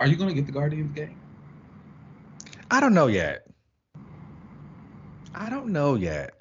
Are 0.00 0.06
you 0.06 0.16
gonna 0.16 0.34
get 0.34 0.46
the 0.46 0.52
Guardians 0.52 0.92
game? 0.92 1.16
I 2.70 2.80
don't 2.80 2.94
know 2.94 3.06
yet. 3.06 3.46
I 5.34 5.50
don't 5.50 5.68
know 5.68 5.94
yet. 5.94 6.34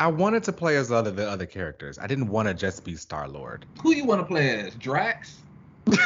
I 0.00 0.06
wanted 0.08 0.42
to 0.44 0.52
play 0.52 0.76
as 0.76 0.90
other 0.90 1.10
the 1.10 1.28
other 1.28 1.46
characters. 1.46 1.98
I 1.98 2.06
didn't 2.06 2.28
want 2.28 2.48
to 2.48 2.54
just 2.54 2.84
be 2.84 2.96
Star 2.96 3.28
Lord. 3.28 3.66
Who 3.82 3.94
you 3.94 4.04
want 4.04 4.20
to 4.20 4.24
play 4.24 4.60
as? 4.60 4.74
Drax? 4.74 5.38
you 5.86 5.96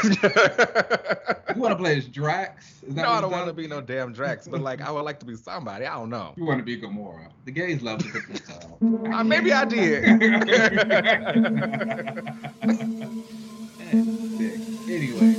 want 1.57 1.73
to 1.73 1.77
play 1.77 1.99
as 1.99 2.07
Drax? 2.07 2.83
no, 2.89 3.09
I 3.09 3.21
don't 3.21 3.31
want 3.31 3.47
to 3.47 3.53
be 3.53 3.67
no 3.67 3.81
damn 3.81 4.13
Drax, 4.13 4.49
but 4.49 4.61
like 4.61 4.81
I 4.81 4.91
would 4.91 5.03
like 5.03 5.21
to 5.21 5.27
be 5.27 5.37
somebody. 5.37 5.87
I 5.87 5.95
don't 5.95 6.11
know. 6.11 6.35
You 6.37 6.45
want 6.45 6.59
to 6.59 6.65
be 6.65 6.81
Gamora? 6.81 7.31
The 7.45 7.53
gays 7.53 7.83
love 7.83 8.01
the 8.01 9.13
uh, 9.13 9.17
uh, 9.17 9.25
Maybe 9.25 9.53
I 9.53 9.65
did. 9.65 10.05
anyway. 14.91 15.36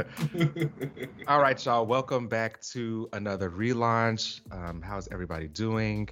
All 1.28 1.40
right, 1.40 1.62
y'all. 1.64 1.84
Welcome 1.84 2.28
back 2.28 2.60
to 2.62 3.08
another 3.12 3.50
relaunch. 3.50 4.40
Um, 4.52 4.80
how's 4.80 5.08
everybody 5.08 5.46
doing? 5.48 6.08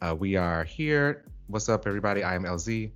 Uh, 0.00 0.16
we 0.18 0.36
are 0.36 0.64
here. 0.64 1.24
What's 1.46 1.68
up, 1.68 1.86
everybody? 1.86 2.22
I 2.24 2.34
am 2.34 2.44
LZ. 2.44 2.90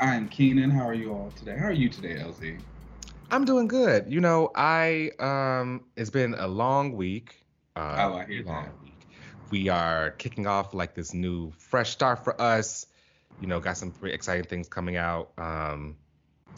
I 0.00 0.14
am 0.14 0.28
Keenan. 0.28 0.70
How 0.70 0.88
are 0.88 0.94
you 0.94 1.12
all 1.12 1.32
today? 1.36 1.56
How 1.56 1.66
are 1.66 1.72
you 1.72 1.88
today, 1.88 2.16
LZ? 2.16 2.60
I'm 3.30 3.44
doing 3.44 3.68
good. 3.68 4.10
You 4.12 4.20
know, 4.20 4.50
I 4.54 5.10
um, 5.20 5.84
it's 5.96 6.10
been 6.10 6.34
a 6.34 6.48
long 6.48 6.92
week. 6.92 7.44
Uh, 7.76 8.10
oh, 8.10 8.16
I 8.16 8.24
hear 8.26 8.42
long 8.44 8.64
that. 8.64 8.82
Week. 8.82 8.94
We 9.50 9.68
are 9.68 10.10
kicking 10.12 10.46
off 10.46 10.74
like 10.74 10.94
this 10.94 11.14
new 11.14 11.52
fresh 11.58 11.90
start 11.90 12.24
for 12.24 12.40
us. 12.40 12.86
You 13.40 13.46
know, 13.46 13.60
got 13.60 13.76
some 13.76 13.92
pretty 13.92 14.14
exciting 14.14 14.44
things 14.44 14.68
coming 14.68 14.96
out. 14.96 15.30
Um, 15.38 15.96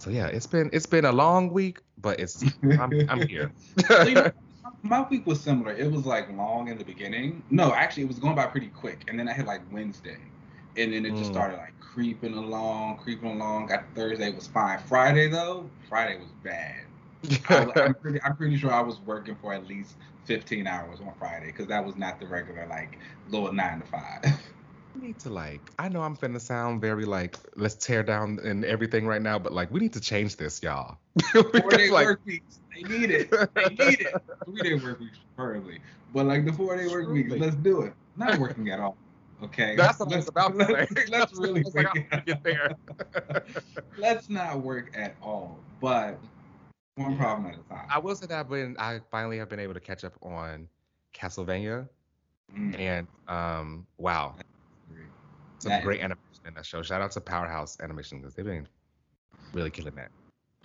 so 0.01 0.11
yeah, 0.11 0.27
it's 0.27 0.47
been 0.47 0.71
it's 0.73 0.87
been 0.87 1.05
a 1.05 1.13
long 1.13 1.53
week, 1.53 1.81
but 1.99 2.19
it's 2.19 2.43
I'm, 2.63 2.93
I'm 3.09 3.29
here. 3.29 3.53
my 4.83 5.07
week 5.09 5.27
was 5.27 5.41
similar. 5.41 5.73
It 5.73 5.91
was 5.91 6.07
like 6.07 6.31
long 6.33 6.69
in 6.69 6.79
the 6.79 6.85
beginning. 6.85 7.43
No, 7.51 7.75
actually, 7.75 8.05
it 8.05 8.09
was 8.09 8.19
going 8.19 8.35
by 8.35 8.47
pretty 8.47 8.69
quick, 8.69 9.01
and 9.09 9.19
then 9.19 9.29
I 9.29 9.33
had 9.33 9.47
like 9.47 9.61
Wednesday, 9.71 10.19
and 10.77 10.93
then 10.93 11.05
it 11.05 11.11
just 11.11 11.31
mm. 11.31 11.35
started 11.35 11.59
like 11.59 11.79
creeping 11.81 12.35
along, 12.35 12.99
creeping 12.99 13.33
along. 13.33 13.67
Got 13.67 13.85
Thursday 13.95 14.33
was 14.33 14.47
fine. 14.47 14.79
Friday 14.79 15.29
though, 15.29 15.69
Friday 15.89 16.19
was 16.19 16.31
bad. 16.43 16.85
I 17.51 17.81
am 17.83 17.95
pretty, 17.95 18.23
I'm 18.23 18.37
pretty 18.37 18.57
sure 18.57 18.73
I 18.73 18.81
was 18.81 18.99
working 19.01 19.37
for 19.43 19.53
at 19.53 19.67
least 19.67 19.97
15 20.25 20.67
hours 20.67 21.01
on 21.01 21.13
Friday 21.19 21.47
because 21.47 21.67
that 21.67 21.85
was 21.85 21.97
not 21.97 22.19
the 22.19 22.27
regular 22.27 22.67
like 22.67 22.99
little 23.29 23.53
nine 23.53 23.81
to 23.81 23.87
five. 23.87 24.25
we 24.95 25.09
need 25.09 25.19
to 25.21 25.31
like 25.31 25.61
I 25.79 25.89
know 25.89 26.03
I'm 26.03 26.17
finna 26.17 26.41
sound 26.41 26.81
very 26.81 27.05
like 27.05 27.37
let's 27.57 27.75
tear 27.75 28.03
down 28.03 28.39
and 28.43 28.65
everything 28.65 29.07
right 29.07 29.23
now, 29.23 29.39
but 29.39 29.53
like 29.53 29.71
we 29.71 29.81
need 29.81 29.93
to 29.95 30.01
change 30.01 30.37
this, 30.37 30.63
y'all. 30.63 30.99
Four 31.33 31.71
day 31.71 31.91
like, 31.91 32.07
work 32.07 32.21
weeks. 32.25 32.61
They 32.75 32.83
need 32.83 33.11
it. 33.11 33.31
They 33.31 33.69
need 33.69 34.01
it. 34.01 34.15
Three 34.45 34.63
day 34.63 34.75
work 34.75 35.01
weeks 35.01 35.19
preferably. 35.37 35.81
But 36.13 36.27
like 36.27 36.45
the 36.45 36.53
four 36.53 36.77
day 36.77 36.89
work 36.89 37.09
weeks, 37.09 37.33
let's 37.33 37.57
do 37.57 37.83
it. 37.83 37.93
Not 38.17 38.39
working 38.39 38.71
at 38.71 38.81
all. 38.81 38.97
Okay. 39.43 39.75
That's 39.77 39.99
what 39.99 40.11
let's, 40.11 40.29
about 40.29 40.57
say. 40.59 40.87
Let's, 41.09 41.09
let's 41.09 41.35
really 41.39 41.65
get 42.27 42.43
there. 42.43 42.77
let's 43.99 44.29
not 44.29 44.61
work 44.61 44.91
at 44.95 45.15
all. 45.23 45.59
But 45.81 46.19
one 46.97 47.17
problem 47.17 47.53
at 47.53 47.59
a 47.59 47.69
time. 47.69 47.87
I 47.91 47.99
will 47.99 48.15
say 48.15 48.27
that 48.27 48.49
when 48.49 48.77
I 48.79 49.01
finally 49.11 49.39
have 49.39 49.49
been 49.49 49.61
able 49.61 49.75
to 49.75 49.81
catch 49.81 50.05
up 50.05 50.15
on 50.23 50.69
Castlevania. 51.15 51.89
Mm. 52.57 52.79
And 52.79 53.07
um 53.29 53.87
wow, 53.99 54.35
some 55.61 55.71
that 55.71 55.83
great 55.83 56.01
animation 56.01 56.47
in 56.47 56.55
that 56.55 56.67
show. 56.67 56.83
Shout 56.83 57.01
out 57.01 57.13
to 57.13 57.21
Powerhouse 57.21 57.79
Animation 57.81 58.19
because 58.19 58.35
they've 58.35 58.45
been 58.45 58.67
really 59.53 59.71
killing 59.71 59.95
that. 59.95 60.11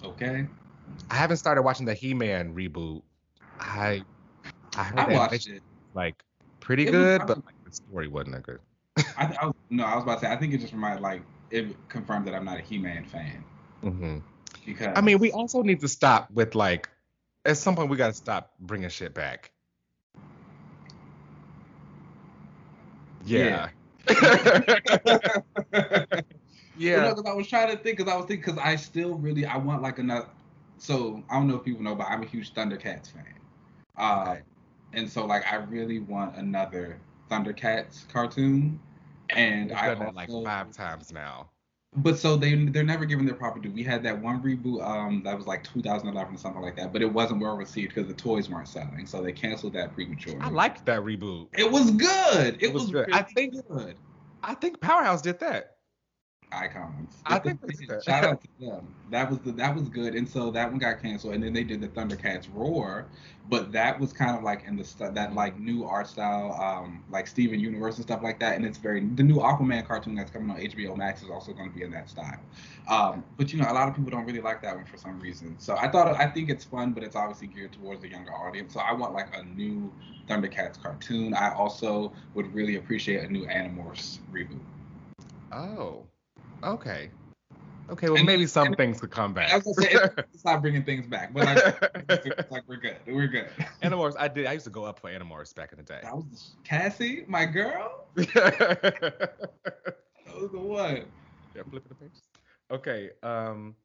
Okay. 0.04 0.48
I 1.10 1.16
haven't 1.16 1.38
started 1.38 1.64
watching 1.64 1.86
the 1.86 1.94
He-Man 1.94 2.54
reboot. 2.54 3.02
I 3.60 4.04
I 4.78 4.84
heard 4.84 5.00
I 5.00 5.14
watched 5.14 5.48
it. 5.48 5.62
Like 5.94 6.24
pretty 6.60 6.88
it 6.88 6.92
good, 6.92 7.22
but 7.28 7.44
like 7.46 7.56
the 7.66 7.72
story 7.72 8.08
wasn't 8.08 8.36
that 8.36 8.44
good. 8.44 8.60
I, 9.18 9.36
I 9.42 9.46
was, 9.48 9.56
no, 9.70 9.86
I 9.86 9.96
was 9.96 10.04
about 10.04 10.16
to 10.22 10.26
say. 10.26 10.32
I 10.32 10.38
think 10.38 10.54
it 10.54 10.60
just 10.60 10.74
reminded 10.74 11.02
like 11.02 11.22
it 11.52 11.76
confirmed 11.90 12.28
that 12.28 12.36
I'm 12.36 12.46
not 12.46 12.58
a 12.58 12.62
He-Man 12.62 13.06
fan. 13.06 13.44
Mm-hmm. 13.84 14.18
Because 14.66 14.94
I 14.96 15.02
mean, 15.02 15.20
we 15.20 15.32
also 15.32 15.62
need 15.62 15.80
to 15.82 15.88
stop 15.88 16.32
with 16.32 16.56
like 16.56 16.90
at 17.46 17.58
some 17.58 17.76
point 17.76 17.90
we 17.90 17.98
got 17.98 18.08
to 18.08 18.14
stop 18.14 18.54
bringing 18.60 18.90
shit 18.90 19.14
back. 19.14 19.52
Yeah. 23.26 23.40
yeah. 23.40 23.70
yeah. 26.78 27.14
No, 27.14 27.24
I 27.26 27.34
was 27.34 27.48
trying 27.48 27.76
to 27.76 27.82
think, 27.82 27.98
because 27.98 28.12
I 28.12 28.16
was 28.16 28.26
thinking, 28.26 28.46
because 28.46 28.60
I 28.64 28.76
still 28.76 29.16
really, 29.16 29.46
I 29.46 29.58
want 29.58 29.82
like 29.82 30.00
another. 30.00 30.28
So 30.78 31.24
I 31.30 31.36
don't 31.36 31.48
know 31.48 31.56
if 31.56 31.64
people 31.64 31.84
know, 31.84 31.96
but 31.96 32.08
I'm 32.08 32.22
a 32.22 32.26
huge 32.26 32.54
Thundercats 32.54 33.12
fan. 33.12 33.26
Uh, 33.98 34.36
and 34.94 35.10
so 35.10 35.26
like 35.26 35.52
I 35.52 35.56
really 35.56 36.00
want 36.00 36.36
another 36.36 37.00
Thundercats 37.30 38.08
cartoon. 38.10 38.80
And 39.30 39.72
I've 39.72 39.98
done 39.98 40.00
that 40.00 40.16
like 40.16 40.30
five 40.44 40.72
times 40.72 41.12
now. 41.12 41.50
But 41.98 42.20
so 42.20 42.36
they 42.36 42.56
they're 42.66 42.84
never 42.84 43.06
giving 43.06 43.26
their 43.26 43.36
proper 43.36 43.60
due. 43.60 43.72
We 43.72 43.84
had 43.84 44.04
that 44.04 44.22
one 44.22 44.42
reboot 44.42 44.86
um 44.86 45.22
that 45.24 45.38
was 45.38 45.48
like 45.48 45.64
2011 45.64 46.36
or 46.36 46.38
something 46.38 46.62
like 46.62 46.76
that, 46.76 46.92
but 46.92 47.02
it 47.02 47.12
wasn't 47.12 47.42
well 47.42 47.56
received 47.56 47.96
because 47.96 48.08
the 48.08 48.14
toys 48.14 48.50
weren't 48.50 48.68
selling, 48.68 49.06
so 49.06 49.22
they 49.22 49.32
canceled 49.32 49.74
that 49.74 49.94
prematurely. 49.94 50.40
I 50.42 50.50
liked 50.50 50.86
that 50.86 51.02
reboot. 51.02 51.48
It 51.58 51.70
was 51.72 51.92
good. 51.92 52.56
It, 52.56 52.64
it 52.64 52.74
was, 52.74 52.84
was, 52.84 52.92
good. 52.92 53.08
Really 53.08 53.20
I 53.20 53.24
think 53.24 53.54
good. 53.70 53.98
I 54.44 54.54
think 54.56 54.82
Powerhouse 54.82 55.22
did 55.22 55.40
that 55.40 55.75
icons. 56.56 57.16
I 57.26 57.40
think 57.40 57.60
shout 58.04 58.24
out 58.24 58.42
to 58.42 58.66
them. 58.66 58.88
That 59.12 59.30
was 59.30 59.40
the, 59.40 59.52
that 59.54 59.76
was 59.76 59.88
good, 59.90 60.16
and 60.16 60.28
so 60.28 60.52
that 60.52 60.70
one 60.70 60.80
got 60.80 61.02
canceled, 61.02 61.34
and 61.34 61.44
then 61.44 61.54
they 61.54 61.64
did 61.64 61.82
the 61.82 61.88
Thundercats 61.88 62.48
Roar, 62.54 63.06
but 63.50 63.72
that 63.72 64.00
was 64.00 64.12
kind 64.12 64.36
of 64.36 64.44
like 64.44 64.64
in 64.66 64.76
the 64.76 64.84
st- 64.84 65.14
that 65.14 65.34
like 65.34 65.60
new 65.60 65.86
art 65.86 66.08
style, 66.08 66.54
um, 66.62 67.04
like 67.10 67.28
Steven 67.28 67.60
Universe 67.60 67.98
and 67.98 68.06
stuff 68.06 68.22
like 68.24 68.40
that, 68.40 68.56
and 68.56 68.66
it's 68.66 68.78
very 68.78 69.02
the 69.02 69.24
new 69.24 69.38
Aquaman 69.38 69.86
cartoon 69.86 70.16
that's 70.16 70.32
coming 70.32 70.50
on 70.50 70.58
HBO 70.58 70.98
Max 70.98 71.22
is 71.22 71.30
also 71.30 71.54
going 71.54 71.70
to 71.70 71.76
be 71.76 71.84
in 71.84 71.92
that 71.92 72.10
style. 72.10 72.40
Um, 72.88 73.24
but 73.38 73.54
you 73.54 73.60
know, 73.62 73.70
a 73.70 73.74
lot 73.74 73.88
of 73.88 73.96
people 73.96 74.12
don't 74.12 74.26
really 74.26 74.42
like 74.42 74.62
that 74.64 74.76
one 74.76 74.86
for 74.86 74.98
some 74.98 75.20
reason. 75.20 75.56
So 75.60 75.76
I 75.78 75.88
thought 75.90 76.16
I 76.16 76.28
think 76.28 76.50
it's 76.50 76.64
fun, 76.64 76.94
but 76.94 77.04
it's 77.04 77.16
obviously 77.16 77.48
geared 77.48 77.74
towards 77.74 78.02
the 78.02 78.10
younger 78.10 78.34
audience. 78.34 78.74
So 78.74 78.80
I 78.80 78.94
want 78.94 79.14
like 79.14 79.36
a 79.36 79.44
new 79.44 79.92
Thundercats 80.28 80.82
cartoon. 80.82 81.34
I 81.34 81.54
also 81.54 82.12
would 82.34 82.54
really 82.54 82.78
appreciate 82.78 83.24
a 83.24 83.32
new 83.32 83.46
Animorphs 83.46 84.20
reboot. 84.32 84.60
Oh. 85.52 86.06
Okay. 86.64 87.10
Okay, 87.88 88.08
well, 88.10 88.18
and, 88.18 88.26
maybe 88.26 88.48
some 88.48 88.68
and, 88.68 88.78
things 88.78 89.00
could 89.00 89.12
come 89.12 89.34
back. 89.34 89.54
I 89.54 89.58
was 89.58 89.76
gonna 89.78 89.90
say, 89.92 90.24
stop 90.36 90.62
bringing 90.62 90.84
things 90.84 91.06
back, 91.06 91.32
but 91.34 91.46
like, 91.46 91.92
it's 92.26 92.52
like 92.52 92.64
we're 92.68 92.78
good. 92.78 92.98
We're 93.06 93.28
good. 93.28 93.48
Animorphs, 93.84 94.16
I 94.18 94.28
did. 94.28 94.48
I 94.48 94.54
used 94.54 94.66
to 94.66 94.72
go 94.72 94.86
up 94.86 95.00
for 95.00 95.12
Animorphs 95.12 95.54
back 95.54 95.72
in 95.72 95.78
the 95.78 95.84
day. 95.84 96.00
That 96.02 96.16
was 96.16 96.56
Cassie, 96.64 97.26
my 97.28 97.46
girl. 97.46 98.06
that 98.16 99.34
was 100.36 100.52
the 100.52 100.60
one. 100.60 101.06
Yeah, 101.56 101.62
flipping 101.70 101.90
the 101.90 101.96
pages. 101.96 102.24
Okay, 102.72 103.12
um, 103.22 103.76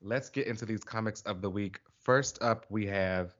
let's 0.00 0.30
get 0.30 0.46
into 0.46 0.64
these 0.64 0.82
comics 0.82 1.20
of 1.22 1.42
the 1.42 1.50
week. 1.50 1.80
First 2.00 2.42
up, 2.42 2.64
we 2.70 2.86
have 2.86 3.34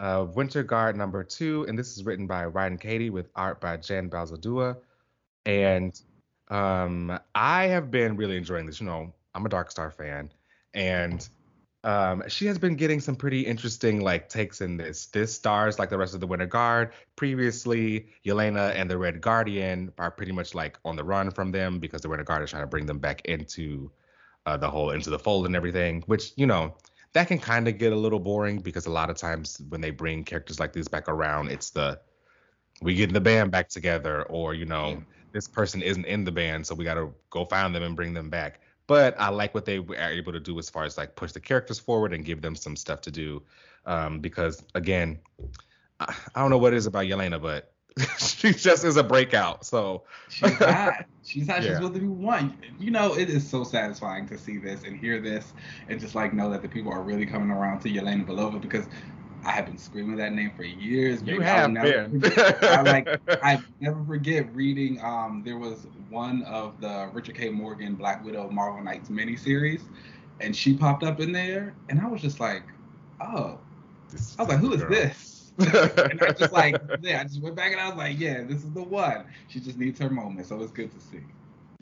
uh, 0.00 0.26
Winter 0.34 0.64
Guard 0.64 0.96
number 0.96 1.22
two, 1.22 1.64
and 1.68 1.78
this 1.78 1.96
is 1.96 2.04
written 2.04 2.26
by 2.26 2.46
Ryan 2.46 2.78
Cady 2.78 3.10
with 3.10 3.30
art 3.36 3.60
by 3.60 3.76
Jan 3.76 4.10
Bazaldua. 4.10 4.76
And 5.46 6.00
um, 6.52 7.18
I 7.34 7.64
have 7.68 7.90
been 7.90 8.16
really 8.16 8.36
enjoying 8.36 8.66
this. 8.66 8.78
You 8.78 8.86
know, 8.86 9.12
I'm 9.34 9.46
a 9.46 9.48
Dark 9.48 9.70
Star 9.70 9.90
fan, 9.90 10.30
and 10.74 11.26
um, 11.82 12.22
she 12.28 12.44
has 12.46 12.58
been 12.58 12.76
getting 12.76 13.00
some 13.00 13.16
pretty 13.16 13.40
interesting 13.40 14.02
like 14.02 14.28
takes 14.28 14.60
in 14.60 14.76
this. 14.76 15.06
This 15.06 15.34
stars 15.34 15.78
like 15.78 15.88
the 15.88 15.96
rest 15.96 16.12
of 16.12 16.20
the 16.20 16.26
Winter 16.26 16.46
Guard. 16.46 16.92
Previously, 17.16 18.06
Yelena 18.26 18.74
and 18.74 18.90
the 18.90 18.98
Red 18.98 19.22
Guardian 19.22 19.92
are 19.96 20.10
pretty 20.10 20.32
much 20.32 20.54
like 20.54 20.78
on 20.84 20.94
the 20.94 21.02
run 21.02 21.30
from 21.30 21.52
them 21.52 21.78
because 21.78 22.02
the 22.02 22.10
Winter 22.10 22.24
Guard 22.24 22.42
is 22.42 22.50
trying 22.50 22.64
to 22.64 22.68
bring 22.68 22.84
them 22.84 22.98
back 22.98 23.22
into 23.24 23.90
uh, 24.44 24.58
the 24.58 24.70
whole 24.70 24.90
into 24.90 25.08
the 25.08 25.18
fold 25.18 25.46
and 25.46 25.56
everything. 25.56 26.02
Which 26.04 26.32
you 26.36 26.46
know 26.46 26.76
that 27.14 27.28
can 27.28 27.38
kind 27.38 27.66
of 27.66 27.78
get 27.78 27.94
a 27.94 27.96
little 27.96 28.20
boring 28.20 28.58
because 28.58 28.84
a 28.84 28.90
lot 28.90 29.08
of 29.08 29.16
times 29.16 29.58
when 29.70 29.80
they 29.80 29.90
bring 29.90 30.22
characters 30.22 30.60
like 30.60 30.74
these 30.74 30.88
back 30.88 31.08
around, 31.08 31.50
it's 31.50 31.70
the 31.70 31.98
we 32.82 32.94
get 32.94 33.10
the 33.10 33.20
band 33.22 33.50
back 33.50 33.70
together 33.70 34.24
or 34.24 34.52
you 34.52 34.66
know 34.66 35.02
this 35.32 35.48
person 35.48 35.82
isn't 35.82 36.04
in 36.06 36.24
the 36.24 36.32
band, 36.32 36.66
so 36.66 36.74
we 36.74 36.84
got 36.84 36.94
to 36.94 37.12
go 37.30 37.44
find 37.44 37.74
them 37.74 37.82
and 37.82 37.96
bring 37.96 38.14
them 38.14 38.30
back. 38.30 38.60
But 38.86 39.14
I 39.18 39.30
like 39.30 39.54
what 39.54 39.64
they 39.64 39.78
are 39.78 40.10
able 40.10 40.32
to 40.32 40.40
do 40.40 40.58
as 40.58 40.68
far 40.68 40.84
as 40.84 40.98
like 40.98 41.16
push 41.16 41.32
the 41.32 41.40
characters 41.40 41.78
forward 41.78 42.12
and 42.12 42.24
give 42.24 42.42
them 42.42 42.54
some 42.56 42.76
stuff 42.76 43.00
to 43.02 43.10
do. 43.10 43.42
um, 43.86 44.20
because 44.20 44.62
again, 44.74 45.18
I, 46.00 46.14
I 46.34 46.40
don't 46.40 46.50
know 46.50 46.58
what 46.58 46.72
it 46.72 46.76
is 46.76 46.86
about 46.86 47.04
Yelena, 47.06 47.40
but 47.40 47.72
she 48.18 48.52
just 48.52 48.84
is 48.84 48.96
a 48.96 49.04
breakout. 49.04 49.64
So 49.66 50.04
she's 50.28 50.52
hot. 50.58 51.06
She's 51.22 51.48
hot. 51.48 51.62
Yeah. 51.62 51.74
She's 51.74 51.80
what 51.80 51.92
we 51.92 52.06
want. 52.06 52.54
You 52.78 52.90
know, 52.90 53.14
it 53.14 53.30
is 53.30 53.48
so 53.48 53.64
satisfying 53.64 54.26
to 54.28 54.38
see 54.38 54.58
this 54.58 54.84
and 54.84 54.96
hear 54.96 55.20
this, 55.20 55.52
and 55.88 56.00
just 56.00 56.14
like 56.14 56.32
know 56.32 56.50
that 56.50 56.62
the 56.62 56.68
people 56.68 56.92
are 56.92 57.02
really 57.02 57.26
coming 57.26 57.50
around 57.50 57.80
to 57.80 57.88
Yelena 57.88 58.26
Belova 58.26 58.60
because 58.60 58.86
I 59.44 59.50
have 59.50 59.66
been 59.66 59.78
screaming 59.78 60.16
that 60.16 60.32
name 60.32 60.52
for 60.56 60.62
years. 60.64 61.20
you 61.20 61.38
baby. 61.38 61.44
I'll 61.44 61.56
have 61.62 61.70
never 61.70 62.08
been. 62.08 62.32
I 62.62 62.82
like 62.82 63.08
I 63.42 63.60
never 63.80 64.04
forget 64.04 64.54
reading. 64.54 65.00
Um, 65.02 65.42
there 65.44 65.58
was 65.58 65.86
one 66.10 66.42
of 66.44 66.80
the 66.80 67.10
Richard 67.12 67.34
K. 67.36 67.48
Morgan 67.48 67.94
Black 67.94 68.24
Widow 68.24 68.48
Marvel 68.50 68.82
Knights 68.82 69.08
miniseries, 69.08 69.82
and 70.40 70.54
she 70.54 70.74
popped 70.76 71.02
up 71.02 71.20
in 71.20 71.32
there, 71.32 71.74
and 71.88 72.00
I 72.00 72.06
was 72.06 72.20
just 72.20 72.38
like, 72.40 72.62
oh, 73.20 73.58
This- 74.10 74.36
I 74.38 74.42
was 74.42 74.48
like, 74.50 74.60
who 74.60 74.72
is 74.74 74.80
girl. 74.82 74.90
this? 74.90 75.52
and 75.58 76.22
I 76.22 76.32
just 76.32 76.52
like, 76.52 76.80
yeah, 77.02 77.20
I 77.20 77.24
just 77.24 77.42
went 77.42 77.54
back 77.56 77.72
and 77.72 77.80
I 77.80 77.88
was 77.88 77.96
like, 77.98 78.18
yeah, 78.18 78.42
this 78.42 78.64
is 78.64 78.70
the 78.72 78.82
one. 78.82 79.26
She 79.48 79.60
just 79.60 79.76
needs 79.76 79.98
her 79.98 80.08
moment, 80.08 80.46
so 80.46 80.60
it's 80.62 80.72
good 80.72 80.90
to 80.92 81.00
see. 81.00 81.20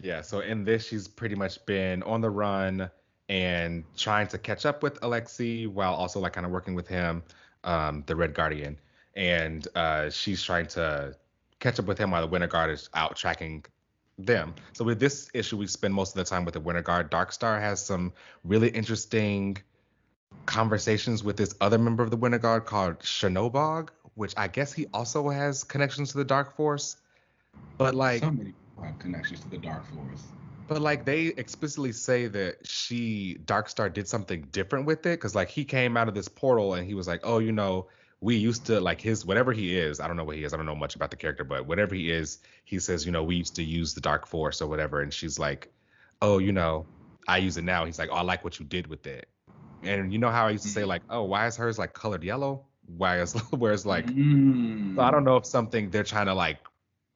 Yeah, 0.03 0.23
so 0.23 0.41
in 0.41 0.65
this, 0.65 0.87
she's 0.89 1.07
pretty 1.07 1.37
much 1.37 1.65
been 1.67 2.03
on 2.03 2.21
the 2.21 2.31
run 2.31 2.91
and 3.29 3.85
trying 3.97 4.27
to 4.29 4.39
catch 4.39 4.67
up 4.67 4.83
with 4.83 4.99
Alexei 5.03 5.67
while 5.67 5.95
also 5.95 6.19
like 6.19 6.33
kind 6.33 6.45
of 6.45 6.51
working 6.51 6.75
with 6.75 6.89
him, 6.89 7.23
um, 7.65 8.05
the 8.07 8.17
Red 8.17 8.35
Guardian. 8.35 8.79
And 9.15 9.67
uh, 9.75 10.11
she's 10.11 10.43
trying 10.43 10.67
to 10.69 11.17
catch 11.59 11.79
up 11.79 11.87
with 11.87 11.99
him 11.99 12.11
while 12.11 12.23
the 12.23 12.29
Winter 12.29 12.47
Guard 12.47 12.71
is 12.71 12.89
out 12.95 13.17
tracking 13.17 13.65
them. 14.19 14.55
So 14.73 14.85
with 14.85 15.01
this 15.01 15.31
issue, 15.35 15.57
we 15.57 15.67
spend 15.67 15.95
most 15.95 16.17
of 16.17 16.25
the 16.25 16.29
time 16.29 16.45
with 16.45 16.55
the 16.55 16.61
Winter 16.61 16.83
Guard. 16.83 17.11
Darkstar 17.11 17.61
has 17.61 17.85
some 17.85 18.13
really 18.45 18.69
interesting 18.69 19.59
conversations 20.47 21.23
with 21.25 21.37
this 21.37 21.55
other 21.61 21.79
member 21.79 22.03
of 22.03 22.11
the 22.11 22.17
Winter 22.17 22.39
Guard 22.39 22.67
called 22.67 23.01
Chernobog, 23.01 23.89
which 24.15 24.35
I 24.37 24.49
guess 24.49 24.73
he 24.73 24.87
also 24.93 25.29
has 25.29 25.65
connections 25.65 26.13
to 26.13 26.19
the 26.19 26.25
Dark 26.25 26.57
Force. 26.57 26.97
But 27.79 27.95
like 27.95 28.21
so 28.21 28.31
many 28.31 28.53
people 28.53 28.85
have 28.85 28.99
connections 28.99 29.41
to 29.41 29.49
the 29.49 29.59
Dark 29.59 29.85
Force. 29.93 30.25
But 30.71 30.81
like 30.81 31.05
they 31.05 31.27
explicitly 31.37 31.91
say 31.91 32.29
that 32.29 32.65
she 32.65 33.37
Darkstar 33.45 33.93
did 33.93 34.07
something 34.07 34.47
different 34.53 34.87
with 34.87 35.01
it 35.05 35.19
because 35.19 35.35
like 35.35 35.49
he 35.49 35.65
came 35.65 35.97
out 35.97 36.07
of 36.07 36.15
this 36.15 36.29
portal 36.29 36.75
and 36.75 36.87
he 36.87 36.95
was 36.95 37.09
like, 37.09 37.23
oh, 37.25 37.41
you 37.41 37.51
know, 37.51 37.89
we 38.21 38.37
used 38.37 38.67
to 38.67 38.81
like 38.81 39.01
his 39.01 39.27
whatever 39.27 39.53
he 39.53 39.77
is. 39.77 39.99
I 39.99 40.07
don't 40.07 40.17
know 40.17 40.23
what 40.23 40.37
he 40.37 40.45
is. 40.45 40.55
I 40.55 40.57
don't 40.57 40.67
know 40.67 40.77
much 40.77 40.95
about 40.95 41.11
the 41.11 41.17
character, 41.17 41.43
but 41.43 41.67
whatever 41.67 41.97
he 41.97 42.13
is, 42.13 42.39
he 42.65 42.79
says, 42.79 43.05
you 43.05 43.11
know, 43.11 43.25
we 43.25 43.35
used 43.35 43.57
to 43.57 43.65
use 43.65 43.95
the 43.95 44.01
Dark 44.01 44.29
Force 44.29 44.63
or 44.63 44.69
whatever. 44.69 45.01
And 45.01 45.13
she's 45.13 45.41
like, 45.41 45.73
oh, 46.23 46.39
you 46.39 46.53
know, 46.53 46.87
I 47.27 47.39
use 47.39 47.57
it 47.57 47.65
now. 47.65 47.85
He's 47.85 47.99
like, 47.99 48.11
oh, 48.13 48.19
I 48.19 48.23
like 48.23 48.45
what 48.45 48.61
you 48.61 48.65
did 48.65 48.87
with 48.87 49.09
it. 49.09 49.27
And 49.83 50.13
you 50.13 50.21
know 50.21 50.31
how 50.31 50.47
I 50.47 50.51
used 50.51 50.63
to 50.63 50.71
say 50.71 50.85
like, 50.85 51.03
oh, 51.11 51.25
why 51.25 51.49
is 51.49 51.57
hers 51.57 51.81
like 51.81 51.95
colored 51.95 52.23
yellow? 52.23 52.65
Why 52.97 53.21
is 53.21 53.33
whereas 53.51 53.85
like 53.85 54.07
Mm. 54.07 54.95
so 54.95 55.03
I 55.03 55.11
don't 55.11 55.25
know 55.25 55.37
if 55.37 55.47
something 55.47 55.91
they're 55.91 56.05
trying 56.05 56.27
to 56.27 56.35
like, 56.35 56.59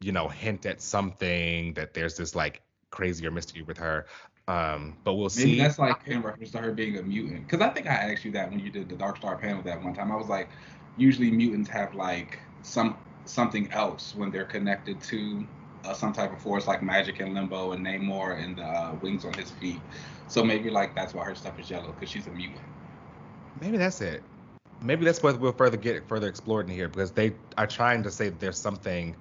you 0.00 0.11
know, 0.11 0.27
hint 0.27 0.67
at 0.67 0.83
something 0.83 1.75
that 1.75 1.95
there's 1.95 2.17
this 2.17 2.35
like 2.35 2.61
crazier 2.94 3.31
mystery 3.31 3.62
with 3.62 3.79
her. 3.79 4.06
Um, 4.46 4.96
but 5.05 5.14
we'll 5.14 5.29
see. 5.29 5.44
Maybe 5.44 5.58
that's 5.58 5.79
like 5.79 5.96
in 6.06 6.23
reference 6.23 6.52
to 6.52 6.58
her 6.58 6.73
being 6.73 6.96
a 6.99 7.02
mutant. 7.02 7.43
Because 7.43 7.61
I 7.61 7.70
think 7.70 7.87
I 7.87 7.94
asked 7.94 8.25
you 8.25 8.31
that 8.32 8.50
when 8.50 8.61
you 8.61 8.70
did 8.70 8.88
the 8.88 8.94
Dark 8.94 9.17
Star 9.17 9.37
panel 9.37 9.62
that 9.62 9.82
one 9.82 9.94
time. 9.94 10.12
I 10.12 10.17
was 10.17 10.29
like, 10.29 10.50
usually 10.96 11.31
mutants 11.31 11.69
have 11.70 11.94
like 11.94 12.38
some 12.62 12.96
something 13.26 13.70
else 13.73 14.14
when 14.14 14.31
they're 14.31 14.44
connected 14.44 15.00
to 15.00 15.44
uh, 15.85 15.94
some 15.94 16.12
type 16.12 16.32
of 16.32 16.41
force, 16.41 16.67
like 16.67 16.81
Magik 16.81 17.20
and 17.20 17.35
Limbo 17.35 17.73
and 17.73 17.85
Namor 17.85 18.43
and 18.43 18.56
the 18.56 18.64
uh, 18.64 18.94
wings 19.02 19.25
on 19.25 19.32
his 19.32 19.50
feet. 19.50 19.81
So 20.29 20.44
maybe 20.44 20.70
like 20.70 20.94
that's 20.94 21.14
why 21.14 21.25
her 21.25 21.35
stuff 21.35 21.58
is 21.58 21.69
yellow 21.70 21.93
because 21.93 22.11
she's 22.11 22.26
a 22.26 22.31
mutant. 22.31 22.61
Maybe 23.61 23.76
that's 23.76 24.00
it. 24.00 24.23
Maybe 24.82 25.05
that's 25.05 25.23
what 25.23 25.40
we'll 25.40 25.52
further 25.52 25.76
get 25.76 26.06
further 26.08 26.29
explored 26.29 26.69
in 26.69 26.75
here 26.75 26.88
because 26.88 27.12
they 27.12 27.32
are 27.56 27.67
trying 27.67 28.02
to 28.02 28.11
say 28.11 28.29
that 28.29 28.40
there's 28.40 28.58
something 28.58 29.17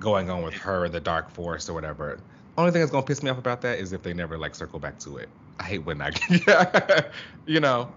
going 0.00 0.30
on 0.30 0.42
with 0.42 0.54
her, 0.54 0.84
in 0.86 0.92
the 0.92 1.00
Dark 1.00 1.30
Force 1.30 1.68
or 1.68 1.74
whatever. 1.74 2.20
Only 2.58 2.70
thing 2.70 2.80
that's 2.80 2.92
gonna 2.92 3.06
piss 3.06 3.22
me 3.22 3.30
off 3.30 3.38
about 3.38 3.62
that 3.62 3.78
is 3.78 3.92
if 3.92 4.02
they 4.02 4.12
never 4.12 4.36
like 4.36 4.54
circle 4.54 4.78
back 4.78 4.98
to 5.00 5.16
it. 5.16 5.28
I 5.58 5.64
hate 5.64 5.84
when 5.84 6.02
I, 6.02 6.10
you 7.46 7.60
know, 7.60 7.92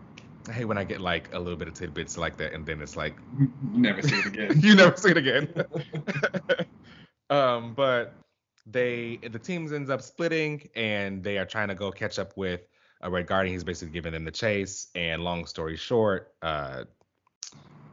I 0.48 0.52
hate 0.52 0.66
when 0.66 0.78
I 0.78 0.84
get 0.84 1.02
like 1.02 1.34
a 1.34 1.40
little 1.40 1.58
bit 1.58 1.68
of 1.68 1.74
tidbits 1.74 2.18
like 2.18 2.38
that 2.38 2.54
and 2.54 2.66
then 2.66 2.82
it's 2.82 2.96
like 2.96 3.18
You 3.38 3.50
never 3.74 4.02
see 4.02 4.16
it 4.16 4.26
again. 4.26 4.60
you 4.60 4.76
never 4.76 4.96
see 4.96 5.12
it 5.12 5.18
again. 5.18 5.50
um, 7.30 7.74
but 7.74 8.14
they 8.66 9.20
the 9.30 9.40
teams 9.40 9.72
ends 9.74 9.90
up 9.90 10.02
splitting 10.02 10.70
and 10.76 11.24
they 11.24 11.38
are 11.38 11.46
trying 11.46 11.68
to 11.68 11.76
go 11.76 11.92
catch 11.92 12.18
up 12.20 12.36
with 12.38 12.62
a 13.02 13.10
Red 13.10 13.28
Guardian. 13.28 13.54
He's 13.54 13.64
basically 13.64 13.94
giving 13.94 14.14
them 14.14 14.24
the 14.26 14.32
chase. 14.32 14.88
And 14.96 15.24
long 15.24 15.46
story 15.46 15.76
short, 15.76 16.34
uh, 16.42 16.86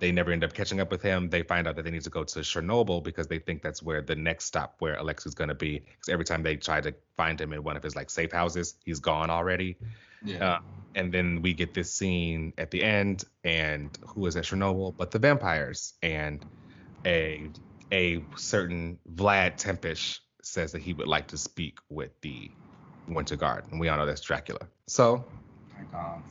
they 0.03 0.11
never 0.11 0.33
end 0.33 0.43
up 0.43 0.53
catching 0.53 0.81
up 0.81 0.91
with 0.91 1.01
him. 1.01 1.31
They 1.31 1.45
find 1.45 1.69
out 1.69 1.77
that 1.77 1.85
they 1.85 1.91
need 1.93 2.03
to 2.03 2.11
go 2.11 2.25
to 2.25 2.41
Chernobyl 2.41 3.05
because 3.05 3.29
they 3.29 3.39
think 3.39 3.63
that's 3.63 3.85
where 3.85 4.03
the 4.03 4.17
next 4.17 4.47
stop 4.47 4.75
where 4.81 4.97
Alex 4.97 5.27
is 5.27 5.35
gonna 5.37 5.55
be. 5.55 5.79
Because 5.79 6.09
every 6.09 6.25
time 6.25 6.43
they 6.43 6.57
try 6.57 6.81
to 6.81 6.93
find 7.17 7.41
him 7.41 7.53
in 7.53 7.63
one 7.63 7.77
of 7.77 7.85
his 7.85 7.95
like 7.95 8.11
safe 8.11 8.33
houses, 8.33 8.75
he's 8.85 8.99
gone 8.99 9.31
already. 9.31 9.77
yeah. 10.25 10.55
Uh, 10.55 10.59
and 10.97 11.15
then 11.15 11.41
we 11.41 11.55
get 11.55 11.73
this 11.73 11.93
scene 11.93 12.53
at 12.59 12.73
the 12.73 12.83
end, 12.83 13.23
and 13.45 13.97
who 14.05 14.27
is 14.27 14.37
at 14.37 14.43
Chernobyl 14.43 14.97
but 14.97 15.13
the 15.13 15.21
vampires? 15.21 15.95
And 16.03 16.45
a 17.07 17.49
a 17.93 18.25
certain 18.35 18.99
Vlad 19.15 19.57
Tepes 19.57 20.19
says 20.43 20.73
that 20.73 20.83
he 20.83 20.95
would 20.95 21.07
like 21.07 21.29
to 21.29 21.39
speak 21.39 21.79
with 21.89 22.11
the 22.23 22.51
Winter 23.07 23.37
Guard, 23.37 23.67
and 23.71 23.79
we 23.79 23.89
all 23.89 23.99
know 23.99 24.07
that's 24.07 24.21
Dracula. 24.21 24.67
So 24.89 25.25
My 25.79 25.85
God. 25.93 26.23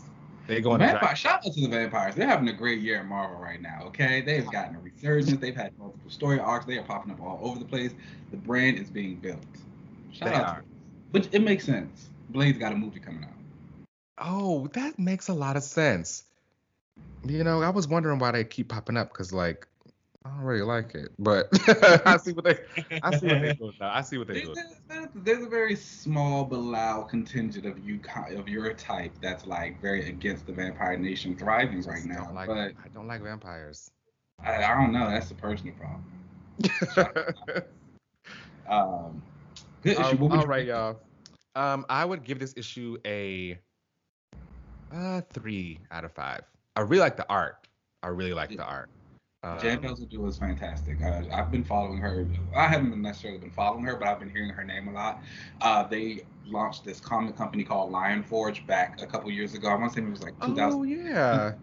They 0.47 0.61
go 0.61 0.73
into 0.73 0.85
Vampire, 0.85 0.99
Drac- 1.09 1.17
shout 1.17 1.45
out 1.45 1.53
to 1.53 1.61
the 1.61 1.67
vampires. 1.67 2.15
They're 2.15 2.27
having 2.27 2.47
a 2.49 2.53
great 2.53 2.81
year 2.81 2.99
in 3.01 3.07
Marvel 3.07 3.39
right 3.39 3.61
now. 3.61 3.83
Okay, 3.88 4.21
they've 4.21 4.49
gotten 4.51 4.75
a 4.75 4.79
resurgence. 4.79 5.39
They've 5.39 5.55
had 5.55 5.77
multiple 5.77 6.09
story 6.09 6.39
arcs. 6.39 6.65
They 6.65 6.77
are 6.77 6.83
popping 6.83 7.11
up 7.13 7.21
all 7.21 7.39
over 7.41 7.59
the 7.59 7.65
place. 7.65 7.91
The 8.31 8.38
brand 8.38 8.77
is 8.79 8.89
being 8.89 9.15
built. 9.15 9.39
Shout 10.11 10.29
They 10.29 10.33
out 10.35 10.43
are. 10.45 10.55
to 10.55 10.61
them. 10.61 10.69
But 11.11 11.29
it 11.33 11.43
makes 11.43 11.65
sense. 11.65 12.09
Blade's 12.29 12.57
got 12.57 12.71
a 12.71 12.75
movie 12.75 12.99
coming 12.99 13.23
out. 13.23 13.29
Oh, 14.17 14.67
that 14.73 14.97
makes 14.99 15.27
a 15.29 15.33
lot 15.33 15.57
of 15.57 15.63
sense. 15.63 16.23
You 17.25 17.44
know, 17.44 17.61
I 17.61 17.69
was 17.69 17.87
wondering 17.87 18.19
why 18.19 18.31
they 18.31 18.44
keep 18.44 18.69
popping 18.69 18.97
up 18.97 19.11
because 19.11 19.31
like 19.33 19.67
I 20.23 20.29
don't 20.29 20.39
really 20.41 20.62
like 20.62 20.94
it, 20.95 21.09
but 21.18 21.47
I 22.06 22.18
see 22.18 22.31
what 22.33 22.45
they 22.45 22.59
I 23.01 23.18
see 23.18 23.27
what 23.27 23.41
they 23.41 23.53
do 23.53 23.73
now. 23.79 23.91
I 23.91 24.01
see 24.01 24.18
what 24.19 24.27
they 24.27 24.35
There's, 24.35 24.47
do. 24.47 24.53
there's- 24.53 24.75
there's 25.13 25.44
a 25.44 25.50
very 25.50 25.75
small 25.75 26.44
but 26.45 26.59
loud 26.59 27.09
contingent 27.09 27.65
of 27.65 27.79
you 27.85 28.00
of 28.38 28.47
your 28.47 28.73
type 28.73 29.12
that's 29.21 29.45
like 29.45 29.81
very 29.81 30.07
against 30.07 30.45
the 30.45 30.53
vampire 30.53 30.97
nation 30.97 31.35
thriving 31.35 31.81
right 31.81 32.06
now. 32.06 32.31
like 32.33 32.47
but 32.47 32.73
I 32.83 32.88
don't 32.94 33.07
like 33.07 33.21
vampires. 33.23 33.91
I, 34.44 34.63
I 34.63 34.73
don't 34.75 34.91
know. 34.94 35.09
That's 35.09 35.31
a 35.31 35.35
personal 35.35 35.73
problem. 35.75 36.04
Um, 38.69 39.21
good 39.81 39.99
issue. 39.99 40.23
Um, 40.25 40.31
all 40.31 40.45
right, 40.45 40.66
y'all. 40.66 40.99
Um, 41.56 41.85
I 41.90 42.06
would 42.06 42.23
give 42.23 42.40
this 42.40 42.54
issue 42.56 42.97
a 43.06 43.59
uh 44.94 45.21
three 45.33 45.80
out 45.92 46.06
of 46.06 46.13
five. 46.13 46.42
I 46.75 46.81
really 46.81 46.99
like 47.01 47.18
the 47.18 47.28
art. 47.30 47.68
I 48.04 48.07
really 48.07 48.33
like 48.33 48.49
the 48.56 48.63
art. 48.63 48.90
Um, 49.44 49.57
Jan 49.60 49.81
Bazaldua 49.81 50.30
is 50.30 50.38
fantastic. 50.38 51.02
Uh, 51.02 51.24
I've 51.31 51.50
been 51.50 51.64
following 51.64 51.98
her. 51.98 52.28
I 52.56 52.68
haven't 52.68 53.02
necessarily 53.02 53.40
been 53.40 53.50
following 53.50 53.83
her, 53.86 53.95
but 53.95 54.07
I've 54.07 54.19
been 54.19 54.30
hearing 54.30 54.50
her 54.52 54.64
name 54.64 54.88
a 54.88 54.92
lot. 54.92 55.24
Uh, 55.62 55.83
they 55.83 56.26
launched 56.45 56.86
this 56.86 57.00
comic 57.00 57.36
company 57.38 57.64
called 57.64 57.92
Lion 57.92 58.21
Forge 58.21 58.68
back 58.68 59.02
a 59.02 59.07
couple 59.07 59.31
years 59.31 59.56
ago. 59.56 59.69
I 59.69 59.76
want 59.76 59.94
to 59.94 60.00
say 60.00 60.06
it 60.06 60.10
was 60.12 60.21
like 60.21 60.40
2000, 60.42 60.80
oh 60.80 60.83
yeah. 60.83 61.54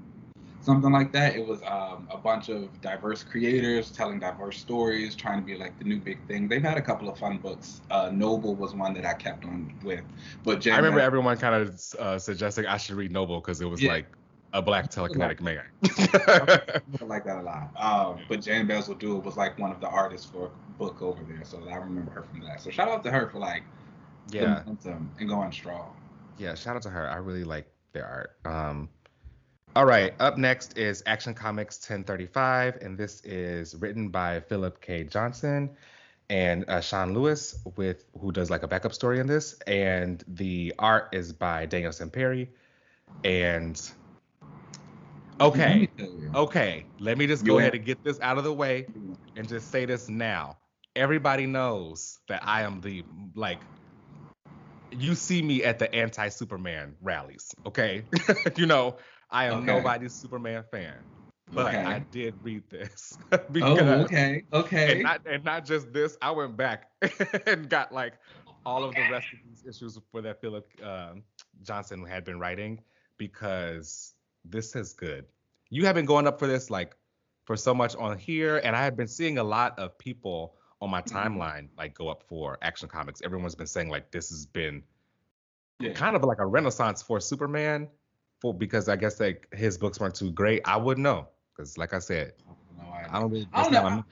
something 0.60 0.90
like 0.90 1.12
that. 1.12 1.36
It 1.36 1.46
was 1.46 1.62
um, 1.62 2.08
a 2.10 2.18
bunch 2.18 2.48
of 2.48 2.80
diverse 2.80 3.22
creators 3.22 3.92
telling 3.92 4.18
diverse 4.18 4.58
stories, 4.58 5.14
trying 5.14 5.40
to 5.40 5.46
be 5.46 5.56
like 5.56 5.78
the 5.78 5.84
new 5.84 6.00
big 6.00 6.26
thing. 6.26 6.48
They've 6.48 6.62
had 6.62 6.78
a 6.78 6.82
couple 6.82 7.08
of 7.08 7.16
fun 7.16 7.38
books. 7.38 7.82
Uh, 7.90 8.10
Noble 8.12 8.56
was 8.56 8.74
one 8.74 8.92
that 8.94 9.06
I 9.06 9.14
kept 9.14 9.44
on 9.44 9.72
with, 9.84 10.04
but 10.42 10.60
Jan 10.60 10.74
I 10.74 10.76
remember 10.78 10.98
everyone 10.98 11.36
kind 11.36 11.54
of 11.54 11.80
uh, 12.00 12.18
suggesting 12.18 12.66
I 12.66 12.76
should 12.76 12.96
read 12.96 13.12
Noble 13.12 13.40
because 13.40 13.60
it 13.60 13.66
was 13.66 13.80
Yeah. 13.80 13.92
like 13.92 14.17
a 14.52 14.62
black 14.62 14.90
telekinetic 14.90 15.40
man. 15.40 15.62
I 15.84 17.04
like 17.04 17.24
that 17.24 17.38
a 17.38 17.42
lot. 17.42 17.70
Um, 17.76 18.20
but 18.28 18.40
Jane 18.40 18.66
Bazaldua 18.66 19.22
was 19.22 19.36
like 19.36 19.58
one 19.58 19.70
of 19.70 19.80
the 19.80 19.88
artists 19.88 20.30
for 20.30 20.46
a 20.46 20.78
book 20.78 21.02
over 21.02 21.22
there, 21.24 21.44
so 21.44 21.62
I 21.68 21.76
remember 21.76 22.10
her 22.12 22.22
from 22.22 22.40
that. 22.40 22.60
So 22.60 22.70
shout 22.70 22.88
out 22.88 23.02
to 23.04 23.10
her 23.10 23.28
for 23.28 23.38
like 23.38 23.62
yeah, 24.30 24.62
and 24.64 25.28
going 25.28 25.52
strong. 25.52 25.96
yeah. 26.36 26.54
Shout 26.54 26.76
out 26.76 26.82
to 26.82 26.90
her. 26.90 27.08
I 27.08 27.16
really 27.16 27.44
like 27.44 27.66
their 27.92 28.06
art. 28.06 28.36
Um, 28.44 28.88
all 29.76 29.86
right. 29.86 30.14
Up 30.18 30.38
next 30.38 30.76
is 30.76 31.02
Action 31.06 31.34
Comics 31.34 31.78
1035, 31.78 32.78
and 32.80 32.96
this 32.96 33.20
is 33.24 33.74
written 33.76 34.08
by 34.08 34.40
Philip 34.40 34.80
K. 34.80 35.04
Johnson 35.04 35.70
and 36.30 36.68
uh, 36.68 36.80
Sean 36.80 37.14
Lewis, 37.14 37.58
with 37.76 38.04
who 38.18 38.32
does 38.32 38.50
like 38.50 38.62
a 38.62 38.68
backup 38.68 38.92
story 38.92 39.18
in 39.18 39.26
this, 39.26 39.54
and 39.66 40.22
the 40.28 40.74
art 40.78 41.08
is 41.12 41.32
by 41.32 41.66
Daniel 41.66 41.92
Sampere. 41.92 42.48
And 43.24 43.80
okay, 45.40 45.68
Let 45.70 45.80
me 45.80 45.86
tell 45.98 46.12
you. 46.18 46.30
okay, 46.34 46.88
let 46.98 47.18
me 47.18 47.26
just 47.26 47.44
go 47.44 47.58
ahead 47.58 47.74
and 47.74 47.84
get 47.84 48.02
this 48.04 48.18
out 48.20 48.38
of 48.38 48.44
the 48.44 48.52
way 48.52 48.88
and 49.36 49.48
just 49.48 49.70
say 49.70 49.84
this 49.84 50.08
now. 50.08 50.58
Everybody 50.96 51.46
knows 51.46 52.18
that 52.28 52.42
I 52.44 52.62
am 52.62 52.80
the 52.80 53.04
like 53.34 53.66
you 54.90 55.14
see 55.14 55.42
me 55.42 55.64
at 55.64 55.78
the 55.78 55.92
anti-Superman 55.94 56.96
rallies, 57.00 57.54
okay? 57.66 58.08
you 58.56 58.66
know, 58.66 58.96
I 59.30 59.46
am 59.46 59.58
Okay. 59.58 59.66
nobody's 59.66 60.14
Superman 60.14 60.64
fan, 60.70 61.04
but 61.54 61.66
Okay. 61.66 61.84
I 61.84 61.98
did 61.98 62.42
read 62.42 62.68
this 62.70 63.18
Oh, 63.60 64.02
okay, 64.02 64.44
okay. 64.52 64.92
and 64.92 65.02
not 65.02 65.20
and 65.26 65.44
not 65.44 65.64
just 65.64 65.92
this. 65.92 66.16
I 66.22 66.30
went 66.30 66.56
back 66.56 66.90
and 67.46 67.68
got 67.68 67.92
like 67.92 68.14
all 68.64 68.84
of 68.84 68.94
the 68.96 69.04
rest 69.04 69.32
of 69.32 69.38
these 69.44 69.64
issues 69.66 69.98
for 70.10 70.22
that 70.22 70.40
Philip 70.40 70.68
um, 70.82 71.24
Johnson 71.62 72.04
had 72.04 72.24
been 72.24 72.38
writing 72.38 72.80
because 73.18 74.14
this 74.50 74.74
is 74.76 74.92
good. 74.92 75.24
You 75.70 75.84
have 75.86 75.94
been 75.94 76.06
going 76.06 76.26
up 76.26 76.38
for 76.38 76.46
this 76.46 76.70
like 76.70 76.96
for 77.44 77.56
so 77.56 77.74
much 77.74 77.96
on 77.96 78.18
here, 78.18 78.58
and 78.58 78.74
I 78.76 78.84
have 78.84 78.96
been 78.96 79.08
seeing 79.08 79.38
a 79.38 79.44
lot 79.44 79.78
of 79.78 79.96
people 79.98 80.54
on 80.80 80.90
my 80.90 81.02
Mhm. 81.02 81.12
timeline 81.12 81.68
like 81.76 81.94
go 81.94 82.08
up 82.08 82.22
for 82.22 82.58
Action 82.62 82.88
Comics. 82.88 83.20
Everyone's 83.22 83.54
been 83.54 83.66
saying 83.66 83.88
like 83.88 84.10
this 84.10 84.30
has 84.30 84.46
been 84.46 84.82
yeah. 85.80 85.92
kind 85.92 86.14
of 86.16 86.22
like 86.24 86.38
a 86.38 86.46
renaissance 86.46 87.02
for 87.02 87.20
Superman, 87.20 87.88
for 88.40 88.54
because 88.54 88.88
I 88.88 88.96
guess 88.96 89.18
like 89.20 89.48
his 89.54 89.76
books 89.78 89.98
weren't 90.00 90.14
too 90.14 90.30
great. 90.30 90.62
I 90.64 90.76
wouldn't 90.76 91.02
know 91.02 91.28
because 91.56 91.76
like 91.78 91.94
I 91.94 91.98
said, 91.98 92.34
No, 92.76 92.84
I, 92.84 93.06
I 93.10 93.20
don't 93.20 93.30
really. 93.30 93.48
I 93.52 93.62
don't 93.64 93.72
know. 93.72 93.82
my- 93.90 94.04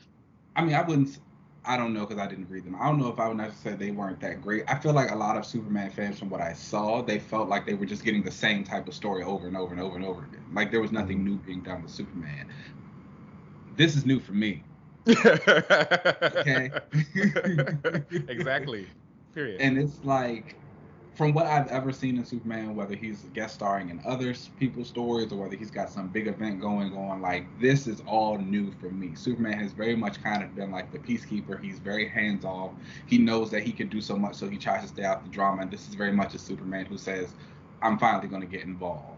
I 0.56 0.64
mean, 0.64 0.74
I 0.74 0.82
wouldn't. 0.82 1.18
I 1.66 1.76
don't 1.76 1.92
know 1.92 2.06
because 2.06 2.18
I 2.18 2.28
didn't 2.28 2.48
read 2.48 2.64
them. 2.64 2.76
I 2.80 2.86
don't 2.86 2.98
know 2.98 3.08
if 3.08 3.18
I 3.18 3.26
would 3.28 3.36
necessarily 3.36 3.78
say 3.80 3.86
they 3.86 3.90
weren't 3.90 4.20
that 4.20 4.40
great. 4.40 4.64
I 4.68 4.78
feel 4.78 4.92
like 4.92 5.10
a 5.10 5.16
lot 5.16 5.36
of 5.36 5.44
Superman 5.44 5.90
fans, 5.90 6.18
from 6.18 6.30
what 6.30 6.40
I 6.40 6.52
saw, 6.52 7.02
they 7.02 7.18
felt 7.18 7.48
like 7.48 7.66
they 7.66 7.74
were 7.74 7.86
just 7.86 8.04
getting 8.04 8.22
the 8.22 8.30
same 8.30 8.62
type 8.62 8.86
of 8.86 8.94
story 8.94 9.24
over 9.24 9.48
and 9.48 9.56
over 9.56 9.72
and 9.72 9.82
over 9.82 9.96
and 9.96 10.04
over 10.04 10.24
again. 10.24 10.44
Like 10.52 10.70
there 10.70 10.80
was 10.80 10.92
nothing 10.92 11.18
mm-hmm. 11.18 11.26
new 11.26 11.36
being 11.38 11.62
done 11.62 11.82
with 11.82 11.90
Superman. 11.90 12.48
This 13.76 13.96
is 13.96 14.06
new 14.06 14.20
for 14.20 14.32
me. 14.32 14.62
Okay. 15.08 16.70
exactly. 18.28 18.86
Period. 19.34 19.60
And 19.60 19.78
it's 19.78 20.04
like, 20.04 20.56
from 21.16 21.32
what 21.32 21.46
I've 21.46 21.68
ever 21.68 21.92
seen 21.92 22.18
in 22.18 22.26
Superman, 22.26 22.76
whether 22.76 22.94
he's 22.94 23.22
guest 23.32 23.54
starring 23.54 23.88
in 23.88 24.00
other 24.04 24.34
people's 24.58 24.88
stories 24.88 25.32
or 25.32 25.36
whether 25.36 25.56
he's 25.56 25.70
got 25.70 25.88
some 25.88 26.08
big 26.08 26.26
event 26.26 26.60
going 26.60 26.94
on, 26.94 27.22
like 27.22 27.46
this 27.58 27.86
is 27.86 28.02
all 28.06 28.36
new 28.36 28.70
for 28.80 28.90
me. 28.90 29.14
Superman 29.14 29.58
has 29.58 29.72
very 29.72 29.96
much 29.96 30.22
kind 30.22 30.42
of 30.42 30.54
been 30.54 30.70
like 30.70 30.92
the 30.92 30.98
peacekeeper. 30.98 31.62
He's 31.62 31.78
very 31.78 32.06
hands 32.06 32.44
off. 32.44 32.72
He 33.06 33.16
knows 33.16 33.50
that 33.52 33.62
he 33.62 33.72
can 33.72 33.88
do 33.88 34.02
so 34.02 34.14
much, 34.16 34.34
so 34.34 34.48
he 34.48 34.58
tries 34.58 34.82
to 34.82 34.88
stay 34.88 35.04
out 35.04 35.24
the 35.24 35.30
drama. 35.30 35.62
And 35.62 35.70
this 35.70 35.88
is 35.88 35.94
very 35.94 36.12
much 36.12 36.34
a 36.34 36.38
Superman 36.38 36.84
who 36.84 36.98
says, 36.98 37.32
"I'm 37.80 37.98
finally 37.98 38.28
going 38.28 38.42
to 38.42 38.48
get 38.48 38.64
involved." 38.64 39.15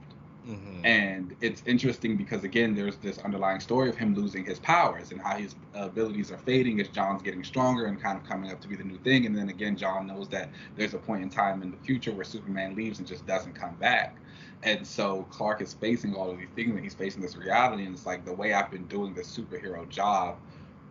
Mhm. 0.49 0.81
And 0.85 1.37
it's 1.41 1.63
interesting 1.67 2.17
because 2.17 2.45
again, 2.45 2.75
there's 2.75 2.97
this 2.99 3.19
underlying 3.19 3.61
story 3.61 3.89
of 3.91 3.97
him 3.97 4.15
losing 4.15 4.45
his 4.45 4.59
powers 4.59 5.11
and 5.13 5.21
how 5.21 5.37
his 5.37 5.55
abilities 5.75 6.31
are 6.31 6.39
fading 6.39 6.81
as 6.81 6.89
John's 6.89 7.23
getting 7.23 7.45
stronger 7.45 7.87
and 7.87 8.01
kind 8.01 8.17
of 8.17 8.25
coming 8.25 8.51
up 8.51 8.61
to 8.63 8.69
be 8.69 8.77
the 8.77 8.85
new 8.85 8.99
thing. 8.99 9.27
And 9.27 9.37
then 9.37 9.49
again, 9.51 9.77
John 9.77 10.07
knows 10.07 10.29
that 10.31 10.51
there's 10.77 10.95
a 10.95 10.99
point 10.99 11.23
in 11.23 11.31
time 11.31 11.63
in 11.63 11.71
the 11.71 11.77
future 11.79 12.13
where 12.13 12.25
Superman 12.25 12.75
leaves 12.77 12.99
and 12.99 13.09
just 13.09 13.27
doesn't 13.27 13.55
come 13.55 13.75
back. 13.77 14.23
And 14.63 14.87
so 14.87 15.25
Clark 15.25 15.61
is 15.63 15.75
facing 15.75 16.15
all 16.15 16.31
of 16.31 16.39
these 16.39 16.49
things 16.55 16.71
and 16.75 16.81
he's 16.83 16.95
facing 16.95 17.23
this 17.23 17.37
reality. 17.37 17.85
And 17.85 17.95
it's 17.95 18.07
like 18.07 18.25
the 18.25 18.33
way 18.35 18.55
I've 18.55 18.71
been 18.71 18.87
doing 18.87 19.15
this 19.15 19.37
superhero 19.37 19.89
job, 19.89 20.39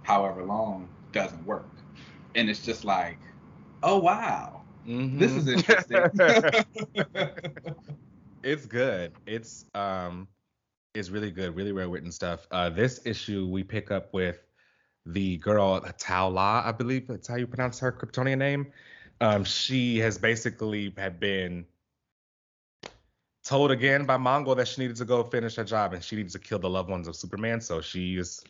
however 0.03 0.43
long, 0.43 0.89
doesn't 1.13 1.45
work. 1.45 1.69
And 2.35 2.49
it's 2.49 2.63
just 2.63 2.85
like, 2.85 3.19
oh 3.83 3.99
wow, 3.99 4.61
this 5.13 5.35
is 5.37 5.47
interesting. 5.47 6.07
it's 8.43 8.65
good. 8.65 9.13
It's 9.25 9.65
um 9.73 10.27
it's 10.93 11.09
really 11.09 11.31
good, 11.31 11.55
really 11.55 11.71
well 11.71 11.89
written 11.89 12.11
stuff. 12.11 12.47
Uh 12.51 12.69
this 12.69 13.05
issue 13.05 13.47
we 13.47 13.63
pick 13.63 13.91
up 13.91 14.13
with 14.13 14.39
the 15.05 15.37
girl 15.37 15.79
Tao 15.97 16.29
La, 16.29 16.63
I 16.65 16.71
believe 16.71 17.07
that's 17.07 17.27
how 17.27 17.35
you 17.35 17.47
pronounce 17.47 17.79
her 17.79 17.91
Kryptonian 17.91 18.37
name. 18.37 18.71
Um 19.21 19.43
she 19.43 19.99
has 19.99 20.17
basically 20.17 20.93
had 20.97 21.19
been 21.19 21.65
told 23.43 23.71
again 23.71 24.05
by 24.05 24.17
Mongo 24.17 24.55
that 24.57 24.67
she 24.67 24.81
needed 24.81 24.97
to 24.97 25.05
go 25.05 25.23
finish 25.23 25.55
her 25.55 25.63
job 25.63 25.93
and 25.93 26.03
she 26.03 26.15
needs 26.17 26.33
to 26.33 26.39
kill 26.39 26.59
the 26.59 26.69
loved 26.69 26.89
ones 26.89 27.07
of 27.07 27.15
Superman. 27.15 27.61
So 27.61 27.79
she 27.79 28.17
is 28.17 28.43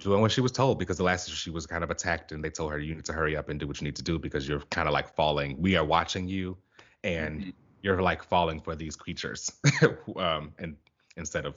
doing 0.00 0.20
what 0.20 0.32
she 0.32 0.40
was 0.40 0.52
told 0.52 0.78
because 0.78 0.96
the 0.96 1.04
last 1.04 1.28
issue 1.28 1.36
she 1.36 1.50
was 1.50 1.66
kind 1.66 1.84
of 1.84 1.90
attacked 1.90 2.32
and 2.32 2.42
they 2.42 2.50
told 2.50 2.72
her 2.72 2.78
you 2.78 2.94
need 2.94 3.04
to 3.04 3.12
hurry 3.12 3.36
up 3.36 3.48
and 3.48 3.58
do 3.60 3.66
what 3.66 3.80
you 3.80 3.84
need 3.84 3.96
to 3.96 4.02
do 4.02 4.18
because 4.18 4.48
you're 4.48 4.60
kind 4.70 4.88
of 4.88 4.94
like 4.94 5.14
falling. 5.14 5.60
We 5.60 5.76
are 5.76 5.84
watching 5.84 6.26
you 6.26 6.56
and 7.04 7.42
Mhm. 7.42 7.52
You're 7.82 8.02
like 8.02 8.22
falling 8.24 8.60
for 8.60 8.74
these 8.74 8.96
creatures 8.96 9.50
um, 10.16 10.52
and 10.58 10.76
instead 11.16 11.46
of 11.46 11.54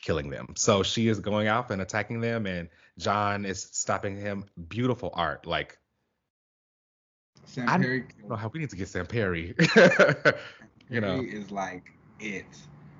killing 0.00 0.30
them. 0.30 0.54
So 0.56 0.82
she 0.82 1.08
is 1.08 1.20
going 1.20 1.46
out 1.46 1.70
and 1.70 1.80
attacking 1.80 2.20
them, 2.20 2.46
and 2.46 2.68
John 2.98 3.44
is 3.44 3.68
stopping 3.72 4.16
him. 4.16 4.44
Beautiful 4.68 5.10
art. 5.14 5.46
Like, 5.46 5.78
Sam 7.44 7.68
I- 7.68 7.78
Perry, 7.78 8.02
I 8.02 8.20
don't 8.20 8.30
know 8.30 8.36
how 8.36 8.48
we 8.52 8.60
need 8.60 8.70
to 8.70 8.76
get 8.76 8.88
Sam 8.88 9.06
Perry. 9.06 9.54
you 10.88 11.00
know. 11.00 11.20
Is 11.26 11.50
like 11.50 11.92
it. 12.20 12.46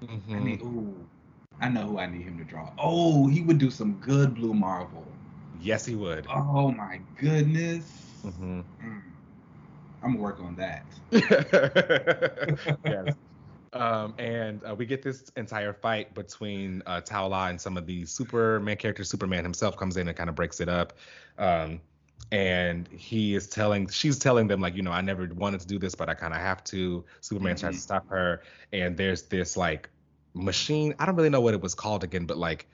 I 0.02 0.06
Mhm. 0.06 0.42
need, 0.44 0.62
ooh, 0.62 1.08
I 1.60 1.68
know 1.68 1.86
who 1.86 1.98
I 1.98 2.06
need 2.06 2.22
him 2.22 2.38
to 2.38 2.44
draw. 2.44 2.72
Oh, 2.78 3.28
he 3.28 3.40
would 3.42 3.58
do 3.58 3.70
some 3.70 3.94
good 3.94 4.34
Blue 4.34 4.54
Marvel. 4.54 5.06
Yes, 5.60 5.86
he 5.86 5.94
would. 5.94 6.26
Oh 6.28 6.72
my 6.72 7.00
goodness. 7.18 7.84
Mhm. 8.24 8.64
Mm. 8.82 9.02
I'm 10.02 10.12
gonna 10.12 10.22
work 10.22 10.40
on 10.40 10.56
that. 10.56 10.84
yes. 12.84 13.14
Um, 13.72 14.14
and 14.18 14.60
uh, 14.64 14.74
we 14.74 14.84
get 14.84 15.02
this 15.02 15.30
entire 15.36 15.72
fight 15.72 16.14
between 16.14 16.82
uh, 16.86 17.00
Tao 17.00 17.28
La 17.28 17.46
and 17.48 17.60
some 17.60 17.76
of 17.76 17.86
the 17.86 18.04
Superman 18.04 18.76
characters. 18.76 19.08
Superman 19.08 19.44
himself 19.44 19.76
comes 19.76 19.96
in 19.96 20.08
and 20.08 20.16
kind 20.16 20.28
of 20.28 20.34
breaks 20.36 20.60
it 20.60 20.68
up. 20.68 20.94
Um, 21.38 21.80
and 22.30 22.86
he 22.88 23.34
is 23.34 23.46
telling, 23.48 23.88
she's 23.88 24.18
telling 24.18 24.46
them, 24.46 24.60
like, 24.60 24.74
you 24.74 24.82
know, 24.82 24.90
I 24.90 25.00
never 25.00 25.28
wanted 25.34 25.60
to 25.60 25.66
do 25.66 25.78
this, 25.78 25.94
but 25.94 26.08
I 26.08 26.14
kind 26.14 26.34
of 26.34 26.40
have 26.40 26.62
to. 26.64 27.04
Superman 27.20 27.56
tries 27.56 27.74
Mhm. 27.74 27.78
to 27.78 27.82
stop 27.82 28.08
her. 28.08 28.42
And 28.72 28.96
there's 28.96 29.22
this, 29.22 29.56
like, 29.56 29.88
machine. 30.34 30.94
I 30.98 31.06
don't 31.06 31.16
really 31.16 31.30
know 31.30 31.40
what 31.40 31.54
it 31.54 31.60
was 31.60 31.74
called 31.74 32.04
again, 32.04 32.26
but, 32.26 32.36
like, 32.36 32.66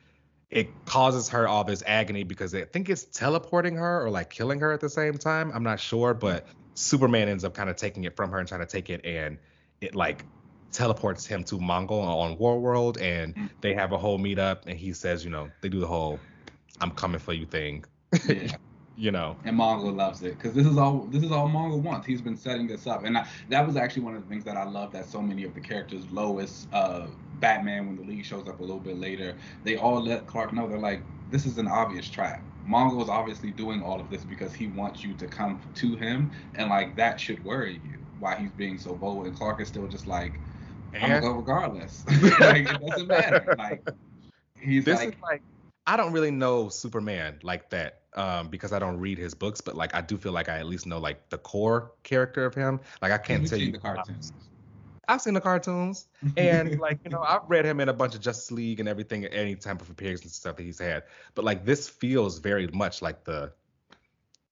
it 0.50 0.68
causes 0.84 1.28
her 1.28 1.46
all 1.46 1.62
this 1.62 1.82
agony 1.86 2.24
because 2.24 2.54
I 2.54 2.64
think 2.64 2.88
it's 2.88 3.04
teleporting 3.04 3.76
her 3.76 4.04
or, 4.04 4.10
like, 4.10 4.30
killing 4.30 4.58
her 4.60 4.72
at 4.72 4.80
the 4.80 4.88
same 4.88 5.14
time. 5.14 5.52
I'm 5.54 5.62
not 5.62 5.78
sure, 5.78 6.14
but 6.14 6.46
Superman 6.78 7.28
ends 7.28 7.44
up 7.44 7.54
kind 7.54 7.68
of 7.68 7.76
taking 7.76 8.04
it 8.04 8.14
from 8.14 8.30
her 8.30 8.38
and 8.38 8.46
trying 8.46 8.60
to 8.60 8.66
take 8.66 8.88
it, 8.88 9.04
and 9.04 9.38
it 9.80 9.94
like 9.96 10.24
teleports 10.70 11.26
him 11.26 11.42
to 11.44 11.56
Mongul 11.56 12.02
on 12.02 12.38
War 12.38 12.60
World, 12.60 12.98
and 12.98 13.50
they 13.60 13.74
have 13.74 13.92
a 13.92 13.98
whole 13.98 14.18
meetup, 14.18 14.66
and 14.66 14.78
he 14.78 14.92
says, 14.92 15.24
you 15.24 15.30
know, 15.30 15.50
they 15.60 15.68
do 15.68 15.80
the 15.80 15.86
whole 15.86 16.20
"I'm 16.80 16.92
coming 16.92 17.18
for 17.18 17.32
you" 17.32 17.46
thing, 17.46 17.84
Yeah. 18.28 18.56
you 18.96 19.10
know. 19.10 19.36
and 19.44 19.58
Mongo 19.58 19.94
loves 19.94 20.22
it 20.22 20.36
because 20.36 20.54
this 20.54 20.66
is 20.66 20.76
all 20.76 21.08
this 21.10 21.24
is 21.24 21.32
all 21.32 21.48
Mongo 21.48 21.80
wants. 21.80 22.06
He's 22.06 22.20
been 22.20 22.36
setting 22.36 22.68
this 22.68 22.86
up, 22.86 23.04
and 23.04 23.18
I, 23.18 23.26
that 23.48 23.66
was 23.66 23.76
actually 23.76 24.02
one 24.02 24.14
of 24.14 24.22
the 24.22 24.28
things 24.28 24.44
that 24.44 24.56
I 24.56 24.64
love 24.64 24.92
that 24.92 25.06
so 25.06 25.20
many 25.20 25.42
of 25.42 25.54
the 25.54 25.60
characters, 25.60 26.04
Lois, 26.12 26.68
uh, 26.72 27.06
Batman, 27.40 27.88
when 27.88 27.96
the 27.96 28.02
League 28.02 28.24
shows 28.24 28.46
up 28.46 28.60
a 28.60 28.62
little 28.62 28.78
bit 28.78 28.98
later, 28.98 29.34
they 29.64 29.76
all 29.76 30.00
let 30.00 30.28
Clark 30.28 30.52
know 30.52 30.68
they're 30.68 30.78
like, 30.78 31.02
this 31.30 31.44
is 31.44 31.58
an 31.58 31.66
obvious 31.66 32.08
trap. 32.08 32.40
Mongo 32.68 33.02
is 33.02 33.08
obviously 33.08 33.50
doing 33.50 33.82
all 33.82 34.00
of 34.00 34.10
this 34.10 34.24
because 34.24 34.52
he 34.52 34.66
wants 34.66 35.02
you 35.02 35.14
to 35.14 35.26
come 35.26 35.60
to 35.74 35.96
him, 35.96 36.30
and 36.56 36.68
like 36.68 36.96
that 36.96 37.18
should 37.18 37.42
worry 37.44 37.80
you. 37.84 37.98
Why 38.18 38.36
he's 38.36 38.52
being 38.52 38.78
so 38.78 38.94
bold, 38.94 39.26
and 39.26 39.34
Clark 39.34 39.60
is 39.60 39.68
still 39.68 39.86
just 39.86 40.06
like, 40.06 40.40
I'm 40.94 41.08
gonna 41.08 41.20
go 41.20 41.32
regardless. 41.32 42.04
like 42.40 42.68
it 42.68 42.86
doesn't 42.86 43.06
matter. 43.06 43.54
Like 43.56 43.88
he's 44.60 44.84
this 44.84 44.98
like, 44.98 45.08
is 45.08 45.14
like 45.22 45.42
I 45.86 45.96
don't 45.96 46.12
really 46.12 46.30
know 46.30 46.68
Superman 46.68 47.38
like 47.42 47.70
that 47.70 48.02
um, 48.14 48.48
because 48.48 48.72
I 48.72 48.78
don't 48.78 48.98
read 48.98 49.16
his 49.16 49.32
books, 49.34 49.60
but 49.60 49.74
like 49.74 49.94
I 49.94 50.02
do 50.02 50.18
feel 50.18 50.32
like 50.32 50.48
I 50.48 50.58
at 50.58 50.66
least 50.66 50.86
know 50.86 50.98
like 50.98 51.30
the 51.30 51.38
core 51.38 51.92
character 52.02 52.44
of 52.44 52.54
him. 52.54 52.80
Like 53.00 53.12
I 53.12 53.18
can't 53.18 53.46
tell 53.46 53.58
you 53.58 53.72
the 53.72 53.78
cartoons. 53.78 54.32
I've 55.08 55.20
seen 55.22 55.34
the 55.34 55.40
cartoons. 55.40 56.08
and 56.36 56.78
like 56.86 57.00
you 57.04 57.10
know 57.10 57.22
i've 57.22 57.42
read 57.48 57.64
him 57.64 57.80
in 57.80 57.88
a 57.88 57.92
bunch 57.92 58.14
of 58.14 58.20
justice 58.20 58.50
league 58.52 58.80
and 58.80 58.88
everything 58.88 59.24
any 59.26 59.56
type 59.56 59.80
of 59.80 59.88
appearances 59.90 60.24
and 60.26 60.32
stuff 60.32 60.56
that 60.56 60.62
he's 60.62 60.78
had 60.78 61.02
but 61.34 61.44
like 61.44 61.64
this 61.64 61.88
feels 61.88 62.38
very 62.38 62.66
much 62.68 63.02
like 63.02 63.24
the 63.24 63.50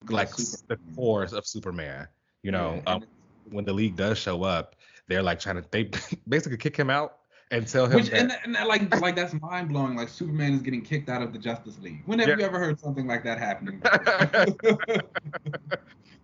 like 0.08 0.34
the 0.36 0.78
cores 0.94 1.32
of 1.32 1.46
superman 1.46 2.08
you 2.42 2.50
know 2.50 2.80
Yeah, 2.86 2.94
um, 2.94 3.02
when 3.50 3.64
the 3.64 3.72
league 3.72 3.96
does 3.96 4.18
show 4.18 4.42
up 4.42 4.76
they're 5.08 5.22
like 5.22 5.38
trying 5.38 5.56
to 5.56 5.64
they 5.70 5.90
basically 6.28 6.56
kick 6.58 6.76
him 6.76 6.90
out 6.90 7.18
and 7.52 7.66
tell 7.68 7.86
him 7.86 7.94
Which 7.96 8.10
that, 8.10 8.20
and, 8.20 8.32
and 8.44 8.54
that, 8.56 8.66
like 8.66 9.00
like 9.00 9.14
that's 9.14 9.32
mind 9.40 9.68
blowing. 9.68 9.94
Like 9.96 10.08
Superman 10.08 10.52
is 10.54 10.62
getting 10.62 10.82
kicked 10.82 11.08
out 11.08 11.22
of 11.22 11.32
the 11.32 11.38
Justice 11.38 11.78
League. 11.78 12.02
When 12.04 12.18
have 12.18 12.28
Yeah. 12.28 12.36
you 12.38 12.42
ever 12.44 12.58
heard 12.58 12.80
something 12.80 13.06
like 13.06 13.22
that 13.22 13.38
happening? 13.38 13.80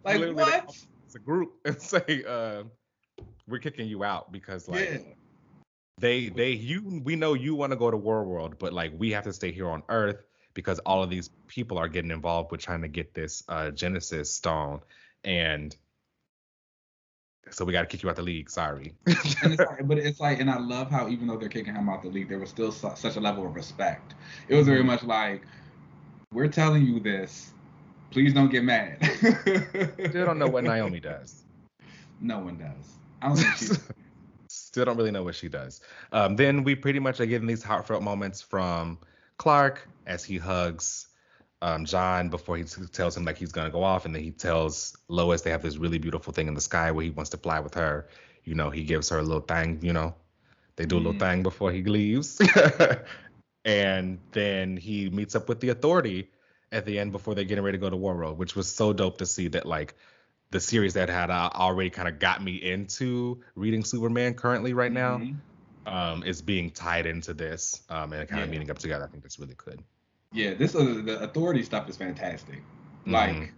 like 0.05 0.19
Literally, 0.19 0.35
what? 0.35 0.65
it's 1.07 1.15
a 1.15 1.21
group 1.21 1.53
and 1.65 1.81
say 1.81 2.25
uh, 2.27 2.65
we're 3.49 3.59
kicking 3.59 3.87
you 3.87 4.05
out 4.05 4.33
because 4.33 4.69
like 4.69 4.89
yeah. 4.91 4.99
they 5.99 6.29
they 6.29 6.51
you 6.51 7.01
we 7.05 7.17
know 7.17 7.35
you 7.35 7.55
want 7.55 7.73
to 7.73 7.77
go 7.77 7.91
to 7.91 7.97
war 7.97 8.25
world 8.25 8.57
but 8.59 8.73
like 8.73 8.93
we 8.97 9.11
have 9.13 9.25
to 9.25 9.33
stay 9.33 9.53
here 9.53 9.69
on 9.69 9.83
earth 9.89 10.23
because 10.55 10.79
all 10.81 11.03
of 11.03 11.11
these 11.11 11.31
people 11.49 11.79
are 11.79 11.89
getting 11.89 12.11
involved 12.11 12.51
with 12.51 12.61
trying 12.61 12.83
to 12.83 12.89
get 12.89 13.15
this 13.15 13.43
uh 13.49 13.71
genesis 13.71 14.33
stone 14.33 14.81
and 15.25 15.77
so 17.51 17.65
we 17.65 17.73
got 17.73 17.81
to 17.83 17.87
kick 17.87 18.03
you 18.03 18.09
out 18.09 18.17
the 18.17 18.23
league 18.23 18.49
sorry 18.49 18.95
it's 19.07 19.59
like, 19.59 19.87
but 19.87 19.99
it's 19.99 20.21
like, 20.21 20.41
and 20.41 20.49
I 20.49 20.59
love 20.59 20.91
how 20.91 21.09
even 21.09 21.27
though 21.27 21.37
they're 21.37 21.49
kicking 21.49 21.75
him 21.75 21.89
out 21.89 22.03
the 22.03 22.09
league, 22.09 22.29
there 22.29 22.39
was 22.39 22.51
still 22.51 22.71
su- 22.71 22.93
such 22.95 23.17
a 23.17 23.21
level 23.21 23.45
of 23.47 23.55
respect. 23.55 24.15
It 24.49 24.55
was 24.55 24.65
Mm-hmm. 24.65 24.71
very 24.73 24.85
much 24.85 25.03
like, 25.03 25.43
we're 26.33 26.47
telling 26.49 26.87
you 26.87 27.01
this. 27.01 27.53
Please 28.11 28.33
don't 28.33 28.49
get 28.51 28.63
mad. 28.63 28.99
still 30.09 30.25
don't 30.25 30.39
know 30.39 30.47
what 30.47 30.65
naomi 30.73 31.01
does 31.01 31.43
No 32.21 32.39
one 32.39 32.57
does. 32.59 33.02
I 33.23 33.29
don't 33.29 33.37
think. 33.37 33.81
Still 34.49 34.85
don't 34.85 34.97
really 34.97 35.11
know 35.11 35.23
what 35.23 35.35
she 35.35 35.49
does. 35.49 35.81
Um, 36.13 36.37
then 36.37 36.65
we 36.65 36.75
pretty 36.75 36.99
much 36.99 37.21
are 37.21 37.27
getting 37.27 37.47
these 37.47 37.63
heartfelt 37.63 38.03
moments 38.03 38.43
from 38.43 38.99
Clark 39.39 39.89
as 40.07 40.25
he 40.25 40.37
hugs 40.37 41.09
um, 41.63 41.85
John 41.85 42.29
before 42.29 42.57
he 42.57 42.65
t- 42.65 42.83
tells 42.93 43.17
him 43.17 43.25
like 43.25 43.39
he's 43.39 43.53
gonna 43.53 43.71
go 43.71 43.83
off, 43.83 44.05
and 44.05 44.15
then 44.15 44.23
he 44.23 44.33
tells 44.33 44.97
Lois 45.09 45.43
they 45.43 45.51
have 45.51 45.63
this 45.63 45.77
really 45.77 45.99
beautiful 45.99 46.33
thing 46.33 46.49
in 46.49 46.55
the 46.55 46.61
sky 46.61 46.91
where 46.91 47.05
he 47.05 47.11
wants 47.11 47.31
to 47.31 47.37
fly 47.37 47.61
with 47.61 47.75
her. 47.75 48.09
You 48.45 48.55
know, 48.57 48.69
he 48.71 48.83
gives 48.83 49.09
her 49.11 49.19
a 49.19 49.23
little 49.23 49.41
thing. 49.41 49.79
You 49.81 49.93
know, 49.93 50.15
they 50.77 50.85
do 50.87 50.97
a 50.97 50.99
little 50.99 51.15
Mhm. 51.15 51.21
thing 51.21 51.43
before 51.45 51.71
he 51.71 51.85
leaves, 51.85 52.41
and 53.65 54.19
then 54.33 54.77
he 54.77 55.09
meets 55.11 55.35
up 55.37 55.49
with 55.49 55.61
the 55.61 55.69
Authority 55.69 56.31
at 56.73 56.85
the 56.85 56.99
end 56.99 57.13
before 57.13 57.35
they're 57.35 57.45
getting 57.45 57.65
ready 57.65 57.79
to 57.79 57.81
go 57.81 57.91
to 57.91 57.97
War 57.97 58.17
World, 58.17 58.39
which 58.39 58.57
was 58.57 58.69
so 58.69 58.93
dope 58.93 59.19
to 59.19 59.27
see 59.27 59.49
that 59.49 59.65
like 59.65 59.95
the 60.53 60.61
series 60.61 60.95
that 60.95 61.09
had 61.09 61.31
uh, 61.31 61.51
already 61.55 61.91
kind 61.91 62.07
of 62.09 62.19
got 62.19 62.45
me 62.45 62.57
into 62.57 63.41
reading 63.57 63.83
Superman 63.83 64.35
currently 64.35 64.75
right 64.75 64.93
now 64.93 65.19
Mhm. 65.19 65.37
um, 65.87 66.23
is 66.23 66.41
being 66.43 66.71
tied 66.71 67.07
into 67.07 67.35
this 67.35 67.83
um, 67.89 68.13
and 68.13 68.29
kind 68.29 68.43
of 68.43 68.49
Yeah. 68.49 68.53
meeting 68.53 68.71
up 68.71 68.79
together. 68.79 69.05
I 69.05 69.09
think 69.09 69.25
that's 69.25 69.39
really 69.41 69.55
good. 69.57 69.83
Yeah, 70.33 70.55
this 70.55 70.75
uh, 70.75 71.03
the 71.05 71.21
authority 71.23 71.63
stuff 71.63 71.89
is 71.89 71.97
fantastic. 71.97 72.63
Like, 73.07 73.35
Mhm. 73.35 73.51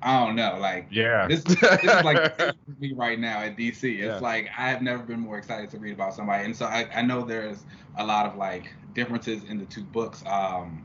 I 0.00 0.24
don't 0.24 0.36
know, 0.36 0.56
like 0.60 0.86
Yeah. 0.90 1.26
this, 1.26 1.42
this 1.44 1.82
is 1.82 2.02
like 2.04 2.32
me 2.78 2.92
right 2.94 3.18
now 3.18 3.40
at 3.40 3.56
DC. 3.56 3.98
It's 3.98 4.06
Yeah. 4.06 4.18
like 4.20 4.48
I 4.56 4.70
have 4.70 4.82
never 4.82 5.02
been 5.02 5.20
more 5.20 5.36
excited 5.36 5.68
to 5.70 5.78
read 5.78 5.94
about 5.94 6.14
somebody, 6.14 6.44
and 6.44 6.56
so 6.56 6.66
I, 6.66 6.88
I 6.94 7.02
know 7.02 7.24
there's 7.24 7.64
a 7.96 8.06
lot 8.06 8.24
of 8.26 8.36
like 8.36 8.72
differences 8.94 9.42
in 9.44 9.58
the 9.58 9.66
two 9.66 9.82
books. 9.84 10.22
Um, 10.26 10.84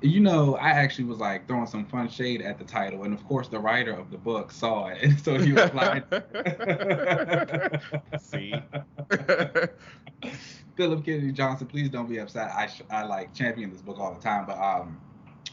you 0.00 0.20
know, 0.20 0.56
I 0.56 0.70
actually 0.70 1.04
was 1.04 1.18
like 1.18 1.48
throwing 1.48 1.66
some 1.66 1.84
fun 1.86 2.08
shade 2.08 2.40
at 2.42 2.58
the 2.58 2.64
title, 2.64 3.02
and 3.04 3.12
of 3.12 3.24
course 3.26 3.48
the 3.48 3.58
writer 3.58 3.92
of 3.92 4.10
the 4.10 4.18
book 4.18 4.52
saw 4.52 4.88
it, 4.88 4.98
and 5.02 5.20
so 5.20 5.38
he 5.38 5.52
replied. 5.52 6.04
See? 8.20 8.54
Philip 10.76 11.04
Kennedy 11.04 11.32
Johnson, 11.32 11.66
please 11.66 11.88
don't 11.88 12.08
be 12.08 12.18
upset. 12.18 12.52
I 12.54 12.68
sh- 12.68 12.82
I 12.90 13.02
like 13.04 13.34
champion 13.34 13.72
this 13.72 13.82
book 13.82 13.98
all 13.98 14.14
the 14.14 14.20
time, 14.20 14.46
but 14.46 14.58
um, 14.58 15.00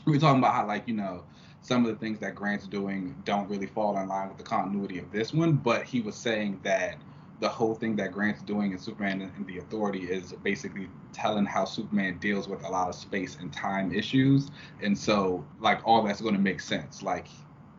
we 0.06 0.14
were 0.14 0.20
talking 0.20 0.40
about 0.40 0.54
how 0.54 0.68
like 0.68 0.88
you 0.88 0.94
know 0.94 1.24
some 1.62 1.84
of 1.84 1.92
the 1.92 1.98
things 1.98 2.20
that 2.20 2.36
Grant's 2.36 2.68
doing 2.68 3.16
don't 3.26 3.50
really 3.50 3.66
fall 3.66 3.98
in 3.98 4.08
line 4.08 4.28
with 4.28 4.38
the 4.38 4.44
continuity 4.44 5.00
of 5.00 5.12
this 5.12 5.34
one, 5.34 5.54
but 5.54 5.84
he 5.84 6.02
was 6.02 6.16
saying 6.16 6.60
that 6.64 6.98
the 7.40 7.50
whole 7.50 7.76
thing 7.76 7.96
that 7.98 8.12
Grant's 8.12 8.42
doing 8.42 8.72
in 8.72 8.80
Superman 8.80 9.32
and 9.36 9.46
the 9.48 9.58
Authority 9.60 10.04
is 10.04 10.34
basically 10.44 10.88
telling 11.14 11.46
how 11.46 11.66
Superman 11.66 12.18
deals 12.20 12.48
with 12.48 12.64
a 12.64 12.70
lot 12.70 12.90
of 12.90 12.96
space 12.96 13.38
and 13.40 13.52
time 13.52 13.92
issues, 13.94 14.52
and 14.82 14.98
so 14.98 15.46
like 15.60 15.82
all 15.86 16.04
that's 16.04 16.22
going 16.22 16.36
to 16.36 16.42
make 16.42 16.62
sense. 16.62 17.04
Like 17.04 17.28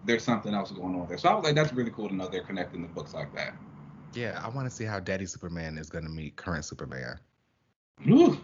there's 0.04 0.24
something 0.24 0.54
else 0.54 0.70
going 0.72 0.94
on 1.00 1.08
there. 1.08 1.18
So 1.18 1.28
I 1.28 1.34
was 1.34 1.44
like, 1.44 1.54
that's 1.54 1.72
really 1.72 1.90
cool 1.90 2.08
to 2.08 2.14
know 2.14 2.28
they're 2.28 2.42
connecting 2.42 2.82
the 2.82 2.88
books 2.88 3.14
like 3.14 3.34
that. 3.34 3.54
yeah, 4.14 4.40
I 4.42 4.48
want 4.48 4.68
to 4.68 4.74
see 4.74 4.84
how 4.84 5.00
Daddy 5.00 5.26
Superman 5.26 5.78
is 5.78 5.90
going 5.90 6.04
to 6.04 6.10
meet 6.10 6.36
current 6.36 6.64
Superman. 6.64 7.18
Ooh. 8.08 8.38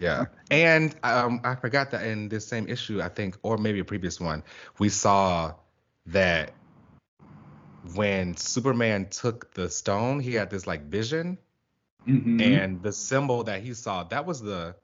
Yeah. 0.00 0.26
And 0.50 0.94
um, 1.02 1.40
I 1.44 1.54
forgot 1.54 1.90
that 1.92 2.04
in 2.06 2.28
this 2.28 2.46
same 2.46 2.68
issue, 2.68 3.00
I 3.02 3.08
think, 3.08 3.36
or 3.42 3.56
maybe 3.58 3.80
a 3.80 3.84
previous 3.84 4.20
one, 4.20 4.44
we 4.78 4.88
saw 4.88 5.54
that 6.06 6.52
when 7.94 8.36
Superman 8.36 9.08
took 9.08 9.54
the 9.54 9.70
stone, 9.70 10.20
he 10.20 10.34
had 10.34 10.50
this 10.50 10.66
like 10.66 10.84
vision, 10.86 11.38
Mhm. 12.06 12.40
and 12.40 12.82
the 12.82 12.92
symbol 12.92 13.44
that 13.44 13.62
he 13.62 13.74
saw, 13.74 14.04
that 14.04 14.26
was 14.26 14.40
the 14.40 14.74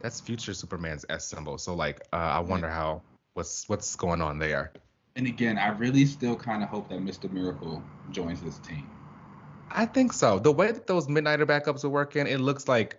that's 0.00 0.20
future 0.20 0.54
Superman's 0.54 1.04
S 1.08 1.26
symbol. 1.26 1.58
So 1.58 1.74
like, 1.74 2.00
uh, 2.12 2.16
I 2.16 2.40
wonder 2.40 2.68
how 2.68 3.02
what's 3.34 3.68
what's 3.68 3.96
going 3.96 4.20
on 4.20 4.38
there. 4.38 4.72
And 5.16 5.26
again, 5.26 5.58
I 5.58 5.68
really 5.70 6.06
still 6.06 6.36
kind 6.36 6.62
of 6.62 6.68
hope 6.68 6.88
that 6.90 7.00
Mr. 7.00 7.28
Miracle 7.28 7.82
joins 8.12 8.40
this 8.40 8.58
team. 8.58 8.88
I 9.70 9.86
think 9.86 10.12
so. 10.12 10.38
The 10.38 10.52
way 10.52 10.72
that 10.72 10.86
those 10.86 11.08
Midnighter 11.08 11.44
backups 11.46 11.84
are 11.84 11.88
working, 11.88 12.26
it 12.26 12.40
looks 12.40 12.68
like 12.68 12.98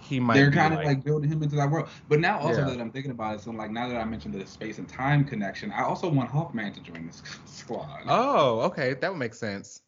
he 0.00 0.20
might. 0.20 0.34
They're 0.34 0.50
kind 0.50 0.74
of 0.74 0.84
like, 0.84 1.02
building 1.02 1.30
him 1.30 1.42
into 1.42 1.56
that 1.56 1.70
world. 1.70 1.88
But 2.08 2.20
now, 2.20 2.38
also 2.38 2.60
Yeah. 2.60 2.70
that 2.70 2.80
I'm 2.80 2.90
thinking 2.90 3.10
about 3.10 3.36
it, 3.36 3.40
so 3.40 3.50
like 3.50 3.70
now 3.70 3.88
that 3.88 3.96
I 3.96 4.04
mentioned 4.04 4.34
the 4.34 4.46
space 4.46 4.78
and 4.78 4.88
time 4.88 5.24
connection, 5.24 5.72
I 5.72 5.82
also 5.82 6.08
want 6.08 6.30
Hawkman 6.30 6.74
to 6.74 6.80
join 6.80 7.06
this 7.06 7.22
squad. 7.46 8.02
Oh, 8.06 8.60
okay, 8.60 8.94
that 8.94 9.10
would 9.10 9.18
make 9.18 9.34
sense. 9.34 9.80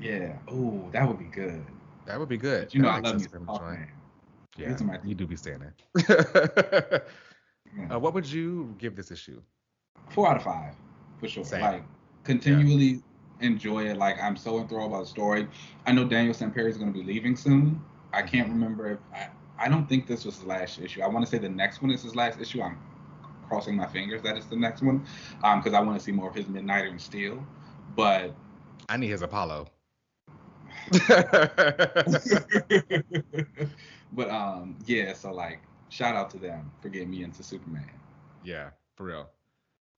Yeah. 0.00 0.36
Oh, 0.48 0.88
that 0.92 1.06
would 1.06 1.18
be 1.18 1.26
good. 1.26 1.64
That 2.06 2.18
would 2.18 2.28
be 2.28 2.38
good. 2.38 2.64
But 2.66 2.74
you 2.74 2.82
know, 2.82 2.88
I 2.88 3.00
love 3.00 3.14
me 3.14 3.20
sense 3.20 3.26
for 3.26 3.38
some 3.38 3.42
him 3.42 3.46
to 3.46 3.58
join. 3.58 3.76
Hawkman. 3.76 3.88
Yeah, 4.56 4.76
my- 4.84 4.98
you 5.04 5.14
do 5.14 5.26
be 5.26 5.36
saying 5.36 5.60
that. 5.94 7.04
Yeah. 7.74 7.94
uh, 7.94 7.98
what 7.98 8.12
would 8.12 8.30
you 8.30 8.74
give 8.78 8.96
this 8.96 9.10
issue? 9.10 9.40
Four 10.10 10.28
out 10.28 10.36
of 10.36 10.42
five, 10.42 10.74
for 11.18 11.26
sure. 11.26 11.42
Same. 11.42 11.62
Like, 11.62 11.84
continually 12.22 13.02
enjoy 13.40 13.86
it. 13.86 13.96
Like, 13.96 14.22
I'm 14.22 14.36
so 14.36 14.58
enthralled 14.60 14.92
by 14.92 15.00
the 15.00 15.06
story. 15.06 15.48
I 15.86 15.92
know 15.92 16.04
Daniel. 16.04 16.34
Perry 16.50 16.70
is 16.70 16.76
going 16.76 16.92
to 16.92 16.98
be 16.98 17.04
leaving 17.04 17.34
soon. 17.34 17.82
I 18.12 18.22
can't 18.22 18.48
remember 18.48 18.92
if 18.92 18.98
I, 19.12 19.28
I 19.58 19.68
don't 19.68 19.88
think 19.88 20.06
this 20.06 20.24
was 20.24 20.36
his 20.36 20.44
last 20.44 20.80
issue. 20.80 21.02
I 21.02 21.08
want 21.08 21.24
to 21.24 21.30
say 21.30 21.38
the 21.38 21.48
next 21.48 21.82
one 21.82 21.90
is 21.90 22.02
his 22.02 22.16
last 22.16 22.40
issue. 22.40 22.62
I'm 22.62 22.78
crossing 23.48 23.76
my 23.76 23.86
fingers 23.86 24.22
that 24.22 24.36
it's 24.36 24.46
the 24.46 24.56
next 24.56 24.82
one, 24.82 25.06
um, 25.44 25.60
because 25.60 25.74
I 25.74 25.80
want 25.80 25.98
to 25.98 26.04
see 26.04 26.12
more 26.12 26.28
of 26.28 26.34
his 26.34 26.46
Midnighter 26.46 26.90
and 26.90 27.00
Steel. 27.00 27.46
But 27.94 28.34
I 28.88 28.96
need 28.96 29.08
his 29.08 29.22
Apollo. 29.22 29.68
but 34.12 34.30
um, 34.30 34.76
yeah. 34.86 35.12
So 35.12 35.32
like, 35.32 35.60
shout 35.90 36.16
out 36.16 36.30
to 36.30 36.38
them 36.38 36.70
for 36.80 36.88
getting 36.88 37.10
me 37.10 37.22
into 37.22 37.42
Superman. 37.42 37.90
yeah, 38.42 38.70
for 38.96 39.04
real. 39.04 39.28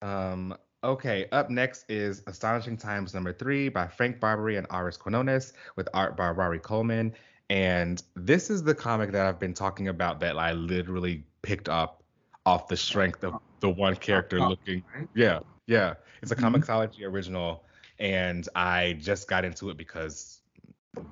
Um, 0.03 0.55
okay, 0.83 1.27
up 1.33 1.49
next 1.49 1.87
is 1.89 2.23
Astonishing 2.27 2.77
Times 2.77 3.15
number 3.15 3.33
three 3.33 3.69
by 3.69 3.87
Frank 3.87 4.21
Barbiere 4.21 4.59
and 4.59 4.69
Arris 4.69 4.99
Quinones 4.99 5.55
with 5.77 5.89
art 5.95 6.17
by 6.17 6.29
Rari 6.29 6.59
Coleman. 6.59 7.15
And 7.51 8.03
this 8.17 8.51
is 8.51 8.63
the 8.63 8.75
comic 8.75 9.13
that 9.13 9.27
I've 9.27 9.39
been 9.39 9.55
talking 9.55 9.89
about 9.89 10.21
that 10.21 10.39
I 10.39 10.53
literally 10.53 11.25
picked 11.43 11.69
up 11.69 12.03
off 12.47 12.69
the 12.69 12.77
strength 12.77 13.23
of 13.25 13.35
the 13.61 13.71
one 13.71 13.97
character 13.97 14.41
looking? 14.41 14.85
Yeah, 15.15 15.41
yeah. 15.67 15.95
It's 16.23 16.33
a 16.33 16.37
Mhm. 16.37 16.55
Comixology 16.55 17.05
original, 17.05 17.65
and 17.99 18.49
I 18.55 18.95
just 18.95 19.29
got 19.29 19.45
into 19.45 19.71
it 19.71 19.77
because 19.77 20.41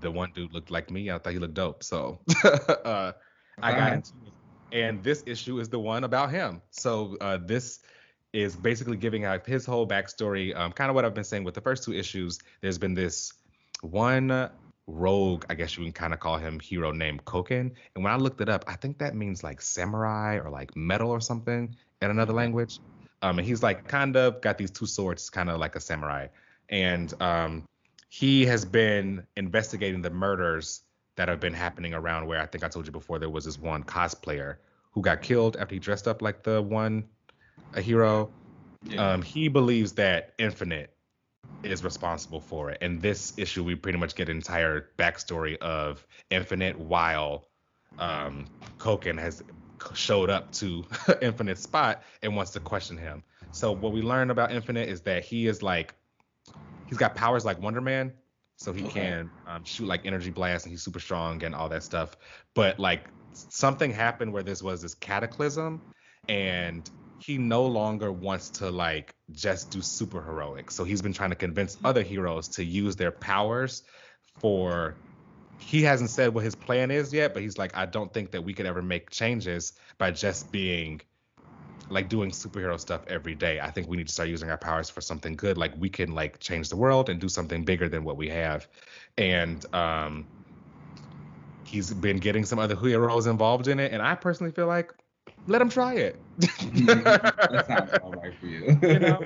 the 0.00 0.10
one 0.10 0.30
dude 0.34 0.52
looked 0.52 0.70
like 0.70 0.90
me. 0.90 1.10
I 1.10 1.18
thought 1.18 1.32
he 1.32 1.38
looked 1.38 1.54
dope, 1.54 1.82
so 1.82 2.20
uh, 2.84 3.12
I 3.62 3.72
got 3.72 3.92
into 3.92 4.12
it. 4.26 4.32
And 4.72 5.02
this 5.02 5.22
issue 5.26 5.60
is 5.60 5.68
the 5.68 5.78
one 5.78 6.04
about 6.04 6.30
him. 6.30 6.62
So 6.70 7.16
uh, 7.20 7.38
this 7.38 7.80
is 8.32 8.56
basically 8.56 8.96
giving 8.96 9.24
out 9.24 9.46
his 9.46 9.66
whole 9.66 9.86
backstory. 9.86 10.56
Um, 10.56 10.72
kind 10.72 10.88
of 10.88 10.94
what 10.94 11.04
I've 11.04 11.14
been 11.14 11.24
saying 11.24 11.44
with 11.44 11.54
the 11.54 11.60
first 11.60 11.84
two 11.84 11.92
issues. 11.92 12.38
There's 12.62 12.78
been 12.78 12.94
this 12.94 13.34
one 13.82 14.50
rogue, 14.86 15.44
I 15.48 15.54
guess 15.54 15.76
you 15.76 15.84
can 15.84 15.92
kind 15.92 16.12
of 16.12 16.20
call 16.20 16.38
him 16.38 16.58
hero 16.60 16.92
named 16.92 17.24
Koken. 17.24 17.72
And 17.94 18.04
when 18.04 18.12
I 18.12 18.16
looked 18.16 18.40
it 18.40 18.48
up, 18.48 18.64
I 18.66 18.74
think 18.74 18.98
that 18.98 19.14
means 19.14 19.42
like 19.42 19.60
samurai 19.60 20.38
or 20.38 20.50
like 20.50 20.76
metal 20.76 21.10
or 21.10 21.20
something 21.20 21.74
in 22.00 22.10
another 22.10 22.32
language. 22.32 22.80
Um, 23.22 23.38
and 23.38 23.46
he's 23.46 23.62
like 23.62 23.86
kind 23.86 24.16
of 24.16 24.40
got 24.40 24.58
these 24.58 24.70
two 24.70 24.86
swords, 24.86 25.30
kind 25.30 25.48
of 25.48 25.60
like 25.60 25.76
a 25.76 25.80
samurai. 25.80 26.26
And 26.68 27.12
um, 27.22 27.68
he 28.08 28.44
has 28.46 28.64
been 28.64 29.26
investigating 29.36 30.02
the 30.02 30.10
murders 30.10 30.82
that 31.16 31.28
have 31.28 31.40
been 31.40 31.54
happening 31.54 31.94
around 31.94 32.26
where 32.26 32.40
I 32.40 32.46
think 32.46 32.64
I 32.64 32.68
told 32.68 32.86
you 32.86 32.92
before 32.92 33.18
there 33.18 33.30
was 33.30 33.44
this 33.44 33.58
one 33.58 33.84
cosplayer 33.84 34.56
who 34.90 35.02
got 35.02 35.22
killed 35.22 35.56
after 35.56 35.74
he 35.74 35.78
dressed 35.78 36.08
up 36.08 36.22
like 36.22 36.42
the 36.42 36.60
one 36.60 37.04
a 37.74 37.80
hero. 37.80 38.30
Yeah. 38.84 39.12
Um, 39.12 39.22
he 39.22 39.48
believes 39.48 39.92
that 39.92 40.34
Infinite 40.38 40.92
is 41.62 41.84
responsible 41.84 42.40
for 42.40 42.70
it. 42.70 42.78
And 42.80 43.00
this 43.00 43.32
issue, 43.36 43.62
we 43.64 43.74
pretty 43.76 43.98
much 43.98 44.14
get 44.14 44.28
an 44.28 44.36
entire 44.36 44.90
backstory 44.98 45.56
of 45.58 46.06
Infinite 46.30 46.78
while 46.78 47.48
um, 47.98 48.48
Koken 48.78 49.18
has 49.18 49.42
showed 49.94 50.30
up 50.30 50.52
to 50.52 50.84
Infinite's 51.22 51.62
spot 51.62 52.02
and 52.22 52.36
wants 52.36 52.52
to 52.52 52.60
question 52.60 52.96
him. 52.96 53.22
So 53.50 53.72
what 53.72 53.92
we 53.92 54.02
learn 54.02 54.30
about 54.30 54.52
Infinite 54.52 54.88
is 54.88 55.02
that 55.02 55.24
he 55.24 55.46
is 55.46 55.62
like, 55.62 55.94
he's 56.86 56.98
got 56.98 57.14
powers 57.14 57.44
like 57.44 57.60
Wonder 57.60 57.80
Man. 57.80 58.12
So 58.56 58.72
he 58.72 58.84
Okay. 58.84 58.92
can 59.00 59.30
um, 59.46 59.64
shoot 59.64 59.86
like 59.86 60.06
energy 60.06 60.30
blasts 60.30 60.64
and 60.66 60.70
he's 60.70 60.82
super 60.82 61.00
strong 61.00 61.42
and 61.44 61.54
all 61.54 61.68
that 61.68 61.82
stuff. 61.82 62.16
But 62.54 62.78
like 62.78 63.10
something 63.32 63.90
happened 63.90 64.32
where 64.32 64.42
this 64.42 64.62
was 64.62 64.82
this 64.82 64.94
cataclysm 64.94 65.82
and 66.28 66.88
he 67.24 67.38
no 67.38 67.64
longer 67.64 68.11
wants 68.12 68.50
to 68.50 68.70
like 68.70 69.14
just 69.30 69.70
do 69.70 69.80
super 69.80 70.22
heroic. 70.22 70.70
So 70.70 70.85
he's 70.85 71.00
been 71.00 71.12
trying 71.12 71.30
to 71.30 71.37
convince 71.37 71.76
other 71.85 72.02
heroes 72.02 72.48
to 72.48 72.64
use 72.64 72.96
their 72.96 73.12
powers 73.12 73.82
for 74.40 74.94
he 75.58 75.82
hasn't 75.82 76.11
said 76.11 76.35
what 76.35 76.44
his 76.44 76.54
plan 76.54 76.90
is 76.90 77.12
yet, 77.12 77.32
but 77.32 77.42
he's 77.42 77.56
like, 77.56 77.76
I 77.76 77.87
don't 77.87 78.12
think 78.12 78.32
that 78.32 78.42
we 78.42 78.52
could 78.52 78.66
ever 78.66 78.82
make 78.82 79.11
changes 79.11 79.74
by 79.98 80.11
just 80.11 80.50
being 80.50 81.00
like 81.88 82.08
doing 82.08 82.30
superhero 82.30 82.78
stuff 82.80 83.02
every 83.06 83.35
day. 83.35 83.61
I 83.61 83.70
think 83.70 83.88
we 83.88 83.96
need 83.96 84.08
to 84.08 84.12
start 84.12 84.28
using 84.28 84.50
our 84.50 84.58
powers 84.58 84.90
for 84.90 85.00
something 85.00 85.37
good. 85.37 85.56
Like 85.56 85.72
we 85.78 85.88
can 85.88 86.14
like 86.14 86.40
change 86.40 86.68
the 86.68 86.76
world 86.76 87.08
and 87.08 87.20
do 87.20 87.28
something 87.28 87.64
bigger 87.64 87.88
than 87.88 88.02
what 88.02 88.16
we 88.16 88.28
have. 88.30 88.66
And 89.18 89.64
um 89.74 90.26
he's 91.64 91.92
been 91.92 92.18
getting 92.18 92.44
some 92.44 92.58
other 92.58 92.76
heroes 92.76 93.26
involved 93.26 93.68
in 93.68 93.78
it. 93.78 93.92
And 93.92 94.02
I 94.02 94.14
personally 94.14 94.52
feel 94.52 94.66
like 94.66 94.92
let 95.46 95.61
him 95.61 95.68
try 95.68 95.94
it. 95.94 96.20
that 96.38 97.64
sounds 97.66 97.92
all 98.02 98.12
right 98.12 98.32
for 98.38 98.46
you. 98.46 98.78
you 98.82 98.98
know? 98.98 99.20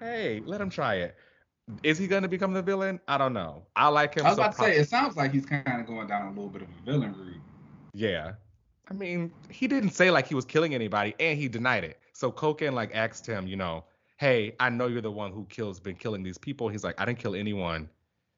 hey, 0.00 0.42
let 0.44 0.60
him 0.60 0.70
try 0.70 0.96
it. 0.96 1.16
Is 1.82 1.98
he 1.98 2.06
gonna 2.06 2.28
become 2.28 2.52
the 2.52 2.62
villain? 2.62 3.00
I 3.06 3.18
don't 3.18 3.32
know. 3.32 3.62
I 3.76 3.88
like 3.88 4.14
him. 4.14 4.26
I 4.26 4.30
was 4.30 4.36
so 4.36 4.42
about 4.42 4.56
to 4.56 4.62
say, 4.62 4.76
it 4.76 4.88
sounds 4.88 5.16
like 5.16 5.32
he's 5.32 5.46
kind 5.46 5.80
of 5.80 5.86
going 5.86 6.08
down 6.08 6.26
a 6.26 6.30
little 6.30 6.48
bit 6.48 6.62
of 6.62 6.68
a 6.68 6.90
villain 6.90 7.14
route. 7.16 7.40
Yeah. 7.92 8.32
I 8.90 8.94
mean, 8.94 9.32
he 9.48 9.68
didn't 9.68 9.90
say 9.90 10.10
like 10.10 10.26
he 10.26 10.34
was 10.34 10.44
killing 10.44 10.74
anybody, 10.74 11.14
and 11.20 11.38
he 11.38 11.48
denied 11.48 11.84
it. 11.84 12.00
So 12.12 12.32
Koken 12.32 12.72
like 12.72 12.90
asked 12.94 13.26
him, 13.26 13.46
you 13.46 13.56
know, 13.56 13.84
hey, 14.18 14.54
I 14.58 14.68
know 14.68 14.86
you're 14.86 15.00
the 15.00 15.10
one 15.10 15.32
who 15.32 15.46
kills, 15.48 15.80
been 15.80 15.94
killing 15.94 16.22
these 16.22 16.38
people. 16.38 16.68
He's 16.68 16.84
like, 16.84 17.00
I 17.00 17.04
didn't 17.04 17.18
kill 17.18 17.34
anyone. 17.34 17.88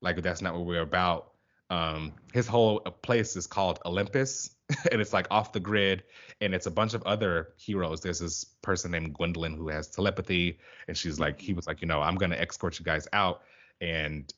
Like 0.01 0.23
that's 0.23 0.43
not 0.43 0.55
what 0.55 0.67
we're 0.67 0.83
about. 0.83 1.33
Um, 1.71 2.13
his 2.35 2.47
whole 2.47 2.83
uh, 2.85 2.91
place 2.91 3.35
is 3.35 3.47
called 3.47 3.81
Olympus, 3.87 4.51
and 4.93 5.01
it's 5.01 5.13
like 5.13 5.27
off 5.31 5.53
the 5.53 5.61
grid, 5.61 6.05
and 6.41 6.55
it's 6.55 6.67
a 6.67 6.71
bunch 6.71 6.95
of 6.95 7.03
other 7.05 7.53
heroes. 7.57 8.01
There's 8.01 8.21
this 8.21 8.45
person 8.63 8.91
named 8.91 9.15
Gwendolyn 9.15 9.55
who 9.55 9.69
has 9.69 9.89
telepathy, 9.89 10.59
and 10.89 10.97
she's 10.97 11.19
like, 11.19 11.41
he 11.41 11.53
was 11.53 11.67
like, 11.67 11.81
you 11.81 11.89
know, 11.89 12.01
I'm 12.01 12.17
gonna 12.17 12.37
escort 12.37 12.79
you 12.79 12.85
guys 12.85 13.07
out, 13.13 13.43
and 13.81 14.33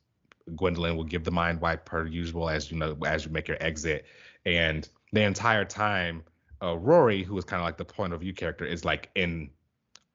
Gwendolyn 0.57 0.97
will 0.97 1.05
give 1.05 1.25
the 1.25 1.31
mind 1.31 1.61
wipe 1.61 1.85
per 1.85 2.07
usual 2.07 2.51
as 2.51 2.71
you 2.71 2.77
know 2.77 2.97
as 3.07 3.25
you 3.25 3.31
make 3.31 3.49
your 3.49 3.59
exit, 3.61 4.05
and 4.47 4.89
the 5.13 5.23
entire 5.23 5.65
time, 5.65 6.25
uh, 6.63 6.77
Rory, 6.77 7.23
who 7.23 7.39
is 7.39 7.45
kind 7.45 7.61
of 7.61 7.65
like 7.65 7.77
the 7.77 7.85
point 7.85 8.13
of 8.13 8.21
view 8.21 8.35
character, 8.35 8.65
is 8.65 8.85
like 8.85 9.11
in 9.15 9.51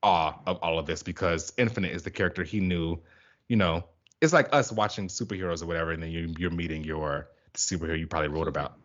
awe 0.03 0.33
of 0.45 0.57
all 0.61 0.79
of 0.79 0.85
this 0.85 1.03
because 1.03 1.53
Infinite 1.57 1.91
is 1.91 2.03
the 2.03 2.11
character 2.11 2.43
he 2.43 2.59
knew, 2.59 2.97
you 3.47 3.55
know, 3.55 3.83
it's 4.21 4.33
like 4.33 4.49
us 4.53 4.71
watching 4.71 5.07
superheroes 5.07 5.63
or 5.63 5.65
whatever, 5.65 5.91
and 5.91 6.03
then 6.03 6.11
you, 6.11 6.33
you're 6.37 6.51
meeting 6.51 6.83
your 6.83 7.29
superhero 7.55 7.97
you 7.97 8.07
probably 8.07 8.29
wrote 8.29 8.47
about. 8.47 8.77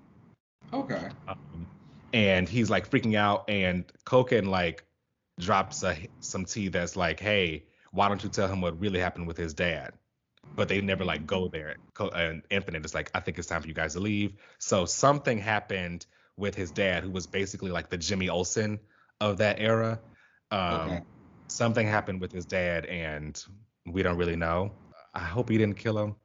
Okay. 0.73 1.09
Um, 1.29 1.67
and 2.13 2.49
he's 2.49 2.71
like 2.71 2.91
freaking 2.91 3.17
out, 3.17 3.45
and 3.49 3.85
Koken 4.07 4.47
like 4.47 4.85
drops 5.39 5.83
a, 5.83 5.97
some 6.21 6.45
tea 6.45 6.69
that's 6.69 6.97
like, 6.97 7.21
hey, 7.21 7.65
why 7.93 8.09
don't 8.09 8.23
you 8.23 8.29
tell 8.29 8.49
him 8.49 8.61
what 8.61 8.79
really 8.81 9.01
happened 9.01 9.27
with 9.27 9.37
his 9.37 9.55
dad? 9.55 9.93
But 10.57 10.69
they 10.69 10.81
never 10.81 11.05
like 11.05 11.27
go 11.27 11.49
there. 11.49 11.77
And 12.15 12.43
Infinite 12.51 12.85
is 12.85 12.95
like, 12.95 13.11
I 13.15 13.21
think 13.21 13.39
it's 13.39 13.49
time 13.49 13.63
for 13.63 13.69
you 13.69 13.75
guys 13.75 13.95
to 13.95 14.01
leave. 14.01 14.35
So 14.59 14.85
something 14.85 15.39
happened 15.39 16.07
with 16.37 16.55
his 16.55 16.71
dad, 16.71 17.03
who 17.03 17.11
was 17.11 17.27
basically 17.27 17.71
like 17.71 17.91
the 17.91 17.99
Jimmy 17.99 18.29
Olsen 18.29 18.79
of 19.21 19.39
that 19.39 19.61
era. 19.61 20.01
Um, 20.51 20.81
okay. 20.81 21.03
Something 21.49 21.87
happened 21.87 22.21
with 22.21 22.33
his 22.33 22.47
dad, 22.47 22.87
and 22.87 23.43
we 23.87 24.03
don't 24.03 24.17
really 24.17 24.37
know. 24.37 24.73
I 25.15 25.21
hope 25.21 25.49
he 25.49 25.59
didn't 25.59 25.79
kill 25.79 25.99
him 25.99 26.17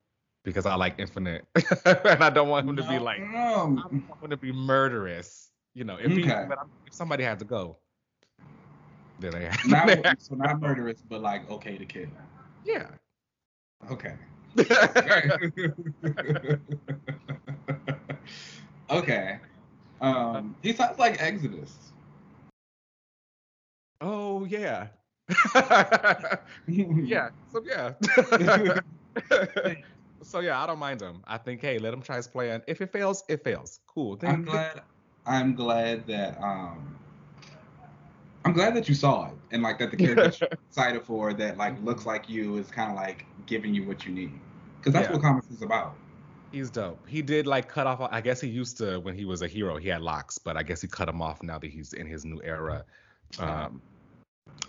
because 0.44 0.66
I 0.66 0.76
like 0.76 0.96
Infinite, 0.98 1.46
and 1.86 2.24
I 2.24 2.30
don't 2.30 2.50
want 2.50 2.68
him 2.68 2.76
to 2.78 2.84
be 2.84 3.00
like, 3.00 3.22
no. 3.22 3.30
I 3.32 3.66
want 3.66 3.94
him 4.22 4.30
to 4.30 4.38
be 4.38 4.52
murderous. 4.52 5.50
You 5.74 5.84
know, 5.84 5.96
if, 5.96 6.12
okay. 6.12 6.22
he, 6.22 6.30
if 6.88 6.94
somebody 6.94 7.24
had 7.24 7.40
to 7.40 7.46
go, 7.46 7.78
then 9.20 9.32
they 9.32 9.50
not, 9.68 10.22
so 10.22 10.36
not 10.36 10.60
murderous, 10.60 11.02
but 11.08 11.22
like 11.22 11.50
okay 11.50 11.78
to 11.78 11.86
kill. 11.86 12.08
Yeah. 12.66 12.88
Okay. 13.92 14.14
okay. 18.90 19.40
Um, 20.02 20.56
he 20.62 20.74
sounds 20.74 20.98
like 20.98 21.22
Exodus. 21.22 21.92
Oh 24.02 24.46
yeah. 24.46 24.88
yeah. 26.68 27.30
So 27.52 27.64
yeah. 27.64 27.94
So 30.22 30.40
yeah, 30.40 30.62
I 30.62 30.68
don't 30.68 30.80
mind 30.80 31.02
him. 31.02 31.22
I 31.26 31.38
think 31.38 31.62
hey, 31.62 31.80
let 31.80 31.94
him 31.94 32.02
try 32.02 32.18
his 32.18 32.28
plan. 32.28 32.62
If 32.68 32.82
it 32.82 32.92
fails, 32.92 33.24
it 33.28 33.44
fails. 33.44 33.80
Cool. 33.88 34.16
Then, 34.18 34.32
I'm 34.32 34.44
glad. 34.44 34.82
I'm 35.26 35.56
glad 35.56 36.08
that 36.08 36.42
um. 36.42 36.96
I'm 38.46 38.54
glad 38.54 38.74
that 38.76 38.88
you 38.88 38.96
saw 38.96 39.28
it 39.28 39.34
and 39.52 39.62
like 39.62 39.78
that 39.80 39.92
the 39.92 39.98
character 39.98 40.32
you're 40.40 40.50
excited 40.70 41.04
for 41.04 41.34
that 41.34 41.58
like 41.58 41.76
looks 41.84 42.06
like 42.06 42.30
you 42.30 42.56
is 42.56 42.68
kind 42.68 42.90
of 42.90 42.96
like 42.96 43.26
giving 43.46 43.76
you 43.76 43.86
what 43.86 44.06
you 44.06 44.14
need 44.14 44.32
because 44.78 44.94
that's 44.94 45.08
yeah. 45.08 45.14
what 45.14 45.22
comics 45.22 45.50
is 45.52 45.62
about. 45.62 45.96
He's 46.52 46.70
dope. 46.70 47.06
He 47.08 47.22
did 47.22 47.46
like 47.46 47.68
cut 47.68 47.86
off. 47.86 48.08
I 48.12 48.22
guess 48.22 48.42
he 48.42 48.48
used 48.48 48.78
to 48.78 49.00
when 49.00 49.14
he 49.14 49.26
was 49.26 49.42
a 49.42 49.48
hero. 49.48 49.78
He 49.78 49.90
had 49.90 50.02
locks, 50.02 50.38
but 50.38 50.58
I 50.58 50.64
guess 50.64 50.82
he 50.82 50.88
cut 50.88 51.06
them 51.06 51.22
off 51.22 51.44
now 51.44 51.60
that 51.60 51.70
he's 51.70 51.94
in 51.94 52.08
his 52.08 52.26
new 52.26 52.42
era. 52.44 52.86
Um, 53.38 53.82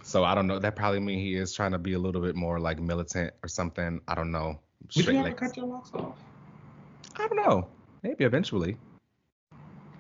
so 0.03 0.25
I 0.25 0.35
don't 0.35 0.47
know. 0.47 0.59
That 0.59 0.77
probably 0.77 1.01
means 1.01 1.23
he 1.23 1.37
is 1.37 1.55
trying 1.55 1.73
to 1.73 1.79
be 1.79 1.95
a 1.95 1.99
little 1.99 2.21
bit 2.21 2.37
more 2.37 2.59
like 2.59 2.81
militant 2.81 3.33
or 3.43 3.49
something. 3.49 4.01
I 4.09 4.15
don't 4.15 4.31
know. 4.31 4.61
Would 4.85 5.07
you 5.07 5.19
ever 5.19 5.33
cut 5.33 5.57
your 5.57 5.67
locks 5.67 5.91
off? 5.95 6.19
I 7.17 7.29
don't 7.29 7.37
know. 7.37 7.69
Maybe 8.03 8.25
eventually. 8.25 8.77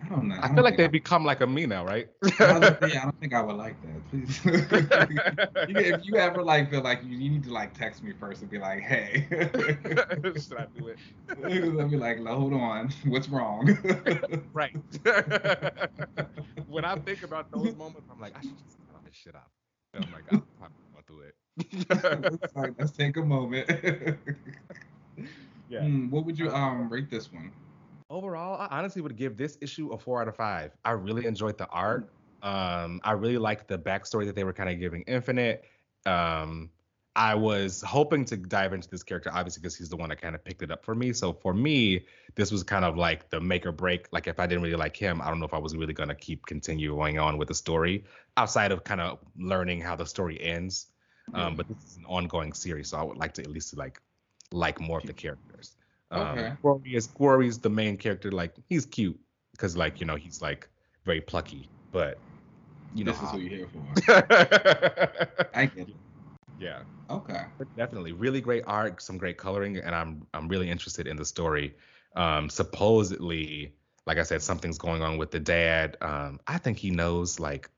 I 0.02 0.08
don't 0.08 0.28
know. 0.28 0.36
I, 0.36 0.46
I 0.46 0.54
feel 0.54 0.64
like 0.64 0.76
they 0.76 0.88
become 0.88 1.24
like 1.24 1.40
a 1.42 1.46
me 1.46 1.66
now, 1.66 1.84
right? 1.84 2.08
I, 2.40 2.58
don't 2.58 2.80
think, 2.80 2.96
I 2.96 3.02
don't 3.02 3.20
think 3.20 3.34
I 3.34 3.42
would 3.42 3.56
like 3.56 3.76
that. 3.82 4.10
Please. 4.10 4.40
if 5.76 6.04
you 6.04 6.16
ever 6.16 6.42
like 6.42 6.70
feel 6.70 6.80
like 6.80 7.02
you, 7.04 7.10
you, 7.18 7.30
need 7.30 7.44
to 7.44 7.52
like 7.52 7.74
text 7.74 8.02
me 8.02 8.12
first 8.18 8.40
and 8.40 8.50
be 8.50 8.58
like, 8.58 8.80
hey. 8.80 9.26
Should 9.30 10.56
I 10.56 10.66
do 10.76 10.88
it? 10.88 10.98
I'll 11.28 11.88
be 11.88 11.96
like, 11.96 12.24
hold 12.24 12.54
on, 12.54 12.90
what's 13.06 13.28
wrong? 13.28 13.78
right. 14.52 14.76
when 16.68 16.84
I 16.84 16.96
think 16.96 17.22
about 17.22 17.50
those 17.52 17.76
moments, 17.76 18.08
I'm 18.10 18.20
like, 18.20 18.36
I 18.36 18.40
should 18.40 18.58
just 18.58 18.78
cut 18.78 18.96
all 18.96 19.02
this 19.04 19.14
shit 19.14 19.34
out. 19.34 19.50
And 19.92 20.04
oh 20.04 20.06
I'm 20.06 20.12
like, 20.14 20.24
I'm 20.32 20.42
probably 20.58 20.76
going 20.92 21.04
through 21.06 21.20
it. 21.28 21.34
Like, 22.54 22.74
let's 22.78 22.92
take 22.92 23.16
a 23.16 23.22
moment. 23.22 23.68
yeah. 25.68 25.80
Hmm, 25.80 26.10
what 26.10 26.24
would 26.24 26.38
you 26.38 26.50
um 26.50 26.88
rate 26.88 27.10
this 27.10 27.32
one? 27.32 27.52
overall, 28.10 28.60
I 28.60 28.78
honestly 28.78 29.00
would 29.00 29.16
give 29.16 29.36
this 29.36 29.56
issue 29.62 29.92
a 29.92 29.98
four 29.98 30.20
out 30.20 30.28
of 30.28 30.36
five. 30.36 30.72
I 30.84 30.90
really 30.92 31.24
enjoyed 31.26 31.56
the 31.56 31.68
art. 31.68 32.12
Um, 32.42 33.00
I 33.04 33.12
really 33.12 33.38
liked 33.38 33.68
the 33.68 33.78
backstory 33.78 34.26
that 34.26 34.34
they 34.34 34.44
were 34.44 34.52
kind 34.52 34.68
of 34.68 34.78
giving 34.78 35.02
Infinite. 35.02 35.64
Um, 36.04 36.70
I 37.16 37.34
was 37.34 37.82
hoping 37.82 38.24
to 38.26 38.36
dive 38.36 38.72
into 38.72 38.88
this 38.88 39.02
character, 39.02 39.30
obviously, 39.32 39.60
because 39.60 39.76
he's 39.76 39.88
the 39.88 39.96
one 39.96 40.10
that 40.10 40.20
kind 40.20 40.34
of 40.34 40.44
picked 40.44 40.62
it 40.62 40.70
up 40.70 40.84
for 40.84 40.94
me. 40.94 41.12
So 41.12 41.32
for 41.32 41.52
me, 41.52 42.06
this 42.34 42.52
was 42.52 42.62
kind 42.62 42.84
of 42.84 42.96
like 42.96 43.30
the 43.30 43.40
make 43.40 43.66
or 43.66 43.72
break. 43.72 44.06
Like 44.12 44.26
if 44.26 44.38
I 44.38 44.46
didn't 44.46 44.62
really 44.62 44.76
like 44.76 44.96
him, 44.96 45.20
I 45.20 45.28
don't 45.28 45.40
know 45.40 45.46
if 45.46 45.54
I 45.54 45.58
was 45.58 45.76
really 45.76 45.92
gonna 45.92 46.14
keep 46.14 46.46
continuing 46.46 47.18
on 47.18 47.36
with 47.36 47.48
the 47.48 47.54
story 47.54 48.04
outside 48.36 48.72
of 48.72 48.84
kind 48.84 49.00
of 49.00 49.18
learning 49.36 49.80
how 49.80 49.96
the 49.96 50.06
story 50.06 50.40
ends. 50.40 50.86
Um, 51.34 51.56
but 51.56 51.68
this 51.68 51.78
is 51.84 51.96
an 51.96 52.04
ongoing 52.06 52.52
series, 52.52 52.88
so 52.88 52.98
I 52.98 53.02
would 53.02 53.16
like 53.16 53.34
to 53.34 53.42
at 53.42 53.48
least 53.48 53.76
like 53.76 54.00
like 54.52 54.80
more 54.80 54.98
of 54.98 55.06
the 55.06 55.12
characters. 55.12 55.76
Okay. 56.12 56.46
Um, 56.46 56.58
Quarry 56.60 56.94
is 56.94 57.06
Quarry's 57.06 57.58
the 57.58 57.70
main 57.70 57.96
character. 57.96 58.32
Like 58.32 58.54
he's 58.68 58.86
cute 58.86 59.18
because 59.52 59.76
like 59.76 60.00
you 60.00 60.06
know 60.06 60.16
he's 60.16 60.42
like 60.42 60.68
very 61.04 61.20
plucky, 61.20 61.68
but 61.92 62.18
you 62.94 63.04
know 63.04 63.12
this 63.12 63.22
is 63.22 63.30
who 63.30 63.38
you're 63.38 63.50
here 63.50 63.68
for. 63.68 64.26
I 65.54 65.66
get 65.66 65.88
it. 65.88 65.96
Yeah. 66.58 66.82
Okay. 67.08 67.42
But 67.58 67.74
definitely, 67.76 68.12
really 68.12 68.40
great 68.40 68.64
art, 68.66 69.00
some 69.02 69.18
great 69.18 69.38
coloring, 69.38 69.78
and 69.78 69.94
I'm 69.94 70.26
I'm 70.34 70.48
really 70.48 70.68
interested 70.68 71.06
in 71.06 71.16
the 71.16 71.24
story. 71.24 71.74
Um, 72.16 72.50
supposedly, 72.50 73.72
like 74.06 74.18
I 74.18 74.24
said, 74.24 74.42
something's 74.42 74.78
going 74.78 75.02
on 75.02 75.16
with 75.16 75.30
the 75.30 75.40
dad. 75.40 75.96
Um, 76.00 76.40
I 76.46 76.58
think 76.58 76.78
he 76.78 76.90
knows. 76.90 77.38
Like, 77.38 77.70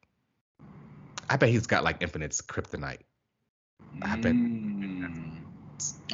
I 1.29 1.37
bet 1.37 1.51
he's 1.51 1.67
got 1.67 1.85
like 1.85 1.99
infinite 2.01 2.33
kryptonite. 2.33 3.01
I 4.01 4.17
bet. 4.17 4.33
Mm, 4.33 5.37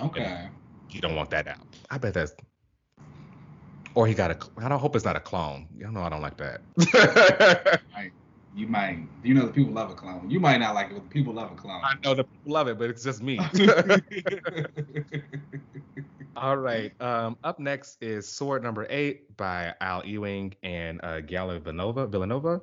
okay. 0.01 0.49
You 0.91 1.01
don't 1.01 1.15
want 1.15 1.31
that 1.31 1.47
out. 1.47 1.67
I 1.91 1.99
bet 1.99 2.15
that's. 2.15 2.33
Or 3.95 4.07
he 4.07 4.15
got 4.15 4.31
a. 4.31 4.39
I 4.59 4.69
don't 4.69 4.81
hope 4.81 4.97
it's 4.97 5.05
not 5.05 5.17
a 5.17 5.21
clone. 5.21 5.69
You 5.77 5.91
know, 5.91 6.03
I 6.03 6.09
don't 6.09 6.23
like 6.23 6.37
that. 6.39 7.81
you 8.57 8.67
might. 8.67 9.07
You 9.23 9.35
know, 9.35 9.47
the 9.47 9.53
people 9.53 9.73
love 9.73 9.91
a 9.91 9.95
clone. 9.95 10.29
You 10.29 10.41
might 10.41 10.59
not 10.59 10.75
like 10.75 10.91
it, 10.91 10.95
but 10.95 11.05
the 11.05 11.11
people 11.11 11.35
love 11.35 11.53
a 11.53 11.55
clone. 11.55 11.81
I 11.85 11.95
know 12.05 12.15
the 12.15 12.25
people 12.25 12.53
love 12.53 12.69
it, 12.69 12.79
but 12.79 12.91
it's 12.91 13.05
just 13.05 13.23
me. 13.23 13.39
All 16.37 16.57
right. 16.57 16.93
Um, 17.01 17.37
up 17.43 17.59
next 17.59 18.03
is 18.03 18.29
Sword 18.29 18.63
Number 18.63 18.87
Eight 18.89 19.37
by 19.37 19.75
Al 19.81 20.07
Ewing 20.07 20.55
and 20.63 21.01
uh, 21.03 21.21
Gail 21.21 21.49
Villanova. 21.59 22.07
Villanova. 22.07 22.61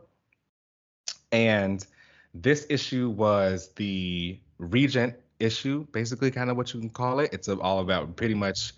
And 1.32 1.86
this 2.34 2.66
issue 2.70 3.10
was 3.10 3.70
the 3.76 4.40
Regent 4.58 5.16
issue, 5.40 5.86
basically, 5.92 6.32
kind 6.32 6.50
of 6.50 6.58
what 6.58 6.74
you 6.74 6.80
can 6.80 6.90
call 6.90 7.20
it. 7.20 7.34
It's 7.34 7.50
all 7.50 7.80
about 7.80 8.16
pretty 8.16 8.36
much 8.36 8.74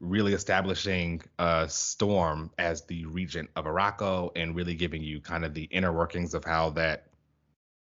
really 0.00 0.32
establishing 0.32 1.22
uh, 1.38 1.66
Storm 1.66 2.50
as 2.58 2.84
the 2.86 3.04
regent 3.06 3.50
of 3.56 3.66
Arakko 3.66 4.30
and 4.34 4.56
really 4.56 4.74
giving 4.74 5.02
you 5.02 5.20
kind 5.20 5.44
of 5.44 5.54
the 5.54 5.64
inner 5.64 5.92
workings 5.92 6.34
of 6.34 6.44
how 6.44 6.70
that 6.70 7.08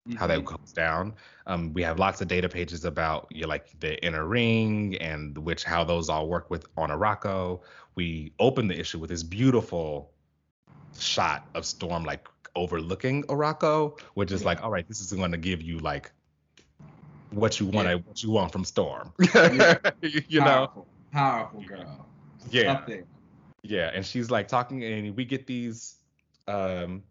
mm-hmm. 0.09 0.19
how 0.19 0.27
that 0.27 0.41
mm-hmm. 0.41 0.57
goes 0.57 0.73
down. 0.73 1.15
Um, 1.47 1.73
we 1.73 1.83
have 1.83 1.99
lots 1.99 2.21
of 2.21 2.29
data 2.29 2.49
pages 2.49 2.85
about 2.85 3.29
you 3.31 3.43
know, 3.43 3.49
like 3.49 3.79
the 3.81 4.03
inner 4.05 4.27
ring 4.27 4.97
and 5.01 5.37
which 5.39 5.65
how 5.65 5.85
those 5.85 6.09
all 6.09 6.29
work 6.29 6.51
with 6.51 6.67
on 6.77 6.91
Arakko. 6.91 7.61
We 7.95 8.33
open 8.39 8.69
the 8.69 8.79
issue 8.79 8.99
with 8.99 9.11
this 9.11 9.23
beautiful 9.23 10.13
shot 10.99 11.49
of 11.55 11.65
Storm 11.65 12.05
like 12.05 12.29
overlooking 12.55 13.25
Arakko, 13.25 13.99
which 14.15 14.33
is 14.33 14.43
yeah. 14.43 14.49
like, 14.49 14.63
all 14.63 14.71
right, 14.71 14.87
this 14.87 15.01
is 15.01 15.13
going 15.13 15.33
to 15.33 15.39
give 15.39 15.63
you 15.63 15.79
like 15.79 16.13
what 17.33 17.61
you 17.61 17.67
want, 17.67 17.89
yeah. 17.89 17.95
what 17.95 18.23
you 18.23 18.31
want 18.31 18.53
from 18.53 18.65
Storm. 18.65 19.13
yeah. 19.35 19.79
you 20.01 20.41
know, 20.41 20.87
powerful 21.13 21.63
girl. 21.63 22.07
Yeah. 22.51 22.85
Yeah, 23.63 23.91
and 23.95 24.05
she's 24.05 24.31
like 24.31 24.49
talking, 24.49 24.83
and 24.85 25.17
we 25.17 25.25
get 25.25 25.47
these 25.47 25.97
um 26.49 27.03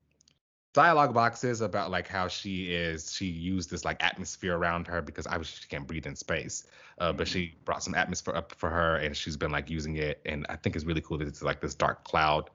dialogue 0.73 1.13
boxes 1.13 1.61
about 1.61 1.91
like 1.91 2.07
how 2.07 2.27
she 2.29 2.73
is 2.73 3.13
she 3.13 3.25
used 3.25 3.69
this 3.69 3.83
like 3.83 4.01
atmosphere 4.01 4.57
around 4.57 4.87
her 4.87 5.01
because 5.01 5.27
obviously 5.27 5.59
she 5.61 5.67
can't 5.67 5.85
breathe 5.87 6.05
in 6.05 6.15
space 6.15 6.65
uh, 6.99 7.11
but 7.11 7.27
she 7.27 7.39
Mm-hmm. 7.47 7.63
brought 7.65 7.83
some 7.83 7.93
atmosphere 7.95 8.35
up 8.35 8.53
for 8.57 8.69
her 8.69 8.95
and 8.97 9.15
she's 9.15 9.35
been 9.35 9.51
like 9.51 9.69
using 9.69 9.97
it 9.97 10.21
and 10.25 10.45
i 10.49 10.55
think 10.55 10.75
it's 10.77 10.85
really 10.85 11.01
cool 11.01 11.17
that 11.17 11.27
it's 11.27 11.41
like 11.41 11.59
this 11.59 11.75
dark 11.75 12.05
cloud 12.05 12.49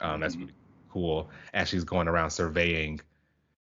um, 0.00 0.20
that's 0.20 0.36
Mhm. 0.36 0.40
really 0.40 0.52
cool 0.88 1.30
as 1.52 1.68
she's 1.68 1.82
going 1.84 2.06
around 2.06 2.30
surveying 2.30 3.00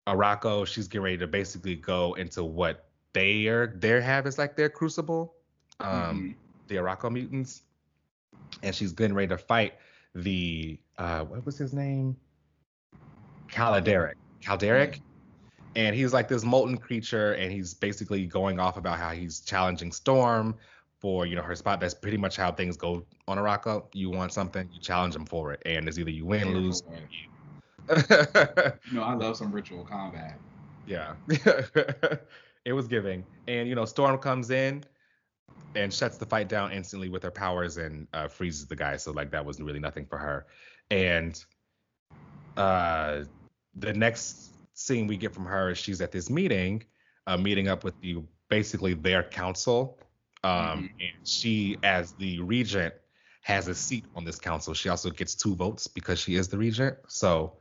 Arakko, 0.08 0.66
she's 0.66 0.88
getting 0.88 1.04
ready 1.04 1.18
to 1.18 1.28
basically 1.28 1.76
go 1.76 2.16
into 2.16 2.44
what 2.44 2.89
they 3.14 3.48
are 3.48 3.68
they 3.68 4.02
have 4.02 4.26
as 4.28 4.38
like 4.38 4.56
their 4.56 4.70
crucible 4.70 5.36
um 5.80 5.88
Mhm. 5.90 6.36
the 6.68 6.76
Arakko 6.76 7.12
mutants 7.12 7.64
and 8.64 8.76
she's 8.76 8.94
getting 8.94 9.16
ready 9.16 9.30
to 9.30 9.38
fight 9.38 9.74
the 10.16 10.80
uh 10.98 11.24
what 11.26 11.46
was 11.46 11.58
his 11.58 11.74
name 11.74 12.16
Calderic. 13.52 14.16
Calderic. 14.44 15.02
And 15.76 15.96
he's 15.96 16.14
like 16.14 16.28
this 16.28 16.44
molten 16.44 16.78
creature, 16.78 17.34
and 17.34 17.52
he's 17.52 17.74
basically 17.74 18.26
going 18.26 18.60
off 18.60 18.78
about 18.78 18.98
how 18.98 19.12
he's 19.12 19.42
challenging 19.42 19.92
Storm 19.92 20.56
for 21.00 21.26
you 21.26 21.36
know 21.36 21.42
her 21.42 21.56
spot. 21.56 21.80
That's 21.80 21.94
pretty 21.94 22.18
much 22.18 22.36
how 22.36 22.52
things 22.52 22.76
go 22.76 23.06
on 23.28 23.38
Arakko. 23.38 23.86
You 23.94 24.10
want 24.10 24.34
something, 24.34 24.68
you 24.72 24.80
challenge 24.80 25.14
them 25.14 25.26
for 25.26 25.54
it, 25.54 25.62
and 25.66 25.88
it's 25.88 25.98
either 25.98 26.10
you 26.10 26.26
win, 26.26 26.54
lose. 26.54 26.82
You 27.90 28.98
know, 28.98 29.04
I 29.04 29.14
love 29.16 29.38
some 29.38 29.52
ritual 29.52 29.86
combat. 29.86 30.40
yeah, 30.86 31.16
it 32.66 32.74
was 32.74 32.88
giving, 32.88 33.26
and 33.48 33.68
you 33.68 33.76
know 33.76 33.86
Storm 33.86 34.18
comes 34.18 34.50
in 34.52 34.84
and 35.76 35.94
shuts 35.94 36.18
the 36.18 36.26
fight 36.26 36.50
down 36.50 36.72
instantly 36.72 37.10
with 37.10 37.24
her 37.24 37.32
powers 37.32 37.78
and 37.78 38.08
uh, 38.14 38.28
freezes 38.28 38.68
the 38.68 38.76
guy. 38.76 38.98
So 38.98 39.12
like 39.12 39.32
that 39.32 39.46
was 39.46 39.60
really 39.62 39.80
nothing 39.80 40.06
for 40.06 40.18
her, 40.18 40.46
and 40.92 41.44
uh, 42.58 43.24
the 43.76 43.94
next 43.94 44.52
scene 44.74 45.08
we 45.08 45.18
get 45.18 45.34
from 45.34 45.46
her 45.46 45.72
is 45.72 45.78
she's 45.78 46.02
at 46.02 46.12
this 46.12 46.30
meeting, 46.30 46.84
uh, 47.28 47.38
meeting 47.38 47.68
up 47.68 47.84
with 47.84 48.00
the 48.02 48.24
basically 48.50 48.94
their 48.94 49.24
council. 49.24 50.00
Um, 50.44 50.52
Mhm. 50.52 50.90
and 51.02 51.28
she, 51.28 51.78
as 51.84 52.14
the 52.14 52.40
regent, 52.40 52.94
has 53.42 53.68
a 53.68 53.76
seat 53.76 54.06
on 54.16 54.24
this 54.24 54.40
council. 54.40 54.74
She 54.74 54.88
also 54.90 55.10
gets 55.10 55.36
two 55.36 55.54
votes 55.56 55.88
because 55.88 56.20
she 56.20 56.36
is 56.36 56.48
the 56.48 56.58
regent. 56.58 56.98
So, 57.08 57.58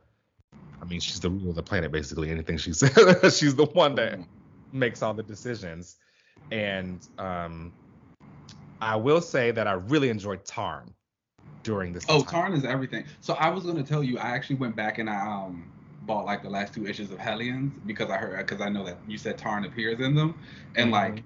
I 0.81 0.85
mean, 0.85 0.99
she's 1.01 1.19
the 1.19 1.29
ruler 1.29 1.49
of 1.49 1.55
the 1.55 1.63
planet 1.63 1.91
basically. 1.91 2.29
Anything 2.31 2.57
she 2.57 2.71
says, 2.73 2.91
she's 3.37 3.55
the 3.55 3.65
one 3.65 3.95
that. 3.95 4.19
Makes 4.71 5.01
all 5.01 5.13
the 5.13 5.23
decisions. 5.23 5.97
And 6.51 7.05
um, 7.17 7.73
I 8.81 8.95
will 8.95 9.21
say 9.21 9.51
that 9.51 9.67
I 9.67 9.73
really 9.73 10.09
enjoyed 10.09 10.45
Tarn 10.45 10.93
during 11.63 11.93
this. 11.93 12.05
Oh, 12.09 12.21
time. 12.21 12.27
Tarn 12.27 12.53
is 12.53 12.65
everything. 12.65 13.05
So 13.21 13.33
I 13.35 13.49
was 13.49 13.65
gonna 13.65 13.83
tell 13.83 14.03
you, 14.03 14.17
I 14.17 14.29
actually 14.29 14.57
went 14.57 14.75
back 14.75 14.97
and 14.97 15.09
I 15.09 15.19
um 15.19 15.71
bought 16.03 16.25
like 16.25 16.41
the 16.41 16.49
last 16.49 16.73
two 16.73 16.87
issues 16.87 17.11
of 17.11 17.19
Hellions 17.19 17.71
because 17.85 18.09
I 18.09 18.17
heard 18.17 18.37
because 18.37 18.61
I 18.61 18.69
know 18.69 18.83
that 18.85 18.97
you 19.07 19.17
said 19.17 19.37
Tarn 19.37 19.65
appears 19.65 19.99
in 19.99 20.15
them, 20.15 20.35
and 20.75 20.89
Mhm. 20.89 20.93
like 20.93 21.23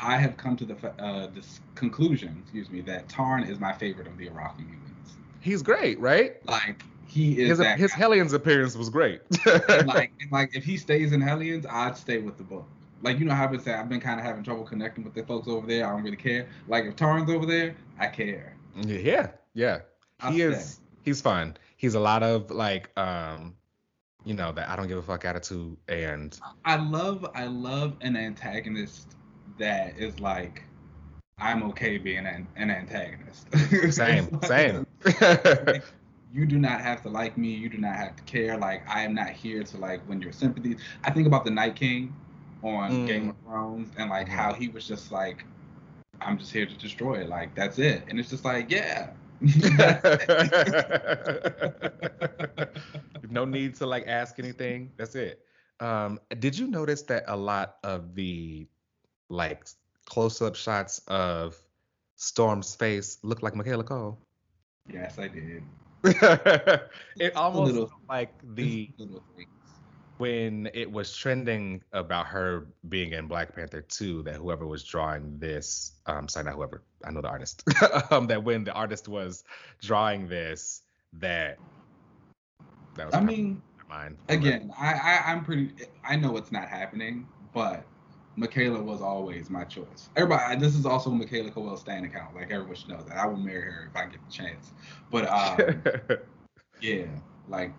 I 0.00 0.16
have 0.16 0.36
come 0.36 0.56
to 0.56 0.64
the 0.64 0.74
uh, 1.02 1.28
this 1.28 1.60
conclusion, 1.74 2.36
excuse 2.42 2.70
me, 2.70 2.80
that 2.82 3.08
Tarn 3.08 3.44
is 3.44 3.58
my 3.58 3.72
favorite 3.72 4.06
of 4.06 4.18
the 4.18 4.28
Arakki 4.28 4.58
humans. 4.58 5.16
He's 5.40 5.62
great, 5.62 5.98
right? 6.00 6.36
Like 6.48 6.82
he 7.06 7.40
is 7.40 7.50
His 7.50 7.58
that 7.58 7.78
his. 7.78 7.92
Hellions 7.92 8.32
appearance 8.32 8.76
was 8.76 8.90
great. 8.90 9.20
and 9.68 9.86
like 9.86 10.12
and 10.20 10.30
like 10.30 10.50
if 10.54 10.64
he 10.64 10.76
stays 10.76 11.12
in 11.12 11.20
Hellions, 11.20 11.66
I'd 11.66 11.96
stay 11.96 12.18
with 12.18 12.36
the 12.36 12.44
book. 12.44 12.66
Like 13.02 13.18
you 13.18 13.24
know 13.24 13.34
how 13.34 13.44
I've 13.44 13.50
been 13.50 13.60
saying, 13.60 13.78
I've 13.78 13.88
been 13.88 14.00
kind 14.00 14.18
of 14.18 14.26
having 14.26 14.42
trouble 14.42 14.64
connecting 14.64 15.04
with 15.04 15.14
the 15.14 15.22
folks 15.22 15.48
over 15.48 15.66
there. 15.66 15.86
I 15.86 15.92
don't 15.92 16.02
really 16.02 16.16
care. 16.16 16.48
Like 16.68 16.84
if 16.84 16.96
Tarn's 16.96 17.30
over 17.30 17.46
there, 17.46 17.76
I 17.98 18.08
care. 18.08 18.56
yeah, 18.74 19.30
yeah. 19.54 19.80
I'll 20.20 20.32
he 20.32 20.38
stay. 20.38 20.46
is. 20.46 20.80
He's 21.02 21.20
fun. 21.20 21.56
He's 21.76 21.94
a 21.94 22.00
lot 22.00 22.22
of 22.22 22.50
like, 22.50 22.90
um, 22.98 23.54
you 24.24 24.34
know, 24.34 24.50
that 24.52 24.68
I 24.68 24.76
don't 24.76 24.88
give 24.88 24.98
a 24.98 25.02
fuck 25.02 25.24
attitude, 25.24 25.76
and 25.88 26.38
I 26.64 26.76
love 26.76 27.26
I 27.34 27.46
love 27.46 27.96
an 28.00 28.16
antagonist 28.16 29.14
that 29.58 29.98
is 29.98 30.18
like 30.20 30.64
I'm 31.38 31.62
okay 31.64 31.98
being 31.98 32.26
an, 32.26 32.48
an 32.56 32.70
antagonist. 32.70 33.46
same, 33.92 34.40
same. 34.42 34.86
You 36.32 36.44
do 36.46 36.58
not 36.58 36.80
have 36.80 37.02
to 37.02 37.08
like 37.08 37.38
me. 37.38 37.48
You 37.54 37.68
do 37.68 37.78
not 37.78 37.96
have 37.96 38.16
to 38.16 38.22
care. 38.24 38.56
Like 38.58 38.82
I 38.88 39.02
am 39.02 39.14
not 39.14 39.30
here 39.30 39.62
to 39.62 39.76
like 39.78 40.06
win 40.08 40.20
your 40.20 40.32
sympathies. 40.32 40.78
I 41.04 41.10
think 41.10 41.26
about 41.26 41.44
the 41.44 41.50
Night 41.50 41.76
King 41.76 42.14
on 42.62 42.90
Mm. 42.90 43.06
Game 43.06 43.28
of 43.30 43.36
Thrones 43.44 43.90
and 43.96 44.10
like 44.10 44.26
Mhm. 44.26 44.30
how 44.32 44.52
he 44.52 44.68
was 44.68 44.86
just 44.86 45.12
like, 45.12 45.44
I'm 46.20 46.38
just 46.38 46.52
here 46.52 46.66
to 46.66 46.76
destroy 46.76 47.20
it. 47.20 47.28
Like 47.28 47.54
that's 47.54 47.78
it. 47.78 48.02
And 48.08 48.18
it's 48.18 48.30
just 48.30 48.44
like, 48.44 48.70
yeah. 48.70 49.10
no 53.30 53.44
need 53.44 53.74
to 53.76 53.86
like 53.86 54.06
ask 54.06 54.38
anything. 54.38 54.92
That's 54.96 55.14
it. 55.14 55.44
Um, 55.80 56.18
did 56.38 56.58
you 56.58 56.66
notice 56.68 57.02
that 57.02 57.24
a 57.26 57.36
lot 57.36 57.76
of 57.84 58.14
the 58.14 58.66
like 59.28 59.66
close-up 60.06 60.54
shots 60.54 61.00
of 61.08 61.56
Storm's 62.16 62.74
face 62.74 63.18
look 63.22 63.42
like 63.42 63.54
Michaela 63.54 63.84
Coel? 63.84 64.18
yes, 64.92 65.18
I 65.18 65.28
did. 65.28 65.62
it 67.18 67.36
almost 67.36 67.92
like 68.08 68.34
the 68.54 68.90
when 70.18 70.70
it 70.72 70.90
was 70.90 71.14
trending 71.14 71.82
about 71.92 72.26
her 72.26 72.68
being 72.88 73.12
in 73.12 73.26
Black 73.26 73.54
Panther 73.54 73.82
2 73.82 74.22
that 74.22 74.36
whoever 74.36 74.66
was 74.66 74.82
drawing 74.82 75.38
this 75.38 75.92
um 76.06 76.28
sorry 76.28 76.46
not 76.46 76.54
whoever 76.54 76.82
I 77.04 77.10
know 77.10 77.20
the 77.20 77.28
artist 77.28 77.62
um 78.10 78.26
that 78.28 78.42
when 78.42 78.64
the 78.64 78.72
artist 78.72 79.08
was 79.08 79.44
drawing 79.82 80.28
this 80.28 80.82
that 81.14 81.58
that 82.96 83.06
was 83.06 83.14
I 83.14 83.20
mean, 83.20 83.62
again, 84.28 84.72
I, 84.78 84.94
I 84.94 85.22
I'm 85.26 85.44
pretty. 85.44 85.70
I 86.04 86.16
know 86.16 86.36
it's 86.36 86.50
not 86.50 86.68
happening, 86.68 87.28
but 87.52 87.84
Michaela 88.36 88.82
was 88.82 89.00
always 89.00 89.48
my 89.48 89.64
choice. 89.64 90.10
Everybody, 90.14 90.56
this 90.60 90.76
is 90.76 90.84
also 90.84 91.10
Michaela 91.10 91.50
Coel's 91.50 91.80
stand 91.80 92.04
account. 92.04 92.34
Like 92.34 92.50
everyone 92.50 92.74
should 92.74 92.90
know 92.90 93.02
that 93.08 93.16
I 93.16 93.26
will 93.26 93.38
marry 93.38 93.62
her 93.62 93.90
if 93.90 93.96
I 93.96 94.04
get 94.06 94.20
the 94.24 94.32
chance. 94.32 94.72
But 95.10 95.26
um, 95.28 95.82
yeah, 96.80 97.06
like 97.48 97.72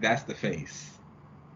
that's 0.00 0.22
the 0.22 0.34
face. 0.34 0.92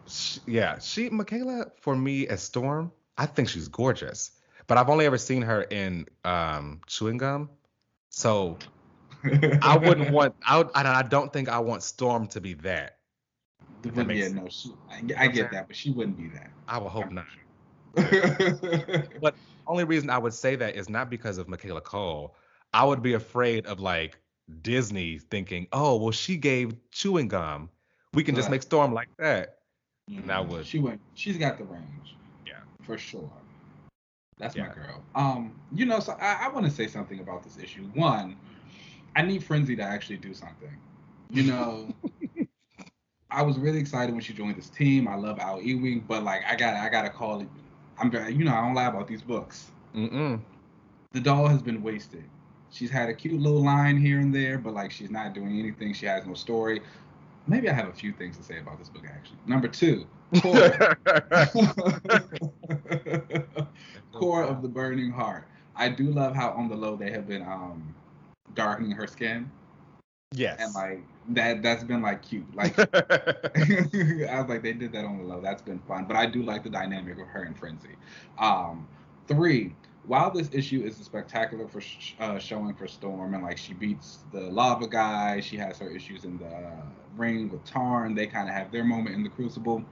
Sh- 0.08 0.38
yeah 0.46 0.78
she 0.80 1.08
Michaela 1.10 1.66
for 1.80 1.94
me 1.94 2.26
as 2.26 2.42
Storm 2.42 2.90
I 3.16 3.26
think 3.26 3.48
she's 3.48 3.68
gorgeous 3.68 4.32
but 4.66 4.76
I've 4.76 4.88
only 4.88 5.06
ever 5.06 5.16
seen 5.16 5.42
her 5.42 5.62
in 5.62 6.06
um 6.24 6.80
chewing 6.88 7.18
gum 7.18 7.50
so 8.10 8.58
I 9.62 9.76
wouldn't 9.76 10.10
want 10.10 10.34
I 10.44 10.58
would, 10.58 10.70
I 10.74 11.02
don't 11.02 11.32
think 11.32 11.48
I 11.48 11.60
want 11.60 11.84
Storm 11.84 12.26
to 12.28 12.40
be 12.40 12.54
that 12.54 12.98
that 13.82 14.10
yeah, 14.14 14.24
sense. 14.24 14.34
no, 14.34 14.48
she, 14.48 14.72
I, 14.90 15.24
I 15.24 15.26
get 15.28 15.50
that, 15.52 15.66
but 15.66 15.76
she 15.76 15.90
wouldn't 15.90 16.16
be 16.16 16.28
that. 16.28 16.50
I 16.68 16.78
would 16.78 16.90
hope 16.90 17.10
not 17.10 17.26
but 19.20 19.34
only 19.66 19.84
reason 19.84 20.10
I 20.10 20.18
would 20.18 20.34
say 20.34 20.56
that 20.56 20.76
is 20.76 20.88
not 20.88 21.10
because 21.10 21.38
of 21.38 21.48
Michaela 21.48 21.80
Coel. 21.80 22.34
I 22.72 22.84
would 22.84 23.02
be 23.02 23.14
afraid 23.14 23.66
of 23.66 23.80
like 23.80 24.18
Disney 24.62 25.18
thinking, 25.18 25.66
oh, 25.72 25.96
well, 25.96 26.10
she 26.10 26.36
gave 26.36 26.74
chewing 26.90 27.28
gum. 27.28 27.70
We 28.14 28.24
can 28.24 28.34
just 28.34 28.50
make 28.50 28.62
Storm 28.62 28.92
like 28.92 29.08
that. 29.18 29.58
And 30.08 30.30
I 30.30 30.40
would. 30.40 30.66
She 30.66 30.78
went. 30.78 31.00
She's 31.14 31.38
got 31.38 31.58
the 31.58 31.64
range. 31.64 32.16
Yeah. 32.46 32.54
for 32.82 32.98
sure. 32.98 33.30
That's 34.38 34.56
Yeah. 34.56 34.68
my 34.68 34.74
girl. 34.74 35.02
Um, 35.14 35.54
you 35.72 35.86
know, 35.86 36.00
so 36.00 36.12
I, 36.20 36.46
I 36.46 36.48
want 36.48 36.66
to 36.66 36.72
say 36.72 36.86
something 36.88 37.20
about 37.20 37.42
this 37.44 37.58
issue. 37.58 37.84
One, 37.94 38.36
I 39.14 39.22
need 39.22 39.44
Frenzy 39.44 39.76
to 39.76 39.82
actually 39.82 40.16
do 40.16 40.34
something. 40.34 40.76
You 41.30 41.44
know, 41.44 41.94
I 43.30 43.42
was 43.42 43.58
really 43.58 43.78
excited 43.78 44.12
when 44.12 44.20
she 44.22 44.32
joined 44.34 44.56
this 44.56 44.68
team. 44.68 45.08
I 45.08 45.14
love 45.14 45.38
Al 45.38 45.62
Ewing, 45.62 46.04
but 46.06 46.24
like, 46.24 46.42
I 46.46 46.56
got, 46.56 46.74
I 46.74 46.88
gotta 46.88 47.08
call 47.10 47.40
it. 47.40 47.48
I'm 47.98 48.12
you 48.30 48.44
know, 48.44 48.54
I 48.54 48.60
don't 48.60 48.74
lie 48.74 48.86
about 48.86 49.06
these 49.06 49.22
books. 49.22 49.70
Mm-mm. 49.94 50.40
The 51.12 51.20
doll 51.20 51.46
has 51.46 51.62
been 51.62 51.82
wasted. 51.82 52.24
She's 52.70 52.90
had 52.90 53.08
a 53.08 53.14
cute 53.14 53.40
little 53.40 53.62
line 53.62 53.98
here 53.98 54.18
and 54.18 54.34
there, 54.34 54.58
but 54.58 54.72
like, 54.72 54.90
she's 54.90 55.10
not 55.10 55.34
doing 55.34 55.58
anything. 55.58 55.92
She 55.92 56.06
has 56.06 56.26
no 56.26 56.34
story. 56.34 56.80
Maybe 57.46 57.68
I 57.68 57.74
have 57.74 57.88
a 57.88 57.92
few 57.92 58.12
things 58.12 58.36
to 58.38 58.42
say 58.42 58.58
about 58.58 58.78
this 58.78 58.88
book 58.88 59.04
actually. 59.04 59.38
Number 59.46 59.68
two, 59.68 60.06
Cora. 60.40 60.96
core 64.12 64.44
of 64.44 64.62
the 64.62 64.68
burning 64.68 65.10
heart. 65.10 65.46
I 65.74 65.88
do 65.88 66.04
love 66.04 66.34
how 66.34 66.50
on 66.50 66.68
the 66.68 66.76
low 66.76 66.96
they 66.96 67.10
have 67.10 67.26
been 67.26 67.42
um 67.42 67.94
darkening 68.54 68.92
her 68.92 69.06
skin 69.06 69.50
yes. 70.32 70.58
and 70.58 70.74
like 70.74 71.00
that 71.28 71.62
that's 71.62 71.84
been 71.84 72.02
like 72.02 72.22
cute. 72.22 72.54
Like 72.54 72.78
I 72.94 74.40
was 74.40 74.48
like 74.48 74.62
they 74.62 74.72
did 74.72 74.92
that 74.92 75.04
on 75.04 75.18
the 75.18 75.24
low. 75.24 75.40
That's 75.40 75.62
been 75.62 75.80
fun. 75.80 76.06
But 76.06 76.16
I 76.16 76.26
do 76.26 76.42
like 76.42 76.62
the 76.64 76.70
dynamic 76.70 77.18
of 77.18 77.26
her 77.28 77.42
and 77.44 77.58
Frenzy. 77.58 77.96
Um 78.38 78.88
three, 79.28 79.76
while 80.02 80.30
this 80.30 80.50
issue 80.52 80.82
is 80.84 80.98
a 81.00 81.04
spectacular 81.04 81.68
for 81.68 81.80
sh- 81.80 82.14
uh, 82.18 82.38
showing 82.38 82.74
for 82.74 82.86
Storm 82.88 83.34
and 83.34 83.42
like 83.42 83.58
she 83.58 83.74
beats 83.74 84.24
the 84.32 84.40
lava 84.40 84.88
guy, 84.88 85.40
she 85.40 85.56
has 85.56 85.78
her 85.78 85.90
issues 85.90 86.24
in 86.24 86.38
the 86.38 86.46
uh, 86.46 86.82
ring 87.16 87.48
with 87.50 87.64
Tarn. 87.64 88.14
They 88.14 88.26
kind 88.26 88.48
of 88.48 88.54
have 88.54 88.72
their 88.72 88.84
moment 88.84 89.14
in 89.14 89.22
the 89.22 89.28
Crucible. 89.30 89.84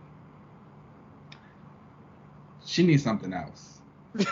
She 2.65 2.85
needs 2.87 3.03
something 3.03 3.33
else. 3.33 3.81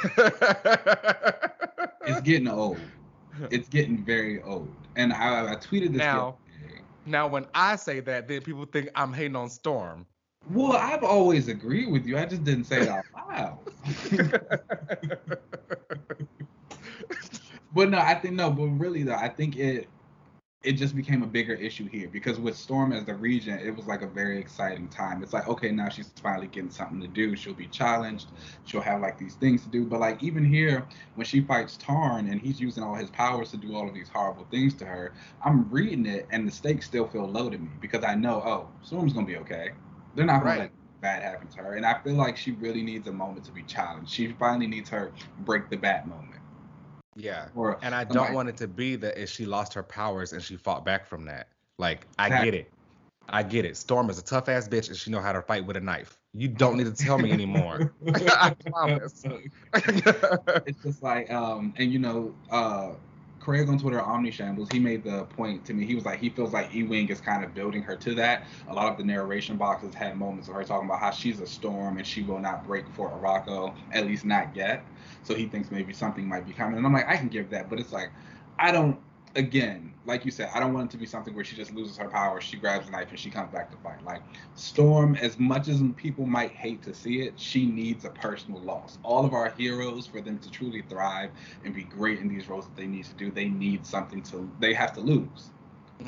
It's 2.04 2.20
getting 2.22 2.48
old. 2.48 2.80
It's 3.50 3.68
getting 3.68 4.04
very 4.04 4.42
old. 4.42 4.77
And 4.98 5.12
I, 5.12 5.52
I 5.52 5.56
tweeted 5.56 5.92
this 5.92 5.98
Now- 5.98 6.36
yesterday. 6.58 6.82
Now, 7.06 7.26
when 7.26 7.46
I 7.54 7.76
say 7.76 8.00
that, 8.00 8.28
then 8.28 8.42
people 8.42 8.66
think 8.66 8.90
I'm 8.94 9.14
hating 9.14 9.34
on 9.36 9.48
Storm. 9.48 10.04
Well, 10.50 10.72
I've 10.72 11.02
always 11.02 11.48
agreed 11.48 11.90
with 11.90 12.04
you. 12.04 12.18
I 12.18 12.26
just 12.26 12.44
didn't 12.44 12.64
say 12.64 12.82
it 12.82 12.88
out 12.88 13.04
loud. 13.14 13.58
but 17.74 17.88
no, 17.90 17.98
I 17.98 18.14
think 18.14 18.34
no, 18.34 18.50
but 18.50 18.66
really 18.66 19.04
though, 19.04 19.14
I 19.14 19.28
think 19.28 19.56
it 19.56 19.88
it 20.64 20.72
just 20.72 20.96
became 20.96 21.22
a 21.22 21.26
bigger 21.26 21.54
issue 21.54 21.88
here 21.88 22.08
because 22.08 22.40
with 22.40 22.56
Storm 22.56 22.92
as 22.92 23.04
the 23.04 23.14
regent, 23.14 23.62
it 23.62 23.70
was 23.76 23.86
like 23.86 24.02
a 24.02 24.08
very 24.08 24.38
exciting 24.40 24.88
time. 24.88 25.22
It's 25.22 25.32
like, 25.32 25.48
okay, 25.48 25.70
now 25.70 25.88
she's 25.88 26.10
finally 26.20 26.48
getting 26.48 26.70
something 26.70 27.00
to 27.00 27.06
do. 27.06 27.36
She'll 27.36 27.54
be 27.54 27.68
challenged. 27.68 28.32
She'll 28.64 28.80
have 28.80 29.00
like 29.00 29.18
these 29.18 29.36
things 29.36 29.62
to 29.62 29.68
do. 29.68 29.84
But 29.84 30.00
like 30.00 30.22
even 30.22 30.44
here, 30.44 30.84
when 31.14 31.26
she 31.26 31.40
fights 31.42 31.76
Tarn 31.76 32.28
and 32.28 32.40
he's 32.40 32.60
using 32.60 32.82
all 32.82 32.94
his 32.96 33.10
powers 33.10 33.50
to 33.52 33.56
do 33.56 33.74
all 33.76 33.88
of 33.88 33.94
these 33.94 34.08
horrible 34.08 34.46
things 34.50 34.74
to 34.76 34.84
her, 34.86 35.14
I'm 35.44 35.70
reading 35.70 36.06
it 36.06 36.26
and 36.32 36.46
the 36.46 36.52
stakes 36.52 36.86
still 36.86 37.06
feel 37.06 37.28
low 37.28 37.48
to 37.50 37.58
me 37.58 37.70
because 37.80 38.02
I 38.04 38.16
know, 38.16 38.42
oh, 38.44 38.68
Storm's 38.82 39.12
gonna 39.12 39.26
be 39.26 39.36
okay. 39.38 39.70
They're 40.14 40.26
not 40.26 40.42
gonna 40.42 40.56
Right. 40.56 40.58
let 40.58 40.72
bad 41.00 41.22
happen 41.22 41.48
to 41.48 41.58
her. 41.60 41.74
And 41.74 41.86
I 41.86 42.00
feel 42.02 42.14
like 42.14 42.36
she 42.36 42.52
really 42.52 42.82
needs 42.82 43.06
a 43.06 43.12
moment 43.12 43.44
to 43.46 43.52
be 43.52 43.62
challenged. 43.62 44.10
She 44.10 44.32
finally 44.32 44.66
needs 44.66 44.88
her 44.90 45.12
break 45.40 45.70
the 45.70 45.76
bat 45.76 46.08
moment. 46.08 46.37
Yeah. 47.18 47.48
Or 47.54 47.78
And 47.82 47.94
I 47.94 48.04
don't 48.04 48.16
like- 48.26 48.32
want 48.32 48.48
it 48.48 48.56
to 48.58 48.68
be 48.68 48.96
that 48.96 49.20
if 49.20 49.28
she 49.28 49.44
lost 49.44 49.74
her 49.74 49.82
powers 49.82 50.32
and 50.32 50.42
she 50.42 50.56
fought 50.56 50.84
back 50.84 51.04
from 51.06 51.24
that. 51.26 51.48
Like, 51.78 52.06
I 52.18 52.28
get 52.44 52.54
it. 52.54 52.70
I 53.28 53.42
get 53.42 53.64
it. 53.66 53.76
Storm 53.76 54.08
is 54.08 54.18
a 54.18 54.22
tough 54.24 54.48
ass 54.48 54.66
bitch 54.68 54.88
and 54.88 54.96
she 54.96 55.10
know 55.10 55.20
how 55.20 55.32
to 55.32 55.42
fight 55.42 55.66
with 55.66 55.76
a 55.76 55.80
knife. 55.80 56.18
You 56.32 56.48
don't 56.48 56.76
need 56.78 56.84
to 56.86 57.04
tell 57.04 57.18
me 57.18 57.30
anymore. 57.30 57.92
I 58.14 58.54
promise. 58.70 59.22
it's 59.74 60.82
just 60.82 61.02
like 61.02 61.30
um 61.30 61.74
and 61.76 61.92
you 61.92 61.98
know 61.98 62.34
uh 62.50 62.92
Craig 63.40 63.68
on 63.68 63.78
Twitter, 63.78 64.00
Omni 64.00 64.30
Shambles, 64.30 64.68
he 64.70 64.78
made 64.78 65.04
the 65.04 65.24
point 65.24 65.64
to 65.66 65.72
me. 65.72 65.86
He 65.86 65.94
was 65.94 66.04
like, 66.04 66.18
he 66.18 66.28
feels 66.28 66.52
like 66.52 66.74
Ewing 66.74 67.08
is 67.08 67.20
kind 67.20 67.44
of 67.44 67.54
building 67.54 67.82
her 67.82 67.96
to 67.96 68.14
that. 68.16 68.44
A 68.68 68.74
lot 68.74 68.90
of 68.92 68.98
the 68.98 69.04
narration 69.04 69.56
boxes 69.56 69.94
had 69.94 70.18
moments 70.18 70.48
of 70.48 70.54
her 70.54 70.64
talking 70.64 70.86
about 70.86 71.00
how 71.00 71.12
she's 71.12 71.40
a 71.40 71.46
storm 71.46 71.96
and 71.96 72.06
she 72.06 72.22
will 72.22 72.40
not 72.40 72.66
break 72.66 72.84
for 72.94 73.08
Arakko, 73.10 73.74
at 73.92 74.06
least 74.06 74.26
not 74.26 74.54
yet. 74.54 74.84
So 75.22 75.34
he 75.34 75.46
thinks 75.46 75.70
maybe 75.70 75.92
something 75.92 76.26
might 76.26 76.46
be 76.46 76.52
coming. 76.52 76.78
And 76.78 76.86
I'm 76.86 76.92
like, 76.92 77.08
I 77.08 77.16
can 77.16 77.28
give 77.28 77.50
that, 77.50 77.68
but 77.68 77.78
it's 77.78 77.92
like, 77.92 78.10
I 78.58 78.72
don't. 78.72 78.98
Again, 79.36 79.92
like 80.06 80.24
you 80.24 80.30
said, 80.30 80.48
I 80.54 80.58
don't 80.58 80.72
want 80.72 80.88
it 80.88 80.92
to 80.92 80.96
be 80.96 81.06
something 81.06 81.34
where 81.34 81.44
she 81.44 81.54
just 81.54 81.72
loses 81.74 81.98
her 81.98 82.08
power, 82.08 82.40
she 82.40 82.56
grabs 82.56 82.88
a 82.88 82.90
knife, 82.90 83.10
and 83.10 83.18
she 83.18 83.30
comes 83.30 83.52
back 83.52 83.70
to 83.70 83.76
fight. 83.76 84.02
Like 84.02 84.22
Storm, 84.54 85.14
as 85.16 85.38
much 85.38 85.68
as 85.68 85.82
people 85.96 86.26
might 86.26 86.50
hate 86.52 86.82
to 86.84 86.94
see 86.94 87.20
it, 87.20 87.38
she 87.38 87.66
needs 87.66 88.04
a 88.06 88.10
personal 88.10 88.58
loss. 88.60 88.98
All 89.02 89.24
of 89.26 89.34
our 89.34 89.50
heroes, 89.50 90.06
for 90.06 90.20
them 90.22 90.38
to 90.38 90.50
truly 90.50 90.82
thrive 90.82 91.30
and 91.62 91.74
be 91.74 91.84
great 91.84 92.18
in 92.20 92.28
these 92.28 92.48
roles 92.48 92.64
that 92.66 92.74
they 92.74 92.86
need 92.86 93.04
to 93.04 93.14
do, 93.14 93.30
they 93.30 93.48
need 93.48 93.86
something 93.86 94.22
to. 94.22 94.50
They 94.58 94.72
have 94.72 94.94
to 94.94 95.00
lose. 95.00 95.50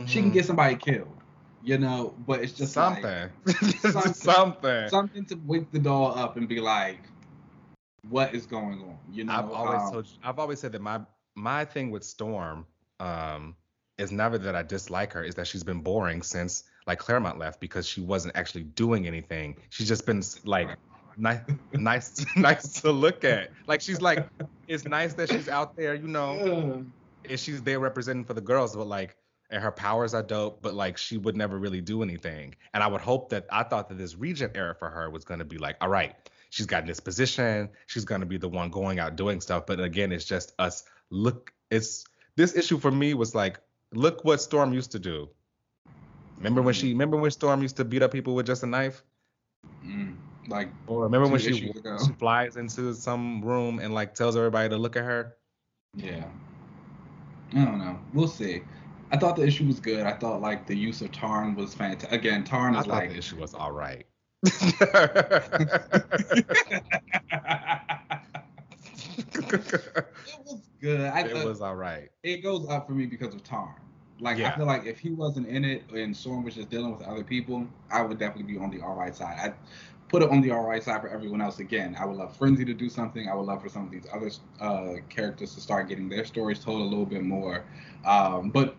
She 0.07 0.21
can 0.23 0.31
Mhm. 0.31 0.35
get 0.35 0.47
somebody 0.47 0.77
killed, 0.77 1.23
you 1.63 1.79
know, 1.79 2.15
but 2.27 2.41
it's 2.43 2.55
just 2.55 2.75
like, 2.77 3.05
something. 3.05 3.31
something. 3.81 4.13
something. 4.15 4.89
something 4.89 5.25
to 5.27 5.35
wake 5.45 5.71
the 5.71 5.79
doll 5.79 6.19
up 6.19 6.37
and 6.39 6.49
be 6.49 6.59
like, 6.59 7.10
what 8.09 8.35
is 8.35 8.47
going 8.47 8.81
on? 8.81 8.99
You 9.11 9.25
know, 9.25 9.33
I've 9.33 9.51
always 9.51 9.83
Um, 9.83 9.93
told 9.93 10.07
you, 10.07 10.13
I've 10.23 10.39
always 10.39 10.61
said 10.61 10.73
that 10.73 10.83
my 10.83 11.01
my 11.35 11.65
thing 11.65 11.91
with 11.91 12.05
Storm 12.05 12.67
um 12.99 13.57
is 13.99 14.11
never 14.13 14.39
that 14.39 14.55
I 14.57 14.63
dislike 14.63 15.13
her, 15.13 15.23
is 15.23 15.35
that 15.37 15.47
she's 15.47 15.63
been 15.65 15.81
boring 15.81 16.23
since 16.23 16.65
like 16.87 16.99
Claremont 16.99 17.39
left 17.39 17.61
because 17.61 17.87
she 17.87 18.01
wasn't 18.01 18.37
actually 18.37 18.65
doing 18.65 19.07
anything. 19.07 19.57
She's 19.71 19.89
just 19.89 20.07
been 20.07 20.23
like 20.45 20.77
nice 21.17 21.41
nice 21.73 22.25
nice 22.37 22.81
to 22.83 22.91
look 22.93 23.25
at. 23.25 23.51
Like 23.67 23.81
she's 23.81 24.01
like 24.01 24.29
it's 24.67 24.85
nice 24.85 25.15
that 25.15 25.29
she's 25.29 25.49
out 25.49 25.77
there, 25.77 25.95
you 25.95 26.09
know, 26.09 26.43
and 27.29 27.39
she's 27.39 27.63
there 27.63 27.79
representing 27.81 28.25
for 28.25 28.35
the 28.35 28.41
girls, 28.41 28.77
but 28.77 28.87
like 28.87 29.17
and 29.51 29.63
her 29.63 29.73
powers 29.73 30.15
are 30.15 30.23
dope, 30.23 30.63
but 30.63 30.75
like 30.75 30.97
she 30.97 31.19
would 31.19 31.37
never 31.37 31.59
really 31.59 31.81
do 31.81 32.03
anything. 32.03 32.55
And 32.73 32.83
I 32.83 32.87
would 32.87 33.01
hope 33.01 33.31
that 33.31 33.47
I 33.51 33.65
thought 33.65 33.89
that 33.89 33.99
this 33.99 34.17
regent 34.17 34.57
era 34.57 34.75
for 34.75 34.89
her 34.89 35.11
was 35.11 35.25
gonna 35.25 35.45
be 35.45 35.59
like, 35.59 35.77
all 35.81 35.89
right, 35.89 36.15
she's 36.51 36.67
got 36.67 36.87
this 36.87 37.01
position, 37.01 37.69
she's 37.87 38.05
gonna 38.05 38.27
be 38.27 38.39
the 38.39 38.49
one 38.49 38.71
going 38.71 38.99
out 38.99 39.17
doing 39.17 39.41
stuff. 39.41 39.67
But 39.67 39.81
again, 39.81 40.13
it's 40.13 40.25
just 40.25 40.53
us 40.59 40.85
look 41.11 41.53
it's 41.71 42.05
this 42.37 42.57
issue 42.57 42.79
for 42.79 42.91
me 42.91 43.15
was 43.15 43.35
like, 43.35 43.59
look 43.93 44.25
what 44.25 44.41
Storm 44.41 44.73
used 44.73 44.93
to 44.93 44.99
do. 44.99 45.29
Remember 46.37 46.63
when 46.63 46.75
she 46.75 46.89
remember 46.91 47.17
when 47.17 47.31
Storm 47.31 47.63
used 47.63 47.77
to 47.77 47.85
beat 47.85 48.03
up 48.03 48.13
people 48.13 48.35
with 48.35 48.47
just 48.47 48.63
a 48.63 48.67
knife? 48.67 49.03
mm, 49.85 50.17
like 50.49 50.69
Or 50.87 51.03
remember 51.05 51.29
when 51.29 51.41
she, 51.41 51.53
she 51.53 52.13
flies 52.19 52.57
into 52.57 52.95
some 52.95 53.43
room 53.43 53.79
and 53.79 53.93
like 53.93 54.15
tells 54.15 54.37
everybody 54.37 54.69
to 54.69 54.79
look 54.79 54.97
at 54.97 55.05
her? 55.05 55.37
Yeah. 55.97 56.25
I 57.53 57.65
don't 57.65 57.79
know. 57.79 57.99
We'll 58.15 58.29
see. 58.29 58.63
I 59.13 59.17
thought 59.17 59.37
the 59.37 59.45
issue 59.45 59.67
was 59.67 59.81
good. 59.81 60.07
I 60.07 60.13
thought 60.13 60.41
like 60.41 60.67
the 60.67 60.77
use 60.77 61.01
of 61.01 61.11
Tarn 61.13 61.55
was 61.55 61.75
fantastic. 61.75 62.13
Again, 62.13 62.45
Tarn 62.45 62.77
I 62.77 62.81
is 62.81 62.87
thought 62.87 62.95
like 62.95 63.11
the 63.11 63.19
issue 63.19 63.41
was 63.41 63.55
all 63.55 63.73
right. 63.73 64.07
it 64.43 64.53
was 70.45 70.69
good. 70.81 71.01
I 71.01 71.21
it 71.21 71.45
was 71.45 71.61
all 71.61 71.77
right. 71.77 72.11
it 72.23 72.43
goes 72.43 72.69
up 72.69 72.87
for 72.87 72.93
me 72.93 73.07
because 73.07 73.35
of 73.35 73.43
Tarn. 73.43 73.75
Like 74.21 74.39
I 74.39 74.51
feel 74.53 74.67
like 74.67 74.85
if 74.87 74.99
he 74.99 75.11
wasn't 75.11 75.49
in 75.49 75.65
it 75.65 75.83
and 75.95 76.17
Storm 76.17 76.45
was 76.45 76.55
just 76.55 76.69
dealing 76.71 76.97
with 76.97 77.07
other 77.07 77.25
people, 77.25 77.67
I 77.91 78.03
would 78.03 78.19
definitely 78.19 78.53
be 78.53 78.59
on 78.59 78.71
the 78.71 78.81
all 78.83 78.95
right 78.95 79.17
side. 79.17 79.39
I 79.41 79.55
put 80.09 80.23
it 80.23 80.31
on 80.31 80.41
the 80.41 80.51
all 80.51 80.67
right 80.67 80.83
side 80.83 81.01
for 81.01 81.09
everyone 81.09 81.41
else. 81.41 81.59
Again, 81.59 81.97
I 81.99 82.05
would 82.05 82.17
love 82.17 82.37
Frenzy 82.37 82.65
to 82.65 82.75
do 82.75 82.89
something. 82.89 83.29
I 83.29 83.35
would 83.35 83.47
love 83.47 83.63
for 83.63 83.69
some 83.69 83.85
of 83.87 83.91
these 83.91 84.07
other 84.13 84.31
uh, 84.61 85.01
characters 85.09 85.55
to 85.55 85.61
start 85.61 85.89
getting 85.89 86.09
their 86.09 86.25
stories 86.25 86.59
told 86.63 86.81
a 86.83 86.85
little 86.85 87.07
bit 87.07 87.23
more. 87.23 87.65
Um, 88.05 88.51
but 88.51 88.77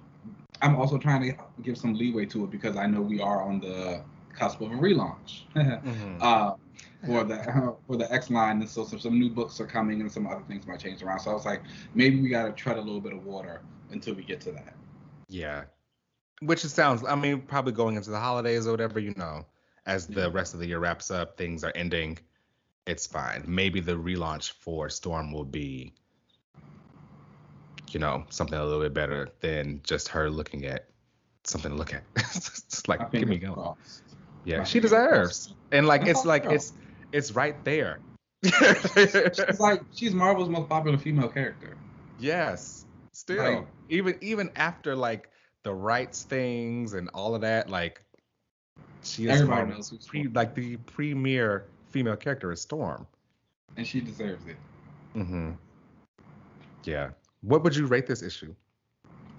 I'm 0.62 0.76
also 0.76 0.98
trying 0.98 1.22
to 1.24 1.38
give 1.64 1.78
some 1.78 1.94
leeway 1.96 2.26
to 2.28 2.44
it 2.44 2.52
because 2.52 2.78
I 2.78 2.86
know 2.86 3.02
we 3.02 3.20
are 3.20 3.42
on 3.42 3.60
the 3.60 4.04
cusp 4.34 4.62
of 4.62 4.72
a 4.72 4.76
relaunch. 4.76 5.42
Mhm. 5.56 6.22
uh, 6.22 6.54
for 7.06 7.24
the 7.24 7.76
for 7.88 7.98
the 7.98 8.12
X 8.14 8.30
line, 8.30 8.62
and 8.62 8.70
so 8.70 8.84
some, 8.86 9.00
some 9.00 9.20
new 9.20 9.30
books 9.30 9.60
are 9.60 9.66
coming, 9.66 10.02
and 10.02 10.12
some 10.12 10.28
other 10.28 10.44
things 10.48 10.68
might 10.68 10.80
change 10.80 11.02
around. 11.02 11.20
So 11.20 11.32
I 11.32 11.34
was 11.34 11.46
like, 11.46 11.64
maybe 11.96 12.22
we 12.22 12.30
gotta 12.30 12.52
tread 12.52 12.78
a 12.78 12.82
little 12.82 13.02
bit 13.02 13.14
of 13.14 13.26
water 13.26 13.62
until 13.92 14.14
we 14.14 14.24
get 14.24 14.40
to 14.42 14.52
that. 14.52 14.76
Yeah. 15.28 15.64
Which 16.42 16.64
it 16.66 16.70
sounds, 16.70 17.04
I 17.04 17.16
mean, 17.16 17.42
probably 17.42 17.72
going 17.72 17.96
into 17.96 18.10
the 18.10 18.20
holidays 18.20 18.68
or 18.68 18.72
whatever, 18.72 19.00
you 19.00 19.14
know, 19.16 19.46
as 19.86 20.08
the 20.08 20.30
rest 20.32 20.54
of 20.54 20.60
the 20.60 20.68
year 20.68 20.80
wraps 20.80 21.12
up, 21.12 21.38
things 21.38 21.64
are 21.64 21.72
ending. 21.76 22.18
It's 22.88 23.06
fine. 23.06 23.44
Maybe 23.48 23.80
the 23.80 23.94
relaunch 23.94 24.54
for 24.54 24.90
Storm 24.90 25.32
will 25.32 25.46
be, 25.46 25.94
you 27.94 28.00
know, 28.00 28.26
something 28.30 28.58
a 28.58 28.64
little 28.64 28.82
bit 28.82 28.94
better 28.94 29.30
than 29.42 29.82
just 29.84 30.08
her 30.10 30.30
looking 30.30 30.66
at 30.66 30.88
something 31.44 31.72
to 31.72 31.78
look 31.78 31.94
at. 31.94 32.04
it's 32.16 32.88
like, 32.88 33.12
give 33.12 33.28
me 33.28 33.38
going. 33.38 33.54
crossed. 33.54 34.04
Yeah, 34.46 34.60
My 34.60 34.64
she 34.64 34.80
deserves. 34.80 35.48
crossed. 35.48 35.56
And 35.72 35.88
like, 35.88 36.06
it's 36.08 36.26
like, 36.26 36.46
so. 36.46 36.52
it's, 36.52 36.74
it's 37.12 37.32
right 37.34 37.64
there. 37.66 38.00
She's 38.44 39.60
like 39.60 39.84
she's 39.94 40.16
Marvel's 40.16 40.50
most 40.50 40.68
popular 40.68 40.98
female 40.98 41.28
character. 41.28 41.78
Yes. 42.20 42.86
Still, 43.14 43.44
Like- 43.60 43.68
even 43.90 44.18
even 44.22 44.50
after 44.56 44.96
like 44.96 45.30
the 45.64 45.72
rights 45.74 46.24
things 46.24 46.94
and 46.94 47.08
all 47.14 47.36
of 47.36 47.42
that, 47.42 47.70
like 47.70 48.02
she 49.04 49.26
is 49.26 49.42
Everybody 49.42 49.48
Marvel's 49.68 49.92
knows 49.92 50.00
who's 50.00 50.08
pre, 50.08 50.28
like 50.30 50.56
the 50.56 50.78
premier 50.78 51.66
female 51.90 52.16
character 52.16 52.52
is 52.52 52.62
Storm. 52.62 53.06
And 53.78 53.86
she 53.86 54.02
deserves 54.02 54.48
it. 54.48 54.56
Mm-hmm. 55.16 55.52
Yeah. 56.84 57.10
What 57.42 57.64
would 57.64 57.76
you 57.76 57.86
rate 57.88 58.08
this 58.08 58.22
issue? 58.22 58.54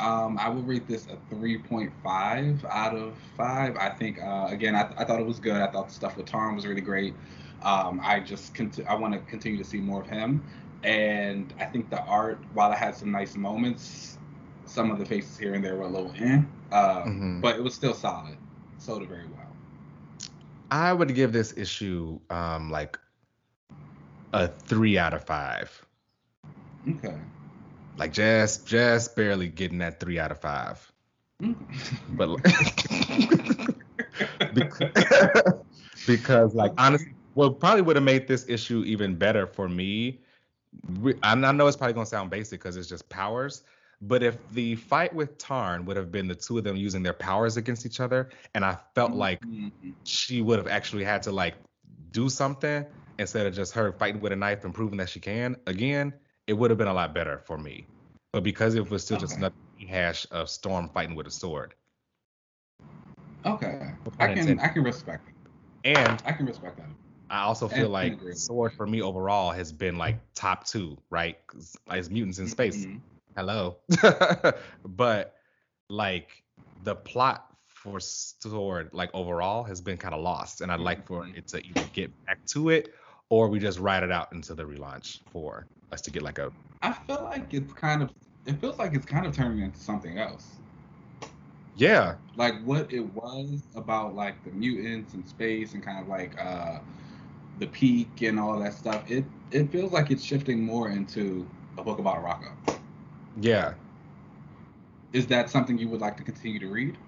Um, 0.00 0.36
I 0.38 0.48
would 0.48 0.66
rate 0.66 0.88
this 0.88 1.06
a 1.06 1.34
3.5 1.34 2.64
out 2.68 2.96
of 2.96 3.14
5. 3.36 3.76
I 3.76 3.88
think, 3.90 4.20
uh, 4.20 4.48
again, 4.50 4.74
I, 4.74 4.92
I 4.96 5.04
thought 5.04 5.20
it 5.20 5.26
was 5.26 5.38
good. 5.38 5.60
I 5.60 5.68
thought 5.68 5.88
the 5.88 5.94
stuff 5.94 6.16
with 6.16 6.26
Tarn 6.26 6.56
was 6.56 6.66
really 6.66 6.80
great. 6.80 7.14
Um, 7.62 8.00
I 8.02 8.18
just, 8.18 8.54
cont- 8.54 8.80
I 8.88 8.96
want 8.96 9.14
to 9.14 9.20
continue 9.20 9.58
to 9.58 9.64
see 9.64 9.78
more 9.78 10.00
of 10.00 10.08
him. 10.08 10.42
And 10.82 11.54
I 11.60 11.66
think 11.66 11.88
the 11.90 12.02
art, 12.02 12.40
while 12.54 12.72
it 12.72 12.78
had 12.78 12.96
some 12.96 13.12
nice 13.12 13.36
moments, 13.36 14.18
some 14.66 14.90
of 14.90 14.98
the 14.98 15.04
faces 15.06 15.38
here 15.38 15.54
and 15.54 15.64
there 15.64 15.76
were 15.76 15.84
a 15.84 15.88
little 15.88 16.12
eh. 16.18 16.42
Uh, 16.72 17.02
Mhm. 17.04 17.40
But 17.40 17.56
it 17.56 17.62
was 17.62 17.74
still 17.74 17.94
solid. 17.94 18.36
Sold 18.78 19.02
it 19.02 19.08
very 19.08 19.26
well. 19.28 19.46
I 20.72 20.92
would 20.92 21.14
give 21.14 21.32
this 21.32 21.52
issue 21.56 22.18
um 22.30 22.70
like 22.70 22.98
a 24.32 24.48
three 24.48 24.96
out 24.98 25.12
of 25.14 25.22
five. 25.24 25.86
Okay. 26.88 27.14
Like 27.96 28.12
just 28.12 28.66
just 28.66 29.14
barely 29.16 29.48
getting 29.48 29.78
that 29.78 30.00
three 30.00 30.18
out 30.18 30.30
of 30.30 30.40
five. 30.40 30.92
Mm. 31.42 31.56
But 32.10 32.42
because, 34.54 34.92
because 36.06 36.54
like 36.54 36.72
honestly, 36.78 37.14
what 37.34 37.60
probably 37.60 37.82
would 37.82 37.96
have 37.96 38.04
made 38.04 38.26
this 38.26 38.48
issue 38.48 38.82
even 38.86 39.16
better 39.16 39.46
for 39.46 39.68
me. 39.68 40.20
I 41.22 41.34
know 41.34 41.66
it's 41.66 41.76
probably 41.76 41.92
gonna 41.94 42.06
sound 42.06 42.30
basic 42.30 42.60
because 42.60 42.76
it's 42.76 42.88
just 42.88 43.08
powers. 43.08 43.62
But 44.00 44.22
if 44.22 44.36
the 44.50 44.74
fight 44.74 45.14
with 45.14 45.38
Tarn 45.38 45.84
would 45.84 45.96
have 45.96 46.10
been 46.10 46.26
the 46.26 46.34
two 46.34 46.58
of 46.58 46.64
them 46.64 46.76
using 46.76 47.02
their 47.04 47.12
powers 47.12 47.56
against 47.56 47.86
each 47.86 48.00
other, 48.00 48.30
and 48.54 48.64
I 48.64 48.76
felt 48.94 49.12
like 49.12 49.40
Mhm. 49.42 49.70
she 50.04 50.42
would 50.42 50.58
have 50.58 50.66
actually 50.66 51.04
had 51.04 51.22
to 51.24 51.32
like 51.32 51.54
do 52.10 52.28
something 52.28 52.84
instead 53.18 53.46
of 53.46 53.54
just 53.54 53.74
her 53.74 53.92
fighting 53.92 54.20
with 54.20 54.32
a 54.32 54.36
knife 54.36 54.64
and 54.64 54.74
proving 54.74 54.98
that 54.98 55.08
she 55.08 55.20
can 55.20 55.56
again, 55.66 56.12
it 56.52 56.58
would 56.58 56.70
have 56.70 56.76
been 56.76 56.88
a 56.88 56.92
lot 56.92 57.14
better 57.14 57.38
for 57.38 57.56
me. 57.56 57.86
But 58.30 58.42
because 58.42 58.74
it 58.74 58.90
was 58.90 59.02
still 59.02 59.18
just 59.18 59.32
Okay. 59.32 59.40
another 59.40 59.54
rehash 59.80 60.26
of 60.30 60.50
Storm 60.50 60.90
fighting 60.90 61.14
with 61.14 61.26
a 61.26 61.30
sword. 61.30 61.74
Okay, 63.46 63.90
I 64.20 64.34
can 64.34 64.60
I 64.60 64.68
can 64.68 64.84
respect 64.84 65.28
it. 65.28 65.34
And 65.96 66.22
I 66.26 66.32
can 66.32 66.44
respect 66.44 66.76
that. 66.76 66.90
I 67.30 67.44
also 67.44 67.68
feel 67.68 67.88
like 67.88 68.18
Sword 68.34 68.74
for 68.74 68.86
me 68.86 69.00
overall 69.00 69.50
has 69.50 69.72
been 69.72 69.96
like 69.96 70.18
top 70.34 70.66
two, 70.66 70.98
right? 71.08 71.38
As 71.88 72.10
mutants 72.10 72.38
in 72.38 72.48
space. 72.48 72.84
Mm-hmm. 72.84 72.98
Hello. 73.34 73.78
but 74.84 75.34
like 75.88 76.44
the 76.84 76.94
plot 76.94 77.46
for 77.64 77.98
Sword, 77.98 78.90
like 78.92 79.08
overall, 79.14 79.64
has 79.64 79.80
been 79.80 79.96
kind 79.96 80.14
of 80.14 80.20
lost, 80.20 80.60
and 80.60 80.70
I'd 80.70 80.80
like 80.80 81.06
for 81.06 81.22
mm-hmm. 81.22 81.38
it 81.38 81.48
to 81.48 81.66
either 81.66 81.88
get 81.94 82.26
back 82.26 82.44
to 82.48 82.68
it 82.68 82.94
or 83.32 83.48
we 83.48 83.58
just 83.58 83.78
ride 83.78 84.02
it 84.02 84.12
out 84.12 84.30
into 84.34 84.54
the 84.54 84.62
relaunch 84.62 85.20
for 85.32 85.66
us 85.90 86.02
to 86.02 86.10
get 86.10 86.20
like 86.20 86.38
a. 86.38 86.52
I 86.82 86.92
feel 86.92 87.22
like 87.24 87.54
it's 87.54 87.72
kind 87.72 88.02
of. 88.02 88.10
It 88.44 88.60
feels 88.60 88.78
like 88.78 88.92
it's 88.92 89.06
kind 89.06 89.24
of 89.24 89.34
turning 89.34 89.60
into 89.60 89.78
something 89.78 90.18
else. 90.18 90.56
Yeah. 91.74 92.16
Like 92.36 92.62
what 92.62 92.92
it 92.92 93.00
was 93.14 93.62
about 93.74 94.14
like 94.14 94.44
the 94.44 94.50
mutants 94.50 95.14
and 95.14 95.26
space 95.26 95.72
and 95.72 95.82
kind 95.82 95.98
of 95.98 96.08
like 96.08 96.38
uh 96.38 96.80
the 97.58 97.68
peak 97.68 98.20
and 98.20 98.38
all 98.38 98.58
that 98.60 98.74
stuff, 98.74 99.10
it 99.10 99.24
it 99.50 99.72
feels 99.72 99.92
like 99.92 100.10
it's 100.10 100.22
shifting 100.22 100.62
more 100.62 100.90
into 100.90 101.48
a 101.78 101.82
book 101.82 102.00
about 102.00 102.22
Arakko. 102.22 102.52
Yeah. 103.40 103.72
Is 105.14 105.26
that 105.28 105.48
something 105.48 105.78
you 105.78 105.88
would 105.88 106.02
like 106.02 106.18
to 106.18 106.22
continue 106.22 106.58
to 106.58 106.66
read? 106.66 106.98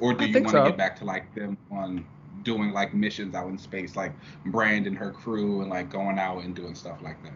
Or 0.00 0.12
do 0.12 0.24
I 0.24 0.26
you 0.26 0.34
want 0.34 0.48
to 0.48 0.52
so. 0.52 0.64
get 0.66 0.76
back 0.76 0.98
to 0.98 1.06
like 1.06 1.34
them 1.34 1.56
on 1.70 2.04
doing 2.48 2.72
like 2.72 2.94
missions 2.94 3.34
out 3.34 3.48
in 3.48 3.58
space, 3.58 3.94
like 3.94 4.12
Brand 4.46 4.86
and 4.86 4.96
her 4.96 5.10
crew 5.12 5.60
and 5.60 5.68
like 5.68 5.90
going 5.90 6.18
out 6.18 6.44
and 6.44 6.56
doing 6.56 6.74
stuff 6.74 7.02
like 7.02 7.22
that? 7.24 7.34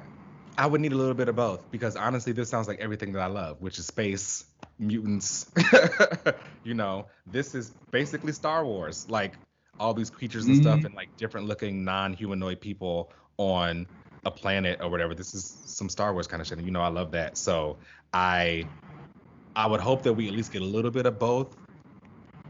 I 0.57 0.67
would 0.67 0.81
need 0.81 0.93
a 0.93 0.97
little 0.97 1.13
bit 1.13 1.29
of 1.29 1.37
both 1.37 1.71
because 1.71 1.97
honestly, 1.97 2.33
this 2.33 2.49
sounds 2.49 2.67
like 2.67 2.81
everything 2.81 3.13
that 3.13 3.21
I 3.21 3.27
love, 3.27 3.61
which 3.61 3.79
is 3.79 3.87
space, 3.87 4.47
mutants. 4.79 5.51
you 6.65 6.73
know, 6.73 7.07
this 7.27 7.55
is 7.55 7.73
basically 7.91 8.33
Star 8.33 8.65
Wars. 8.65 9.07
Like 9.11 9.35
all 9.79 9.93
these 9.93 10.09
creatures 10.09 10.47
and 10.47 10.55
mm-hmm. 10.55 10.63
stuff 10.63 10.85
and 10.85 10.95
like 10.95 11.15
different 11.19 11.47
looking 11.47 11.85
non-humanoid 11.85 12.61
people 12.61 13.13
on 13.37 13.87
a 14.25 14.31
planet 14.31 14.81
or 14.81 14.89
whatever. 14.89 15.15
This 15.15 15.35
is 15.35 15.59
some 15.67 15.91
Star 15.91 16.15
Wars 16.15 16.27
kind 16.27 16.41
of 16.41 16.47
shit. 16.47 16.57
And 16.57 16.67
you 16.67 16.73
know 16.73 16.81
I 16.81 16.89
love 16.89 17.11
that. 17.13 17.37
So 17.37 17.77
I 18.15 18.65
I 19.55 19.67
would 19.67 19.81
hope 19.81 20.03
that 20.05 20.15
we 20.15 20.27
at 20.29 20.35
least 20.35 20.53
get 20.53 20.63
a 20.63 20.67
little 20.67 20.91
bit 20.91 21.05
of 21.05 21.19
both. 21.19 21.55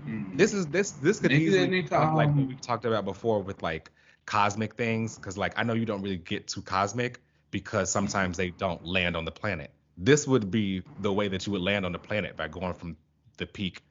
Mm-hmm. 0.06 0.36
This 0.36 0.52
is 0.52 0.66
this 0.68 0.92
this 0.92 1.20
could 1.20 1.30
Maybe 1.30 1.44
easily 1.46 1.88
um, 1.92 2.14
like 2.14 2.34
what 2.34 2.48
we 2.48 2.54
talked 2.56 2.84
about 2.84 3.04
before 3.04 3.42
with 3.42 3.62
like 3.62 3.90
cosmic 4.26 4.74
things 4.74 5.16
because 5.16 5.36
like 5.36 5.52
I 5.56 5.62
know 5.62 5.74
you 5.74 5.86
don't 5.86 6.02
really 6.02 6.16
get 6.16 6.48
too 6.48 6.62
cosmic 6.62 7.20
because 7.50 7.90
sometimes 7.90 8.36
they 8.36 8.50
don't 8.50 8.84
land 8.84 9.16
on 9.16 9.24
the 9.24 9.30
planet. 9.30 9.70
This 9.96 10.26
would 10.26 10.50
be 10.50 10.82
the 10.98 11.12
way 11.12 11.28
that 11.28 11.46
you 11.46 11.52
would 11.52 11.62
land 11.62 11.84
on 11.84 11.92
the 11.92 11.98
planet 11.98 12.36
by 12.36 12.48
going 12.48 12.74
from 12.74 12.96
the 13.36 13.46
peak 13.46 13.82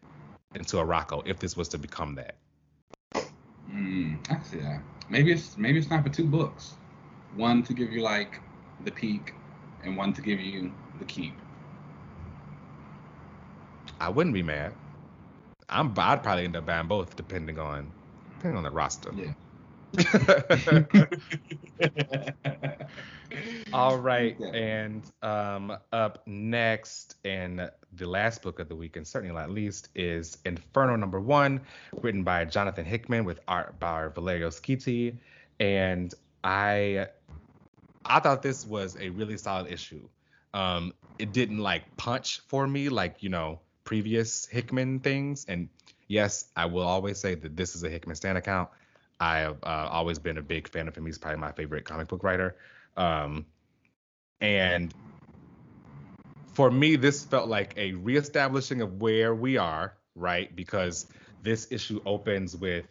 into 0.56 0.78
Arakko 0.78 1.22
if 1.26 1.40
this 1.40 1.56
was 1.56 1.70
to 1.70 1.78
become 1.78 2.16
that. 2.16 2.36
Mm, 3.72 4.18
I 4.30 4.44
see 4.44 4.58
that. 4.58 4.82
Maybe 5.10 5.32
it's 5.32 5.58
maybe 5.58 5.80
it's 5.80 5.90
not 5.90 6.04
for 6.04 6.10
two 6.10 6.26
books. 6.26 6.74
One 7.36 7.64
to 7.64 7.74
give 7.74 7.92
you 7.92 8.02
like 8.02 8.42
the 8.84 8.92
peak, 8.92 9.34
and 9.84 9.96
one 9.96 10.14
to 10.14 10.22
give 10.22 10.40
you 10.40 10.72
the 11.00 11.06
keep. 11.06 11.34
I 14.00 14.10
wouldn't 14.10 14.34
be 14.34 14.44
mad. 14.44 14.74
I'm 15.72 15.94
I'd 15.98 16.24
probably 16.24 16.46
end 16.46 16.56
up 16.56 16.66
buying 16.66 16.88
both 16.88 17.16
depending 17.16 17.60
on 17.60 17.92
depending 18.38 18.58
on 18.58 18.64
the 18.64 18.72
roster. 18.72 19.12
Yeah. 19.16 19.34
All 23.74 23.98
right, 23.98 24.40
and 24.40 25.02
um, 25.22 25.78
up 25.92 26.24
next, 26.26 27.16
and 27.26 27.70
the 27.94 28.06
last 28.06 28.42
book 28.42 28.60
of 28.60 28.70
the 28.70 28.76
week, 28.76 28.96
and 28.98 29.06
certainly 29.06 29.36
not 29.36 29.50
least, 29.50 29.90
is 29.96 30.38
Inferno 30.46 30.96
number 30.96 31.20
one, 31.20 31.62
written 32.02 32.24
by 32.24 32.46
Jonathan 32.46 32.86
Hickman 32.86 33.26
with 33.26 33.40
art 33.48 33.80
by 33.80 34.08
Valerio 34.08 34.50
Schiti. 34.50 35.18
And 35.60 36.14
I 36.44 37.08
I 38.06 38.20
thought 38.20 38.42
this 38.42 38.66
was 38.66 38.98
a 39.00 39.10
really 39.10 39.38
solid 39.38 39.72
issue. 39.72 40.08
Um, 40.54 40.94
it 41.20 41.32
didn't 41.32 41.60
like 41.60 41.96
punch 41.98 42.42
for 42.48 42.68
me 42.68 42.90
like, 42.90 43.24
you 43.24 43.30
know, 43.30 43.60
previous 43.84 44.46
Hickman 44.46 45.00
things. 45.00 45.46
And 45.48 45.70
yes, 46.08 46.48
I 46.56 46.66
will 46.66 46.84
always 46.84 47.20
say 47.20 47.36
that 47.36 47.56
this 47.56 47.76
is 47.76 47.84
a 47.84 47.90
Hickman 47.90 48.16
stand 48.16 48.38
account. 48.38 48.70
I 49.20 49.40
have 49.40 49.58
uh, 49.64 49.88
always 49.92 50.20
been 50.20 50.38
a 50.38 50.42
big 50.42 50.68
fan 50.68 50.88
of 50.88 50.96
him. 50.96 51.06
He's 51.06 51.18
probably 51.18 51.40
my 51.40 51.52
favorite 51.52 51.86
comic 51.86 52.08
book 52.08 52.24
writer. 52.24 52.56
Um, 52.98 53.46
and 54.40 54.94
for 56.54 56.72
me, 56.72 56.96
this 56.96 57.24
felt 57.24 57.48
like 57.48 57.74
a 57.78 57.94
reestablishing 57.94 58.82
of 58.82 59.02
where 59.02 59.36
we 59.36 59.58
are, 59.58 59.94
right? 60.16 60.54
Because 60.56 61.08
this 61.44 61.72
issue 61.72 62.02
opens 62.06 62.58
with 62.58 62.86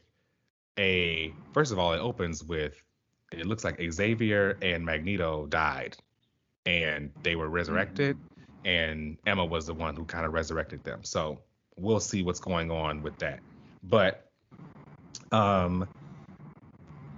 a 0.79 1.35
first 1.53 1.73
of 1.73 1.79
all, 1.79 1.93
it 1.93 1.99
opens 1.99 2.45
with 2.45 2.81
it 3.33 3.47
looks 3.47 3.65
like 3.65 3.81
Xavier 3.91 4.57
and 4.63 4.85
Magneto 4.85 5.47
died 5.47 5.97
and 6.67 7.11
they 7.23 7.37
were 7.37 7.49
resurrected 7.49 8.17
and 8.65 9.17
Emma 9.27 9.45
was 9.45 9.67
the 9.67 9.75
one 9.75 9.97
who 9.97 10.05
kind 10.05 10.27
of 10.27 10.33
resurrected 10.33 10.85
them. 10.85 11.01
So 11.03 11.41
we'll 11.77 12.01
see 12.01 12.23
what's 12.23 12.41
going 12.41 12.71
on 12.71 13.03
with 13.03 13.19
that. 13.19 13.41
But 13.83 14.27
um 15.33 15.89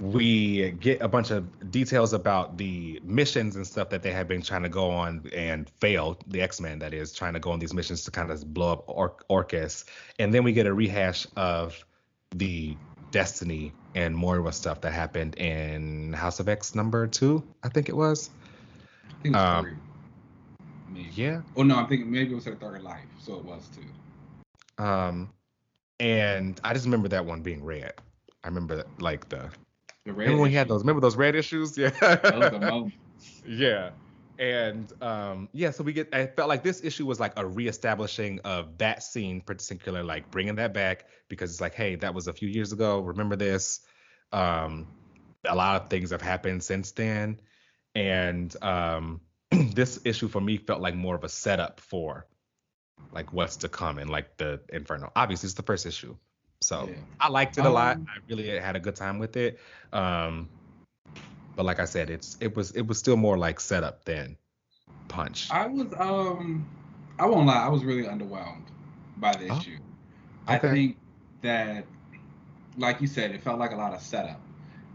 we 0.02 0.72
get 0.72 1.00
a 1.00 1.06
bunch 1.06 1.30
of 1.30 1.70
details 1.70 2.12
about 2.12 2.58
the 2.58 3.00
missions 3.04 3.54
and 3.54 3.64
stuff 3.64 3.88
that 3.90 4.02
they 4.02 4.10
have 4.10 4.26
been 4.26 4.42
trying 4.42 4.64
to 4.64 4.68
go 4.68 4.90
on 4.90 5.24
and 5.32 5.70
failed. 5.80 6.24
The 6.26 6.42
X 6.42 6.60
Men, 6.60 6.80
that 6.80 6.92
is, 6.92 7.12
trying 7.12 7.34
to 7.34 7.40
go 7.40 7.52
on 7.52 7.60
these 7.60 7.72
missions 7.72 8.04
to 8.04 8.10
kind 8.10 8.32
of 8.32 8.52
blow 8.52 8.72
up 8.72 8.84
or- 8.88 9.14
Orchis. 9.30 9.84
And 10.18 10.34
then 10.34 10.42
we 10.42 10.52
get 10.52 10.66
a 10.66 10.74
rehash 10.74 11.26
of 11.36 11.84
the 12.34 12.76
Destiny 13.12 13.72
and 13.94 14.16
Moira 14.16 14.52
stuff 14.52 14.80
that 14.80 14.92
happened 14.92 15.36
in 15.36 16.12
House 16.14 16.40
of 16.40 16.48
X 16.48 16.74
number 16.74 17.06
two, 17.06 17.44
I 17.62 17.68
think 17.68 17.88
it 17.88 17.96
was. 17.96 18.30
I 19.08 19.22
think 19.22 19.36
it 19.36 19.38
was 19.38 19.64
um, 19.64 19.80
Yeah. 21.14 21.42
Oh 21.56 21.62
no, 21.62 21.76
I'm 21.76 21.86
thinking 21.88 22.10
maybe 22.10 22.32
it 22.32 22.34
was 22.34 22.44
her 22.44 22.54
third 22.54 22.82
life, 22.82 23.04
so 23.20 23.36
it 23.36 23.44
was 23.44 23.68
two. 23.74 24.82
Um, 24.82 25.32
and 26.00 26.60
I 26.64 26.72
just 26.72 26.84
remember 26.84 27.08
that 27.08 27.24
one 27.24 27.42
being 27.42 27.62
red. 27.64 27.92
I 28.44 28.48
remember 28.48 28.76
that, 28.76 29.00
like 29.00 29.28
the 29.28 29.50
remember 30.04 30.42
when 30.42 30.50
he 30.50 30.56
had 30.56 30.68
those? 30.68 30.80
Remember 30.80 31.00
those 31.00 31.16
red 31.16 31.34
issues? 31.34 31.76
Yeah. 31.78 31.90
Those 32.16 32.90
yeah. 33.46 33.90
And 34.38 34.92
um, 35.02 35.48
yeah, 35.52 35.70
so 35.70 35.84
we 35.84 35.92
get. 35.92 36.12
I 36.12 36.26
felt 36.26 36.48
like 36.48 36.62
this 36.62 36.82
issue 36.82 37.06
was 37.06 37.20
like 37.20 37.34
a 37.36 37.46
reestablishing 37.46 38.40
of 38.40 38.78
that 38.78 39.02
scene, 39.02 39.40
particular, 39.40 40.02
like 40.02 40.30
bringing 40.30 40.56
that 40.56 40.74
back 40.74 41.06
because 41.28 41.50
it's 41.50 41.60
like, 41.60 41.74
hey, 41.74 41.94
that 41.96 42.14
was 42.14 42.26
a 42.26 42.32
few 42.32 42.48
years 42.48 42.72
ago. 42.72 43.00
Remember 43.00 43.36
this? 43.36 43.80
Um, 44.32 44.88
a 45.44 45.54
lot 45.54 45.80
of 45.80 45.88
things 45.88 46.10
have 46.10 46.22
happened 46.22 46.64
since 46.64 46.92
then, 46.92 47.40
and 47.94 48.54
um, 48.62 49.20
this 49.74 50.00
issue 50.04 50.28
for 50.28 50.40
me 50.40 50.56
felt 50.56 50.80
like 50.80 50.94
more 50.94 51.14
of 51.14 51.24
a 51.24 51.28
setup 51.28 51.80
for 51.80 52.26
like 53.12 53.32
what's 53.32 53.56
to 53.58 53.68
come 53.68 53.98
and 53.98 54.08
like 54.08 54.36
the 54.36 54.60
Inferno. 54.72 55.12
Obviously, 55.14 55.48
it's 55.48 55.54
the 55.54 55.62
first 55.62 55.86
issue, 55.86 56.16
so 56.60 56.88
yeah. 56.88 56.96
I 57.20 57.28
liked 57.28 57.58
it 57.58 57.66
a 57.66 57.70
lot. 57.70 57.96
Um, 57.96 58.06
I 58.08 58.18
really 58.28 58.48
had 58.58 58.76
a 58.76 58.80
good 58.80 58.96
time 58.96 59.18
with 59.18 59.36
it. 59.36 59.58
Um, 59.92 60.48
but 61.54 61.66
like 61.66 61.80
I 61.80 61.84
said, 61.84 62.10
it's 62.10 62.36
it 62.40 62.56
was 62.56 62.70
it 62.72 62.86
was 62.86 62.98
still 62.98 63.16
more 63.16 63.36
like 63.36 63.60
setup 63.60 64.04
than 64.04 64.36
punch. 65.08 65.50
I 65.50 65.66
was 65.66 65.92
um 65.98 66.68
I 67.18 67.26
won't 67.26 67.46
lie, 67.46 67.64
I 67.64 67.68
was 67.68 67.84
really 67.84 68.04
underwhelmed 68.04 68.66
by 69.18 69.32
the 69.32 69.48
oh, 69.48 69.58
issue. 69.58 69.78
Okay. 70.48 70.54
I 70.54 70.58
think 70.58 70.96
that 71.42 71.84
like 72.78 73.00
you 73.00 73.06
said, 73.06 73.32
it 73.32 73.42
felt 73.42 73.58
like 73.58 73.72
a 73.72 73.76
lot 73.76 73.92
of 73.92 74.00
setup. 74.00 74.40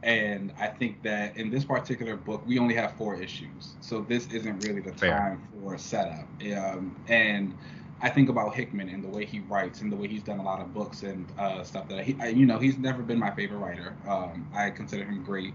And 0.03 0.53
I 0.59 0.67
think 0.67 1.01
that 1.03 1.35
in 1.37 1.49
this 1.49 1.65
particular 1.65 2.15
book, 2.15 2.43
we 2.45 2.59
only 2.59 2.75
have 2.75 2.93
four 2.93 3.15
issues, 3.15 3.75
so 3.81 4.01
this 4.01 4.27
isn't 4.27 4.59
really 4.59 4.81
the 4.81 4.93
Fair. 4.93 5.11
time 5.11 5.43
for 5.51 5.77
setup. 5.77 6.27
Um, 6.55 6.95
and 7.07 7.53
I 7.99 8.09
think 8.09 8.29
about 8.29 8.53
Hickman 8.53 8.89
and 8.89 9.03
the 9.03 9.09
way 9.09 9.25
he 9.25 9.39
writes 9.39 9.81
and 9.81 9.91
the 9.91 9.95
way 9.95 10.07
he's 10.07 10.21
done 10.21 10.39
a 10.39 10.43
lot 10.43 10.61
of 10.61 10.71
books 10.73 11.01
and 11.01 11.25
uh, 11.39 11.63
stuff 11.63 11.87
that 11.89 12.03
he, 12.03 12.15
I, 12.21 12.27
you 12.27 12.45
know, 12.45 12.59
he's 12.59 12.77
never 12.77 13.01
been 13.01 13.17
my 13.17 13.31
favorite 13.31 13.57
writer. 13.57 13.95
Um, 14.07 14.47
I 14.53 14.69
consider 14.69 15.03
him 15.03 15.23
great, 15.23 15.53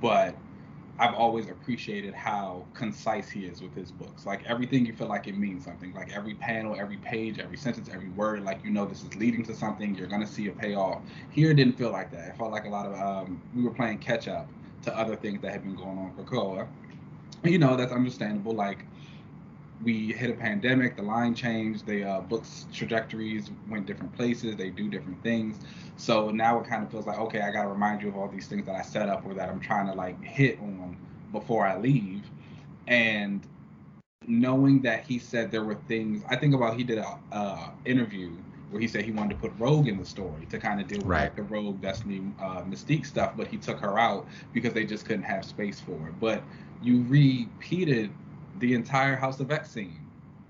but 0.00 0.34
I've 0.98 1.14
always 1.14 1.50
appreciated 1.50 2.14
how 2.14 2.66
concise 2.72 3.28
he 3.28 3.46
is 3.46 3.60
with 3.60 3.74
his 3.74 3.90
books. 3.90 4.26
Like 4.26 4.44
everything, 4.46 4.86
you 4.86 4.92
feel 4.92 5.08
like 5.08 5.26
it 5.26 5.36
means 5.36 5.64
something. 5.64 5.92
Like 5.92 6.12
every 6.14 6.34
panel, 6.34 6.76
every 6.78 6.98
page, 6.98 7.40
every 7.40 7.56
sentence, 7.56 7.88
every 7.92 8.10
word, 8.10 8.44
like 8.44 8.64
you 8.64 8.70
know 8.70 8.86
this 8.86 9.02
is 9.02 9.14
leading 9.16 9.42
to 9.44 9.54
something. 9.54 9.94
You're 9.96 10.06
gonna 10.06 10.26
see 10.26 10.46
a 10.48 10.52
payoff. 10.52 11.02
Here, 11.30 11.50
it 11.50 11.54
didn't 11.54 11.76
feel 11.76 11.90
like 11.90 12.12
that. 12.12 12.28
It 12.28 12.36
felt 12.36 12.52
like 12.52 12.66
a 12.66 12.68
lot 12.68 12.86
of 12.86 12.94
um, 12.94 13.40
we 13.56 13.64
were 13.64 13.72
playing 13.72 13.98
catch 13.98 14.28
up 14.28 14.48
to 14.82 14.96
other 14.96 15.16
things 15.16 15.40
that 15.42 15.50
had 15.50 15.62
been 15.62 15.74
going 15.74 15.98
on 15.98 16.12
for 16.14 16.22
Koa. 16.22 16.68
You 17.42 17.58
know 17.58 17.76
that's 17.76 17.92
understandable. 17.92 18.52
Like 18.52 18.84
we 19.82 20.12
hit 20.12 20.30
a 20.30 20.34
pandemic, 20.34 20.96
the 20.96 21.02
line 21.02 21.34
changed, 21.34 21.86
the 21.86 22.04
uh, 22.04 22.20
books 22.20 22.66
trajectories 22.72 23.50
went 23.68 23.86
different 23.86 24.14
places, 24.14 24.56
they 24.56 24.70
do 24.70 24.88
different 24.88 25.22
things. 25.22 25.58
So 25.96 26.30
now 26.30 26.60
it 26.60 26.66
kind 26.68 26.82
of 26.82 26.90
feels 26.90 27.06
like, 27.06 27.18
okay, 27.18 27.40
I 27.40 27.50
gotta 27.52 27.68
remind 27.68 28.02
you 28.02 28.08
of 28.08 28.16
all 28.16 28.28
these 28.28 28.46
things 28.46 28.66
that 28.66 28.74
I 28.74 28.82
set 28.82 29.08
up 29.08 29.24
or 29.26 29.34
that 29.34 29.48
I'm 29.48 29.60
trying 29.60 29.86
to 29.86 29.94
like 29.94 30.22
hit 30.22 30.58
on 30.60 30.96
before 31.32 31.66
I 31.66 31.78
leave. 31.78 32.24
And 32.86 33.46
knowing 34.26 34.82
that 34.82 35.04
he 35.04 35.18
said 35.18 35.50
there 35.50 35.64
were 35.64 35.74
things, 35.74 36.22
I 36.28 36.36
think 36.36 36.54
about 36.54 36.76
he 36.76 36.84
did 36.84 36.98
a 36.98 37.18
uh, 37.32 37.70
interview 37.84 38.30
where 38.70 38.80
he 38.80 38.88
said 38.88 39.04
he 39.04 39.12
wanted 39.12 39.34
to 39.34 39.40
put 39.40 39.52
Rogue 39.58 39.88
in 39.88 39.98
the 39.98 40.04
story 40.04 40.46
to 40.46 40.58
kind 40.58 40.80
of 40.80 40.88
deal 40.88 41.02
with 41.02 41.06
Right. 41.06 41.20
like 41.20 41.36
the 41.36 41.42
Rogue 41.44 41.80
Destiny 41.80 42.22
uh, 42.40 42.62
Mystique 42.62 43.06
stuff, 43.06 43.34
but 43.36 43.46
he 43.46 43.56
took 43.56 43.78
her 43.80 43.98
out 43.98 44.26
because 44.52 44.72
they 44.72 44.84
just 44.84 45.04
couldn't 45.06 45.24
have 45.24 45.44
space 45.44 45.80
for 45.80 46.08
it. 46.08 46.18
But 46.18 46.42
you 46.82 47.04
repeated 47.08 48.10
the 48.58 48.74
entire 48.74 49.16
House 49.16 49.40
of 49.40 49.50
X 49.52 49.70
scene 49.70 50.00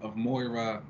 of 0.00 0.16
Moira, 0.16 0.82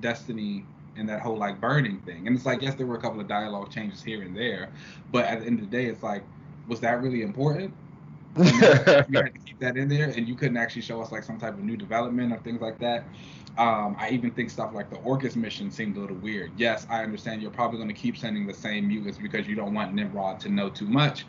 Destiny, 0.00 0.64
and 0.98 1.08
that 1.08 1.20
whole 1.20 1.36
like 1.36 1.60
burning 1.60 2.00
thing. 2.00 2.26
And 2.26 2.36
it's 2.36 2.46
like, 2.46 2.62
yes, 2.62 2.74
there 2.74 2.86
were 2.86 2.96
a 2.96 3.00
couple 3.00 3.20
of 3.20 3.28
dialogue 3.28 3.70
changes 3.70 4.02
here 4.02 4.22
and 4.22 4.36
there, 4.36 4.70
but 5.12 5.24
at 5.24 5.40
the 5.40 5.46
end 5.46 5.60
of 5.60 5.70
the 5.70 5.76
day, 5.76 5.86
it's 5.86 6.02
like, 6.02 6.22
was 6.66 6.80
that 6.80 7.00
really 7.02 7.22
important? 7.22 7.72
you 8.38 8.44
had 8.44 9.06
to 9.06 9.40
keep 9.44 9.58
that 9.58 9.76
in 9.76 9.88
there, 9.88 10.10
and 10.10 10.28
you 10.28 10.34
couldn't 10.34 10.56
actually 10.56 10.82
show 10.82 11.00
us 11.00 11.10
like 11.10 11.24
some 11.24 11.38
type 11.38 11.54
of 11.54 11.60
new 11.60 11.76
development 11.76 12.32
or 12.32 12.38
things 12.38 12.60
like 12.60 12.78
that. 12.78 13.04
Um, 13.56 13.96
I 13.98 14.10
even 14.10 14.30
think 14.30 14.50
stuff 14.50 14.72
like 14.72 14.90
the 14.90 14.96
Orchis 14.96 15.34
mission 15.34 15.70
seemed 15.70 15.96
a 15.96 16.00
little 16.00 16.16
weird. 16.16 16.52
Yes, 16.56 16.86
I 16.88 17.02
understand 17.02 17.42
you're 17.42 17.50
probably 17.50 17.78
going 17.78 17.88
to 17.88 17.94
keep 17.94 18.16
sending 18.16 18.46
the 18.46 18.54
same 18.54 18.86
mutants 18.86 19.18
because 19.18 19.48
you 19.48 19.56
don't 19.56 19.74
want 19.74 19.94
Nimrod 19.94 20.38
to 20.40 20.48
know 20.48 20.68
too 20.68 20.86
much, 20.86 21.24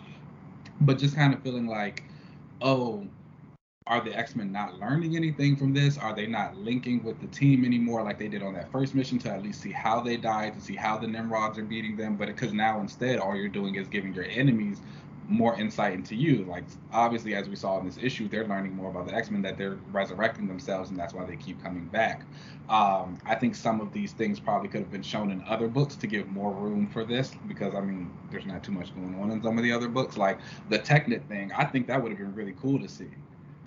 but 0.82 1.00
just 1.00 1.16
kind 1.16 1.34
of 1.34 1.42
feeling 1.42 1.66
like, 1.66 2.04
oh, 2.62 3.08
are 3.90 4.00
the 4.00 4.16
X-Men 4.16 4.52
not 4.52 4.80
learning 4.80 5.16
anything 5.16 5.56
from 5.56 5.74
this? 5.74 5.98
Are 5.98 6.16
they 6.16 6.28
not 6.28 6.56
linking 6.56 7.04
with 7.04 7.20
the 7.20 7.28
team 7.28 7.66
anymore 7.66 8.04
like 8.04 8.20
they 8.20 8.28
did 8.28 8.44
on 8.44 8.54
that 8.54 8.72
first 8.72 8.94
mission 8.94 9.18
to 9.20 9.32
at 9.32 9.42
least 9.42 9.62
see 9.62 9.72
how 9.72 10.00
they 10.00 10.16
died, 10.16 10.54
to 10.54 10.62
see 10.62 10.76
how 10.76 10.98
the 11.00 11.08
Nimrods 11.08 11.58
are 11.58 11.64
beating 11.64 11.98
them? 11.98 12.16
But 12.16 12.28
because 12.28 12.54
now 12.54 12.80
instead 12.80 13.18
all 13.20 13.36
you're 13.36 13.50
doing 13.50 13.76
is 13.76 13.88
giving 13.88 14.14
your 14.14 14.26
enemies 14.26 14.80
more 15.28 15.60
insight 15.60 15.94
into 15.94 16.16
you. 16.16 16.46
Like 16.46 16.66
obviously, 16.92 17.34
as 17.34 17.50
we 17.50 17.56
saw 17.56 17.80
in 17.80 17.86
this 17.86 17.98
issue, 18.00 18.28
they're 18.30 18.48
learning 18.48 18.76
more 18.76 18.92
about 18.92 19.08
the 19.08 19.16
X-Men 19.16 19.42
that 19.42 19.58
they're 19.58 19.80
resurrecting 19.92 20.48
themselves, 20.48 20.92
and 20.92 21.00
that's 21.00 21.14
why 21.14 21.26
they 21.26 21.36
keep 21.36 21.62
coming 21.64 21.86
back. 21.86 22.22
Um, 22.70 23.18
I 23.26 23.34
think 23.34 23.56
some 23.56 23.82
of 23.82 23.92
these 23.92 24.14
things 24.14 24.40
probably 24.40 24.70
could 24.70 24.82
have 24.82 24.92
been 24.92 25.02
shown 25.02 25.32
in 25.32 25.44
other 25.48 25.68
books 25.68 25.96
to 25.96 26.06
give 26.06 26.28
more 26.28 26.52
room 26.52 26.88
for 26.88 27.04
this, 27.04 27.32
because 27.48 27.74
I 27.74 27.82
mean, 27.82 28.12
there's 28.30 28.46
not 28.46 28.64
too 28.64 28.72
much 28.72 28.94
going 28.94 29.20
on 29.20 29.32
in 29.32 29.42
some 29.42 29.58
of 29.58 29.64
the 29.64 29.72
other 29.72 29.88
books. 29.88 30.18
Like 30.18 30.40
the 30.70 30.78
Technet 30.78 31.28
thing, 31.28 31.52
I 31.54 31.66
think 31.66 31.88
that 31.88 32.02
would 32.02 32.12
have 32.12 32.20
been 32.20 32.36
really 32.36 32.56
cool 32.62 32.80
to 32.80 32.88
see. 32.88 33.10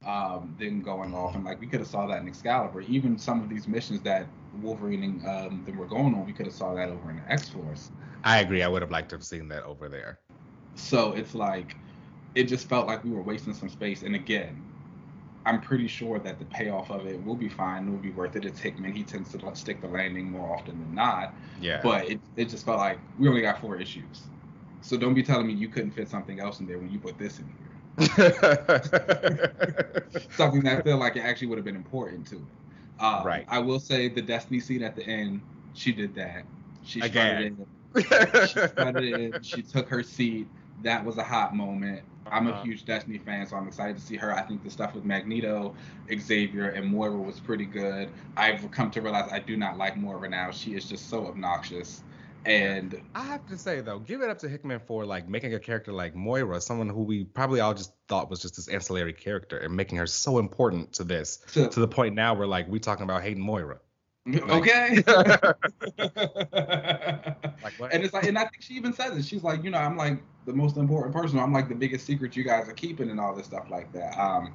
Um, 0.05 0.57
them 0.59 0.82
going 0.82 1.14
off 1.14 1.36
and 1.36 1.44
like 1.44 1.61
we 1.61 1.68
could 1.68 1.78
have 1.78 1.88
saw 1.88 2.09
that 2.09 2.20
in 2.20 2.26
Excalibur. 2.26 2.80
Even 2.80 3.16
some 3.16 3.40
of 3.40 3.48
these 3.48 3.68
missions 3.68 4.00
that 4.00 4.26
Wolverine 4.61 5.05
and 5.05 5.26
um, 5.26 5.62
them 5.64 5.76
were 5.76 5.86
going 5.86 6.12
on, 6.14 6.26
we 6.26 6.32
could 6.32 6.46
have 6.46 6.55
saw 6.55 6.74
that 6.74 6.88
over 6.88 7.11
in 7.11 7.22
X 7.28 7.48
Force. 7.48 7.90
I 8.24 8.40
agree. 8.40 8.62
I 8.62 8.68
would 8.68 8.82
have 8.82 8.90
liked 8.90 9.11
to 9.11 9.16
have 9.16 9.24
seen 9.24 9.48
that 9.48 9.62
over 9.62 9.88
there. 9.88 10.18
So 10.74 11.12
it's 11.12 11.34
like 11.34 11.76
it 12.34 12.44
just 12.44 12.68
felt 12.68 12.86
like 12.86 13.05
we 13.05 13.11
were 13.11 13.22
wasting 13.22 13.55
some 13.55 13.68
space. 13.68 14.03
And 14.03 14.14
again, 14.14 14.62
I'm 15.44 15.61
pretty 15.61 15.88
sure 15.88 16.18
that 16.20 16.38
the 16.38 16.44
payoff 16.46 16.90
of 16.90 17.07
it 17.07 17.24
will 17.24 17.34
be 17.34 17.48
fine. 17.48 17.88
It 17.88 17.90
will 17.90 17.98
be 17.98 18.11
worth 18.11 18.36
it. 18.36 18.44
It's 18.44 18.61
Hickman. 18.61 18.92
He 18.92 19.03
tends 19.03 19.32
to 19.32 19.55
stick 19.55 19.80
the 19.80 19.88
landing 19.88 20.30
more 20.30 20.55
often 20.55 20.78
than 20.78 20.94
not. 20.94 21.34
Yeah. 21.61 21.80
But 21.82 22.09
it, 22.09 22.20
it 22.36 22.48
just 22.48 22.64
felt 22.64 22.78
like 22.78 22.98
we 23.18 23.28
only 23.28 23.42
got 23.42 23.61
four 23.61 23.76
issues. 23.76 24.22
So 24.80 24.96
don't 24.96 25.14
be 25.14 25.22
telling 25.22 25.46
me 25.46 25.53
you 25.53 25.68
couldn't 25.68 25.92
fit 25.92 26.09
something 26.09 26.40
else 26.40 26.61
in 26.61 26.66
there 26.66 26.78
when 26.78 26.90
you 26.90 26.98
put 26.98 27.18
this 27.18 27.38
in 27.38 27.46
here. 27.46 27.71
Something 30.30 30.62
that 30.64 30.78
I 30.78 30.82
feel 30.82 30.99
like 30.99 31.16
it 31.16 31.20
actually 31.20 31.49
would 31.49 31.59
have 31.59 31.64
been 31.64 31.76
important 31.76 32.26
to 32.28 32.36
it. 32.36 32.43
Um, 33.05 33.24
Right. 33.24 33.45
I 33.49 33.59
will 33.59 33.80
say 33.80 34.09
the 34.09 34.22
Destiny 34.22 34.61
scene 34.61 34.82
at 34.82 34.97
the 34.97 35.05
end, 35.07 35.40
she 35.74 35.93
did 35.93 36.14
that. 36.14 36.45
She 36.84 37.01
Again. 37.01 37.43
in. 37.43 37.66
She 38.47 38.61
strutted 38.61 39.03
in. 39.03 39.34
She 39.43 39.62
took 39.62 39.88
her 39.88 40.03
seat. 40.03 40.47
That 40.82 41.05
was 41.05 41.18
a 41.18 41.22
hot 41.22 41.55
moment. 41.55 42.03
I'm 42.30 42.47
a 42.47 42.51
Uh-huh. 42.51 42.62
huge 42.64 42.84
Destiny 42.86 43.18
fan, 43.18 43.47
so 43.47 43.57
I'm 43.57 43.68
excited 43.68 43.97
to 43.97 44.03
see 44.03 44.16
her. 44.16 44.32
I 44.32 44.43
think 44.43 44.62
the 44.62 44.70
stuff 44.70 44.95
with 44.95 45.05
Magneto, 45.05 45.74
Xavier, 46.18 46.70
and 46.70 46.86
Moira 46.88 47.16
was 47.16 47.38
pretty 47.40 47.66
good. 47.66 48.09
I've 48.36 48.70
come 48.70 48.90
to 48.93 49.03
realize 49.03 49.30
I 49.30 49.38
do 49.38 49.57
not 49.57 49.76
like 49.76 49.97
Moira 49.97 50.28
now. 50.28 50.51
She 50.51 50.74
is 50.74 50.88
just 50.88 51.09
so 51.09 51.26
obnoxious. 51.26 52.03
And 52.45 53.01
I 53.14 53.24
have 53.24 53.47
to 53.49 53.59
say 53.59 53.80
though, 53.80 53.99
give 53.99 54.20
it 54.20 54.28
up 54.28 54.38
to 54.38 54.49
Hickman 54.49 54.80
for 54.86 55.05
like 55.05 55.28
making 55.28 55.55
a 55.55 55.59
character 55.59 55.93
like 55.93 56.14
Moira, 56.14 56.61
someone 56.61 56.88
who 56.88 57.03
we 57.03 57.24
probably 57.24 57.61
all 57.61 57.74
just 57.74 57.93
thought 58.09 58.30
was 58.30 58.40
just 58.40 58.57
this 58.57 58.68
ancillary 58.68 59.12
character, 59.12 59.59
and 59.59 59.74
making 59.74 59.99
her 59.99 60.07
so 60.07 60.38
important 60.38 60.95
to 60.95 61.05
this, 61.05 61.38
to, 61.53 61.68
the 61.68 61.88
point 61.88 62.14
now 62.14 62.34
where 62.34 62.47
like 62.47 62.68
we 62.68 62.80
talking 62.80 63.05
about 63.05 63.22
hating 63.22 63.43
Moira. 63.43 63.78
Okay. 64.28 65.02
Like 67.62 67.74
and 67.92 68.04
it's 68.04 68.12
like, 68.12 68.24
and 68.24 68.36
I 68.36 68.42
think 68.42 68.60
she 68.60 68.74
even 68.74 68.92
says 68.92 69.16
it. 69.16 69.24
She's 69.24 69.42
like, 69.42 69.62
you 69.62 69.70
know, 69.70 69.78
I'm 69.78 69.96
like 69.96 70.20
the 70.46 70.52
most 70.52 70.76
important 70.76 71.14
person. 71.14 71.38
I'm 71.38 71.52
like 71.52 71.68
the 71.68 71.74
biggest 71.74 72.06
secret 72.06 72.36
you 72.36 72.42
guys 72.42 72.68
are 72.68 72.72
keeping 72.72 73.10
and 73.10 73.20
all 73.20 73.34
this 73.34 73.46
stuff 73.46 73.70
like 73.70 73.92
that. 73.92 74.18
Um, 74.18 74.54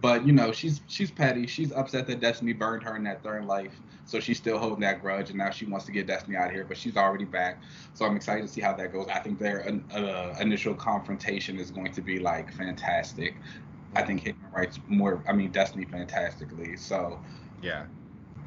but 0.00 0.26
you 0.26 0.32
know, 0.32 0.52
she's 0.52 0.80
she's 0.88 1.10
petty. 1.10 1.46
She's 1.46 1.72
upset 1.72 2.06
that 2.08 2.20
Destiny 2.20 2.52
burned 2.52 2.82
her 2.82 2.96
in 2.96 3.04
that 3.04 3.22
third 3.22 3.44
life, 3.44 3.80
so 4.04 4.20
she's 4.20 4.38
still 4.38 4.58
holding 4.58 4.80
that 4.80 5.00
grudge, 5.00 5.30
and 5.30 5.38
now 5.38 5.50
she 5.50 5.66
wants 5.66 5.86
to 5.86 5.92
get 5.92 6.06
Destiny 6.06 6.36
out 6.36 6.48
of 6.48 6.52
here. 6.52 6.64
But 6.64 6.76
she's 6.76 6.96
already 6.96 7.24
back, 7.24 7.62
so 7.94 8.04
I'm 8.04 8.16
excited 8.16 8.42
to 8.42 8.48
see 8.48 8.60
how 8.60 8.74
that 8.74 8.92
goes. 8.92 9.06
I 9.12 9.20
think 9.20 9.38
their 9.38 9.66
uh, 9.92 10.34
initial 10.40 10.74
confrontation 10.74 11.58
is 11.58 11.70
going 11.70 11.92
to 11.92 12.02
be 12.02 12.18
like 12.18 12.52
fantastic. 12.52 13.36
I 13.94 14.02
think 14.02 14.22
Hickman 14.22 14.50
writes 14.52 14.80
more. 14.88 15.22
I 15.28 15.32
mean, 15.32 15.50
Destiny 15.50 15.84
fantastically. 15.84 16.76
So 16.76 17.20
yeah. 17.62 17.86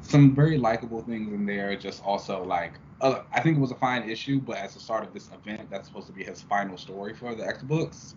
Some 0.02 0.34
very 0.34 0.58
likable 0.58 1.00
things 1.02 1.32
in 1.32 1.46
there. 1.46 1.74
Just 1.76 2.04
also 2.04 2.44
like, 2.44 2.74
uh, 3.00 3.22
I 3.32 3.40
think 3.40 3.56
it 3.56 3.60
was 3.60 3.70
a 3.70 3.76
fine 3.76 4.08
issue, 4.08 4.40
but 4.40 4.58
as 4.58 4.74
the 4.74 4.80
start 4.80 5.04
of 5.04 5.12
this 5.14 5.28
event, 5.32 5.70
that's 5.70 5.88
supposed 5.88 6.06
to 6.08 6.12
be 6.12 6.24
his 6.24 6.42
final 6.42 6.76
story 6.76 7.14
for 7.14 7.34
the 7.34 7.46
X 7.46 7.62
books. 7.62 8.14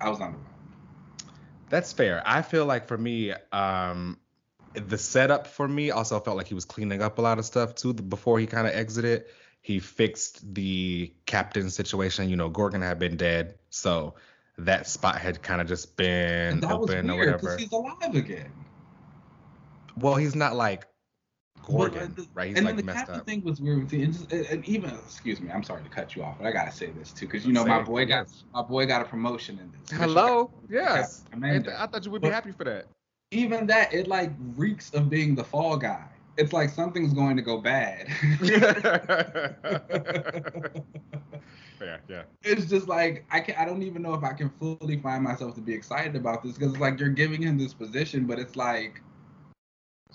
I 0.00 0.08
was 0.08 0.18
underwhelmed. 0.18 0.44
That's 1.70 1.92
fair. 1.92 2.22
I 2.24 2.42
feel 2.42 2.64
like 2.66 2.86
for 2.86 2.96
me, 2.96 3.32
um, 3.52 4.18
the 4.74 4.98
setup 4.98 5.46
for 5.46 5.66
me 5.66 5.90
also 5.90 6.18
felt 6.20 6.36
like 6.36 6.46
he 6.46 6.54
was 6.54 6.64
cleaning 6.64 7.02
up 7.02 7.18
a 7.18 7.22
lot 7.22 7.38
of 7.38 7.44
stuff 7.44 7.74
too 7.74 7.92
before 7.94 8.38
he 8.38 8.46
kind 8.46 8.66
of 8.66 8.74
exited. 8.74 9.24
He 9.60 9.80
fixed 9.80 10.54
the 10.54 11.12
captain 11.26 11.68
situation. 11.70 12.28
You 12.30 12.36
know, 12.36 12.48
Gorgon 12.48 12.80
had 12.80 12.98
been 12.98 13.16
dead, 13.16 13.56
so 13.70 14.14
that 14.56 14.88
spot 14.88 15.16
had 15.18 15.42
kind 15.42 15.60
of 15.60 15.68
just 15.68 15.96
been 15.96 16.54
And 16.54 16.62
that 16.62 16.80
was 16.80 16.90
open 16.90 17.10
or 17.10 17.16
weird 17.16 17.26
whatever. 17.26 17.38
because 17.38 17.60
he's 17.60 17.72
alive 17.72 18.14
again. 18.14 18.52
Well, 20.00 20.16
he's 20.16 20.34
not 20.34 20.54
like 20.56 20.86
But, 21.56 21.66
Gorgon, 21.92 22.14
uh, 22.18 22.22
right? 22.34 22.48
He's 22.48 22.56
and 22.56 22.66
like 22.66 22.76
then 22.76 22.86
the 22.86 22.92
messed 22.92 22.98
captain 22.98 23.20
up. 23.20 23.26
thing 23.26 23.42
was 23.44 23.60
weird, 23.60 23.88
too. 23.88 24.00
and, 24.02 24.12
just, 24.12 24.32
and- 24.32 24.46
and 24.46 24.64
even 24.68 24.90
excuse 24.90 25.40
me, 25.40 25.50
I'm 25.50 25.62
sorry 25.62 25.82
to 25.82 25.88
cut 25.88 26.14
you 26.16 26.22
off, 26.22 26.38
but 26.38 26.46
I 26.46 26.52
gotta 26.52 26.72
say 26.72 26.90
this 26.90 27.12
too, 27.12 27.26
because 27.26 27.44
you 27.46 27.52
know 27.52 27.62
Say 27.64 27.68
my 27.70 27.80
it, 27.80 27.86
boy 27.86 28.04
got 28.06 28.26
yes. 28.28 28.44
my 28.54 28.62
boy 28.62 28.86
got 28.86 29.02
a 29.02 29.04
promotion 29.04 29.58
in 29.58 29.70
this. 29.72 29.90
Hello, 29.98 30.50
yes. 30.70 31.20
Captain 31.22 31.38
Amanda. 31.38 31.70
And 31.70 31.78
I 31.78 31.86
thought 31.86 32.04
you 32.04 32.10
would 32.12 32.22
be 32.22 32.28
happy 32.30 32.52
for 32.52 32.64
that. 32.64 32.86
Even 33.30 33.66
that, 33.66 33.92
it 33.92 34.06
like 34.08 34.30
reeks 34.56 34.90
of 34.94 35.10
being 35.10 35.34
the 35.34 35.44
fall 35.44 35.76
guy. 35.76 36.06
It's 36.38 36.52
like 36.52 36.70
something's 36.70 37.12
going 37.12 37.36
to 37.36 37.42
go 37.42 37.58
bad. 37.58 38.06
yeah, 41.80 41.98
yeah. 42.08 42.22
it's 42.42 42.66
just 42.66 42.88
like 42.88 43.24
I 43.30 43.40
can 43.40 43.54
I 43.56 43.64
don't 43.64 43.82
even 43.82 44.02
know 44.02 44.14
if 44.14 44.22
I 44.24 44.32
can 44.32 44.48
fully 44.50 44.98
find 44.98 45.22
myself 45.22 45.54
to 45.56 45.60
be 45.60 45.72
excited 45.74 46.16
about 46.16 46.42
this 46.42 46.54
because 46.54 46.72
it's 46.72 46.80
like 46.80 46.98
you're 46.98 47.08
giving 47.10 47.42
him 47.42 47.58
this 47.58 47.74
position, 47.74 48.24
but 48.26 48.38
it's 48.38 48.56
like 48.56 49.00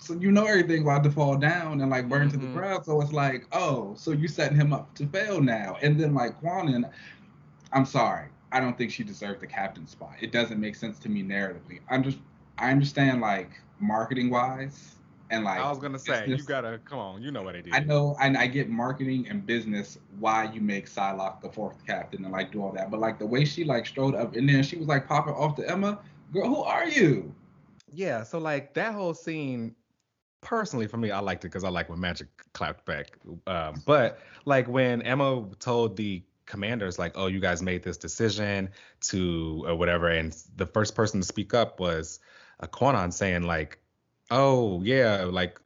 so 0.04 0.14
you 0.14 0.32
know 0.32 0.46
everything 0.46 0.84
about 0.84 1.04
to 1.04 1.12
fall 1.12 1.38
down 1.38 1.82
and 1.82 1.90
like 1.92 2.10
burn 2.10 2.30
to 2.30 2.38
the 2.38 2.46
Mhm. 2.46 2.54
ground. 2.54 2.86
So 2.86 3.02
it's 3.02 3.14
like, 3.14 3.48
oh, 3.52 3.94
so 3.96 4.12
you 4.12 4.28
setting 4.28 4.58
him 4.58 4.74
up 4.74 4.94
to 4.96 5.08
fail 5.08 5.42
now. 5.42 5.78
And 5.82 6.00
then 6.00 6.14
like 6.14 6.40
Kwannon, 6.42 6.90
I'm 7.72 7.86
sorry. 7.86 8.30
I 8.52 8.60
don't 8.60 8.78
think 8.78 8.92
she 8.92 9.04
deserved 9.04 9.42
the 9.42 9.48
captain 9.48 9.88
spot. 9.88 10.16
It 10.22 10.32
doesn't 10.32 10.60
make 10.60 10.76
sense 10.76 11.00
to 11.00 11.10
me 11.10 11.24
narratively. 11.24 11.80
I'm 11.90 12.04
just 12.04 12.20
I 12.58 12.72
understand 12.72 13.22
like 13.22 13.52
marketing 13.80 14.30
wise 14.30 14.96
and 15.30 15.44
like 15.44 15.68
I 15.68 15.70
was 15.70 15.80
gonna 15.80 16.00
say 16.00 16.30
you 16.30 16.44
gotta 16.44 16.80
come 16.80 17.00
on. 17.00 17.22
You 17.22 17.32
know 17.32 17.44
what 17.44 17.56
it 17.56 17.68
is. 17.68 17.72
I 17.72 17.80
know, 17.82 18.16
and 18.22 18.38
I 18.38 18.48
get 18.48 18.70
marketing 18.70 19.28
and 19.30 19.46
business 19.46 20.00
why 20.20 20.46
you 20.52 20.62
make 20.62 20.88
Psylocke 20.88 21.42
the 21.42 21.50
fourth 21.50 21.86
captain 21.86 22.24
and 22.24 22.32
like 22.34 22.52
do 22.52 22.62
all 22.62 22.72
that, 22.74 22.90
but 22.92 23.00
like 23.00 23.20
the 23.20 23.26
way 23.26 23.46
she 23.46 23.64
like 23.64 23.86
strode 23.86 24.16
up 24.16 24.36
in 24.36 24.46
there, 24.46 24.58
and 24.58 24.66
she 24.66 24.78
was 24.78 24.88
like 24.88 25.08
popping 25.08 25.34
off 25.34 25.56
to 25.56 25.70
Emma, 25.70 26.00
girl, 26.34 26.48
who 26.48 26.62
are 26.64 26.88
you? 26.88 27.34
Yeah, 27.92 28.24
so 28.24 28.40
like 28.40 28.74
that 28.76 28.94
whole 28.94 29.14
scene, 29.14 29.76
personally 30.44 30.88
for 30.88 30.98
me, 30.98 31.12
I 31.12 31.20
liked 31.20 31.44
it 31.46 31.48
because 31.48 31.64
I 31.64 31.70
like 31.70 31.90
when 31.90 32.00
Magik 32.00 32.28
clapped 32.54 32.86
back. 32.86 33.18
Um, 33.48 33.82
but 33.86 34.20
like 34.46 34.68
when 34.68 35.02
Emma 35.02 35.46
told 35.60 35.98
the 35.98 36.24
commanders 36.46 37.00
like, 37.00 37.14
"Oh, 37.16 37.28
you 37.28 37.40
guys 37.40 37.62
made 37.62 37.84
this 37.84 37.98
decision 37.98 38.70
to 39.02 39.64
or 39.66 39.76
whatever," 39.76 40.10
and 40.10 40.36
the 40.56 40.66
first 40.66 40.96
person 40.96 41.22
to 41.22 41.26
speak 41.26 41.54
up 41.54 41.80
was 41.80 42.20
a 42.60 42.68
Kwannon 42.68 43.12
saying 43.12 43.44
like, 43.44 43.80
"Oh 44.30 44.82
yeah, 44.84 45.26
like." 45.26 45.60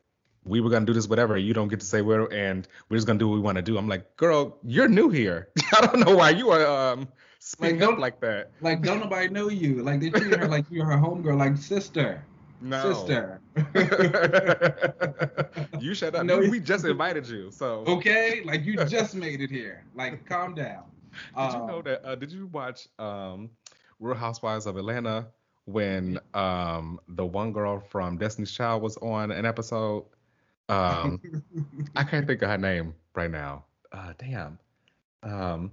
We 0.49 0.61
were 0.61 0.69
gonna 0.69 0.85
do 0.85 0.93
this, 0.93 1.09
whatever. 1.09 1.35
You 1.35 1.53
don't 1.53 1.67
get 1.67 1.81
to 1.81 1.85
say 1.85 2.01
where, 2.01 2.31
and 2.31 2.65
we're 2.87 2.95
just 2.95 3.05
gonna 3.05 3.19
do 3.19 3.27
what 3.27 3.33
we 3.33 3.41
want 3.41 3.57
to 3.57 3.61
do. 3.61 3.77
I'm 3.77 3.89
like, 3.89 4.15
girl, 4.15 4.57
you're 4.63 4.87
new 4.87 5.09
here. 5.09 5.49
I 5.77 5.85
don't 5.85 5.99
know 5.99 6.15
why 6.15 6.29
you 6.29 6.51
are 6.51 6.65
um 6.65 7.09
speaking 7.39 7.83
up 7.83 7.97
like 7.97 8.21
that. 8.21 8.51
Like 8.61 8.81
don't 8.81 8.99
nobody 8.99 9.27
know 9.27 9.49
you. 9.49 9.83
Like 9.83 9.99
they 9.99 10.09
treat 10.09 10.33
her 10.35 10.47
like 10.47 10.63
you're 10.69 10.85
her 10.85 10.95
homegirl, 10.95 11.37
like 11.37 11.57
sister, 11.57 12.23
No, 12.61 12.93
sister. 12.93 13.41
you 15.79 15.93
shut 15.93 16.15
up. 16.15 16.25
No, 16.25 16.39
we, 16.39 16.59
just 16.59 16.85
invited 16.85 17.27
you. 17.27 17.51
So 17.51 17.83
okay, 17.87 18.41
like 18.43 18.65
you 18.65 18.83
just 18.85 19.15
made 19.15 19.41
it 19.41 19.49
here. 19.49 19.83
Like 19.95 20.25
calm 20.25 20.53
down. 20.55 20.83
did 21.35 21.53
you 21.53 21.59
know 21.67 21.77
Um, 21.77 21.83
that? 21.85 22.05
Uh, 22.05 22.15
did 22.15 22.31
you 22.31 22.47
watch 22.47 22.87
um, 22.99 23.49
Real 23.99 24.15
Housewives 24.15 24.65
of 24.65 24.77
Atlanta 24.77 25.27
when 25.65 26.19
um, 26.33 26.99
the 27.09 27.25
one 27.25 27.51
girl 27.53 27.79
from 27.79 28.17
Destiny's 28.17 28.51
Child 28.51 28.81
was 28.81 28.97
on 28.97 29.31
an 29.31 29.45
episode? 29.45 30.05
Um, 30.69 31.21
I 31.95 32.03
can't 32.03 32.27
think 32.27 32.41
of 32.41 32.49
her 32.49 32.57
name, 32.57 32.93
right 33.15 33.31
now. 33.31 33.63
Uh, 33.91 34.13
damn. 34.17 34.59
Um, 35.23 35.71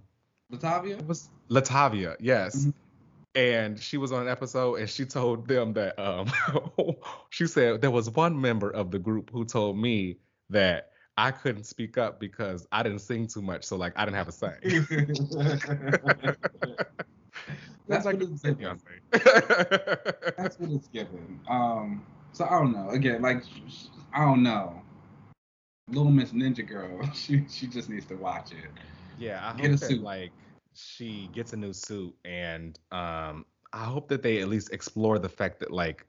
Latavia? 0.53 1.01
it 1.01 1.07
was 1.07 1.31
Latavia, 1.51 2.17
yes. 2.21 2.67
Mhm. 2.67 2.73
And 3.35 3.81
she 3.81 3.97
was 3.97 4.13
on 4.13 4.23
an 4.23 4.29
episode 4.29 4.77
and 4.77 4.89
she 4.89 5.05
told 5.05 5.49
them 5.49 5.73
that 5.73 5.99
um 5.99 6.31
she 7.31 7.47
said 7.47 7.81
there 7.81 7.91
was 7.91 8.11
one 8.11 8.41
member 8.41 8.71
of 8.71 8.91
the 8.91 8.99
group 8.99 9.31
who 9.33 9.45
told 9.45 9.77
me 9.77 10.19
that 10.51 10.91
I 11.17 11.31
couldn't 11.31 11.65
speak 11.65 11.97
up 11.99 12.19
because 12.19 12.67
I 12.73 12.83
didn't 12.83 13.01
sing 13.01 13.27
too 13.27 13.43
much, 13.43 13.65
so 13.65 13.77
like 13.77 13.93
I 13.97 14.05
didn't 14.05 14.17
have 14.17 14.29
a 14.29 14.33
say. 14.33 14.55
That's 17.87 18.05
like 18.05 18.17
what 18.21 18.31
it's 18.31 18.43
given. 18.43 18.81
That's 19.13 20.59
what 20.59 20.71
it's 20.71 20.89
given. 20.89 21.41
Um, 21.49 22.05
so 22.33 22.45
I 22.45 22.51
don't 22.51 22.73
know. 22.73 22.91
Again, 22.91 23.23
like 23.23 23.43
I 24.13 24.25
don't 24.25 24.43
know. 24.43 24.81
Little 25.89 26.11
Miss 26.11 26.31
Ninja 26.31 26.67
Girl, 26.67 27.09
she 27.15 27.45
she 27.49 27.67
just 27.67 27.89
needs 27.89 28.07
to 28.07 28.15
watch 28.15 28.53
it. 28.53 28.71
Yeah, 29.19 29.41
I 29.45 29.61
Get 29.61 29.71
hope 29.71 29.81
that 29.81 30.03
like 30.03 30.33
she 30.75 31.29
gets 31.33 31.53
a 31.53 31.57
new 31.57 31.73
suit 31.73 32.15
and 32.25 32.79
um 32.93 33.45
I 33.73 33.85
hope 33.85 34.09
that 34.09 34.23
they 34.23 34.41
at 34.41 34.49
least 34.49 34.73
explore 34.73 35.19
the 35.19 35.29
fact 35.29 35.61
that 35.61 35.71
like 35.73 36.07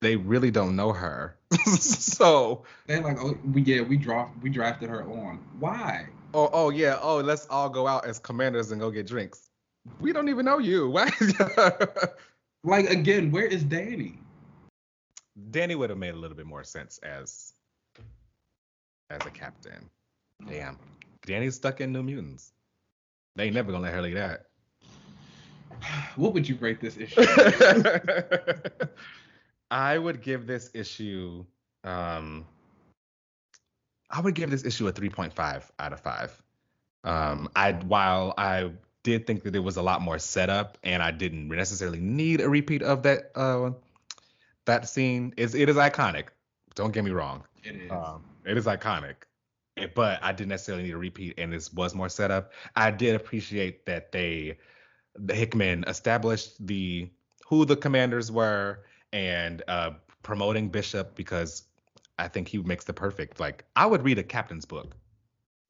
they 0.00 0.16
really 0.16 0.50
don't 0.50 0.74
know 0.74 0.92
her. 0.92 1.36
so 1.76 2.64
They 2.86 2.98
like, 3.00 3.18
oh, 3.20 3.38
we 3.52 3.62
yeah, 3.62 3.82
we 3.82 3.96
draft 3.96 4.32
we 4.42 4.50
drafted 4.50 4.88
her 4.88 5.02
on. 5.02 5.38
Why? 5.58 6.06
oh 6.34 6.50
oh 6.52 6.70
yeah, 6.70 6.98
oh 7.00 7.18
let's 7.18 7.46
all 7.48 7.68
go 7.68 7.86
out 7.86 8.06
as 8.06 8.18
commanders 8.18 8.70
and 8.70 8.80
go 8.80 8.90
get 8.90 9.06
drinks. 9.06 9.50
We 10.00 10.12
don't 10.12 10.28
even 10.28 10.44
know 10.44 10.58
you. 10.58 10.88
Why? 10.90 11.10
Like 12.64 12.88
again, 12.90 13.30
where 13.30 13.46
is 13.46 13.64
Dani? 13.64 14.18
Dani 15.50 15.76
would 15.76 15.90
have 15.90 15.98
made 15.98 16.14
a 16.14 16.18
little 16.18 16.36
bit 16.36 16.46
more 16.46 16.64
sense 16.64 16.98
as 16.98 17.52
as 19.10 19.24
a 19.26 19.30
captain. 19.30 19.90
Damn. 20.48 20.78
Dani's 21.26 21.56
stuck 21.56 21.80
in 21.80 21.92
New 21.92 22.02
Mutants. 22.02 22.52
They 23.36 23.44
ain't 23.44 23.54
never 23.54 23.72
gonna 23.72 23.84
let 23.84 23.92
her 23.94 24.02
leave 24.02 24.14
that. 24.14 24.46
What 26.16 26.34
would 26.34 26.48
you 26.48 26.56
rate 26.56 26.80
this 26.80 26.96
issue? 26.96 27.22
I 29.70 29.96
would 29.96 30.20
give 30.20 30.46
this 30.46 30.70
issue 30.74 31.44
um 31.84 32.46
I 34.10 34.20
would 34.20 34.34
give 34.34 34.50
this 34.50 34.64
issue 34.64 34.86
a 34.88 34.92
3.5 34.92 35.62
out 35.78 35.92
of 35.92 36.00
5. 36.00 36.42
Um 37.04 37.48
I 37.56 37.72
while 37.72 38.34
I 38.36 38.70
did 39.02 39.26
think 39.26 39.42
that 39.42 39.52
there 39.52 39.62
was 39.62 39.76
a 39.76 39.82
lot 39.82 40.02
more 40.02 40.18
setup 40.18 40.78
and 40.84 41.02
I 41.02 41.10
didn't 41.10 41.48
necessarily 41.48 41.98
need 42.00 42.40
a 42.40 42.48
repeat 42.48 42.82
of 42.82 43.02
that 43.04 43.32
uh 43.34 43.70
that 44.66 44.88
scene 44.88 45.34
is 45.36 45.54
it 45.54 45.68
is 45.68 45.76
iconic. 45.76 46.26
Don't 46.74 46.92
get 46.92 47.04
me 47.04 47.10
wrong. 47.10 47.42
it 47.64 47.74
is. 47.76 47.90
Um, 47.90 48.22
it 48.44 48.56
is 48.56 48.66
iconic, 48.66 49.14
but 49.94 50.22
I 50.22 50.32
didn't 50.32 50.50
necessarily 50.50 50.84
need 50.84 50.92
a 50.92 50.98
repeat, 50.98 51.34
and 51.38 51.52
this 51.52 51.72
was 51.72 51.94
more 51.94 52.08
setup. 52.08 52.52
I 52.76 52.90
did 52.90 53.14
appreciate 53.14 53.86
that 53.86 54.12
they, 54.12 54.58
the 55.14 55.34
Hickman 55.34 55.84
established 55.86 56.66
the 56.66 57.10
who 57.46 57.64
the 57.64 57.76
commanders 57.76 58.32
were 58.32 58.84
and 59.12 59.62
uh, 59.68 59.90
promoting 60.22 60.68
Bishop 60.68 61.14
because 61.14 61.64
I 62.18 62.28
think 62.28 62.48
he 62.48 62.58
makes 62.58 62.84
the 62.84 62.92
perfect. 62.92 63.40
Like 63.40 63.64
I 63.76 63.86
would 63.86 64.02
read 64.02 64.18
a 64.18 64.22
captain's 64.22 64.64
book, 64.64 64.96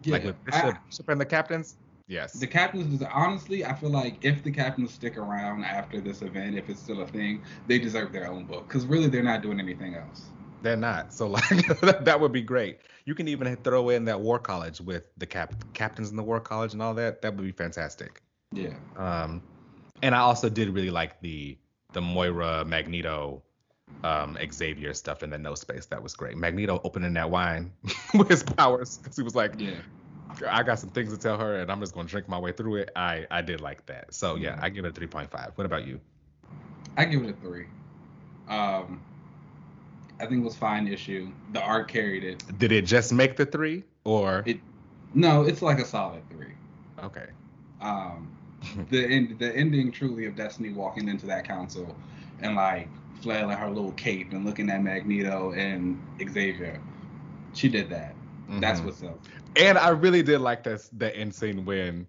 like 0.06 0.24
with 0.24 0.42
Bishop, 0.44 0.64
I- 0.64 0.78
Bishop 0.88 1.08
and 1.08 1.20
the 1.20 1.26
captains. 1.26 1.76
Yes. 2.08 2.32
the 2.34 2.46
captains 2.46 3.02
honestly, 3.10 3.64
I 3.64 3.72
feel 3.74 3.88
like 3.88 4.22
if 4.22 4.42
the 4.42 4.50
captains 4.50 4.92
stick 4.92 5.16
around 5.16 5.64
after 5.64 6.00
this 6.00 6.20
event, 6.20 6.56
if 6.56 6.68
it's 6.68 6.80
still 6.80 7.00
a 7.00 7.06
thing, 7.06 7.42
they 7.68 7.78
deserve 7.78 8.12
their 8.12 8.30
own 8.30 8.44
book 8.44 8.68
because 8.68 8.84
really 8.84 9.08
they're 9.08 9.22
not 9.22 9.40
doing 9.40 9.58
anything 9.58 9.94
else. 9.94 10.26
They're 10.62 10.76
not. 10.76 11.12
So 11.12 11.26
like 11.28 12.04
that 12.04 12.18
would 12.20 12.32
be 12.32 12.42
great. 12.42 12.78
You 13.04 13.14
can 13.14 13.28
even 13.28 13.54
throw 13.56 13.88
in 13.90 14.04
that 14.06 14.20
war 14.20 14.38
college 14.38 14.80
with 14.80 15.04
the 15.18 15.26
cap 15.26 15.54
captains 15.74 16.10
in 16.10 16.16
the 16.16 16.22
war 16.22 16.40
college 16.40 16.72
and 16.72 16.80
all 16.80 16.94
that. 16.94 17.20
That 17.22 17.34
would 17.36 17.44
be 17.44 17.52
fantastic. 17.52 18.22
Yeah. 18.52 18.74
Um, 18.96 19.42
and 20.02 20.14
I 20.14 20.18
also 20.18 20.48
did 20.48 20.68
really 20.70 20.90
like 20.90 21.20
the 21.20 21.58
the 21.92 22.00
Moira 22.00 22.64
Magneto 22.64 23.42
um, 24.04 24.38
Xavier 24.50 24.94
stuff 24.94 25.22
in 25.22 25.30
the 25.30 25.38
no 25.38 25.54
space. 25.54 25.86
That 25.86 26.02
was 26.02 26.14
great. 26.14 26.36
Magneto 26.36 26.80
opening 26.84 27.12
that 27.14 27.30
wine 27.30 27.72
with 28.14 28.28
his 28.28 28.42
powers 28.42 28.98
because 28.98 29.16
he 29.16 29.22
was 29.22 29.34
like, 29.34 29.60
Yeah. 29.60 29.74
I 30.48 30.62
got 30.62 30.78
some 30.78 30.90
things 30.90 31.12
to 31.12 31.18
tell 31.18 31.38
her 31.38 31.56
and 31.56 31.70
I'm 31.70 31.80
just 31.80 31.94
gonna 31.94 32.08
drink 32.08 32.28
my 32.28 32.38
way 32.38 32.52
through 32.52 32.76
it. 32.76 32.90
I 32.96 33.26
I 33.30 33.42
did 33.42 33.60
like 33.60 33.84
that. 33.86 34.14
So 34.14 34.36
yeah, 34.36 34.58
I 34.62 34.68
give 34.68 34.84
it 34.84 34.96
a 34.96 35.00
3.5. 35.00 35.52
What 35.56 35.64
about 35.64 35.86
you? 35.86 36.00
I 36.96 37.04
give 37.04 37.24
it 37.24 37.30
a 37.30 37.32
three. 37.34 37.66
Um, 38.48 39.00
I 40.22 40.26
think 40.26 40.42
it 40.42 40.44
was 40.44 40.54
fine 40.56 40.86
issue. 40.86 41.28
The 41.52 41.60
art 41.60 41.88
carried 41.88 42.22
it. 42.22 42.44
Did 42.58 42.70
it 42.70 42.86
just 42.86 43.12
make 43.12 43.36
the 43.36 43.44
three 43.44 43.82
or 44.04 44.44
It- 44.46 44.60
No, 45.14 45.42
it's 45.42 45.62
like 45.62 45.78
a 45.80 45.84
solid 45.84 46.22
three. 46.30 46.52
okay? 47.02 47.26
Um, 47.80 48.28
the 48.90 49.04
end, 49.04 49.38
the 49.40 49.54
ending 49.54 49.90
truly 49.90 50.26
of 50.26 50.36
Destiny 50.36 50.72
walking 50.72 51.08
into 51.08 51.26
that 51.26 51.44
council 51.44 51.96
and 52.40 52.54
like 52.54 52.88
flailing 53.20 53.56
her 53.56 53.68
little 53.68 53.92
cape 53.92 54.32
and 54.32 54.44
looking 54.44 54.70
at 54.70 54.82
Magneto 54.82 55.52
and 55.52 56.00
Xavier. 56.30 56.80
She 57.54 57.68
did 57.68 57.90
that. 57.90 58.14
That's 58.60 58.80
Mhm. 58.80 58.84
what's 58.84 59.02
up. 59.02 59.18
And 59.56 59.76
I 59.76 59.88
really 59.88 60.22
did 60.22 60.40
like 60.40 60.62
this 60.62 60.88
the 60.96 61.14
end 61.16 61.34
scene 61.34 61.64
when 61.64 62.06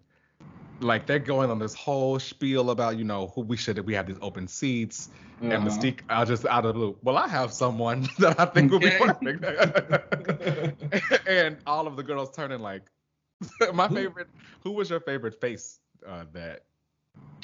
like 0.82 1.07
they're 1.07 1.20
going 1.20 1.49
on 1.49 1.57
this 1.59 1.74
whole 1.74 2.20
spiel 2.20 2.70
about 2.70 2.97
you 2.97 3.03
know 3.03 3.32
who 3.34 3.41
we 3.41 3.57
should 3.57 3.80
we 3.86 3.93
have 3.93 4.05
these 4.05 4.18
open 4.22 4.47
seats 4.47 5.09
and 5.52 5.68
Uh-huh. 5.68 5.68
Mystique 5.68 6.00
I 6.10 6.26
just 6.26 6.46
out 6.46 6.66
of 6.66 6.74
the 6.74 6.80
blue. 6.80 6.98
Well, 7.04 7.18
I 7.18 7.28
have 7.28 7.52
someone 7.54 8.08
that 8.20 8.39
I 8.39 8.46
think 8.46 8.72
will 8.72 8.80
be 8.80 8.91
perfect. 8.91 9.44
and 11.28 11.58
all 11.66 11.88
of 11.88 11.96
the 11.96 12.04
girls 12.04 12.32
turning 12.32 12.60
like 12.62 12.84
my 13.74 13.88
favorite. 13.89 14.30
Who 14.64 14.72
was 14.72 14.89
your 14.89 15.00
favorite 15.02 15.39
face 15.41 15.80
uh, 16.08 16.26
that? 16.34 16.64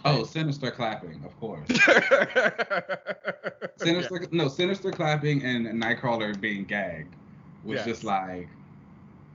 oh, 0.06 0.24
sinister 0.24 0.72
clapping, 0.72 1.24
of 1.26 1.38
course. 1.40 1.68
Sinister, 3.78 4.28
no, 4.32 4.48
sinister 4.48 4.92
clapping 4.92 5.44
and 5.44 5.66
Nightcrawler 5.82 6.40
being 6.40 6.64
gagged 6.66 7.16
was 7.64 7.78
Yes. 7.78 7.86
just 7.86 8.04
like, 8.04 8.48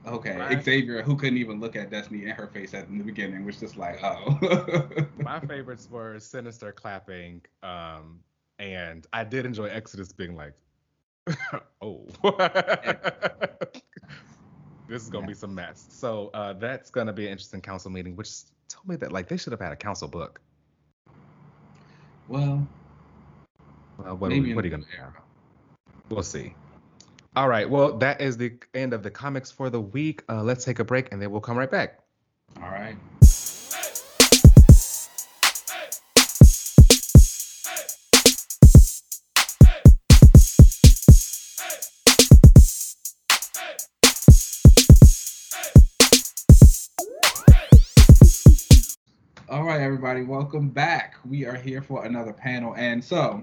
okay. 0.07 0.37
Right. 0.37 0.63
Xavier, 0.63 1.01
who 1.03 1.15
couldn't 1.15 1.37
even 1.37 1.59
look 1.59 1.75
at 1.75 1.89
Destiny 1.91 2.23
in 2.23 2.29
her 2.31 2.47
face 2.47 2.73
at 2.73 2.87
in 2.87 2.97
the 2.97 3.03
beginning, 3.03 3.45
was 3.45 3.59
just 3.59 3.77
like, 3.77 4.03
oh. 4.03 4.37
My 5.23 5.39
favorites 5.39 5.87
were 5.89 6.19
Sinister 6.19 6.71
clapping, 6.71 7.41
um, 7.63 8.19
and 8.59 9.05
I 9.13 9.23
did 9.23 9.45
enjoy 9.45 9.65
Exodus 9.65 10.11
being 10.11 10.35
like, 10.35 10.53
"Oh, 11.81 12.05
this 14.87 15.03
is 15.03 15.09
gonna 15.09 15.27
be 15.27 15.33
some 15.33 15.55
mess." 15.55 15.85
So 15.89 16.29
uh, 16.33 16.53
that's 16.53 16.89
gonna 16.89 17.13
be 17.13 17.25
an 17.25 17.31
interesting 17.31 17.61
council 17.61 17.91
meeting, 17.91 18.15
which 18.15 18.29
told 18.69 18.87
me 18.87 18.95
that 18.97 19.11
like 19.11 19.27
they 19.27 19.37
should 19.37 19.51
have 19.51 19.61
had 19.61 19.71
a 19.71 19.75
council 19.75 20.07
book. 20.07 20.39
well, 22.27 22.67
Uh, 24.05 24.15
what, 24.15 24.31
are 24.31 24.35
we, 24.35 24.53
what 24.53 24.63
are 24.63 24.67
you 24.67 24.71
gonna? 24.71 24.85
future. 24.85 25.13
We'll 26.09 26.23
see. 26.23 26.53
All 27.35 27.49
right. 27.49 27.69
Well, 27.69 27.97
that 27.97 28.21
is 28.21 28.37
the 28.37 28.53
end 28.73 28.93
of 28.93 29.03
the 29.03 29.11
comics 29.11 29.51
for 29.51 29.69
the 29.69 29.81
week. 29.81 30.23
Uh, 30.29 30.43
let's 30.43 30.63
take 30.63 30.79
a 30.79 30.85
break, 30.85 31.11
and 31.11 31.21
then 31.21 31.31
we'll 31.31 31.41
come 31.41 31.57
right 31.57 31.69
back. 31.69 31.99
All 32.61 32.69
right. 32.69 32.95
Everybody, 49.95 50.23
welcome 50.23 50.67
back. 50.67 51.15
We 51.23 51.45
are 51.45 51.55
here 51.55 51.81
for 51.81 52.03
another 52.03 52.33
panel, 52.33 52.75
and 52.75 53.01
so 53.01 53.41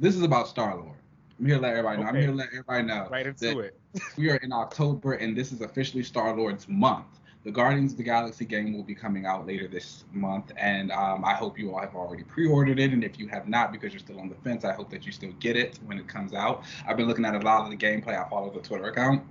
this 0.00 0.16
is 0.16 0.22
about 0.22 0.48
Star 0.48 0.74
Lord. 0.74 0.96
I'm 1.38 1.46
here 1.46 1.54
to 1.54 1.62
let 1.62 1.70
everybody 1.76 2.02
know. 2.02 2.08
I'm 2.08 2.16
here 2.16 2.26
to 2.26 2.32
let 2.32 2.48
everybody 2.48 2.82
know 2.82 3.06
Right 3.08 3.24
into 3.24 3.60
it. 3.60 3.78
we 4.18 4.28
are 4.30 4.34
in 4.38 4.52
October, 4.52 5.12
and 5.12 5.36
this 5.36 5.52
is 5.52 5.60
officially 5.60 6.02
Star 6.02 6.36
Lord's 6.36 6.66
month. 6.68 7.06
The 7.44 7.52
Guardians 7.52 7.92
of 7.92 7.98
the 7.98 8.02
Galaxy 8.02 8.44
game 8.44 8.74
will 8.74 8.82
be 8.82 8.96
coming 8.96 9.26
out 9.26 9.46
later 9.46 9.68
this 9.68 10.02
month, 10.12 10.50
and 10.56 10.90
um, 10.90 11.24
I 11.24 11.34
hope 11.34 11.56
you 11.56 11.72
all 11.72 11.80
have 11.80 11.94
already 11.94 12.24
pre-ordered 12.24 12.80
it. 12.80 12.92
And 12.92 13.04
if 13.04 13.16
you 13.16 13.28
have 13.28 13.46
not, 13.46 13.70
because 13.70 13.92
you're 13.92 14.00
still 14.00 14.18
on 14.18 14.28
the 14.28 14.34
fence, 14.34 14.64
I 14.64 14.72
hope 14.72 14.90
that 14.90 15.06
you 15.06 15.12
still 15.12 15.32
get 15.38 15.56
it 15.56 15.78
when 15.86 16.00
it 16.00 16.08
comes 16.08 16.34
out. 16.34 16.64
I've 16.84 16.96
been 16.96 17.06
looking 17.06 17.24
at 17.24 17.36
a 17.36 17.38
lot 17.38 17.64
of 17.64 17.70
the 17.70 17.76
gameplay. 17.76 18.20
I 18.20 18.28
follow 18.28 18.50
the 18.50 18.58
Twitter 18.58 18.86
account, 18.86 19.22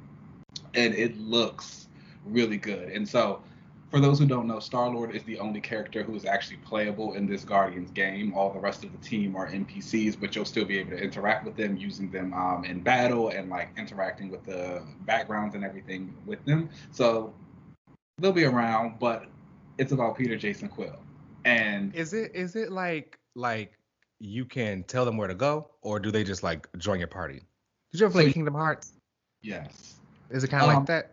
and 0.74 0.94
it 0.96 1.18
looks 1.18 1.90
really 2.24 2.56
good. 2.56 2.88
And 2.94 3.06
so, 3.06 3.42
for 3.90 4.00
those 4.00 4.20
who 4.20 4.26
don't 4.26 4.48
know, 4.48 4.60
Star 4.60 4.90
Lord 4.90 5.16
is 5.16 5.24
the 5.24 5.40
only 5.40 5.62
character 5.62 6.04
who 6.04 6.16
is 6.16 6.26
actually 6.26 6.58
playable 6.58 7.14
in 7.14 7.28
this 7.28 7.44
Guardians 7.46 7.92
game. 7.92 8.34
All 8.34 8.52
the 8.52 8.60
rest 8.60 8.84
of 8.84 8.92
the 8.92 8.98
team 8.98 9.36
are 9.36 9.48
NPCs, 9.48 10.20
but 10.20 10.36
you'll 10.36 10.44
still 10.46 10.66
be 10.66 10.80
able 10.80 10.92
to 10.92 10.98
interact 10.98 11.46
with 11.46 11.56
them, 11.56 11.78
using 11.78 12.10
them 12.12 12.34
um, 12.34 12.66
in 12.66 12.82
battle 12.82 13.30
and 13.30 13.50
like 13.50 13.70
interacting 13.78 14.30
with 14.30 14.44
the 14.44 14.82
backgrounds 15.06 15.56
and 15.56 15.64
everything 15.64 16.14
with 16.26 16.44
them. 16.46 16.70
So 16.92 17.34
they'll 18.18 18.32
be 18.34 18.46
around, 18.46 19.00
but 19.00 19.26
it's 19.78 19.92
about 19.92 20.18
Peter 20.18 20.36
Jason 20.36 20.68
Quill. 20.68 20.98
And 21.46 21.94
Is 21.96 22.14
it 22.14 22.32
is 22.34 22.56
it 22.56 22.72
like 22.72 23.20
like 23.36 23.78
you 24.20 24.46
can 24.46 24.84
tell 24.84 25.06
them 25.06 25.16
where 25.16 25.28
to 25.28 25.36
go, 25.36 25.70
or 25.82 26.00
do 26.00 26.10
they 26.12 26.24
just 26.24 26.42
like 26.44 26.68
join 26.80 26.98
your 27.00 27.08
party? 27.08 27.42
Did 27.92 28.00
you 28.00 28.06
ever 28.08 28.14
play 28.14 28.28
So- 28.28 28.34
Kingdom 28.34 28.56
Hearts? 28.56 28.94
yes, 29.44 29.96
Is 30.32 30.44
it 30.44 30.48
kind 30.50 30.64
of 30.64 30.70
Um, 30.70 30.76
like 30.78 30.86
that? 30.88 31.12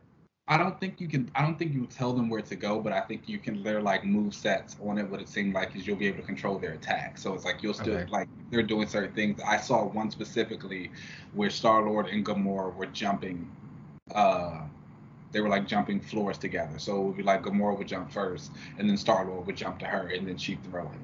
I 0.52 0.58
don't 0.58 0.78
think 0.78 1.00
you 1.00 1.08
can. 1.08 1.30
I 1.34 1.40
don't 1.40 1.58
think 1.58 1.72
you 1.72 1.86
tell 1.86 2.12
them 2.12 2.28
where 2.28 2.42
to 2.42 2.56
go, 2.56 2.78
but 2.78 2.92
I 2.92 3.00
think 3.00 3.26
you 3.26 3.38
can. 3.38 3.62
They're 3.62 3.80
like 3.80 4.04
move 4.04 4.34
sets 4.34 4.76
on 4.86 4.98
it. 4.98 5.08
What 5.08 5.22
it 5.22 5.28
seemed 5.28 5.54
like 5.54 5.74
is 5.74 5.86
you'll 5.86 5.96
be 5.96 6.06
able 6.08 6.18
to 6.18 6.26
control 6.26 6.58
their 6.58 6.72
attack. 6.72 7.16
So 7.16 7.32
it's 7.32 7.46
like 7.46 7.62
you'll 7.62 7.72
still 7.72 7.94
Okay. 7.94 8.10
like 8.10 8.28
they're 8.50 8.62
doing 8.62 8.86
certain 8.86 9.14
things. 9.14 9.40
I 9.46 9.56
saw 9.56 9.86
one 9.86 10.10
specifically 10.10 10.90
where 11.32 11.48
Star 11.48 11.82
Lord 11.82 12.08
and 12.08 12.22
Gamora 12.22 12.74
were 12.76 12.84
jumping. 12.84 13.48
Uh, 14.14 14.60
they 15.32 15.40
were 15.40 15.48
like 15.48 15.66
jumping 15.66 16.00
floors 16.00 16.36
together. 16.36 16.78
So 16.78 17.00
it 17.00 17.04
would 17.04 17.16
be 17.16 17.22
like 17.22 17.42
Gamora 17.42 17.78
would 17.78 17.88
jump 17.88 18.12
first, 18.12 18.50
and 18.78 18.86
then 18.90 18.98
Star 18.98 19.24
Lord 19.24 19.46
would 19.46 19.56
jump 19.56 19.78
to 19.78 19.86
her, 19.86 20.08
and 20.08 20.28
then 20.28 20.36
she'd 20.36 20.62
throw 20.64 20.82
him. 20.82 21.00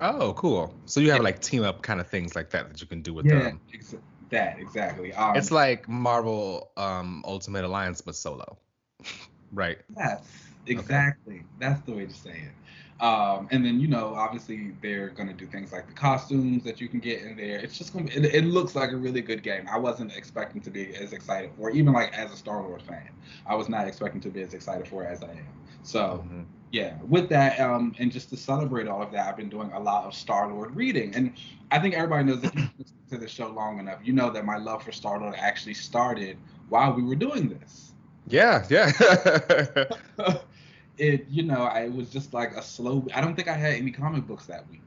Oh, 0.00 0.32
cool. 0.32 0.74
So 0.86 1.00
you 1.00 1.10
have 1.10 1.22
like 1.22 1.42
team 1.42 1.62
up 1.62 1.82
kind 1.82 2.00
of 2.00 2.06
things 2.06 2.34
like 2.34 2.48
that 2.50 2.70
that 2.70 2.80
you 2.80 2.86
can 2.86 3.02
do 3.02 3.12
with 3.12 3.26
them. 3.28 3.60
ex- 3.74 3.94
that 4.30 4.58
exactly. 4.58 5.12
Um, 5.12 5.36
It's 5.36 5.50
like 5.50 5.88
Marvel 5.88 6.70
um, 6.76 7.22
Ultimate 7.26 7.64
Alliance, 7.64 8.00
but 8.00 8.14
solo. 8.14 8.56
Right. 9.52 9.78
Yes, 9.96 10.48
exactly. 10.66 11.42
That's 11.58 11.80
the 11.82 11.92
way 11.92 12.06
to 12.06 12.12
say 12.14 12.30
it. 12.30 13.02
Um, 13.02 13.48
and 13.50 13.64
then 13.64 13.80
you 13.80 13.86
know, 13.88 14.14
obviously 14.14 14.74
they're 14.82 15.08
gonna 15.10 15.32
do 15.32 15.46
things 15.46 15.72
like 15.72 15.86
the 15.86 15.92
costumes 15.92 16.64
that 16.64 16.80
you 16.80 16.88
can 16.88 17.00
get 17.00 17.22
in 17.22 17.36
there. 17.36 17.58
It's 17.58 17.78
just 17.78 17.92
gonna 17.92 18.06
be. 18.06 18.12
It, 18.12 18.34
it 18.34 18.44
looks 18.44 18.74
like 18.74 18.92
a 18.92 18.96
really 18.96 19.20
good 19.20 19.42
game. 19.42 19.66
I 19.70 19.78
wasn't 19.78 20.16
expecting 20.16 20.60
to 20.62 20.70
be 20.70 20.94
as 20.96 21.12
excited 21.12 21.50
for, 21.56 21.70
even 21.70 21.92
like 21.92 22.12
as 22.16 22.32
a 22.32 22.36
Star 22.36 22.62
Wars 22.62 22.82
fan, 22.82 23.08
I 23.46 23.54
was 23.54 23.68
not 23.68 23.86
expecting 23.86 24.20
to 24.22 24.30
be 24.30 24.42
as 24.42 24.54
excited 24.54 24.86
for 24.88 25.04
it 25.04 25.08
as 25.08 25.22
I 25.22 25.30
am. 25.30 25.46
So 25.82 26.24
Mhm. 26.24 26.46
yeah, 26.72 26.96
with 27.08 27.28
that, 27.30 27.58
um, 27.60 27.94
and 27.98 28.10
just 28.12 28.28
to 28.30 28.36
celebrate 28.36 28.88
all 28.88 29.02
of 29.02 29.12
that, 29.12 29.28
I've 29.28 29.36
been 29.36 29.48
doing 29.48 29.70
a 29.72 29.80
lot 29.80 30.04
of 30.04 30.14
Star 30.14 30.52
Lord 30.52 30.74
reading, 30.76 31.14
and 31.14 31.32
I 31.70 31.78
think 31.78 31.94
everybody 31.94 32.24
knows 32.24 32.42
listen 32.78 32.96
to 33.10 33.18
the 33.18 33.28
show 33.28 33.48
long 33.48 33.78
enough, 33.78 33.98
you 34.04 34.12
know 34.12 34.30
that 34.30 34.44
my 34.44 34.56
love 34.58 34.82
for 34.82 34.92
Star 34.92 35.20
Lord 35.20 35.34
actually 35.38 35.74
started 35.74 36.36
while 36.68 36.92
we 36.92 37.02
were 37.02 37.14
doing 37.16 37.48
this. 37.48 37.87
Yeah, 38.28 38.64
yeah. 38.70 38.92
it 40.98 41.26
you 41.28 41.42
know 41.42 41.62
I, 41.62 41.82
it 41.84 41.92
was 41.94 42.10
just 42.10 42.34
like 42.34 42.52
a 42.56 42.62
slow 42.62 43.06
i 43.14 43.20
don't 43.20 43.34
think 43.34 43.48
i 43.48 43.54
had 43.54 43.74
any 43.74 43.90
comic 43.90 44.26
books 44.26 44.46
that 44.46 44.68
week 44.70 44.82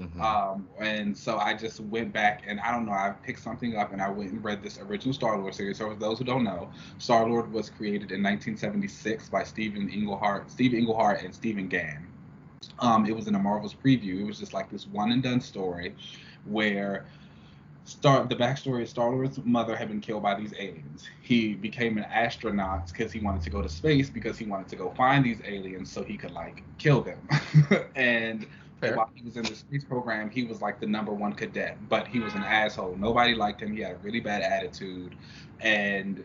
Mhm. 0.00 0.20
um 0.20 0.68
and 0.80 1.16
so 1.16 1.38
i 1.38 1.54
just 1.54 1.80
went 1.80 2.12
back 2.12 2.42
and 2.46 2.60
i 2.60 2.70
don't 2.72 2.84
know 2.86 2.92
i 2.92 3.10
picked 3.22 3.40
something 3.40 3.76
up 3.76 3.92
and 3.92 4.02
i 4.02 4.08
went 4.10 4.32
and 4.32 4.44
read 4.44 4.62
this 4.62 4.78
original 4.80 5.14
star 5.14 5.38
lord 5.38 5.54
series 5.54 5.78
so 5.78 5.88
for 5.90 5.94
those 5.94 6.18
who 6.18 6.24
don't 6.24 6.44
know 6.44 6.70
star 6.98 7.28
lord 7.28 7.52
was 7.52 7.70
created 7.70 8.10
in 8.10 8.22
1976 8.22 9.28
by 9.28 9.42
stephen 9.44 9.88
englehart 9.88 10.50
steve 10.50 10.74
englehart 10.74 11.22
and 11.22 11.34
stephen 11.34 11.68
gan 11.68 12.06
um 12.80 13.06
it 13.06 13.14
was 13.14 13.28
in 13.28 13.34
a 13.34 13.38
marvel's 13.38 13.74
preview 13.74 14.20
it 14.20 14.24
was 14.26 14.38
just 14.38 14.52
like 14.52 14.68
this 14.70 14.86
one 14.88 15.12
and 15.12 15.22
done 15.22 15.40
story 15.40 15.94
where 16.44 17.06
Star 17.84 18.24
the 18.24 18.34
backstory 18.34 18.82
of 18.82 18.88
Star 18.88 19.10
Lord's 19.10 19.38
mother 19.44 19.76
had 19.76 19.88
been 19.88 20.00
killed 20.00 20.22
by 20.22 20.34
these 20.34 20.54
aliens. 20.58 21.06
He 21.20 21.54
became 21.54 21.98
an 21.98 22.04
astronaut 22.04 22.88
because 22.88 23.12
he 23.12 23.20
wanted 23.20 23.42
to 23.42 23.50
go 23.50 23.60
to 23.60 23.68
space 23.68 24.08
because 24.08 24.38
he 24.38 24.46
wanted 24.46 24.68
to 24.68 24.76
go 24.76 24.90
find 24.96 25.24
these 25.24 25.40
aliens 25.44 25.92
so 25.92 26.02
he 26.02 26.16
could 26.16 26.32
like 26.32 26.62
kill 26.78 27.02
them. 27.02 27.18
and 27.94 28.46
Fair. 28.80 28.96
while 28.96 29.10
he 29.14 29.22
was 29.22 29.36
in 29.36 29.42
the 29.42 29.54
space 29.54 29.84
program, 29.84 30.30
he 30.30 30.44
was 30.44 30.62
like 30.62 30.80
the 30.80 30.86
number 30.86 31.12
one 31.12 31.32
cadet, 31.34 31.76
but 31.88 32.06
he 32.08 32.20
was 32.20 32.34
an 32.34 32.42
asshole. 32.42 32.96
Nobody 32.96 33.34
liked 33.34 33.60
him. 33.60 33.74
He 33.74 33.82
had 33.82 33.92
a 33.92 33.98
really 33.98 34.20
bad 34.20 34.42
attitude. 34.42 35.14
And 35.60 36.24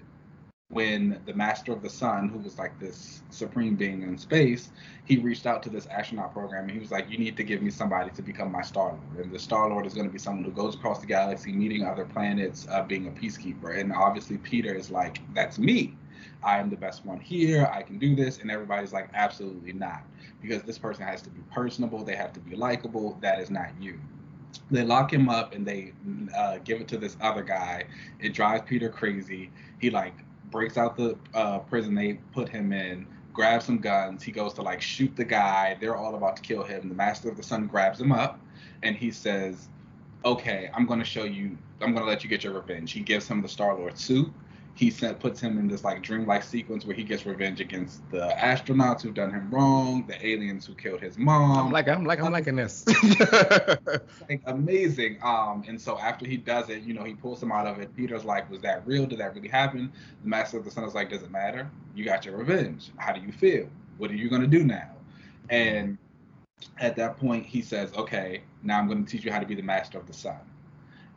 when 0.70 1.20
the 1.26 1.34
Master 1.34 1.72
of 1.72 1.82
the 1.82 1.90
Sun, 1.90 2.30
who 2.30 2.38
was 2.38 2.60
like 2.60 2.80
this 2.80 3.24
supreme 3.32 3.76
being 3.76 4.04
in 4.04 4.18
space, 4.20 4.70
he 5.04 5.18
reached 5.18 5.48
out 5.48 5.64
to 5.64 5.70
this 5.70 5.88
astronaut 5.88 6.32
program 6.32 6.64
and 6.64 6.72
he 6.72 6.80
was 6.80 6.92
like, 6.92 7.10
"You 7.10 7.18
need 7.18 7.36
to 7.38 7.44
give 7.44 7.64
me 7.64 7.72
somebody 7.72 8.12
to 8.12 8.22
become 8.22 8.52
my 8.52 8.62
Star 8.62 8.92
Lord." 8.92 9.26
And 9.26 9.34
the 9.34 9.40
Star 9.40 9.68
Lord 9.68 9.88
is 9.88 9.96
going 9.96 10.06
to 10.06 10.14
be 10.14 10.20
someone 10.20 10.44
who 10.44 10.52
goes 10.52 10.76
across 10.76 11.00
the 11.00 11.08
galaxy, 11.08 11.52
meeting 11.52 11.86
other 11.86 12.06
planets, 12.06 12.68
uh, 12.70 12.84
being 12.84 13.08
a 13.08 13.12
peacekeeper. 13.12 13.80
And 13.80 13.92
obviously, 13.92 14.38
Peter 14.38 14.76
is 14.76 14.92
like, 14.92 15.22
"That's 15.34 15.58
me. 15.58 15.98
I 16.44 16.60
am 16.60 16.70
the 16.70 16.78
best 16.78 17.04
one 17.04 17.20
here. 17.20 17.66
I 17.74 17.82
can 17.82 17.98
do 17.98 18.16
this." 18.16 18.38
And 18.38 18.52
everybody's 18.52 18.94
like, 18.94 19.10
"Absolutely 19.16 19.74
not," 19.74 20.04
because 20.40 20.62
this 20.64 20.78
person 20.78 21.04
has 21.04 21.24
to 21.24 21.32
be 21.32 21.42
personable. 21.52 22.04
They 22.04 22.16
have 22.16 22.34
to 22.34 22.40
be 22.40 22.56
likable. 22.56 23.18
That 23.22 23.40
is 23.40 23.50
not 23.50 23.70
you 23.80 24.00
they 24.72 24.84
lock 24.84 25.12
him 25.12 25.30
up 25.30 25.54
and 25.54 25.66
they 25.66 25.94
uh, 26.36 26.58
give 26.64 26.80
it 26.82 26.88
to 26.90 26.98
this 26.98 27.18
other 27.22 27.44
guy. 27.44 27.86
It 28.20 28.34
drives 28.34 28.64
Peter 28.68 28.90
crazy. 28.90 29.52
He 29.80 29.90
like 29.90 30.14
breaks 30.52 30.78
out 30.78 30.96
the 30.96 31.18
uh, 31.34 31.60
prison 31.60 31.96
they 31.96 32.14
put 32.34 32.50
him 32.50 32.72
in, 32.74 33.06
grabs 33.34 33.66
some 33.66 33.80
guns. 33.80 34.24
He 34.24 34.32
goes 34.32 34.54
to 34.56 34.62
like 34.62 34.82
shoot 34.82 35.16
the 35.16 35.26
guy. 35.26 35.78
They're 35.80 35.96
all 35.96 36.16
about 36.16 36.36
to 36.38 36.42
kill 36.42 36.64
him. 36.64 36.90
The 36.90 36.96
Master 36.96 37.30
of 37.30 37.38
the 37.38 37.44
Sun 37.44 37.68
grabs 37.68 38.00
him 38.00 38.12
up 38.12 38.40
and 38.84 38.96
he 38.96 39.12
says, 39.12 39.70
"Okay, 40.26 40.70
I'm 40.74 40.86
going 40.86 41.00
to 41.00 41.06
show 41.06 41.24
you. 41.24 41.58
I'm 41.82 41.94
going 41.94 42.06
to 42.06 42.10
let 42.10 42.24
you 42.24 42.30
get 42.30 42.44
your 42.44 42.54
revenge." 42.54 42.92
He 42.92 43.02
gives 43.02 43.28
him 43.28 43.42
the 43.42 43.50
Star 43.50 43.76
Lord 43.76 43.98
suit. 43.98 44.32
He 44.80 44.90
sent, 44.92 45.20
puts 45.20 45.42
him 45.42 45.58
in 45.58 45.68
this 45.68 45.84
like 45.84 46.02
dreamlike 46.02 46.42
sequence 46.42 46.86
where 46.86 46.96
he 46.96 47.04
gets 47.04 47.26
revenge 47.26 47.60
against 47.60 48.10
the 48.12 48.34
astronauts 48.40 49.02
who've 49.02 49.14
done 49.14 49.30
him 49.30 49.50
wrong, 49.52 50.06
the 50.08 50.26
aliens 50.26 50.66
who 50.66 50.74
killed 50.74 51.02
his 51.02 51.18
mom 51.18 51.66
I'm 51.68 51.70
like 51.70 51.90
I'm 51.90 52.06
like 52.06 52.22
I'm 52.22 52.32
liking 52.32 52.56
this. 52.56 52.86
like 54.30 54.42
amazing. 54.46 55.20
Um, 55.22 55.66
and 55.68 55.80
so 55.82 56.00
after 56.00 56.26
he 56.26 56.38
does 56.38 56.70
it, 56.70 56.84
you 56.84 56.94
know, 56.94 57.04
he 57.04 57.14
pulls 57.14 57.44
him 57.44 57.52
out 57.52 57.68
of 57.68 57.80
it. 57.80 57.94
Peter's 57.94 58.24
like, 58.24 58.50
"Was 58.50 58.62
that 58.62 58.88
real? 58.88 59.06
Did 59.06 59.20
that 59.20 59.36
really 59.36 59.50
happen?" 59.50 59.92
The 60.24 60.30
Master 60.30 60.58
of 60.58 60.64
the 60.64 60.72
Sun 60.72 60.86
is 60.86 60.96
like, 60.96 61.10
"Does 61.10 61.24
it 61.24 61.30
matter? 61.30 61.70
You 61.94 62.06
got 62.06 62.26
your 62.26 62.38
revenge. 62.38 62.92
How 62.96 63.12
do 63.12 63.20
you 63.20 63.34
feel? 63.34 63.68
What 63.98 64.10
are 64.12 64.16
you 64.16 64.30
gonna 64.30 64.48
do 64.48 64.64
now?" 64.64 64.92
And 65.50 65.98
at 66.78 66.96
that 66.96 67.18
point, 67.18 67.46
he 67.46 67.62
says, 67.62 67.92
"Okay, 67.98 68.44
now 68.64 68.80
I'm 68.80 68.88
gonna 68.88 69.04
teach 69.04 69.26
you 69.26 69.32
how 69.34 69.40
to 69.40 69.46
be 69.46 69.56
the 69.56 69.62
Master 69.62 69.98
of 69.98 70.08
the 70.08 70.14
Sun." 70.14 70.40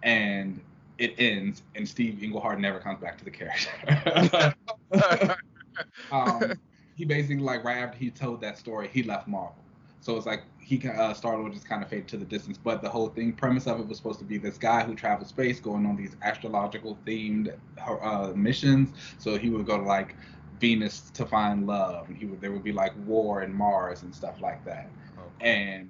And 0.02 0.60
it 0.98 1.14
ends, 1.18 1.62
and 1.74 1.88
Steve 1.88 2.22
Englehart 2.22 2.60
never 2.60 2.78
comes 2.78 3.00
back 3.00 3.18
to 3.18 3.24
the 3.24 3.30
character. 3.30 4.54
um, 6.12 6.58
he 6.94 7.04
basically 7.04 7.42
like 7.42 7.64
right 7.64 7.78
after 7.78 7.98
he 7.98 8.10
told 8.10 8.40
that 8.42 8.58
story, 8.58 8.88
he 8.92 9.02
left 9.02 9.26
Marvel. 9.26 9.56
So 10.00 10.16
it's 10.16 10.26
like 10.26 10.42
he 10.60 10.82
uh, 10.88 11.14
Star 11.14 11.38
Lord 11.38 11.52
just 11.52 11.68
kind 11.68 11.82
of 11.82 11.88
faded 11.88 12.08
to 12.08 12.16
the 12.16 12.24
distance. 12.24 12.58
But 12.58 12.82
the 12.82 12.88
whole 12.88 13.08
thing 13.08 13.32
premise 13.32 13.66
of 13.66 13.80
it 13.80 13.86
was 13.86 13.96
supposed 13.98 14.18
to 14.18 14.24
be 14.24 14.36
this 14.36 14.58
guy 14.58 14.82
who 14.82 14.94
travels 14.94 15.28
space, 15.28 15.60
going 15.60 15.86
on 15.86 15.96
these 15.96 16.16
astrological 16.22 16.98
themed 17.06 17.54
uh, 17.78 18.32
missions. 18.34 18.90
So 19.18 19.38
he 19.38 19.48
would 19.50 19.64
go 19.64 19.78
to 19.78 19.84
like 19.84 20.16
Venus 20.60 21.10
to 21.10 21.24
find 21.24 21.66
love, 21.66 22.08
and 22.08 22.16
he 22.16 22.26
would 22.26 22.40
there 22.40 22.52
would 22.52 22.64
be 22.64 22.72
like 22.72 22.92
war 23.06 23.40
and 23.40 23.54
Mars 23.54 24.02
and 24.02 24.14
stuff 24.14 24.40
like 24.40 24.64
that. 24.64 24.90
And 25.40 25.88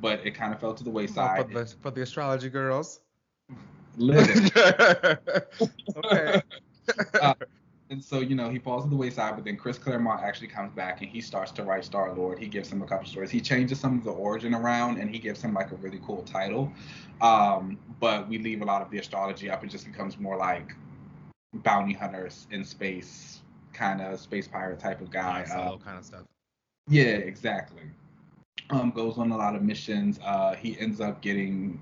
but 0.00 0.24
it 0.24 0.32
kind 0.34 0.54
of 0.54 0.60
fell 0.60 0.74
to 0.74 0.84
the 0.84 0.90
Oh, 0.90 0.94
wayside. 0.94 1.46
for, 1.48 1.52
the, 1.52 1.66
for 1.80 1.90
the 1.90 2.02
astrology 2.02 2.48
girls. 2.48 3.00
Living. 3.96 4.50
okay. 5.96 6.42
Uh, 7.22 7.32
and 7.90 8.02
so 8.02 8.18
you 8.18 8.34
know 8.34 8.50
he 8.50 8.58
falls 8.58 8.82
to 8.82 8.90
the 8.90 8.96
wayside 8.96 9.36
but 9.36 9.44
then 9.44 9.56
chris 9.56 9.78
claremont 9.78 10.20
actually 10.20 10.48
comes 10.48 10.72
back 10.72 11.00
and 11.00 11.08
he 11.08 11.20
starts 11.20 11.52
to 11.52 11.62
write 11.62 11.84
star 11.84 12.12
lord 12.12 12.40
he 12.40 12.46
gives 12.46 12.68
him 12.72 12.82
a 12.82 12.86
couple 12.86 13.06
stories 13.06 13.30
he 13.30 13.40
changes 13.40 13.78
some 13.78 13.96
of 13.96 14.02
the 14.02 14.10
origin 14.10 14.52
around 14.52 14.98
and 14.98 15.08
he 15.08 15.18
gives 15.18 15.40
him 15.40 15.54
like 15.54 15.70
a 15.70 15.76
really 15.76 16.00
cool 16.04 16.22
title 16.22 16.72
um, 17.20 17.78
but 18.00 18.28
we 18.28 18.36
leave 18.38 18.62
a 18.62 18.64
lot 18.64 18.82
of 18.82 18.90
the 18.90 18.98
astrology 18.98 19.48
up 19.48 19.62
it 19.62 19.68
just 19.68 19.86
becomes 19.86 20.18
more 20.18 20.36
like 20.36 20.74
bounty 21.62 21.92
hunters 21.92 22.48
in 22.50 22.64
space 22.64 23.42
kind 23.72 24.00
of 24.00 24.18
space 24.18 24.48
pirate 24.48 24.78
type 24.78 25.00
of 25.00 25.10
guy 25.10 25.44
uh, 25.52 25.76
kind 25.78 25.98
of 25.98 26.04
stuff. 26.04 26.22
yeah, 26.88 27.04
exactly. 27.04 27.82
Um, 28.70 28.90
goes 28.90 29.18
on 29.18 29.30
a 29.32 29.36
lot 29.36 29.54
of 29.54 29.62
missions. 29.62 30.18
Uh, 30.24 30.54
he 30.54 30.78
ends 30.78 31.00
up 31.00 31.20
getting 31.20 31.80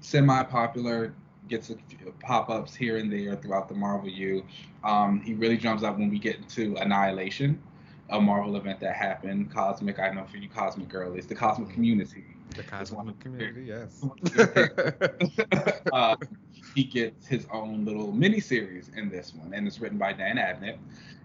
semi-popular, 0.00 1.14
gets 1.48 1.70
a 1.70 1.76
few 1.88 2.14
pop-ups 2.20 2.74
here 2.74 2.96
and 2.96 3.12
there 3.12 3.36
throughout 3.36 3.68
the 3.68 3.74
Marvel 3.74 4.08
U. 4.08 4.44
Um, 4.82 5.20
he 5.20 5.34
really 5.34 5.56
jumps 5.56 5.82
up 5.82 5.98
when 5.98 6.10
we 6.10 6.18
get 6.18 6.36
into 6.36 6.76
Annihilation, 6.76 7.62
a 8.10 8.20
Marvel 8.20 8.56
event 8.56 8.80
that 8.80 8.96
happened. 8.96 9.52
Cosmic, 9.52 9.98
I 9.98 10.10
know 10.10 10.24
for 10.24 10.38
you, 10.38 10.48
Cosmic 10.48 10.88
girlies, 10.88 11.26
the 11.26 11.34
Cosmic 11.34 11.70
Community. 11.70 12.24
The 12.56 12.62
cosmic 12.62 13.18
community, 13.18 13.64
yes. 13.64 14.04
uh, 15.92 16.16
he 16.74 16.84
gets 16.84 17.26
his 17.26 17.46
own 17.52 17.84
little 17.84 18.12
mini 18.12 18.38
series 18.38 18.90
in 18.96 19.08
this 19.08 19.34
one, 19.34 19.52
and 19.54 19.66
it's 19.66 19.80
written 19.80 19.98
by 19.98 20.12
Dan 20.12 20.36
Abnett, 20.36 20.78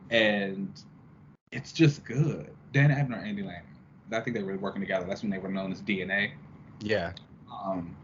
and 0.09 0.71
it's 1.51 1.71
just 1.71 2.03
good. 2.03 2.49
Dan 2.73 2.89
Abnett 2.89 3.19
and 3.19 3.27
Andy 3.27 3.43
Lanning. 3.43 3.61
I 4.11 4.21
think 4.21 4.35
they 4.35 4.41
were 4.41 4.57
working 4.57 4.81
together. 4.81 5.05
That's 5.07 5.21
when 5.21 5.29
they 5.29 5.37
were 5.37 5.49
known 5.49 5.71
as 5.71 5.81
DNA. 5.81 6.31
yeah. 6.79 7.11
Um, 7.63 7.95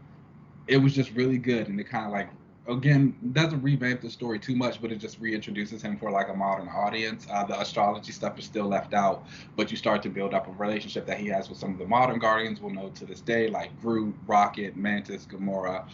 it 0.68 0.76
was 0.78 0.94
just 0.94 1.12
really 1.12 1.38
good, 1.38 1.68
and 1.68 1.78
it 1.80 1.84
kind 1.84 2.06
of 2.06 2.12
like 2.12 2.28
again 2.68 3.16
doesn't 3.32 3.62
revamp 3.62 4.00
the 4.00 4.10
story 4.10 4.38
too 4.38 4.56
much, 4.56 4.80
but 4.80 4.90
it 4.90 4.96
just 4.96 5.20
reintroduces 5.20 5.80
him 5.82 5.96
for 5.96 6.10
like 6.10 6.28
a 6.28 6.34
modern 6.34 6.68
audience. 6.68 7.26
Uh, 7.30 7.44
the 7.44 7.58
astrology 7.60 8.12
stuff 8.12 8.38
is 8.38 8.44
still 8.44 8.66
left 8.66 8.94
out, 8.94 9.26
but 9.56 9.70
you 9.70 9.76
start 9.76 10.02
to 10.02 10.08
build 10.08 10.34
up 10.34 10.48
a 10.48 10.52
relationship 10.52 11.06
that 11.06 11.18
he 11.18 11.28
has 11.28 11.48
with 11.48 11.58
some 11.58 11.72
of 11.72 11.78
the 11.78 11.86
modern 11.86 12.18
Guardians. 12.18 12.60
We'll 12.60 12.74
know 12.74 12.90
to 12.90 13.06
this 13.06 13.20
day, 13.20 13.48
like 13.48 13.78
Groot, 13.80 14.14
Rocket, 14.26 14.76
Mantis, 14.76 15.26
Gamora. 15.26 15.84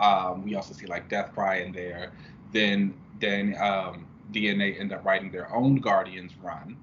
Um, 0.00 0.44
we 0.44 0.54
also 0.54 0.74
see 0.74 0.86
like 0.86 1.08
Death 1.08 1.32
Deathcry 1.34 1.64
in 1.66 1.72
there. 1.72 2.12
Then 2.52 2.94
then 3.20 3.56
um, 3.60 4.06
DNA 4.32 4.78
end 4.78 4.92
up 4.92 5.04
writing 5.04 5.30
their 5.30 5.52
own 5.54 5.76
Guardians 5.76 6.32
run, 6.42 6.76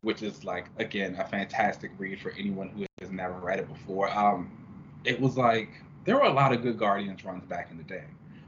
which 0.00 0.22
is 0.22 0.44
like 0.44 0.66
again 0.78 1.16
a 1.18 1.24
fantastic 1.24 1.90
read 1.98 2.20
for 2.20 2.32
anyone 2.32 2.70
who 2.70 2.86
has 3.00 3.10
never 3.10 3.34
read 3.34 3.58
it 3.58 3.68
before. 3.68 4.10
Um, 4.16 4.50
it 5.04 5.20
was 5.20 5.36
like 5.36 5.68
there 6.06 6.16
were 6.16 6.22
a 6.22 6.32
lot 6.32 6.52
of 6.52 6.62
good 6.62 6.78
Guardians 6.78 7.24
runs 7.24 7.44
back 7.44 7.70
in 7.70 7.76
the 7.76 7.82
day. 7.82 8.04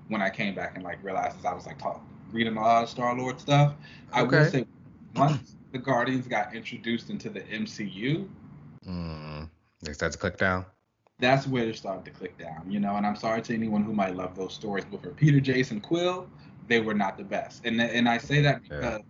When 0.09 0.23
I 0.23 0.31
came 0.31 0.55
back 0.55 0.77
and 0.77 0.85
like 0.85 1.03
realized 1.05 1.39
as 1.39 1.45
I 1.45 1.53
was 1.53 1.67
like 1.67 1.79
talk, 1.79 2.01
reading 2.33 2.57
a 2.57 2.61
lot 2.61 2.85
of 2.85 2.89
Star 2.89 3.15
Lord 3.15 3.39
stuff, 3.39 3.75
I 4.13 4.23
will 4.23 4.35
Okay. 4.35 4.49
say 4.51 4.67
once 5.15 5.57
the 5.73 5.79
Guardians 5.79 6.27
got 6.27 6.55
introduced 6.55 7.11
into 7.11 7.29
the 7.29 7.41
MCU, 7.41 8.27
mm, 8.87 9.51
they 9.83 9.93
started 9.93 10.13
to 10.13 10.19
click 10.19 10.39
down. 10.39 10.65
That's 11.19 11.47
where 11.47 11.67
they 11.67 11.73
started 11.73 12.05
to 12.07 12.11
click 12.13 12.39
down, 12.39 12.71
you 12.71 12.81
know. 12.81 12.95
And 12.97 13.05
I'm 13.05 13.17
sorry 13.17 13.43
to 13.43 13.55
anyone 13.55 13.83
who 13.83 13.93
might 13.93 14.15
love 14.15 14.37
those 14.37 14.55
stories, 14.55 14.85
but 14.91 15.03
for 15.03 15.11
Peter 15.11 15.41
Jason 15.41 15.81
Quill, 15.81 16.29
they 16.69 16.81
were 16.81 16.95
not 16.95 17.19
the 17.19 17.25
best. 17.25 17.67
And 17.67 17.81
and 17.83 18.09
I 18.09 18.19
say 18.19 18.41
that 18.43 18.63
because 18.63 19.01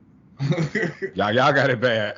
yeah. 0.40 0.88
y'all 1.14 1.32
y'all 1.32 1.52
got 1.52 1.70
it 1.70 1.80
bad. 1.80 2.16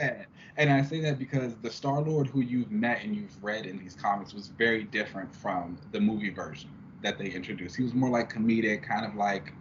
And 0.56 0.70
I 0.70 0.82
say 0.82 1.00
that 1.00 1.18
because 1.18 1.54
the 1.56 1.70
Star 1.70 2.00
Lord 2.00 2.28
who 2.28 2.40
you've 2.40 2.70
met 2.70 3.02
and 3.02 3.14
you've 3.14 3.36
read 3.42 3.66
in 3.66 3.78
these 3.78 3.94
comics 3.94 4.32
was 4.32 4.48
very 4.48 4.84
different 4.84 5.34
from 5.34 5.78
the 5.90 6.00
movie 6.00 6.30
version 6.30 6.70
that 7.02 7.18
they 7.18 7.26
introduced. 7.26 7.76
He 7.76 7.82
was 7.82 7.94
more 7.94 8.08
like 8.08 8.32
comedic, 8.32 8.82
kind 8.82 9.04
of 9.04 9.14
like 9.14 9.52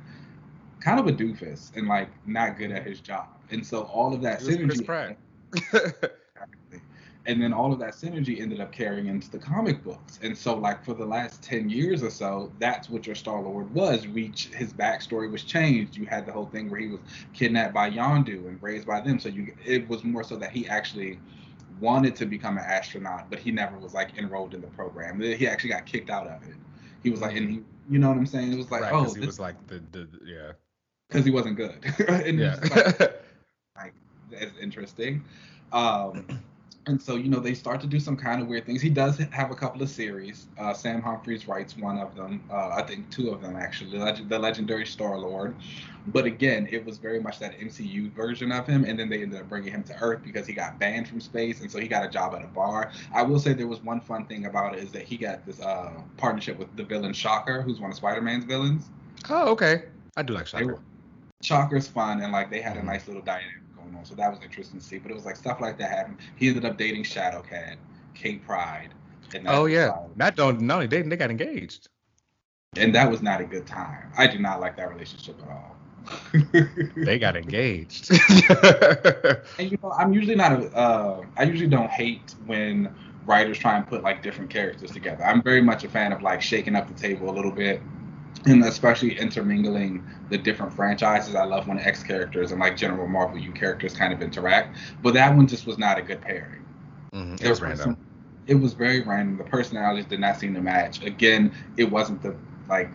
kind 0.79 0.99
of 0.99 1.07
a 1.07 1.11
doofus 1.11 1.75
and 1.75 1.87
like 1.87 2.09
not 2.25 2.57
good 2.57 2.71
at 2.71 2.85
his 2.85 2.99
job. 2.99 3.27
And 3.49 3.65
so 3.65 3.83
all 3.83 4.13
of 4.13 4.21
that 4.21 4.39
synergy. 4.41 4.67
Chris 4.67 4.81
Pratt. 4.81 6.11
and 7.25 7.41
then 7.41 7.53
all 7.53 7.71
of 7.71 7.79
that 7.79 7.93
synergy 7.93 8.41
ended 8.41 8.59
up 8.59 8.71
carrying 8.71 9.07
into 9.07 9.29
the 9.31 9.37
comic 9.37 9.83
books. 9.83 10.19
And 10.21 10.37
so, 10.37 10.55
like 10.55 10.83
for 10.83 10.93
the 10.93 11.05
last 11.05 11.41
ten 11.41 11.69
years 11.69 12.03
or 12.03 12.09
so, 12.09 12.51
that's 12.59 12.89
what 12.89 13.07
your 13.07 13.15
Star 13.15 13.41
Lord 13.41 13.73
was. 13.73 14.07
Reach 14.07 14.47
his 14.47 14.73
backstory 14.73 15.31
was 15.31 15.43
changed. 15.43 15.95
You 15.95 16.05
had 16.05 16.25
the 16.25 16.31
whole 16.31 16.47
thing 16.47 16.69
where 16.69 16.79
he 16.79 16.87
was 16.87 16.99
kidnapped 17.33 17.73
by 17.73 17.89
Yondu 17.89 18.47
and 18.47 18.61
raised 18.61 18.85
by 18.85 18.99
them. 19.01 19.19
So 19.19 19.29
you, 19.29 19.53
it 19.65 19.87
was 19.87 20.03
more 20.03 20.23
so 20.23 20.35
that 20.37 20.51
he 20.51 20.67
actually 20.67 21.19
wanted 21.79 22.15
to 22.17 22.25
become 22.25 22.57
an 22.57 22.65
astronaut, 22.65 23.29
but 23.29 23.39
he 23.39 23.51
never 23.51 23.77
was 23.77 23.93
like 23.93 24.17
enrolled 24.17 24.53
in 24.53 24.61
the 24.61 24.67
program. 24.67 25.21
He 25.21 25.47
actually 25.47 25.71
got 25.71 25.85
kicked 25.85 26.09
out 26.09 26.27
of 26.27 26.43
it. 26.43 26.55
He 27.03 27.09
was 27.09 27.21
like, 27.21 27.35
and 27.35 27.49
he, 27.49 27.61
you 27.89 27.99
know 27.99 28.09
what 28.09 28.17
I'm 28.17 28.25
saying? 28.25 28.53
It 28.53 28.57
was 28.57 28.71
like, 28.71 28.81
right, 28.81 28.93
oh, 28.93 29.03
he 29.13 29.19
this, 29.19 29.25
was 29.25 29.39
like 29.39 29.55
the, 29.67 29.81
the, 29.91 30.07
yeah, 30.25 30.51
because 31.07 31.25
he 31.25 31.31
wasn't 31.31 31.55
good. 31.55 31.77
and 32.07 32.39
yeah. 32.39 32.55
Like, 32.61 32.99
like, 33.77 33.93
that's 34.31 34.57
interesting. 34.61 35.23
Um, 35.71 36.25
and 36.85 37.01
so 37.01 37.15
you 37.15 37.29
know 37.29 37.39
they 37.39 37.53
start 37.53 37.79
to 37.81 37.87
do 37.87 37.99
some 37.99 38.17
kind 38.17 38.41
of 38.41 38.47
weird 38.47 38.65
things. 38.65 38.81
He 38.81 38.89
does 38.89 39.17
have 39.17 39.51
a 39.51 39.55
couple 39.55 39.81
of 39.81 39.89
series. 39.89 40.47
Uh, 40.59 40.73
Sam 40.73 41.01
Humphries 41.01 41.47
writes 41.47 41.77
one 41.77 41.97
of 41.97 42.15
them. 42.15 42.43
Uh, 42.51 42.69
I 42.69 42.83
think 42.83 43.09
two 43.09 43.29
of 43.29 43.41
them 43.41 43.55
actually. 43.55 43.91
The, 43.91 44.03
Leg- 44.03 44.29
the 44.29 44.39
legendary 44.39 44.85
Star 44.85 45.17
Lord. 45.17 45.55
But 46.07 46.25
again, 46.25 46.67
it 46.69 46.85
was 46.85 46.97
very 46.97 47.21
much 47.21 47.39
that 47.39 47.57
MCU 47.57 48.11
version 48.11 48.51
of 48.51 48.67
him, 48.67 48.83
and 48.83 48.99
then 48.99 49.09
they 49.09 49.21
ended 49.21 49.39
up 49.39 49.47
bringing 49.47 49.71
him 49.71 49.83
to 49.83 49.95
Earth 50.01 50.21
because 50.21 50.45
he 50.45 50.53
got 50.53 50.77
banned 50.77 51.07
from 51.07 51.21
space, 51.21 51.61
and 51.61 51.71
so 51.71 51.79
he 51.79 51.87
got 51.87 52.03
a 52.03 52.09
job 52.09 52.35
at 52.35 52.43
a 52.43 52.47
bar. 52.47 52.91
I 53.13 53.21
will 53.21 53.39
say 53.39 53.53
there 53.53 53.67
was 53.67 53.81
one 53.81 54.01
fun 54.01 54.25
thing 54.25 54.45
about 54.45 54.75
it 54.75 54.83
is 54.83 54.91
that 54.91 55.03
he 55.03 55.15
got 55.15 55.45
this 55.45 55.61
uh, 55.61 55.93
partnership 56.17 56.59
with 56.59 56.75
the 56.75 56.83
villain 56.83 57.13
Shocker, 57.13 57.61
who's 57.61 57.79
one 57.79 57.91
of 57.91 57.95
Spider-Man's 57.95 58.43
villains. 58.43 58.89
Oh, 59.29 59.49
okay. 59.51 59.83
I 60.17 60.23
do 60.23 60.33
like 60.33 60.47
Shocker. 60.47 60.79
Shocker's 61.41 61.87
fun, 61.87 62.21
and 62.21 62.33
like 62.33 62.49
they 62.49 62.59
had 62.59 62.75
a 62.75 62.79
mm-hmm. 62.79 62.87
nice 62.87 63.07
little 63.07 63.21
dynamic 63.21 63.62
on. 63.95 64.05
So 64.05 64.15
that 64.15 64.29
was 64.29 64.39
interesting 64.43 64.79
to 64.79 64.85
see. 64.85 64.97
But 64.97 65.11
it 65.11 65.15
was 65.15 65.25
like 65.25 65.35
stuff 65.35 65.61
like 65.61 65.77
that 65.77 65.89
happened. 65.89 66.17
He 66.35 66.47
ended 66.49 66.65
up 66.65 66.77
dating 66.77 67.03
Shadowcat, 67.03 67.75
Kate 68.13 68.45
Pryde. 68.45 68.89
oh 69.47 69.65
yeah, 69.65 69.91
not 70.15 70.35
don't 70.35 70.69
only 70.69 70.87
dating, 70.87 71.09
they 71.09 71.17
got 71.17 71.31
engaged. 71.31 71.89
And 72.75 72.93
that 72.95 73.09
was 73.09 73.21
not 73.21 73.39
a 73.39 73.45
good 73.45 73.67
time. 73.67 74.11
I 74.17 74.27
do 74.27 74.39
not 74.39 74.59
like 74.59 74.75
that 74.77 74.89
relationship 74.89 75.39
at 75.43 75.49
all. 75.49 75.75
they 76.95 77.19
got 77.19 77.35
engaged. 77.35 78.11
and 79.59 79.71
you 79.71 79.77
know, 79.81 79.91
I'm 79.91 80.13
usually 80.13 80.35
not 80.35 80.51
a. 80.53 80.75
Uh, 80.75 81.25
I 81.37 81.43
usually 81.43 81.69
don't 81.69 81.89
hate 81.89 82.35
when 82.45 82.93
writers 83.25 83.57
try 83.57 83.77
and 83.77 83.87
put 83.87 84.03
like 84.03 84.21
different 84.21 84.49
characters 84.49 84.91
together. 84.91 85.23
I'm 85.23 85.41
very 85.41 85.61
much 85.61 85.83
a 85.83 85.89
fan 85.89 86.11
of 86.11 86.21
like 86.21 86.41
shaking 86.41 86.75
up 86.75 86.87
the 86.87 86.93
table 86.93 87.29
a 87.29 87.33
little 87.33 87.51
bit 87.51 87.81
and 88.45 88.63
especially 88.65 89.17
intermingling 89.17 90.03
the 90.29 90.37
different 90.37 90.73
franchises. 90.73 91.35
I 91.35 91.45
love 91.45 91.67
when 91.67 91.79
X 91.79 92.03
characters 92.03 92.51
and 92.51 92.59
like 92.59 92.75
General 92.75 93.07
Marvel 93.07 93.37
U 93.37 93.51
characters 93.51 93.93
kind 93.93 94.13
of 94.13 94.21
interact, 94.21 94.77
but 95.01 95.13
that 95.13 95.35
one 95.35 95.47
just 95.47 95.65
was 95.65 95.77
not 95.77 95.97
a 95.97 96.01
good 96.01 96.21
pairing. 96.21 96.65
Mm-hmm. 97.13 97.45
It 97.45 97.49
was 97.49 97.61
random. 97.61 97.79
Some, 97.79 97.97
it 98.47 98.55
was 98.55 98.73
very 98.73 99.01
random. 99.01 99.37
The 99.37 99.45
personalities 99.45 100.05
did 100.05 100.19
not 100.19 100.37
seem 100.37 100.53
to 100.55 100.61
match. 100.61 101.03
Again, 101.03 101.53
it 101.77 101.85
wasn't 101.89 102.21
the 102.21 102.35
like 102.67 102.89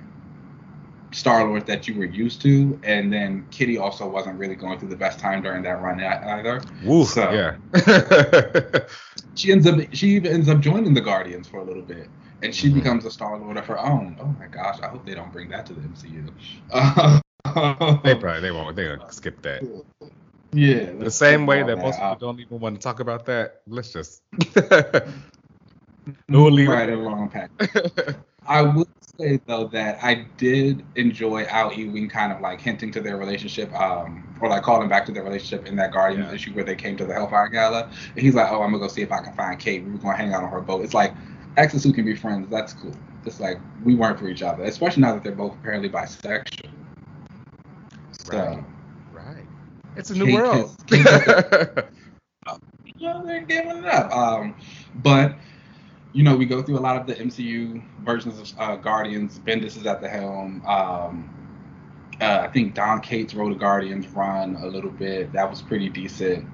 Star 1.12 1.44
Lord 1.44 1.66
that 1.66 1.88
you 1.88 1.94
were 1.98 2.04
used 2.04 2.42
to, 2.42 2.78
and 2.82 3.10
then 3.10 3.46
Kitty 3.50 3.78
also 3.78 4.06
wasn't 4.06 4.38
really 4.38 4.54
going 4.54 4.78
through 4.78 4.90
the 4.90 4.96
best 4.96 5.18
time 5.18 5.42
during 5.42 5.62
that 5.62 5.80
run 5.80 6.00
either. 6.02 6.60
Woo, 6.84 7.06
so 7.06 7.30
yeah. 7.30 8.80
she 9.34 9.52
ends 9.52 9.66
up 9.66 9.80
she 9.92 10.08
even 10.08 10.32
ends 10.32 10.48
up 10.48 10.60
joining 10.60 10.92
the 10.92 11.00
Guardians 11.00 11.48
for 11.48 11.58
a 11.58 11.64
little 11.64 11.82
bit 11.82 12.08
and 12.42 12.54
she 12.54 12.68
mm-hmm. 12.68 12.78
becomes 12.78 13.04
a 13.04 13.10
Star 13.10 13.38
Lord 13.38 13.56
of 13.56 13.66
her 13.66 13.78
own. 13.78 14.16
Oh 14.20 14.34
my 14.38 14.46
gosh, 14.46 14.80
I 14.80 14.88
hope 14.88 15.04
they 15.04 15.14
don't 15.14 15.32
bring 15.32 15.48
that 15.50 15.66
to 15.66 15.72
the 15.74 15.80
MCU. 15.80 16.32
they 18.02 18.14
probably 18.14 18.40
they 18.40 18.50
won't. 18.50 18.76
They're 18.76 18.96
gonna 18.96 19.12
skip 19.12 19.42
that. 19.42 19.84
Yeah. 20.52 20.92
The 20.92 21.10
same 21.10 21.46
way 21.46 21.62
that, 21.62 21.76
that 21.76 21.78
most 21.78 21.98
people 21.98 22.16
don't 22.16 22.40
even 22.40 22.60
want 22.60 22.76
to 22.76 22.80
talk 22.80 23.00
about 23.00 23.26
that. 23.26 23.62
Let's 23.66 23.92
just. 23.92 24.22
we'll 26.28 26.50
leave 26.50 26.68
right 26.68 26.88
along 26.88 27.30
pack. 27.30 27.50
I 28.46 28.62
would 28.62 28.88
say 29.18 29.40
though 29.46 29.66
that 29.68 30.02
I 30.02 30.26
did 30.36 30.84
enjoy 30.94 31.44
Al 31.44 31.72
Ewing 31.72 32.08
kind 32.08 32.32
of 32.32 32.40
like 32.40 32.60
hinting 32.60 32.90
to 32.92 33.00
their 33.00 33.16
relationship, 33.16 33.72
um, 33.78 34.36
or 34.40 34.48
like 34.48 34.62
calling 34.62 34.88
back 34.88 35.04
to 35.06 35.12
their 35.12 35.24
relationship 35.24 35.66
in 35.66 35.76
that 35.76 35.92
Guardian 35.92 36.22
yeah. 36.22 36.32
issue 36.32 36.52
where 36.54 36.64
they 36.64 36.76
came 36.76 36.96
to 36.96 37.04
the 37.04 37.12
Hellfire 37.12 37.48
Gala. 37.48 37.90
And 38.14 38.24
he's 38.24 38.34
like, 38.34 38.50
"Oh, 38.50 38.62
I'm 38.62 38.70
gonna 38.70 38.78
go 38.78 38.88
see 38.88 39.02
if 39.02 39.12
I 39.12 39.22
can 39.22 39.34
find 39.34 39.58
Kate. 39.58 39.84
We 39.84 39.94
are 39.94 39.98
gonna 39.98 40.16
hang 40.16 40.32
out 40.32 40.44
on 40.44 40.50
her 40.50 40.60
boat." 40.60 40.82
It's 40.82 40.94
like 40.94 41.12
exes 41.58 41.84
who 41.84 41.92
can 41.92 42.04
be 42.04 42.14
friends, 42.14 42.48
that's 42.48 42.72
cool. 42.72 42.94
It's 43.26 43.40
like 43.40 43.60
we 43.84 43.94
weren't 43.94 44.18
for 44.18 44.28
each 44.28 44.42
other, 44.42 44.64
especially 44.64 45.02
now 45.02 45.14
that 45.14 45.22
they're 45.22 45.32
both 45.32 45.54
apparently 45.54 45.90
bisexual. 45.90 46.70
So, 48.12 48.38
right. 48.38 48.64
Right. 49.12 49.46
It's 49.96 50.10
a 50.10 50.14
new 50.14 50.32
world. 50.32 50.76
Is, 50.90 51.04
yeah, 52.96 53.22
they're 53.24 53.42
giving 53.42 53.78
it 53.78 53.86
up. 53.86 54.14
Um, 54.14 54.54
but 54.96 55.36
you 56.12 56.22
know, 56.22 56.36
we 56.36 56.46
go 56.46 56.62
through 56.62 56.78
a 56.78 56.80
lot 56.80 56.96
of 56.96 57.06
the 57.06 57.14
MCU 57.14 57.82
versions 58.04 58.38
of 58.38 58.58
uh, 58.58 58.76
Guardians. 58.76 59.38
Bendis 59.38 59.76
is 59.76 59.86
at 59.86 60.00
the 60.00 60.08
helm. 60.08 60.64
Um, 60.66 61.34
uh, 62.20 62.40
I 62.42 62.48
think 62.48 62.74
Don 62.74 63.00
Cates 63.00 63.34
wrote 63.34 63.52
a 63.52 63.54
Guardians 63.54 64.08
run 64.08 64.56
a 64.56 64.66
little 64.66 64.90
bit. 64.90 65.32
That 65.32 65.48
was 65.48 65.62
pretty 65.62 65.88
decent. 65.88 66.48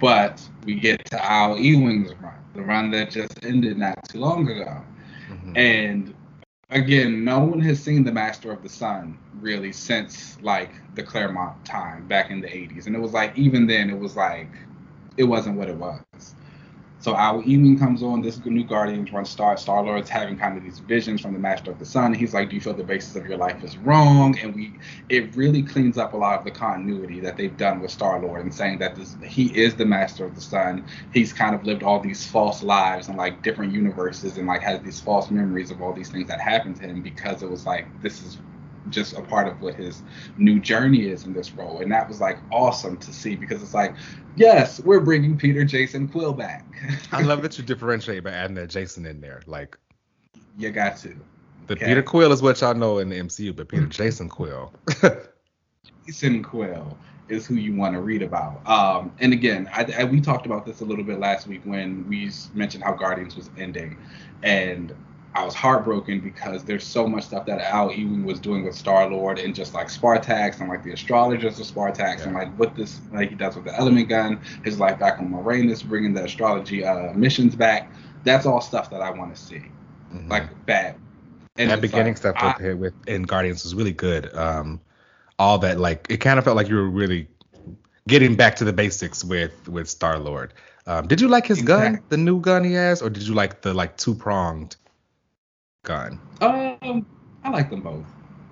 But 0.00 0.46
we 0.64 0.74
get 0.74 1.04
to 1.06 1.24
Al 1.24 1.58
Ewing's 1.58 2.12
run 2.20 2.43
the 2.54 2.62
run 2.62 2.90
that 2.92 3.10
just 3.10 3.44
ended 3.44 3.78
not 3.78 4.08
too 4.08 4.18
long 4.18 4.48
ago. 4.48 4.80
Mm-hmm. 5.28 5.56
And 5.56 6.14
again, 6.70 7.24
no 7.24 7.40
one 7.40 7.60
has 7.60 7.82
seen 7.82 8.04
the 8.04 8.12
Master 8.12 8.52
of 8.52 8.62
the 8.62 8.68
Sun 8.68 9.18
really 9.40 9.72
since 9.72 10.40
like 10.42 10.70
the 10.94 11.02
Claremont 11.02 11.64
time 11.64 12.06
back 12.06 12.30
in 12.30 12.40
the 12.40 12.48
80s. 12.48 12.86
And 12.86 12.94
it 12.94 13.00
was 13.00 13.12
like, 13.12 13.36
even 13.36 13.66
then, 13.66 13.90
it 13.90 13.98
was 13.98 14.16
like, 14.16 14.50
it 15.16 15.24
wasn't 15.24 15.56
what 15.56 15.68
it 15.68 15.76
was. 15.76 16.33
So 17.04 17.14
Al 17.14 17.42
Ewing 17.42 17.78
comes 17.78 18.02
on, 18.02 18.22
this 18.22 18.42
new 18.46 18.64
Guardians 18.64 19.12
run 19.12 19.26
starts. 19.26 19.60
Star 19.60 19.82
Lord's 19.82 20.08
having 20.08 20.38
kind 20.38 20.56
of 20.56 20.64
these 20.64 20.78
visions 20.78 21.20
from 21.20 21.34
the 21.34 21.38
Master 21.38 21.70
of 21.70 21.78
the 21.78 21.84
Sun. 21.84 22.14
He's 22.14 22.32
like, 22.32 22.48
Do 22.48 22.54
you 22.54 22.62
feel 22.62 22.72
the 22.72 22.82
basis 22.82 23.14
of 23.14 23.26
your 23.26 23.36
life 23.36 23.62
is 23.62 23.76
wrong? 23.76 24.38
And 24.38 24.54
we 24.54 24.78
it 25.10 25.36
really 25.36 25.62
cleans 25.62 25.98
up 25.98 26.14
a 26.14 26.16
lot 26.16 26.38
of 26.38 26.46
the 26.46 26.50
continuity 26.50 27.20
that 27.20 27.36
they've 27.36 27.54
done 27.58 27.80
with 27.80 27.90
Star 27.90 28.18
Lord 28.22 28.40
and 28.40 28.54
saying 28.54 28.78
that 28.78 28.96
this 28.96 29.18
he 29.22 29.54
is 29.54 29.74
the 29.74 29.84
Master 29.84 30.24
of 30.24 30.34
the 30.34 30.40
Sun. 30.40 30.86
He's 31.12 31.30
kind 31.30 31.54
of 31.54 31.66
lived 31.66 31.82
all 31.82 32.00
these 32.00 32.24
false 32.24 32.62
lives 32.62 33.08
and 33.08 33.18
like 33.18 33.42
different 33.42 33.74
universes 33.74 34.38
and 34.38 34.46
like 34.46 34.62
has 34.62 34.80
these 34.80 34.98
false 34.98 35.30
memories 35.30 35.70
of 35.70 35.82
all 35.82 35.92
these 35.92 36.08
things 36.08 36.28
that 36.28 36.40
happened 36.40 36.76
to 36.76 36.84
him 36.84 37.02
because 37.02 37.42
it 37.42 37.50
was 37.50 37.66
like 37.66 37.86
this 38.00 38.22
is 38.22 38.38
just 38.90 39.16
a 39.16 39.22
part 39.22 39.48
of 39.48 39.60
what 39.60 39.74
his 39.74 40.02
new 40.36 40.60
journey 40.60 41.06
is 41.06 41.24
in 41.24 41.32
this 41.32 41.52
role. 41.52 41.80
And 41.80 41.90
that 41.92 42.08
was 42.08 42.20
like 42.20 42.38
awesome 42.52 42.96
to 42.98 43.12
see 43.12 43.34
because 43.36 43.62
it's 43.62 43.74
like, 43.74 43.94
yes, 44.36 44.80
we're 44.80 45.00
bringing 45.00 45.36
Peter 45.36 45.64
Jason 45.64 46.08
Quill 46.08 46.32
back. 46.32 46.66
I 47.12 47.22
love 47.22 47.42
that 47.42 47.58
you 47.58 47.64
differentiate 47.64 48.24
by 48.24 48.30
adding 48.30 48.56
that 48.56 48.70
Jason 48.70 49.06
in 49.06 49.20
there. 49.20 49.42
Like, 49.46 49.78
you 50.58 50.70
got 50.70 50.96
to. 50.98 51.16
The 51.66 51.74
okay. 51.74 51.86
Peter 51.86 52.02
Quill 52.02 52.32
is 52.32 52.42
what 52.42 52.60
y'all 52.60 52.74
know 52.74 52.98
in 52.98 53.08
the 53.08 53.18
MCU, 53.18 53.54
but 53.56 53.68
Peter 53.68 53.86
Jason 53.88 54.28
Quill. 54.28 54.72
Jason 56.06 56.42
Quill 56.42 56.96
is 57.28 57.46
who 57.46 57.54
you 57.54 57.74
want 57.74 57.94
to 57.94 58.00
read 58.00 58.22
about. 58.22 58.66
Um, 58.68 59.12
and 59.18 59.32
again, 59.32 59.68
I, 59.72 59.86
I, 59.98 60.04
we 60.04 60.20
talked 60.20 60.44
about 60.44 60.66
this 60.66 60.82
a 60.82 60.84
little 60.84 61.04
bit 61.04 61.18
last 61.18 61.46
week 61.46 61.62
when 61.64 62.06
we 62.06 62.30
mentioned 62.52 62.84
how 62.84 62.92
Guardians 62.92 63.34
was 63.34 63.48
ending, 63.56 63.96
and 64.42 64.94
I 65.34 65.44
was 65.44 65.54
heartbroken 65.54 66.20
because 66.20 66.62
there's 66.62 66.84
so 66.84 67.08
much 67.08 67.24
stuff 67.24 67.44
that 67.46 67.60
Al 67.60 67.90
Ewing 67.92 68.24
was 68.24 68.38
doing 68.38 68.64
with 68.64 68.76
Star 68.76 69.10
Lord 69.10 69.40
and 69.40 69.52
just 69.52 69.74
like 69.74 69.88
Spartax 69.88 70.60
and 70.60 70.68
like 70.68 70.84
the 70.84 70.92
astrologers 70.92 71.58
of 71.58 71.66
Spartax 71.66 72.18
yeah. 72.18 72.24
and 72.24 72.34
like 72.34 72.54
what 72.56 72.76
this 72.76 73.00
like 73.12 73.30
he 73.30 73.34
does 73.34 73.56
with 73.56 73.64
the 73.64 73.76
element 73.76 74.08
gun, 74.08 74.40
his 74.64 74.78
life 74.78 74.98
back 75.00 75.18
on 75.18 75.28
Moranus, 75.28 75.84
bringing 75.84 76.14
the 76.14 76.22
astrology 76.22 76.84
uh, 76.84 77.12
missions 77.14 77.56
back. 77.56 77.90
That's 78.22 78.46
all 78.46 78.60
stuff 78.60 78.90
that 78.90 79.02
I 79.02 79.10
want 79.10 79.34
to 79.34 79.40
see, 79.40 79.56
mm-hmm. 80.12 80.30
like 80.30 80.66
bad. 80.66 80.96
And 81.56 81.70
that 81.70 81.80
beginning 81.80 82.14
like, 82.14 82.16
stuff 82.16 82.36
I, 82.38 82.54
with, 82.60 82.76
with 82.78 83.08
in 83.08 83.22
Guardians 83.24 83.64
was 83.64 83.74
really 83.74 83.92
good. 83.92 84.32
Um, 84.36 84.80
all 85.40 85.58
that 85.58 85.80
like 85.80 86.06
it 86.08 86.18
kind 86.18 86.38
of 86.38 86.44
felt 86.44 86.56
like 86.56 86.68
you 86.68 86.76
were 86.76 86.88
really 86.88 87.26
getting 88.06 88.36
back 88.36 88.54
to 88.56 88.64
the 88.64 88.72
basics 88.72 89.24
with 89.24 89.68
with 89.68 89.88
Star 89.88 90.20
Lord. 90.20 90.54
Um, 90.86 91.08
did 91.08 91.20
you 91.20 91.26
like 91.26 91.46
his 91.46 91.58
exactly. 91.58 91.96
gun, 91.96 92.04
the 92.10 92.18
new 92.18 92.40
gun 92.40 92.62
he 92.62 92.74
has, 92.74 93.02
or 93.02 93.10
did 93.10 93.24
you 93.24 93.34
like 93.34 93.62
the 93.62 93.74
like 93.74 93.96
two 93.96 94.14
pronged? 94.14 94.76
Gun? 95.84 96.18
Um, 96.40 97.06
I 97.44 97.50
like 97.50 97.70
them 97.70 97.80
both. 97.82 98.04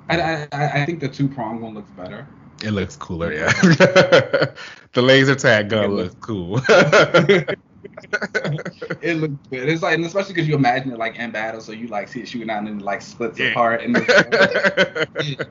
I 0.09 0.47
I, 0.53 0.83
I 0.83 0.87
think 0.87 1.01
the 1.01 1.09
two 1.09 1.29
prong 1.29 1.61
one 1.61 1.75
looks 1.75 1.91
better. 1.91 2.27
It 2.63 2.71
looks 2.71 2.97
cooler, 2.97 3.33
yeah. 3.33 3.53
the 4.93 5.03
laser 5.03 5.35
tag 5.35 5.69
gun 5.71 5.91
looks 5.97 6.15
cool. 6.21 6.61
it 9.03 9.17
looks 9.17 9.35
good. 9.51 9.69
It's 9.69 9.83
like, 9.83 9.95
and 9.95 10.05
especially 10.05 10.35
because 10.35 10.49
you 10.49 10.55
imagine 10.55 10.93
it 10.93 10.99
like 10.99 11.17
in 11.17 11.31
battle, 11.33 11.61
so 11.61 11.73
you 11.73 11.89
like 11.89 12.09
see 12.09 12.21
it 12.21 12.29
shooting 12.29 12.51
out 12.51 12.65
and 12.67 12.81
it 12.81 12.85
like 12.85 13.03
splits 13.03 13.39
Yeah. 13.39 13.51
apart, 13.51 13.83
and 13.83 13.97
it's, 13.97 15.43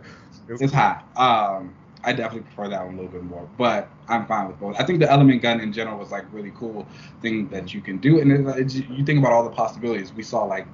it's 0.48 0.74
hot. 0.74 1.06
Um, 1.18 1.76
I 2.04 2.14
definitely 2.14 2.42
prefer 2.42 2.70
that 2.70 2.86
one 2.86 2.94
a 2.96 2.98
little 2.98 3.12
bit 3.12 3.24
more, 3.24 3.48
but 3.58 3.90
I'm 4.08 4.26
fine 4.26 4.48
with 4.48 4.60
both. 4.60 4.76
I 4.80 4.84
think 4.84 5.00
the 5.00 5.12
element 5.12 5.42
gun 5.42 5.60
in 5.60 5.74
general 5.74 5.98
was 5.98 6.12
like 6.12 6.26
really 6.32 6.52
cool 6.56 6.88
thing 7.22 7.50
that 7.50 7.74
you 7.74 7.82
can 7.82 7.98
do, 7.98 8.20
and 8.20 8.32
it, 8.32 8.58
it's, 8.58 8.76
you 8.76 9.04
think 9.06 9.20
about 9.20 9.34
all 9.34 9.44
the 9.44 9.50
possibilities. 9.52 10.14
We 10.14 10.24
saw 10.24 10.44
like 10.46 10.68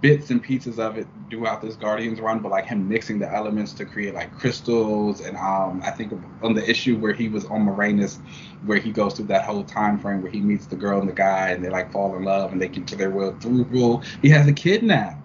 bits 0.00 0.30
and 0.30 0.42
pieces 0.42 0.78
of 0.78 0.98
it 0.98 1.06
throughout 1.30 1.62
this 1.62 1.76
Guardians 1.76 2.20
run, 2.20 2.40
but 2.40 2.50
like 2.50 2.66
him 2.66 2.88
mixing 2.88 3.18
the 3.18 3.32
elements 3.32 3.72
to 3.74 3.84
create 3.84 4.14
like 4.14 4.32
crystals, 4.32 5.20
and 5.20 5.36
um, 5.36 5.82
I 5.84 5.90
think 5.90 6.12
on 6.42 6.54
the 6.54 6.68
issue 6.68 6.96
where 6.96 7.12
he 7.12 7.28
was 7.28 7.44
on 7.46 7.66
Moranus, 7.66 8.18
where 8.64 8.78
he 8.78 8.92
goes 8.92 9.14
through 9.14 9.26
that 9.26 9.44
whole 9.44 9.64
time 9.64 9.98
frame 9.98 10.22
where 10.22 10.30
he 10.30 10.40
meets 10.40 10.66
the 10.66 10.76
girl 10.76 11.00
and 11.00 11.08
the 11.08 11.14
guy, 11.14 11.50
and 11.50 11.64
they 11.64 11.70
like 11.70 11.92
fall 11.92 12.16
in 12.16 12.24
love, 12.24 12.52
and 12.52 12.60
they 12.60 12.68
can 12.68 12.84
their 12.84 13.10
will 13.10 13.36
through 13.40 13.64
rule. 13.64 14.02
He 14.22 14.28
has 14.30 14.46
a 14.46 14.52
kid 14.52 14.82
now. 14.82 15.22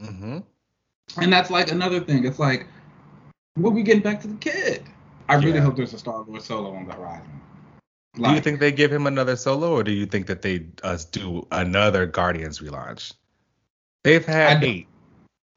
hmm 0.00 0.38
And 1.18 1.32
that's 1.32 1.50
like 1.50 1.70
another 1.70 2.00
thing. 2.00 2.24
It's 2.24 2.38
like, 2.38 2.66
when 3.56 3.74
we 3.74 3.82
getting 3.82 4.02
back 4.02 4.20
to 4.22 4.28
the 4.28 4.36
kid? 4.36 4.84
I 5.28 5.36
really 5.36 5.52
Yeah. 5.52 5.60
hope 5.60 5.76
there's 5.76 5.94
a 5.94 5.98
Star 5.98 6.24
Lord 6.26 6.42
solo 6.42 6.74
on 6.74 6.86
the 6.86 6.94
horizon. 6.94 7.40
do 8.16 8.32
you 8.32 8.40
think 8.40 8.60
they 8.60 8.72
give 8.72 8.92
him 8.92 9.06
another 9.06 9.36
solo, 9.36 9.72
or 9.72 9.82
do 9.82 9.92
you 9.92 10.06
think 10.06 10.26
that 10.26 10.42
they 10.42 10.66
uh, 10.82 10.98
do 11.12 11.46
another 11.50 12.06
Guardians 12.06 12.58
relaunch? 12.60 13.14
They've 14.04 14.24
had 14.24 14.62
eight 14.62 14.86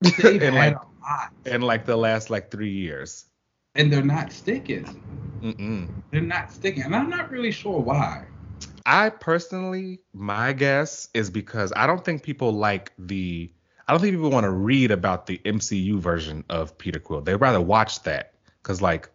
they've 0.01 0.41
in 0.41 0.53
had 0.53 0.53
like 0.53 0.75
a 0.75 0.85
lot, 1.03 1.33
in 1.45 1.61
like 1.61 1.85
the 1.85 1.95
last 1.97 2.29
like 2.29 2.51
three 2.51 2.71
years. 2.71 3.25
and 3.75 3.91
they're 3.91 4.03
not 4.03 4.31
sticking. 4.31 4.85
Mm-mm. 5.41 5.89
They're 6.11 6.21
not 6.21 6.51
sticking, 6.51 6.83
and 6.83 6.95
I'm 6.95 7.09
not 7.09 7.29
really 7.29 7.51
sure 7.51 7.79
why. 7.79 8.25
I 8.85 9.09
personally, 9.09 9.99
my 10.13 10.53
guess 10.53 11.09
is 11.13 11.29
because 11.29 11.73
I 11.75 11.87
don't 11.87 12.03
think 12.03 12.23
people 12.23 12.53
like 12.53 12.93
the. 12.97 13.51
I 13.87 13.93
don't 13.93 14.01
think 14.01 14.13
people 14.15 14.31
want 14.31 14.45
to 14.45 14.51
read 14.51 14.91
about 14.91 15.27
the 15.27 15.39
MCU 15.45 15.99
version 15.99 16.43
of 16.49 16.77
Peter 16.77 16.99
Quill. 16.99 17.21
They'd 17.21 17.35
rather 17.35 17.61
watch 17.61 18.03
that 18.03 18.33
because, 18.61 18.81
like, 18.81 19.09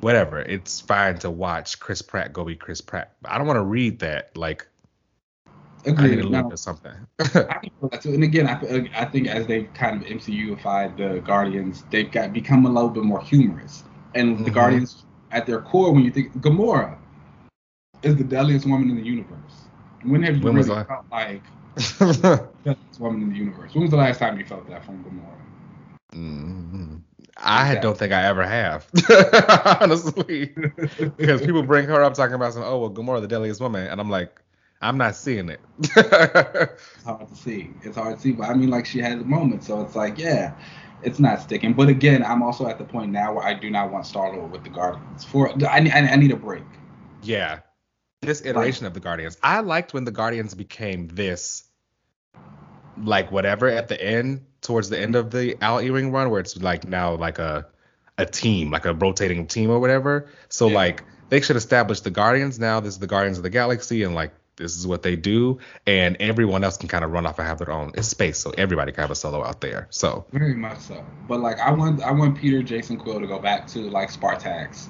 whatever, 0.00 0.38
it's 0.38 0.80
fine 0.80 1.18
to 1.18 1.30
watch 1.30 1.80
Chris 1.80 2.00
Pratt 2.02 2.32
go 2.32 2.44
be 2.44 2.54
Chris 2.54 2.80
Pratt. 2.80 3.14
But 3.22 3.32
I 3.32 3.38
don't 3.38 3.46
want 3.48 3.56
to 3.56 3.64
read 3.64 4.00
that. 4.00 4.36
Like, 4.36 4.68
I 5.86 6.06
need 6.08 6.18
Agreed. 6.18 6.22
to 6.22 6.28
Now, 6.28 6.42
look 6.44 6.52
at 6.52 6.58
something. 6.58 6.92
I 7.48 7.54
can 7.58 7.70
feel 7.80 7.88
that 7.90 8.02
too. 8.02 8.14
And 8.14 8.22
again, 8.24 8.46
I, 8.48 8.90
I 9.00 9.04
think 9.06 9.28
as 9.28 9.46
they've 9.46 9.72
kind 9.74 10.00
of 10.02 10.08
MCUified 10.08 10.96
the 10.96 11.20
Guardians, 11.20 11.84
they've 11.90 12.10
got 12.10 12.32
become 12.32 12.66
a 12.66 12.70
little 12.70 12.88
bit 12.90 13.04
more 13.04 13.20
humorous. 13.20 13.84
And 14.14 14.44
the 14.44 14.50
Mhm. 14.50 14.54
Guardians, 14.54 15.04
at 15.30 15.46
their 15.46 15.60
core, 15.60 15.92
when 15.92 16.04
you 16.04 16.10
think 16.10 16.32
Gamora 16.38 16.96
is 18.02 18.16
the 18.16 18.24
deadliest 18.24 18.66
woman 18.66 18.90
in 18.90 18.96
the 18.96 19.02
universe. 19.02 19.68
When 20.04 20.22
have 20.22 20.36
you 20.36 20.42
When 20.42 20.54
really 20.54 20.70
I- 20.72 20.84
felt 20.84 21.04
like 21.10 21.42
deadliest 22.64 23.00
woman 23.00 23.22
in 23.22 23.30
the 23.30 23.36
universe? 23.36 23.74
When 23.74 23.82
was 23.82 23.90
the 23.90 23.96
last 23.96 24.18
time 24.18 24.38
you 24.38 24.44
felt 24.44 24.68
that 24.68 24.84
from 24.84 25.02
Gamora? 25.04 25.38
Mm, 26.14 27.00
I 27.38 27.74
Exactly. 27.74 27.80
don't 27.82 27.98
think 27.98 28.12
I 28.12 28.24
ever 28.26 28.44
have, 28.46 28.88
honestly, 29.80 30.54
because 31.16 31.40
people 31.42 31.62
bring 31.62 31.86
her 31.86 32.02
up 32.02 32.14
talking 32.14 32.34
about 32.34 32.52
some. 32.52 32.62
Oh 32.62 32.78
well, 32.78 32.90
Gamora, 32.90 33.20
the 33.20 33.26
deadliest 33.28 33.60
woman, 33.60 33.86
and 33.88 34.00
I'm 34.00 34.10
like, 34.10 34.40
I'm 34.84 34.98
not 34.98 35.16
seeing 35.16 35.48
it. 35.48 35.60
It's 35.80 35.92
hard 37.04 37.28
to 37.28 37.34
see. 37.34 37.70
It's 37.82 37.96
hard 37.96 38.16
to 38.16 38.20
see, 38.20 38.32
but 38.32 38.48
I 38.48 38.54
mean, 38.54 38.68
like 38.70 38.86
she 38.86 39.00
had 39.00 39.12
a 39.18 39.24
moment, 39.24 39.64
so 39.64 39.80
it's 39.80 39.96
like, 39.96 40.18
yeah, 40.18 40.54
it's 41.02 41.18
not 41.18 41.40
sticking. 41.40 41.72
But 41.72 41.88
again, 41.88 42.22
I'm 42.24 42.42
also 42.42 42.66
at 42.68 42.78
the 42.78 42.84
point 42.84 43.10
now 43.12 43.32
where 43.34 43.44
I 43.44 43.54
do 43.54 43.70
not 43.70 43.90
want 43.90 44.06
Star 44.06 44.34
Lord 44.36 44.50
with 44.52 44.62
the 44.64 44.70
Guardians. 44.70 45.24
For 45.24 45.50
I, 45.68 45.80
need- 45.80 45.92
I, 45.92 46.00
I 46.08 46.16
need 46.16 46.30
a 46.32 46.36
break. 46.36 46.62
Yeah. 47.22 47.60
This 48.22 48.44
iteration 48.44 48.86
of 48.86 48.94
the 48.94 49.00
Guardians. 49.00 49.36
I 49.42 49.60
liked 49.60 49.92
when 49.94 50.04
the 50.04 50.10
Guardians 50.10 50.54
became 50.54 51.08
this 51.08 51.64
like 53.02 53.30
whatever 53.32 53.68
at 53.68 53.88
the 53.88 54.00
end, 54.02 54.46
towards 54.60 54.88
the 54.88 54.98
end 54.98 55.16
of 55.16 55.30
the 55.30 55.56
Al 55.62 55.82
Ewing 55.82 56.10
run, 56.12 56.30
where 56.30 56.40
it's 56.40 56.56
like 56.56 56.86
now 56.88 57.14
like 57.14 57.38
a 57.38 57.66
a 58.16 58.24
team, 58.24 58.70
like 58.70 58.84
a 58.86 58.94
rotating 58.94 59.46
team 59.46 59.70
or 59.70 59.80
whatever. 59.80 60.28
So 60.48 60.68
Yeah. 60.68 60.74
like 60.74 61.02
they 61.28 61.40
should 61.40 61.56
establish 61.56 62.00
the 62.00 62.10
Guardians 62.10 62.58
now. 62.58 62.80
This 62.80 62.94
is 62.94 63.00
the 63.00 63.06
Guardians 63.08 63.38
of 63.38 63.42
the 63.42 63.50
Galaxy 63.50 64.04
and 64.04 64.14
like 64.14 64.32
this 64.56 64.76
is 64.76 64.86
what 64.86 65.02
they 65.02 65.16
do, 65.16 65.58
and 65.86 66.16
everyone 66.20 66.64
else 66.64 66.76
can 66.76 66.88
kind 66.88 67.04
of 67.04 67.10
run 67.10 67.26
off 67.26 67.38
and 67.38 67.48
have 67.48 67.58
their 67.58 67.70
own. 67.70 67.92
It's 67.94 68.08
space, 68.08 68.38
so 68.38 68.50
everybody 68.56 68.92
can 68.92 69.02
have 69.02 69.10
a 69.10 69.14
solo 69.14 69.44
out 69.44 69.60
there. 69.60 69.88
So 69.90 70.24
Very 70.32 70.54
much 70.54 70.78
so. 70.78 71.04
But 71.28 71.40
like 71.40 71.58
I 71.58 71.72
want 71.72 72.02
I 72.02 72.12
want 72.12 72.38
Peter 72.38 72.62
Jason 72.62 72.96
Quill 72.96 73.20
to 73.20 73.26
go 73.26 73.38
back 73.38 73.66
to 73.68 73.80
like 73.90 74.10
Spartax, 74.10 74.88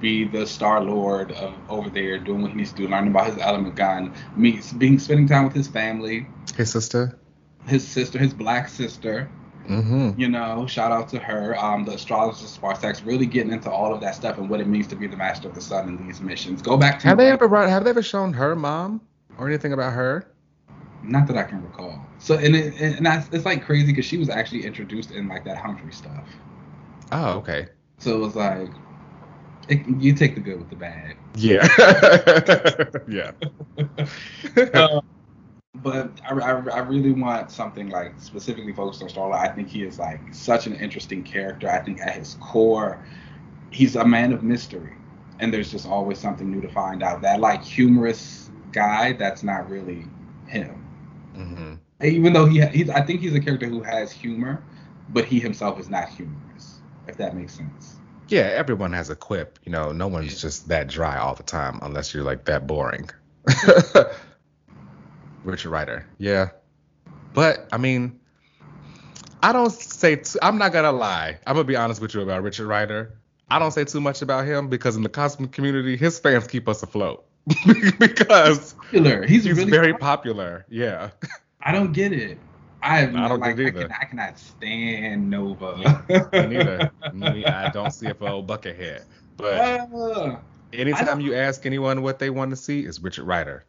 be 0.00 0.24
the 0.24 0.46
Star 0.46 0.82
Lord 0.82 1.32
of 1.32 1.54
over 1.68 1.88
there 1.90 2.18
doing 2.18 2.42
what 2.42 2.50
he 2.50 2.56
needs 2.58 2.70
to 2.72 2.76
do, 2.76 2.88
learning 2.88 3.10
about 3.10 3.28
his 3.28 3.38
element 3.38 3.74
gun, 3.76 4.12
meets 4.36 4.72
being 4.72 4.98
spending 4.98 5.26
time 5.28 5.44
with 5.44 5.54
his 5.54 5.68
family, 5.68 6.26
his 6.56 6.70
sister. 6.70 7.18
his 7.66 7.86
sister, 7.86 8.18
his 8.18 8.34
black 8.34 8.68
sister. 8.68 9.30
Mm-hmm. 9.68 10.18
You 10.18 10.28
know, 10.28 10.66
shout 10.66 10.92
out 10.92 11.08
to 11.10 11.18
her. 11.18 11.56
Um, 11.58 11.84
the 11.84 11.92
astrologer 11.92 12.46
Spartax 12.46 13.04
really 13.04 13.26
getting 13.26 13.52
into 13.52 13.70
all 13.70 13.94
of 13.94 14.00
that 14.00 14.14
stuff 14.14 14.38
and 14.38 14.48
what 14.48 14.60
it 14.60 14.66
means 14.66 14.86
to 14.88 14.96
be 14.96 15.06
the 15.06 15.16
master 15.16 15.48
of 15.48 15.54
the 15.54 15.60
sun 15.60 15.88
in 15.88 16.06
these 16.06 16.20
missions. 16.20 16.62
Go 16.62 16.76
back 16.76 17.00
to 17.00 17.08
Have 17.08 17.18
they 17.18 17.30
ever 17.30 17.46
run? 17.46 17.68
Have 17.68 17.84
they 17.84 17.90
ever 17.90 18.02
shown 18.02 18.32
her 18.32 18.54
mom 18.56 19.00
or 19.38 19.48
anything 19.48 19.72
about 19.72 19.92
her? 19.92 20.26
not 21.08 21.26
that 21.28 21.36
I 21.36 21.42
can 21.44 21.62
recall. 21.62 22.04
So 22.18 22.36
and 22.36 22.56
it, 22.56 22.74
and 22.80 23.04
that's 23.06 23.28
it's 23.32 23.44
like 23.44 23.64
crazy 23.64 23.86
because 23.86 24.04
she 24.04 24.18
was 24.18 24.28
actually 24.28 24.64
introduced 24.64 25.10
in 25.10 25.28
like 25.28 25.44
that 25.44 25.56
Humphries 25.56 25.96
stuff. 25.96 26.26
Oh, 27.12 27.32
okay. 27.38 27.68
So 27.98 28.16
it 28.16 28.18
was 28.18 28.36
like, 28.36 28.68
it, 29.68 29.86
you 30.00 30.12
take 30.12 30.34
the 30.34 30.40
good 30.40 30.58
with 30.58 30.70
the 30.70 30.76
bad. 30.76 31.16
Yeah. 31.36 31.66
yeah. 33.08 33.32
Uh, 34.74 35.00
but 35.82 36.20
I, 36.28 36.34
I, 36.34 36.50
I 36.52 36.78
really 36.80 37.12
want 37.12 37.50
something 37.50 37.90
like 37.90 38.20
specifically 38.20 38.72
focused 38.72 39.02
on 39.02 39.08
Starlight. 39.08 39.50
I 39.50 39.54
think 39.54 39.68
he 39.68 39.82
is 39.84 39.98
like 39.98 40.32
such 40.32 40.66
an 40.66 40.74
interesting 40.76 41.24
character. 41.24 41.70
I 41.70 41.80
think 41.80 42.00
at 42.00 42.14
his 42.16 42.34
core, 42.34 43.04
he's 43.70 43.96
a 43.96 44.04
man 44.06 44.32
of 44.32 44.42
mystery, 44.42 44.98
and 45.40 45.52
there's 45.54 45.70
just 45.70 45.86
always 45.86 46.20
something 46.20 46.50
new 46.50 46.60
to 46.62 46.68
find 46.68 47.02
out. 47.02 47.22
That 47.22 47.40
like 47.40 47.64
humorous 47.64 48.50
guy, 48.72 49.14
that's 49.14 49.42
not 49.42 49.68
really 49.70 50.12
him. 50.46 50.88
hmm 51.34 51.78
Even 52.02 52.32
though 52.32 52.46
he, 52.46 52.64
he's, 52.66 52.90
I 52.90 53.00
think 53.02 53.20
he's 53.20 53.34
a 53.34 53.40
character 53.40 53.66
who 53.66 53.82
has 53.82 54.12
humor, 54.12 54.66
but 55.08 55.24
he 55.24 55.40
himself 55.40 55.80
is 55.80 55.88
not 55.88 56.08
humorous. 56.08 56.82
If 57.06 57.16
that 57.18 57.34
makes 57.36 57.54
sense. 57.56 58.00
Yeah, 58.28 58.42
everyone 58.42 58.92
has 58.92 59.10
a 59.10 59.16
quip. 59.16 59.58
You 59.64 59.72
know, 59.72 59.92
no 59.92 60.06
one's 60.08 60.40
just 60.40 60.68
that 60.68 60.88
dry 60.88 61.16
all 61.18 61.34
the 61.34 61.42
time 61.42 61.78
unless 61.82 62.12
you're 62.14 62.24
like 62.24 62.44
that 62.46 62.66
boring. 62.66 63.10
Richard 65.46 65.70
Rider. 65.70 66.06
Yeah. 66.18 66.50
But 67.34 67.68
I 67.72 67.78
mean, 67.78 68.20
I 69.42 69.52
don't 69.52 69.70
say 69.72 70.16
t- 70.16 70.38
I'm 70.42 70.58
not 70.58 70.72
gonna 70.72 70.92
lie. 70.92 71.38
I'm 71.46 71.54
gonna 71.54 71.64
be 71.64 71.76
honest 71.76 72.00
with 72.00 72.14
you 72.14 72.20
about 72.20 72.42
Richard 72.42 72.66
Rider. 72.66 73.18
I 73.48 73.58
don't 73.58 73.70
say 73.70 73.84
too 73.84 74.00
much 74.00 74.22
about 74.22 74.44
him 74.46 74.68
because 74.68 74.96
in 74.96 75.02
the 75.02 75.08
cosmic 75.08 75.52
community, 75.52 75.96
his 75.96 76.18
fans 76.18 76.46
keep 76.48 76.68
us 76.68 76.82
afloat 76.82 77.24
because 77.98 78.72
Popular. 78.74 79.24
He's, 79.26 79.44
he's 79.44 79.56
really 79.56 79.70
very 79.70 79.94
popular. 79.94 80.66
Yeah. 80.68 81.10
I 81.60 81.72
don't 81.72 81.92
get 81.92 82.12
it. 82.12 82.38
I 82.82 82.98
have 83.00 83.14
I 83.14 83.28
don't 83.28 83.40
like, 83.40 83.56
get 83.56 83.66
it 83.66 83.76
I, 83.76 83.82
can, 83.82 83.92
I 83.92 84.04
cannot 84.04 84.38
stand 84.38 85.30
Nova. 85.30 85.76
Me 85.76 86.46
neither. 86.46 86.90
Me, 87.12 87.44
I 87.44 87.70
don't 87.70 87.90
see 87.90 88.06
it 88.06 88.18
for 88.18 88.28
old 88.28 88.46
buckethead. 88.46 89.04
But 89.36 89.60
Ah, 89.60 90.40
anytime 90.72 91.20
you 91.20 91.34
ask 91.34 91.66
anyone 91.66 92.02
what 92.02 92.18
they 92.18 92.30
want 92.30 92.50
to 92.50 92.56
see, 92.56 92.80
it's 92.80 93.00
Richard 93.00 93.24
Rider. 93.24 93.64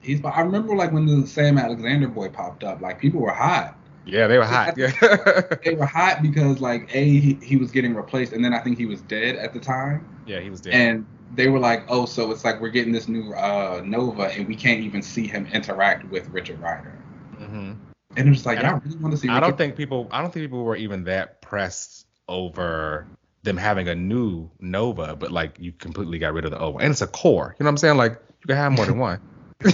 He's. 0.00 0.24
I 0.24 0.40
remember 0.40 0.74
like 0.74 0.92
when 0.92 1.06
the 1.06 1.26
Sam 1.26 1.58
Alexander 1.58 2.08
boy 2.08 2.28
popped 2.28 2.64
up, 2.64 2.80
like 2.80 2.98
people 2.98 3.20
were 3.20 3.32
hot. 3.32 3.76
Yeah, 4.06 4.26
they 4.26 4.38
were 4.38 4.44
hot. 4.44 4.76
Yeah. 4.76 4.92
They 5.64 5.74
were 5.74 5.86
hot 5.86 6.22
because 6.22 6.60
like 6.60 6.88
a 6.94 7.04
he, 7.04 7.34
he 7.42 7.56
was 7.56 7.70
getting 7.70 7.94
replaced, 7.94 8.32
and 8.32 8.42
then 8.44 8.54
I 8.54 8.60
think 8.60 8.78
he 8.78 8.86
was 8.86 9.02
dead 9.02 9.36
at 9.36 9.52
the 9.52 9.60
time, 9.60 10.08
yeah, 10.26 10.40
he 10.40 10.48
was 10.48 10.60
dead. 10.62 10.72
and 10.74 11.06
they 11.34 11.48
were 11.48 11.58
like, 11.58 11.84
oh, 11.88 12.06
so 12.06 12.30
it's 12.30 12.44
like 12.44 12.60
we're 12.60 12.70
getting 12.70 12.92
this 12.92 13.08
new 13.08 13.32
uh, 13.34 13.82
Nova, 13.84 14.32
and 14.32 14.48
we 14.48 14.56
can't 14.56 14.80
even 14.80 15.02
see 15.02 15.26
him 15.26 15.46
interact 15.52 16.10
with 16.10 16.28
Richard 16.30 16.58
Rider. 16.60 16.96
hmm 17.36 17.72
And 18.16 18.26
it 18.26 18.30
was 18.30 18.46
like, 18.46 18.58
And 18.58 18.66
I 18.66 18.70
really 18.72 18.96
want 18.96 19.12
to 19.12 19.18
see. 19.18 19.28
I 19.28 19.34
Richard 19.34 19.46
don't 19.46 19.58
think 19.58 19.76
people. 19.76 20.08
I 20.10 20.22
don't 20.22 20.32
think 20.32 20.44
people 20.44 20.64
were 20.64 20.76
even 20.76 21.04
that 21.04 21.42
pressed 21.42 22.06
over 22.26 23.06
them 23.42 23.56
having 23.56 23.88
a 23.88 23.94
new 23.94 24.50
Nova, 24.60 25.14
but 25.14 25.30
like 25.30 25.56
you 25.58 25.72
completely 25.72 26.18
got 26.18 26.32
rid 26.32 26.44
of 26.46 26.50
the 26.52 26.58
old 26.58 26.74
one, 26.74 26.84
and 26.84 26.90
it's 26.90 27.02
a 27.02 27.06
core. 27.06 27.54
You 27.58 27.64
know 27.64 27.68
what 27.68 27.72
I'm 27.72 27.76
saying? 27.76 27.96
Like 27.96 28.12
you 28.40 28.46
can 28.46 28.56
have 28.56 28.72
more 28.72 28.86
than 28.86 28.98
one. 29.08 29.20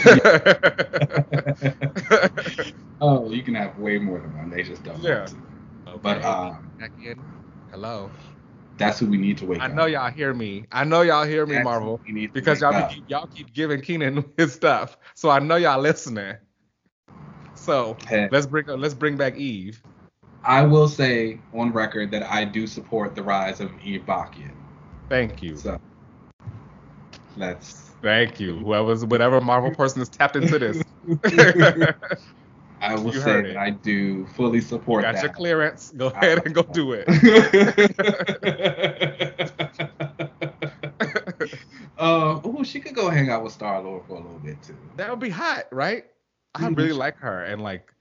oh, 3.00 3.30
you 3.30 3.42
can 3.42 3.54
have 3.54 3.78
way 3.78 3.98
more 3.98 4.18
than 4.18 4.36
one. 4.36 4.50
They 4.50 4.62
just 4.62 4.82
don't. 4.82 5.00
Yeah. 5.02 5.18
want 5.18 5.28
to. 5.28 5.34
Okay, 5.88 5.98
But 6.02 6.24
um, 6.24 6.70
back 6.78 6.92
in. 7.04 7.14
Hello. 7.70 8.10
that's 8.78 8.98
who 8.98 9.06
we 9.06 9.16
need 9.16 9.38
to 9.38 9.46
wake 9.46 9.60
I 9.60 9.66
up. 9.66 9.74
know 9.74 9.86
y'all 9.86 10.10
hear 10.10 10.34
me. 10.34 10.64
I 10.72 10.84
know 10.84 11.02
y'all 11.02 11.24
hear 11.24 11.46
me, 11.46 11.54
That's 11.54 11.64
Marvel, 11.64 11.98
who 11.98 12.12
we 12.12 12.20
need 12.20 12.26
to 12.28 12.32
because 12.34 12.60
wake 12.60 12.72
y'all 12.72 12.82
up. 12.82 12.90
be, 12.90 13.02
y'all 13.06 13.26
keep 13.28 13.52
giving 13.52 13.80
Keenan 13.80 14.24
his 14.36 14.52
stuff, 14.52 14.96
so 15.14 15.30
I 15.30 15.38
know 15.38 15.56
y'all 15.56 15.80
listening. 15.80 16.34
So 17.54 17.96
Hey, 18.08 18.28
let's 18.30 18.46
bring 18.46 18.66
let's 18.66 18.94
bring 18.94 19.16
back 19.16 19.36
Eve. 19.36 19.82
I 20.44 20.62
will 20.62 20.88
say 20.88 21.40
on 21.54 21.72
record 21.72 22.10
that 22.12 22.22
I 22.24 22.44
do 22.44 22.66
support 22.66 23.14
the 23.14 23.22
rise 23.22 23.60
of 23.60 23.70
Eve 23.84 24.02
Bakian. 24.06 24.52
Thank 25.08 25.42
you. 25.42 25.56
So 25.56 25.78
let's. 27.36 27.85
Thank 28.02 28.40
you. 28.40 28.58
Whoever's 28.58 29.04
whatever 29.04 29.40
Marvel 29.40 29.70
person 29.70 30.02
is 30.02 30.08
tapped 30.08 30.36
into 30.36 30.58
this. 30.58 30.82
I 32.80 32.94
will 32.96 33.12
You 33.12 33.12
say 33.12 33.42
that. 33.42 33.56
I 33.56 33.70
do 33.70 34.26
fully 34.26 34.60
support 34.60 35.02
Got 35.02 35.12
that. 35.12 35.22
your 35.22 35.30
clearance. 35.30 35.92
Go 35.96 36.06
ahead 36.08 36.44
and 36.44 36.54
go 36.54 36.62
do 36.62 36.92
it. 36.92 37.08
uh, 41.98 42.40
oh, 42.44 42.62
she 42.62 42.80
could 42.80 42.94
go 42.94 43.08
hang 43.08 43.30
out 43.30 43.42
with 43.42 43.52
Star 43.52 43.82
Lord 43.82 44.04
for 44.06 44.14
a 44.14 44.20
little 44.20 44.38
bit 44.38 44.62
too. 44.62 44.76
That 44.96 45.10
would 45.10 45.20
be 45.20 45.30
hot, 45.30 45.66
right? 45.72 46.04
I 46.54 46.68
Mhm. 46.68 46.70
really 46.70 46.92
like 46.92 47.16
her, 47.18 47.44
and 47.44 47.62
like, 47.62 47.92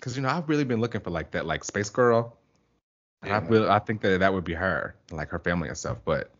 cause 0.00 0.16
you 0.16 0.22
know 0.22 0.28
I've 0.28 0.48
really 0.48 0.64
been 0.64 0.80
looking 0.80 1.00
for 1.00 1.10
like 1.10 1.30
that 1.32 1.46
like 1.46 1.64
space 1.64 1.90
girl. 1.90 2.36
And 3.24 3.32
I 3.32 3.38
really, 3.48 3.68
I 3.68 3.78
think 3.80 4.00
that 4.02 4.20
that 4.20 4.32
would 4.32 4.44
be 4.44 4.54
her, 4.54 4.94
like 5.10 5.28
her 5.30 5.38
family 5.38 5.68
and 5.68 5.76
stuff. 5.76 5.98
But 6.04 6.30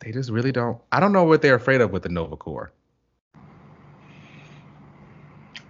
they 0.00 0.12
just 0.12 0.30
really 0.30 0.52
don't. 0.52 0.78
I 0.92 1.00
don't 1.00 1.12
know 1.12 1.24
what 1.24 1.42
they're 1.42 1.54
afraid 1.54 1.80
of 1.80 1.92
with 1.92 2.02
the 2.02 2.08
Nova 2.08 2.36
Corps 2.36 2.72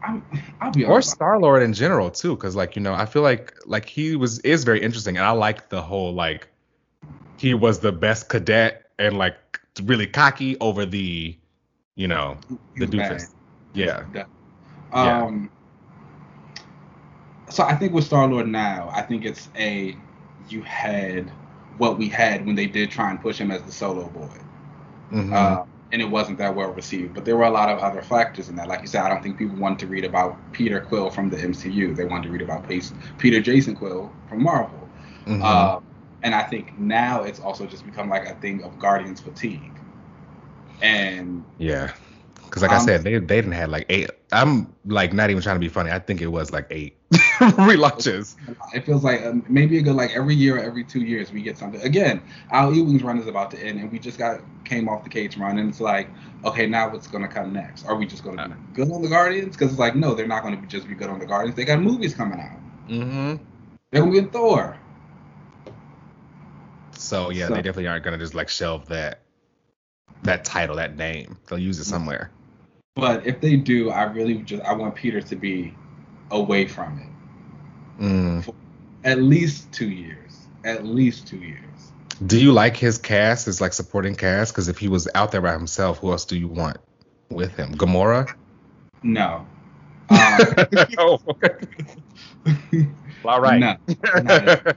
I'm, 0.06 0.24
I'll 0.60 0.72
be 0.72 0.84
or. 0.84 1.02
Star 1.02 1.38
Lord 1.38 1.62
in 1.62 1.72
general 1.72 2.10
too, 2.10 2.36
cause 2.36 2.54
like 2.54 2.76
you 2.76 2.82
know 2.82 2.94
I 2.94 3.06
feel 3.06 3.22
like 3.22 3.54
like 3.66 3.86
he 3.86 4.16
was 4.16 4.38
is 4.40 4.64
very 4.64 4.80
interesting, 4.80 5.16
and 5.16 5.26
I 5.26 5.30
like 5.30 5.68
the 5.68 5.82
whole 5.82 6.14
like 6.14 6.48
he 7.38 7.54
was 7.54 7.80
the 7.80 7.92
best 7.92 8.28
cadet 8.28 8.90
and 8.98 9.18
like 9.18 9.36
really 9.82 10.06
cocky 10.06 10.58
over 10.60 10.86
the, 10.86 11.36
you 11.96 12.08
know, 12.08 12.38
the 12.76 12.86
doofus. 12.86 13.34
Yeah. 13.74 14.04
Yeah. 14.14 14.24
Um. 14.92 15.50
So 17.50 17.62
I 17.64 17.74
think 17.74 17.92
with 17.92 18.04
Star 18.04 18.26
Lord 18.26 18.48
now, 18.48 18.90
I 18.92 19.02
think 19.02 19.24
it's 19.24 19.48
a 19.56 19.96
you 20.48 20.62
had 20.62 21.30
what 21.78 21.98
we 21.98 22.08
had 22.08 22.46
when 22.46 22.54
they 22.54 22.66
did 22.66 22.90
try 22.90 23.10
and 23.10 23.20
push 23.20 23.38
him 23.38 23.50
as 23.50 23.62
the 23.62 23.72
solo 23.72 24.06
boy, 24.08 24.28
Mhm. 25.12 25.32
uh, 25.32 25.62
and 25.92 26.02
it 26.02 26.10
wasn't 26.10 26.38
that 26.38 26.54
well 26.54 26.70
received. 26.72 27.14
But 27.14 27.24
there 27.24 27.36
were 27.36 27.44
a 27.44 27.50
lot 27.50 27.68
of 27.68 27.78
other 27.78 28.02
factors 28.02 28.48
in 28.48 28.56
that. 28.56 28.68
Like 28.68 28.80
you 28.82 28.86
said, 28.88 29.02
I 29.02 29.08
don't 29.08 29.22
think 29.22 29.38
people 29.38 29.56
wanted 29.56 29.78
to 29.80 29.86
read 29.86 30.04
about 30.04 30.36
Peter 30.52 30.80
Quill 30.80 31.10
from 31.10 31.30
the 31.30 31.36
MCU. 31.36 31.94
They 31.94 32.04
wanted 32.04 32.24
to 32.24 32.30
read 32.30 32.42
about 32.42 32.68
Peter 33.18 33.40
Jason 33.40 33.74
Quill 33.76 34.10
from 34.28 34.42
Marvel. 34.42 34.88
Mhm. 35.26 35.42
Uh, 35.42 35.80
and 36.22 36.34
I 36.34 36.42
think 36.42 36.78
now 36.78 37.22
it's 37.22 37.40
also 37.40 37.66
just 37.66 37.84
become 37.84 38.08
like 38.08 38.26
a 38.26 38.34
thing 38.34 38.62
of 38.64 38.78
Guardians 38.78 39.20
fatigue. 39.20 39.72
And 40.82 41.44
Yeah. 41.58 41.92
Because 42.44 42.62
like 42.62 42.72
I 42.72 42.76
Um, 42.76 42.84
said, 42.86 43.02
they 43.04 43.18
they 43.18 43.36
didn't 43.36 43.52
have 43.52 43.70
like 43.70 43.86
eight. 43.88 44.10
I'm 44.32 44.68
like 44.86 45.12
not 45.12 45.30
even 45.30 45.42
trying 45.42 45.56
to 45.56 45.60
be 45.60 45.68
funny. 45.68 45.90
I 45.90 45.98
think 45.98 46.20
it 46.20 46.28
was 46.28 46.52
like 46.52 46.66
eight 46.70 46.95
relaunches. 47.12 48.34
It 48.74 48.84
feels 48.84 49.04
like 49.04 49.24
um, 49.24 49.44
maybe 49.48 49.78
a 49.78 49.82
good 49.82 49.94
like 49.94 50.10
every 50.16 50.34
year 50.34 50.56
or 50.56 50.60
every 50.60 50.82
two 50.82 51.00
years 51.00 51.30
we 51.30 51.40
get 51.42 51.56
something. 51.56 51.80
Again, 51.82 52.20
Al 52.50 52.74
Ewing's 52.74 53.02
run 53.02 53.18
is 53.18 53.26
about 53.28 53.50
to 53.52 53.62
end, 53.62 53.78
and 53.78 53.92
we 53.92 53.98
just 53.98 54.18
got 54.18 54.40
came 54.64 54.88
off 54.88 55.04
the 55.04 55.10
Cates 55.10 55.36
run, 55.36 55.58
and 55.58 55.68
it's 55.68 55.80
like, 55.80 56.08
okay, 56.44 56.66
now 56.66 56.90
what's 56.90 57.06
gonna 57.06 57.28
come 57.28 57.52
next? 57.52 57.86
Are 57.86 57.94
we 57.94 58.06
just 58.06 58.24
gonna 58.24 58.48
be 58.48 58.54
good 58.74 58.90
on 58.90 59.02
the 59.02 59.08
Guardians? 59.08 59.56
Because 59.56 59.70
it's 59.70 59.78
like, 59.78 59.94
no, 59.94 60.14
they're 60.14 60.26
not 60.26 60.42
gonna 60.42 60.56
be 60.56 60.66
just 60.66 60.88
be 60.88 60.94
good 60.94 61.08
on 61.08 61.20
the 61.20 61.26
Guardians. 61.26 61.54
They 61.56 61.64
got 61.64 61.80
movies 61.80 62.12
coming 62.14 62.40
out. 62.40 62.58
Mm-hmm. 62.88 63.44
They're 63.92 64.00
gonna 64.00 64.12
be 64.12 64.18
in 64.18 64.30
Thor. 64.30 64.76
So 66.92 67.30
yeah, 67.30 67.46
So- 67.46 67.54
they 67.54 67.62
definitely 67.62 67.86
aren't 67.86 68.04
gonna 68.04 68.18
just 68.18 68.34
like 68.34 68.48
shelve 68.48 68.86
that 68.88 69.20
that 70.22 70.44
title, 70.44 70.76
that 70.76 70.96
name. 70.96 71.38
They'll 71.48 71.58
use 71.58 71.78
it 71.78 71.84
somewhere. 71.84 72.30
But 72.96 73.26
if 73.26 73.40
they 73.40 73.56
do, 73.56 73.90
I 73.90 74.04
really 74.04 74.38
just 74.38 74.62
I 74.64 74.72
want 74.72 74.94
Peter 74.94 75.20
to 75.20 75.36
be 75.36 75.74
away 76.30 76.66
from 76.66 76.98
it 76.98 77.06
Mm. 78.00 78.54
at 79.04 79.22
least 79.22 79.72
two 79.72 79.88
years. 79.88 80.46
At 80.64 80.84
least 80.84 81.26
two 81.26 81.38
years. 81.38 81.60
Do 82.26 82.38
you 82.40 82.52
like 82.52 82.76
his 82.76 82.98
cast, 82.98 83.46
his 83.46 83.60
like 83.60 83.72
supporting 83.72 84.14
cast? 84.14 84.52
Because 84.52 84.68
if 84.68 84.78
he 84.78 84.88
was 84.88 85.08
out 85.14 85.32
there 85.32 85.40
by 85.40 85.52
himself, 85.52 85.98
who 85.98 86.10
else 86.10 86.24
do 86.24 86.36
you 86.36 86.48
want 86.48 86.78
with 87.30 87.54
him? 87.56 87.74
Gamora? 87.74 88.32
No. 89.02 89.46
Um, 90.08 90.38
oh, 90.98 91.20
all 93.24 93.40
right. 93.40 93.58
No, 93.58 93.76
not 94.22 94.48
at, 94.48 94.76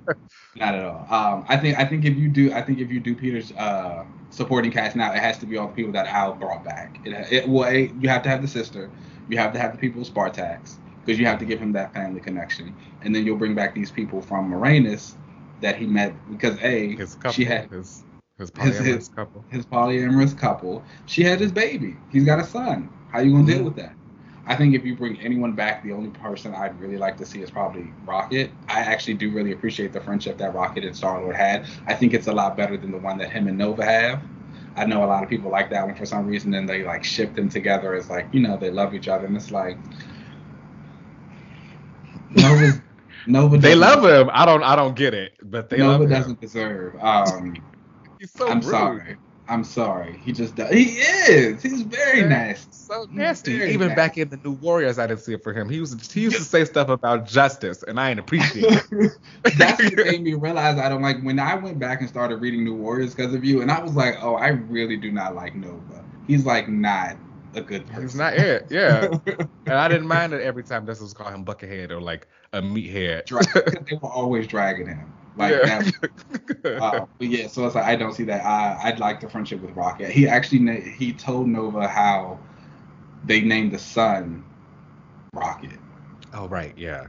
not 0.55 0.75
at 0.75 0.85
all. 0.85 1.07
Um, 1.09 1.45
I 1.47 1.57
think 1.57 1.77
I 1.77 1.85
think 1.85 2.05
if 2.05 2.17
you 2.17 2.27
do 2.29 2.51
I 2.51 2.61
think 2.61 2.79
if 2.79 2.91
you 2.91 2.99
do 2.99 3.15
Peter's 3.15 3.51
uh, 3.53 4.05
supporting 4.31 4.71
cast 4.71 4.95
now, 4.95 5.13
it 5.13 5.19
has 5.19 5.37
to 5.39 5.45
be 5.45 5.57
all 5.57 5.67
the 5.67 5.73
people 5.73 5.91
that 5.93 6.07
Al 6.07 6.33
brought 6.33 6.63
back. 6.63 6.99
It, 7.05 7.13
it 7.31 7.49
well, 7.49 7.69
A, 7.69 7.91
you 7.99 8.09
have 8.09 8.23
to 8.23 8.29
have 8.29 8.41
the 8.41 8.47
sister, 8.47 8.89
you 9.29 9.37
have 9.37 9.53
to 9.53 9.59
have 9.59 9.71
the 9.71 9.77
people 9.77 10.01
of 10.01 10.07
Spartax 10.07 10.75
because 11.05 11.19
you 11.19 11.25
have 11.25 11.39
to 11.39 11.45
give 11.45 11.59
him 11.59 11.71
that 11.73 11.93
family 11.93 12.19
connection, 12.19 12.75
and 13.01 13.13
then 13.15 13.25
you'll 13.25 13.37
bring 13.37 13.55
back 13.55 13.73
these 13.73 13.91
people 13.91 14.21
from 14.21 14.51
Moranis 14.51 15.15
that 15.61 15.75
he 15.75 15.85
met 15.85 16.13
because 16.31 16.57
a 16.61 16.95
his 16.95 17.15
couple, 17.15 17.31
she 17.31 17.45
had 17.45 17.69
his 17.69 18.03
his 18.37 18.51
polyamorous 18.51 18.83
his- 18.85 19.09
couple. 19.09 19.43
his 19.49 19.65
polyamorous 19.65 20.37
couple. 20.37 20.83
She 21.05 21.23
had 21.23 21.39
his 21.39 21.51
baby. 21.51 21.97
He's 22.09 22.23
got 22.23 22.39
a 22.39 22.43
son. 22.45 22.89
How 23.11 23.19
you 23.19 23.31
gonna 23.31 23.45
deal 23.45 23.59
Mhm. 23.59 23.65
with 23.65 23.75
that? 23.75 23.93
I 24.47 24.55
think 24.55 24.73
if 24.73 24.83
you 24.83 24.95
bring 24.95 25.19
anyone 25.21 25.51
back, 25.51 25.83
the 25.83 25.91
only 25.91 26.09
person 26.09 26.55
I'd 26.55 26.79
really 26.79 26.97
like 26.97 27.17
to 27.17 27.25
see 27.25 27.41
is 27.41 27.51
probably 27.51 27.91
Rocket. 28.05 28.49
I 28.67 28.79
actually 28.79 29.13
do 29.15 29.31
really 29.31 29.51
appreciate 29.51 29.93
the 29.93 29.99
friendship 29.99 30.37
that 30.39 30.55
Rocket 30.55 30.83
and 30.85 30.95
Star 30.95 31.21
Lord 31.21 31.35
had. 31.35 31.65
I 31.85 31.93
think 31.93 32.13
it's 32.15 32.27
a 32.27 32.33
lot 32.33 32.57
better 32.57 32.75
than 32.77 32.91
the 32.91 32.97
one 32.97 33.17
that 33.19 33.29
him 33.29 33.47
and 33.47 33.57
Nova 33.57 33.83
have. 33.85 34.23
I 34.75 34.85
know 34.85 35.03
a 35.03 35.05
lot 35.07 35.23
of 35.23 35.29
people 35.29 35.51
like 35.51 35.69
that 35.71 35.85
one 35.85 35.93
for 35.95 36.05
some 36.05 36.25
reason, 36.25 36.53
and 36.53 36.67
they 36.67 36.83
like 36.83 37.03
ship 37.03 37.35
them 37.35 37.49
together 37.49 37.93
as 37.93 38.09
like 38.09 38.27
you 38.31 38.39
know 38.39 38.55
they 38.57 38.71
love 38.71 38.95
each 38.95 39.07
other, 39.07 39.25
and 39.25 39.35
it's 39.35 39.51
like 39.51 39.77
Nova. 42.29 42.81
Nova. 43.25 43.57
They 43.57 43.75
love 43.75 44.03
him. 44.05 44.29
I 44.33 44.45
don't 44.45 44.63
I 44.63 44.75
don't 44.75 44.95
get 44.95 45.13
it, 45.13 45.33
but 45.43 45.69
they 45.69 45.81
Nova 45.81 45.83
love 45.83 46.07
him. 46.09 46.09
doesn't 46.09 46.39
deserve. 46.39 46.95
Um, 46.99 47.55
He's 48.19 48.31
so 48.31 48.51
I'm 48.51 48.61
rude. 48.61 48.69
sorry. 48.69 49.17
I'm 49.47 49.63
sorry. 49.63 50.17
He 50.17 50.31
just 50.31 50.55
does. 50.55 50.71
He 50.71 50.83
is. 50.99 51.61
He's 51.61 51.81
very 51.83 52.21
Yeah. 52.21 52.27
nasty. 52.27 52.71
So 52.71 53.07
nasty. 53.09 53.57
Very 53.57 53.71
Even 53.73 53.89
nasty. 53.89 53.95
back 53.95 54.17
in 54.17 54.29
the 54.29 54.37
New 54.37 54.53
Warriors, 54.53 54.99
I 54.99 55.07
didn't 55.07 55.21
see 55.21 55.33
it 55.33 55.43
for 55.43 55.53
him. 55.53 55.69
He 55.69 55.79
was 55.79 56.11
he 56.11 56.21
used 56.21 56.37
to 56.37 56.43
say 56.45 56.65
stuff 56.65 56.89
about 56.89 57.27
justice, 57.27 57.83
and 57.83 57.99
I 57.99 58.11
ain't 58.11 58.19
appreciate 58.19 58.73
it. 58.73 58.87
That's 59.53 59.83
what 59.83 59.97
made 60.03 60.21
me 60.21 60.33
realize 60.35 60.77
I 60.77 60.89
don't 60.89 61.01
like 61.01 61.21
when 61.21 61.39
I 61.39 61.55
went 61.55 61.79
back 61.79 62.01
and 62.01 62.09
started 62.09 62.37
reading 62.37 62.63
New 62.63 62.75
Warriors 62.75 63.15
because 63.15 63.33
of 63.33 63.43
you, 63.43 63.61
and 63.61 63.71
I 63.71 63.81
was 63.81 63.95
like, 63.95 64.15
oh, 64.21 64.35
I 64.35 64.49
really 64.49 64.97
do 64.97 65.11
not 65.11 65.35
like 65.35 65.55
Nova. 65.55 66.05
He's 66.27 66.45
like 66.45 66.67
not 66.69 67.17
a 67.53 67.61
good 67.61 67.87
person. 67.87 68.01
He's 68.01 68.15
not 68.15 68.33
it. 68.33 68.67
Yeah. 68.69 69.17
And 69.65 69.77
I 69.77 69.87
didn't 69.87 70.07
mind 70.07 70.33
it 70.33 70.41
every 70.41 70.63
time 70.63 70.85
this 70.87 70.99
was 70.99 71.13
call 71.13 71.29
him 71.29 71.45
Buckethead 71.45 71.91
or 71.91 72.01
like 72.01 72.27
a 72.53 72.61
meathead. 72.61 73.27
Dra- 73.27 73.43
they 73.87 73.95
were 74.01 74.09
always 74.09 74.47
dragging 74.47 74.87
him. 74.87 75.13
Like 75.35 75.51
yeah. 75.51 75.81
that. 75.83 75.93
Uh, 76.81 77.05
but 77.17 77.27
yeah, 77.27 77.45
so 77.47 77.65
it's 77.65 77.75
like 77.75 77.83
I 77.85 77.95
don't 77.95 78.13
see 78.13 78.23
that. 78.23 78.43
I 78.45 78.79
I'd 78.85 78.99
like 78.99 79.19
the 79.19 79.27
friendship 79.29 79.61
with 79.61 79.75
Rocket. 79.75 80.09
He 80.11 80.27
actually 80.27 80.81
he 80.81 81.11
told 81.11 81.47
Nova 81.49 81.87
how 81.87 82.39
they 83.25 83.41
named 83.41 83.73
the 83.73 83.79
son 83.79 84.43
Rocket. 85.33 85.77
oh 86.33 86.47
right, 86.47 86.73
yeah. 86.77 87.07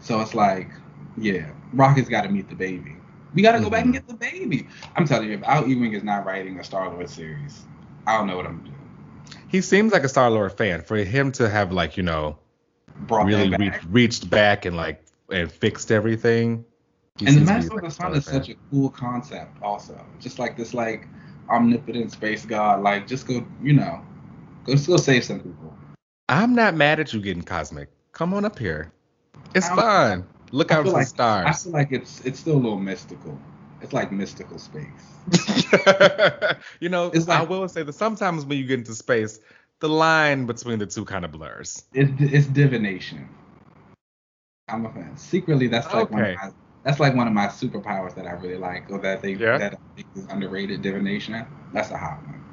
So 0.00 0.20
it's 0.20 0.34
like, 0.34 0.70
yeah, 1.16 1.50
Rocket's 1.72 2.08
got 2.08 2.22
to 2.22 2.28
meet 2.28 2.48
the 2.48 2.54
baby. 2.54 2.96
We 3.34 3.42
got 3.42 3.52
to 3.52 3.60
go 3.60 3.70
back 3.70 3.84
and 3.84 3.90
Mhm. 3.90 3.98
get 3.98 4.08
the 4.08 4.14
baby. 4.14 4.68
I'm 4.96 5.06
telling 5.06 5.28
you, 5.28 5.34
if 5.34 5.42
Al 5.44 5.66
Ewing 5.66 5.92
is 5.94 6.02
not 6.02 6.26
writing 6.26 6.58
a 6.58 6.64
Star 6.64 6.90
Lord 6.90 7.08
series, 7.08 7.64
I 8.06 8.16
don't 8.18 8.26
know 8.26 8.36
what 8.36 8.46
I'm. 8.46 8.69
He 9.50 9.60
seems 9.60 9.92
like 9.92 10.04
a 10.04 10.08
Star 10.08 10.30
Lord 10.30 10.52
fan. 10.52 10.82
For 10.82 10.96
him 10.96 11.32
to 11.32 11.48
have 11.48 11.72
like 11.72 11.96
you 11.96 12.02
know 12.02 12.38
Brought 13.06 13.26
really 13.26 13.50
re- 13.50 13.70
back. 13.70 13.82
reached 13.90 14.30
back 14.30 14.64
and 14.64 14.76
like 14.76 15.02
and 15.32 15.50
fixed 15.50 15.90
everything. 15.90 16.64
he 17.18 17.26
and 17.26 17.36
the 17.36 17.46
seems 17.46 17.64
to 17.68 17.70
be, 17.70 17.76
Master 17.76 17.78
of 17.78 17.84
the 17.84 17.90
Sun 17.90 18.14
is 18.14 18.24
such 18.24 18.48
a 18.48 18.54
cool 18.70 18.90
concept, 18.90 19.60
also. 19.62 19.98
Just 20.20 20.38
like 20.38 20.56
this, 20.56 20.74
like 20.74 21.08
omnipotent 21.48 22.12
space 22.12 22.44
god. 22.44 22.82
Like, 22.82 23.06
just 23.06 23.26
go, 23.26 23.44
you 23.62 23.72
know, 23.72 24.00
go 24.64 24.72
just 24.72 24.86
go 24.86 24.96
save 24.96 25.24
some 25.24 25.40
people. 25.40 25.74
I'm 26.28 26.54
not 26.54 26.74
mad 26.76 27.00
at 27.00 27.12
you 27.12 27.20
getting 27.20 27.42
cosmic. 27.42 27.88
Come 28.12 28.34
on 28.34 28.44
up 28.44 28.58
here. 28.58 28.92
It's 29.54 29.68
fun. 29.68 30.26
Look 30.52 30.70
I 30.72 30.76
out 30.76 30.84
for 30.86 30.92
like- 30.92 31.04
the 31.06 31.08
stars. 31.08 31.46
I 31.48 31.52
feel 31.52 31.72
like 31.72 31.92
it's 31.92 32.20
it's 32.24 32.38
still 32.40 32.54
a 32.54 32.62
little 32.62 32.78
mystical. 32.78 33.38
It's 33.80 33.92
like 33.92 34.12
mystical 34.12 34.58
space. 34.58 34.86
you 36.80 36.88
know, 36.88 37.06
It's 37.12 37.28
I 37.28 37.40
like- 37.40 37.48
will 37.48 37.68
say 37.68 37.82
that 37.82 37.94
sometimes 37.94 38.44
when 38.44 38.58
you 38.58 38.64
get 38.64 38.78
into 38.80 38.94
space, 38.94 39.40
the 39.80 39.88
line 39.88 40.46
between 40.46 40.78
the 40.78 40.86
two 40.86 41.04
kind 41.04 41.24
of 41.24 41.32
blurs. 41.32 41.84
It's 41.94 42.10
it's 42.20 42.46
divination. 42.46 43.28
I'm 44.68 44.84
a 44.86 44.92
fan. 44.92 45.16
Secretly, 45.16 45.66
that's 45.68 45.86
like 45.92 46.10
one 46.10 46.22
Okay. 46.22 46.32
of 46.34 46.38
my 46.42 46.50
that's 46.82 47.00
like 47.00 47.14
one 47.14 47.26
of 47.26 47.32
my 47.32 47.46
superpowers 47.46 48.14
that 48.14 48.26
I 48.26 48.32
really 48.32 48.56
like, 48.58 48.90
or 48.90 48.98
that 49.00 49.22
they 49.22 49.32
Yeah. 49.32 49.58
that 49.58 49.74
I 49.74 49.78
think 49.96 50.06
is 50.14 50.26
underrated. 50.26 50.82
Divination. 50.82 51.44
That's 51.72 51.90
a 51.90 51.96
hot 51.96 52.22
one. 52.26 52.44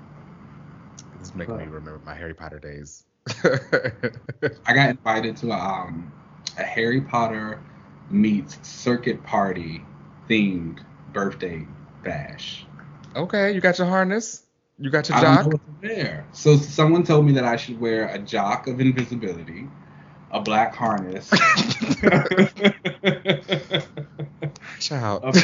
This 1.13 1.29
is 1.29 1.35
making 1.35 1.57
me 1.57 1.65
remember 1.65 2.01
my 2.05 2.13
Harry 2.15 2.33
Potter 2.33 2.59
days. 2.59 3.05
I 3.43 4.73
got 4.73 4.89
invited 4.91 5.35
to 5.37 5.51
a, 5.51 5.57
um 5.57 6.11
a 6.57 6.63
Harry 6.63 7.01
Potter 7.01 7.61
meets 8.09 8.57
circuit 8.67 9.21
party 9.23 9.83
themed 10.29 10.79
birthday 11.13 11.65
bash. 12.03 12.65
okay, 13.15 13.51
you 13.51 13.61
got 13.61 13.77
your 13.77 13.87
harness. 13.87 14.43
You 14.79 14.89
got 14.89 15.09
your 15.09 15.17
jock. 15.19 15.41
know 15.41 15.47
what 15.49 15.61
to 15.65 15.71
wear. 15.87 16.25
So 16.33 16.55
someone 16.57 17.03
told 17.03 17.25
me 17.25 17.33
that 17.33 17.43
I 17.43 17.55
should 17.55 17.79
wear 17.79 18.09
a 18.09 18.19
jock 18.19 18.67
of 18.67 18.79
invisibility, 18.79 19.67
a 20.31 20.39
black 20.39 20.75
harness. 20.75 21.29
Child. 24.79 25.23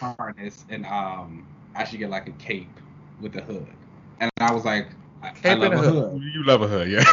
harness 0.00 0.64
and 0.68 0.84
um 0.86 1.46
I 1.74 1.84
should 1.84 2.00
get 2.00 2.10
like 2.10 2.28
a 2.28 2.32
cape 2.32 2.68
with 3.20 3.36
a 3.36 3.40
hood. 3.42 3.66
And 4.18 4.30
I 4.40 4.52
was 4.52 4.64
like, 4.64 4.88
I, 5.22 5.32
I 5.44 5.54
love 5.54 5.72
a 5.72 5.78
hood. 5.78 6.12
hood. 6.12 6.22
You 6.22 6.44
love 6.44 6.62
a 6.62 6.68
hood, 6.68 6.88
yeah. 6.90 7.04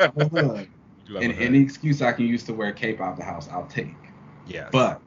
A 0.00 0.24
hood. 0.28 0.68
And 1.08 1.30
a 1.30 1.34
hood. 1.36 1.44
any 1.44 1.60
excuse 1.60 2.02
I 2.02 2.10
can 2.12 2.26
use 2.26 2.42
to 2.44 2.52
wear 2.52 2.70
a 2.70 2.72
cape 2.72 3.00
out 3.00 3.16
the 3.16 3.22
house, 3.22 3.48
I'll 3.48 3.66
take. 3.66 3.94
Yeah. 4.48 4.68
But 4.72 5.00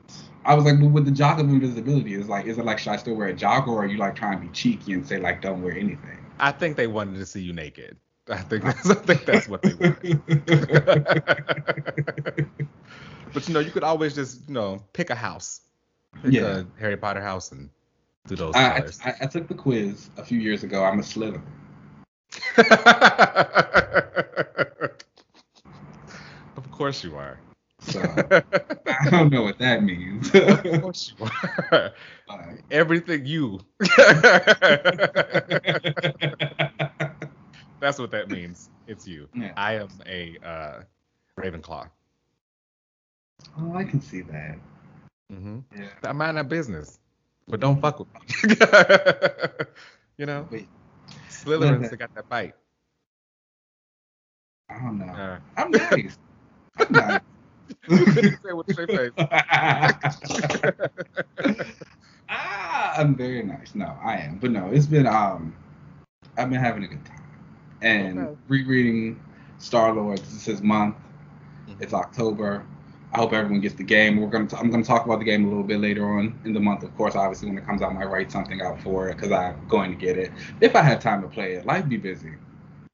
I 0.50 0.56
was 0.56 0.66
like, 0.66 0.80
but 0.80 0.88
with 0.88 1.06
the 1.06 1.12
jog 1.12 1.40
of 1.40 1.48
invisibility, 1.48 2.16
is 2.16 2.28
like, 2.28 2.48
is 2.48 2.58
it 2.58 2.66
like, 2.66 2.80
should 2.80 2.92
I 2.92 2.96
still 2.96 3.14
wear 3.14 3.28
a 3.28 3.34
jogger, 3.36 3.68
or 3.68 3.84
are 3.84 3.86
you 3.86 4.00
like 4.00 4.16
trying 4.16 4.40
to 4.40 4.48
be 4.48 4.52
cheeky 4.52 4.94
and 4.94 5.06
say 5.06 5.20
like, 5.20 5.44
don't 5.44 5.62
wear 5.62 5.74
anything? 5.74 6.18
I 6.40 6.52
think 6.52 6.76
they 6.76 6.88
wanted 6.88 7.20
to 7.20 7.26
see 7.28 7.42
you 7.42 7.54
naked. 7.54 7.98
I 8.28 8.38
think 8.38 8.64
that's, 8.64 8.90
I 8.90 8.96
think 8.96 9.26
that's 9.26 9.48
what 9.48 9.62
they 9.62 9.76
wanted. 9.76 10.20
But 13.32 13.48
you 13.48 13.54
know, 13.54 13.60
you 13.60 13.70
could 13.70 13.84
always 13.84 14.16
just 14.16 14.48
you 14.48 14.56
know 14.56 14.84
pick 14.94 15.12
a 15.12 15.16
house, 15.16 15.62
pick 16.24 16.34
Yeah. 16.34 16.64
a 16.64 16.66
Harry 16.80 16.98
Potter 16.98 17.22
house, 17.22 17.52
and 17.52 17.70
do 18.28 18.36
those 18.36 18.56
I. 18.56 18.84
I, 19.06 19.14
I 19.22 19.26
took 19.28 19.48
the 19.48 19.54
quiz 19.54 20.10
a 20.18 20.26
few 20.26 20.40
years 20.40 20.64
ago. 20.64 20.84
I'm 20.84 20.98
a 20.98 21.04
Slytherin. 21.04 21.44
of 26.58 26.72
course 26.72 27.04
you 27.04 27.16
are. 27.18 27.38
So 27.80 28.02
I 28.88 29.10
don't 29.10 29.32
know 29.32 29.44
what 29.44 29.58
that 29.60 29.84
means. 29.84 30.30
of 30.34 30.82
course 30.82 31.14
you 31.18 31.28
are. 31.72 31.94
Everything 32.72 33.26
you. 33.26 33.60
That's 37.80 37.98
what 37.98 38.12
that 38.12 38.30
means. 38.30 38.70
It's 38.88 39.08
you. 39.08 39.30
Yeah. 39.34 39.54
I 39.56 39.76
am 39.76 39.88
a 40.06 40.38
uh, 40.44 40.82
Ravenclaw. 41.40 41.88
oh, 43.58 43.74
I 43.76 43.84
can 43.86 44.02
see 44.02 44.22
that. 44.22 44.58
Mm-hmm. 45.32 45.60
Yeah. 45.78 45.88
I 46.04 46.12
mind 46.12 46.36
my 46.36 46.44
business, 46.44 47.00
but 47.48 47.60
don't 47.62 47.80
fuck 47.80 48.00
with 48.00 48.08
me. 48.14 48.56
you 50.18 50.26
know, 50.26 50.48
Wait, 50.52 50.68
Slytherins 51.30 51.90
that- 51.92 52.00
got 52.00 52.14
that 52.16 52.28
bite. 52.28 52.54
I 54.70 54.76
don't 54.80 55.00
know. 55.00 55.06
Uh, 55.06 55.40
I'm 55.58 55.72
nice. 55.72 56.18
I'm 56.78 56.88
nice. 56.92 57.22
You 57.88 58.08
couldn't 58.08 58.36
say 58.46 58.54
with 58.54 58.68
straight 58.70 58.92
face. 58.94 59.12
ah, 62.30 62.94
I'm 62.98 63.16
very 63.16 63.44
nice. 63.44 63.76
No, 63.76 63.96
I 64.04 64.18
am. 64.18 64.38
But 64.40 64.52
no, 64.52 64.70
it's 64.72 64.86
been 64.88 65.08
um 65.08 65.56
I've 66.38 66.50
been 66.50 66.60
having 66.60 66.84
a 66.84 66.88
good 66.88 67.06
time. 67.06 67.24
And 67.82 68.20
Okay. 68.20 68.40
rereading 68.48 69.20
Star 69.58 69.94
Lord, 69.94 70.20
this 70.20 70.34
is 70.34 70.46
his 70.46 70.62
month. 70.62 70.96
It's 71.80 71.94
October. 71.94 72.66
I 73.14 73.18
hope 73.18 73.34
everyone 73.34 73.62
gets 73.62 73.76
the 73.76 73.84
game. 73.84 74.22
We're 74.22 74.28
gonna 74.30 74.48
t- 74.48 74.58
I'm 74.58 74.70
gonna 74.70 74.84
talk 74.84 75.06
about 75.06 75.20
the 75.20 75.26
game 75.26 75.46
a 75.46 75.48
little 75.48 75.64
bit 75.64 75.80
later 75.80 76.06
on 76.06 76.40
in 76.46 76.54
the 76.54 76.60
month. 76.60 76.84
Of 76.84 76.96
course, 76.96 77.16
obviously 77.16 77.50
when 77.50 77.58
it 77.58 77.66
comes 77.66 77.82
out, 77.82 77.92
I 77.92 77.94
might 77.94 78.06
write 78.06 78.32
something 78.32 78.62
out 78.62 78.82
for 78.82 79.10
it 79.10 79.16
because 79.16 79.32
I'm 79.32 79.68
going 79.68 79.92
to 79.92 79.98
get 79.98 80.18
it. 80.18 80.32
If 80.62 80.76
I 80.76 80.82
have 80.82 81.00
time 81.02 81.22
to 81.24 81.28
play 81.28 81.54
it, 81.54 81.66
life 81.66 81.88
be 81.90 81.98
busy. 81.98 82.34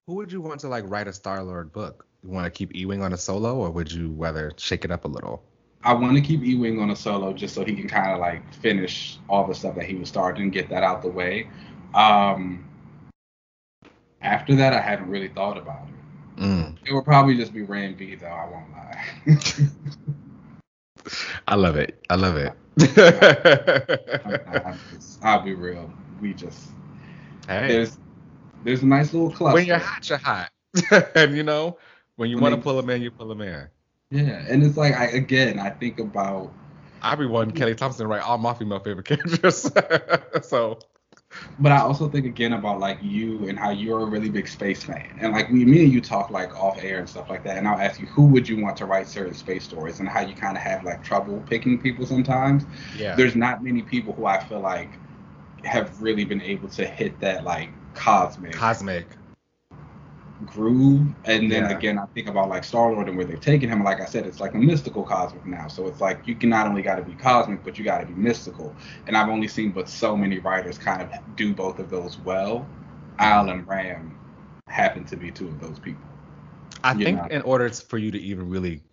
Who 0.08 0.16
would 0.16 0.32
you 0.32 0.42
want 0.42 0.62
to 0.62 0.68
like 0.70 0.86
write 0.88 1.08
a 1.08 1.14
Star 1.14 1.44
Lord 1.44 1.72
book? 1.74 2.08
You 2.26 2.32
want 2.32 2.46
to 2.46 2.50
keep 2.52 2.74
Ewing 2.76 3.04
on 3.04 3.14
a 3.14 3.18
solo, 3.18 3.56
or 3.58 3.70
would 3.70 3.92
you 3.92 4.10
rather 4.18 4.52
shake 4.58 4.84
it 4.84 4.90
up 4.90 5.06
a 5.06 5.08
little? 5.08 5.44
I 5.84 5.94
want 5.94 6.16
to 6.16 6.22
keep 6.22 6.42
Ewing 6.42 6.82
on 6.82 6.90
a 6.90 6.96
solo 6.96 7.34
just 7.34 7.54
so 7.54 7.64
he 7.64 7.76
can 7.76 7.88
kind 7.88 8.12
of 8.12 8.20
like 8.20 8.52
finish 8.56 9.20
all 9.30 9.46
the 9.46 9.54
stuff 9.54 9.76
that 9.76 9.86
he 9.86 9.94
was 9.94 10.10
starting 10.10 10.44
and 10.44 10.52
get 10.52 10.68
that 10.70 10.82
out 10.82 11.04
the 11.04 11.10
way. 11.10 11.48
Um, 11.94 12.68
after 14.24 14.56
that, 14.56 14.74
I 14.74 14.82
haven't 14.82 15.08
really 15.10 15.28
thought 15.28 15.56
about 15.58 15.88
it. 15.88 16.42
Mm, 16.42 16.78
It 16.84 16.94
will 16.94 17.04
probably 17.04 17.38
just 17.38 17.54
be 17.54 17.62
Ram 17.62 17.96
V, 17.96 18.16
though. 18.16 18.26
I 18.26 18.50
won't 18.50 18.72
lie. 18.72 19.06
I 21.48 21.54
love 21.56 21.76
it. 21.76 22.04
I 22.10 22.16
love 22.16 22.38
it. 22.38 22.52
I'm 24.66 24.80
just- 24.92 25.24
I'll 25.24 25.44
be 25.44 25.54
real. 25.54 25.94
We 26.20 26.34
just 26.34 26.70
hey, 27.48 27.68
there's 27.68 27.98
there's 28.64 28.82
a 28.82 28.88
nice 28.88 29.14
little 29.14 29.30
cluster. 29.30 29.54
when 29.54 29.68
you're 29.68 29.78
hot, 29.78 30.10
you're 30.10 30.18
hot. 30.18 30.50
and 31.16 31.38
you 31.38 31.44
know, 31.44 31.78
when 32.18 32.30
you 32.30 32.40
want 32.40 32.54
to 32.54 32.58
pull 32.58 32.80
a 32.80 32.84
man, 32.84 33.02
you 33.02 33.12
pull 33.12 33.32
a 33.32 33.36
man. 33.36 33.70
Yeah, 34.10 34.46
and 34.50 34.64
it's 34.64 34.78
like 34.78 34.94
I 34.94 35.06
again 35.08 35.60
I 35.60 35.70
think 35.70 36.00
about 36.00 36.52
I 37.02 37.16
be 37.16 37.26
wanting 37.26 37.54
Kelly 37.54 37.76
Thompson 37.76 38.04
to 38.06 38.08
write 38.08 38.22
all 38.24 38.38
my 38.38 38.54
female 38.54 38.80
favorite 38.80 39.06
characters. 39.06 39.72
so 40.42 40.80
But 41.60 41.72
I 41.72 41.80
also 41.80 42.10
think 42.10 42.26
again 42.26 42.54
about 42.54 42.80
like 42.80 43.00
you 43.02 43.48
and 43.48 43.58
how 43.58 43.70
you're 43.72 44.02
a 44.02 44.06
really 44.06 44.30
big 44.30 44.48
space 44.48 44.84
fan, 44.84 45.18
and 45.20 45.34
like 45.34 45.50
we, 45.50 45.66
me 45.66 45.84
and 45.84 45.92
you 45.94 46.02
talk 46.02 46.30
like 46.30 46.56
off 46.56 46.82
air 46.84 47.00
and 47.00 47.10
stuff 47.10 47.30
like 47.30 47.44
that. 47.44 47.58
And 47.58 47.68
I'll 47.68 47.80
ask 47.80 48.00
you 48.00 48.08
who 48.08 48.26
would 48.28 48.48
you 48.48 48.62
want 48.62 48.78
to 48.78 48.86
write 48.86 49.08
certain 49.08 49.34
space 49.34 49.64
stories, 49.64 50.00
and 50.00 50.08
how 50.10 50.22
you 50.22 50.34
kind 50.36 50.58
of 50.58 50.64
have 50.64 50.84
like 50.84 51.04
trouble 51.04 51.44
picking 51.48 51.82
people 51.82 52.06
sometimes. 52.06 52.64
yeah, 52.92 53.16
There's 53.16 53.36
not 53.36 53.64
many 53.64 53.82
people 53.82 54.14
who 54.14 54.26
I 54.26 54.44
feel 54.44 54.60
like 54.60 54.92
have 55.64 56.02
really 56.02 56.26
been 56.26 56.42
able 56.42 56.70
to 56.70 56.86
hit 56.86 57.20
that 57.22 57.44
like 57.44 57.70
cosmic 57.96 58.56
cosmic. 58.56 59.18
Groove. 60.44 61.14
And 61.24 61.50
then 61.52 61.64
Yeah. 61.64 61.70
again, 61.70 61.98
I 61.98 62.06
think 62.14 62.28
about 62.28 62.50
like 62.50 62.64
Star 62.64 62.92
Lord 62.92 63.08
and 63.08 63.16
where 63.18 63.26
they've 63.26 63.40
taken 63.40 63.70
him. 63.70 63.84
Like 63.84 64.02
I 64.02 64.06
said, 64.06 64.26
it's 64.26 64.40
like 64.40 64.54
a 64.54 64.58
mystical 64.58 65.04
cosmic 65.04 65.46
now. 65.46 65.68
So 65.68 65.88
it's 65.88 66.02
like 66.02 66.28
you 66.28 66.36
can 66.36 66.50
not 66.50 66.68
only 66.68 66.82
got 66.82 66.96
to 66.96 67.04
be 67.04 67.16
cosmic, 67.16 67.64
but 67.64 67.78
you 67.78 67.86
got 67.86 68.00
to 68.00 68.06
be 68.06 68.14
mystical. 68.14 68.78
And 69.08 69.16
I've 69.16 69.30
only 69.30 69.48
seen 69.48 69.72
but 69.72 69.88
so 69.90 70.16
many 70.18 70.40
writers 70.40 70.78
kind 70.78 71.02
of 71.02 71.10
do 71.36 71.54
both 71.54 71.80
of 71.80 71.90
those 71.90 72.18
well. 72.20 72.70
Al 73.20 73.50
and 73.50 73.66
Ram 73.68 74.20
happen 74.68 75.06
to 75.06 75.16
be 75.16 75.32
two 75.32 75.48
of 75.48 75.60
those 75.60 75.80
people. 75.80 76.20
I 76.84 76.94
you 76.94 77.06
think 77.06 77.16
know. 77.16 77.28
in 77.30 77.42
order 77.42 77.70
for 77.70 77.98
you 77.98 78.12
to 78.12 78.20
even 78.20 78.50
really 78.50 78.84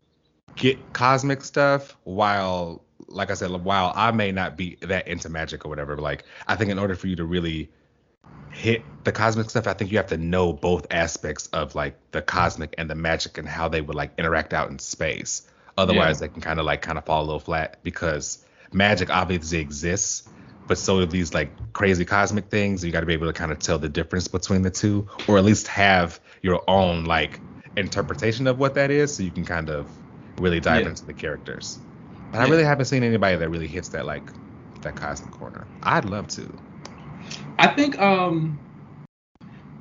get 0.56 0.93
cosmic 0.93 1.43
stuff, 1.43 1.97
while 2.05 2.85
like 3.09 3.31
I 3.31 3.35
said, 3.35 3.51
while 3.51 3.93
I 3.94 4.12
may 4.12 4.32
not 4.32 4.56
be 4.56 4.77
that 4.82 5.09
into 5.09 5.28
magic 5.28 5.64
or 5.64 5.69
whatever, 5.69 5.97
but 5.97 6.02
like 6.02 6.24
I 6.47 6.56
think 6.56 6.70
in 6.70 6.78
order 6.78 6.94
for 6.94 7.09
you 7.09 7.16
to 7.16 7.24
really 7.24 7.70
hit 8.49 9.05
the 9.05 9.13
cosmic 9.13 9.51
stuff, 9.51 9.67
I 9.67 9.73
think 9.75 9.91
you 9.91 9.99
have 9.99 10.09
to 10.09 10.17
know 10.17 10.53
both 10.53 10.87
aspects 10.91 11.49
of 11.49 11.75
like 11.75 11.99
the 12.13 12.23
cosmic 12.23 12.75
and 12.79 12.89
the 12.89 12.95
magic 12.95 13.39
and 13.39 13.49
how 13.49 13.69
they 13.69 13.81
would 13.81 13.97
like 13.97 14.13
interact 14.19 14.53
out 14.53 14.71
in 14.71 14.79
space. 14.79 15.49
Otherwise, 15.77 16.19
they 16.21 16.29
can 16.29 16.43
kind 16.43 16.61
of 16.61 16.67
like 16.67 16.83
kind 16.83 16.99
of 16.99 17.05
fall 17.05 17.23
a 17.23 17.27
little 17.27 17.41
flat 17.41 17.83
because 17.83 18.45
magic 18.73 19.11
obviously 19.11 19.59
exists, 19.59 20.29
but 20.67 20.79
so 20.79 21.01
do 21.01 21.07
these 21.07 21.35
like 21.35 21.57
crazy 21.73 22.05
cosmic 22.05 22.51
things. 22.51 22.85
You 22.85 22.93
got 22.93 23.01
to 23.01 23.07
be 23.07 23.15
able 23.15 23.27
to 23.27 23.33
kind 23.33 23.51
of 23.53 23.59
tell 23.59 23.79
the 23.79 23.89
difference 23.89 24.29
between 24.29 24.63
the 24.63 24.71
two, 24.71 25.09
or 25.27 25.39
at 25.39 25.45
least 25.45 25.67
have 25.69 26.21
your 26.43 26.63
own 26.69 27.05
like 27.05 27.43
interpretation 27.77 28.47
of 28.47 28.59
what 28.59 28.75
that 28.75 28.91
is, 28.91 29.17
so 29.17 29.23
you 29.23 29.33
can 29.33 29.45
kind 29.45 29.71
of 29.71 29.91
really 30.39 30.61
dive 30.61 30.85
Yeah. 30.85 30.91
into 30.91 31.05
the 31.07 31.15
characters. 31.15 31.81
And 32.33 32.43
I 32.43 32.47
really 32.49 32.65
haven't 32.65 32.87
seen 32.87 33.03
anybody 33.03 33.37
that 33.37 33.49
really 33.49 33.67
hits 33.69 33.91
that 33.91 34.07
like 34.07 34.33
that 34.83 34.95
cosmic 34.97 35.31
corner. 35.31 35.69
I'd 35.83 36.05
love 36.05 36.29
to. 36.29 36.59
I 37.59 37.69
think 37.69 37.99
um 37.99 38.59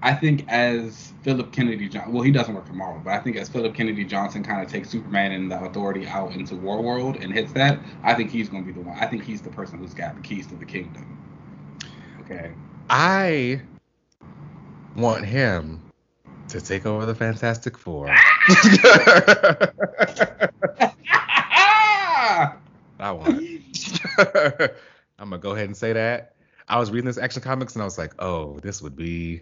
I 0.03 0.13
think 0.13 0.45
as 0.47 1.13
Philip 1.21 1.51
Kennedy 1.51 1.87
Johnson, 1.87 2.13
well, 2.13 2.23
he 2.23 2.31
doesn't 2.31 2.55
work 2.55 2.65
for 2.65 2.73
Marvel, 2.73 3.01
but 3.03 3.13
I 3.13 3.19
think 3.19 3.37
as 3.37 3.49
Philip 3.49 3.75
Kennedy 3.75 4.03
Johnson 4.03 4.43
kind 4.43 4.63
of 4.65 4.71
takes 4.71 4.89
Superman 4.89 5.31
and 5.31 5.51
the 5.51 5.63
Authority 5.63 6.07
out 6.07 6.31
into 6.31 6.55
War 6.55 6.81
World 6.81 7.17
and 7.17 7.31
hits 7.31 7.53
that, 7.53 7.79
I 8.03 8.15
think 8.15 8.31
he's 8.31 8.49
going 8.49 8.65
to 8.65 8.73
be 8.73 8.73
the 8.73 8.87
one. 8.87 8.97
I 8.97 9.05
think 9.05 9.23
he's 9.23 9.41
the 9.41 9.51
person 9.51 9.77
who's 9.77 9.93
got 9.93 10.15
the 10.15 10.21
keys 10.21 10.47
to 10.47 10.55
the 10.55 10.65
kingdom. 10.65 11.19
Okay. 12.21 12.51
I 12.89 13.61
want 14.95 15.23
him 15.23 15.81
to 16.47 16.59
take 16.59 16.87
over 16.87 17.05
the 17.05 17.15
Fantastic 17.15 17.77
Four. 17.77 18.07
I 22.99 23.11
want. 23.11 23.43
I'm 25.19 25.29
gonna 25.29 25.37
go 25.37 25.51
ahead 25.51 25.65
and 25.65 25.77
say 25.77 25.93
that. 25.93 26.35
I 26.71 26.79
was 26.79 26.89
reading 26.89 27.05
this 27.05 27.17
Action 27.17 27.41
Comics 27.41 27.75
and 27.75 27.81
I 27.81 27.85
was 27.85 27.97
like, 27.97 28.13
oh, 28.19 28.57
this 28.59 28.81
would 28.81 28.95
be. 28.95 29.41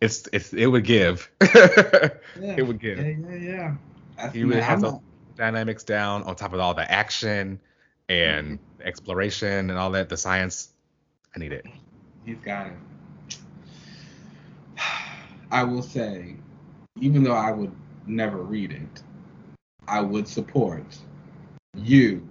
It's 0.00 0.28
it's 0.32 0.52
it 0.52 0.66
would 0.66 0.84
give. 0.84 1.28
it 1.40 2.64
would 2.64 2.80
give. 2.80 2.98
Yeah, 2.98 3.14
yeah, 3.28 3.34
yeah. 3.34 3.74
That's, 4.16 4.32
He 4.32 4.44
really 4.44 4.60
man, 4.60 4.62
has 4.62 4.80
the 4.80 5.00
dynamics 5.34 5.82
down 5.82 6.22
on 6.22 6.36
top 6.36 6.52
of 6.52 6.60
all 6.60 6.72
the 6.72 6.88
action 6.88 7.60
and 8.08 8.60
mm-hmm. 8.60 8.86
exploration 8.86 9.70
and 9.70 9.78
all 9.78 9.90
that, 9.90 10.08
the 10.08 10.16
science. 10.16 10.68
I 11.34 11.40
need 11.40 11.52
it. 11.52 11.66
He's 12.24 12.38
got 12.44 12.68
it. 12.68 13.38
I 15.50 15.64
will 15.64 15.82
say, 15.82 16.36
even 17.00 17.24
though 17.24 17.34
I 17.34 17.50
would 17.50 17.72
never 18.06 18.38
read 18.38 18.70
it, 18.70 19.02
I 19.88 20.00
would 20.00 20.28
support 20.28 20.96
you 21.74 22.28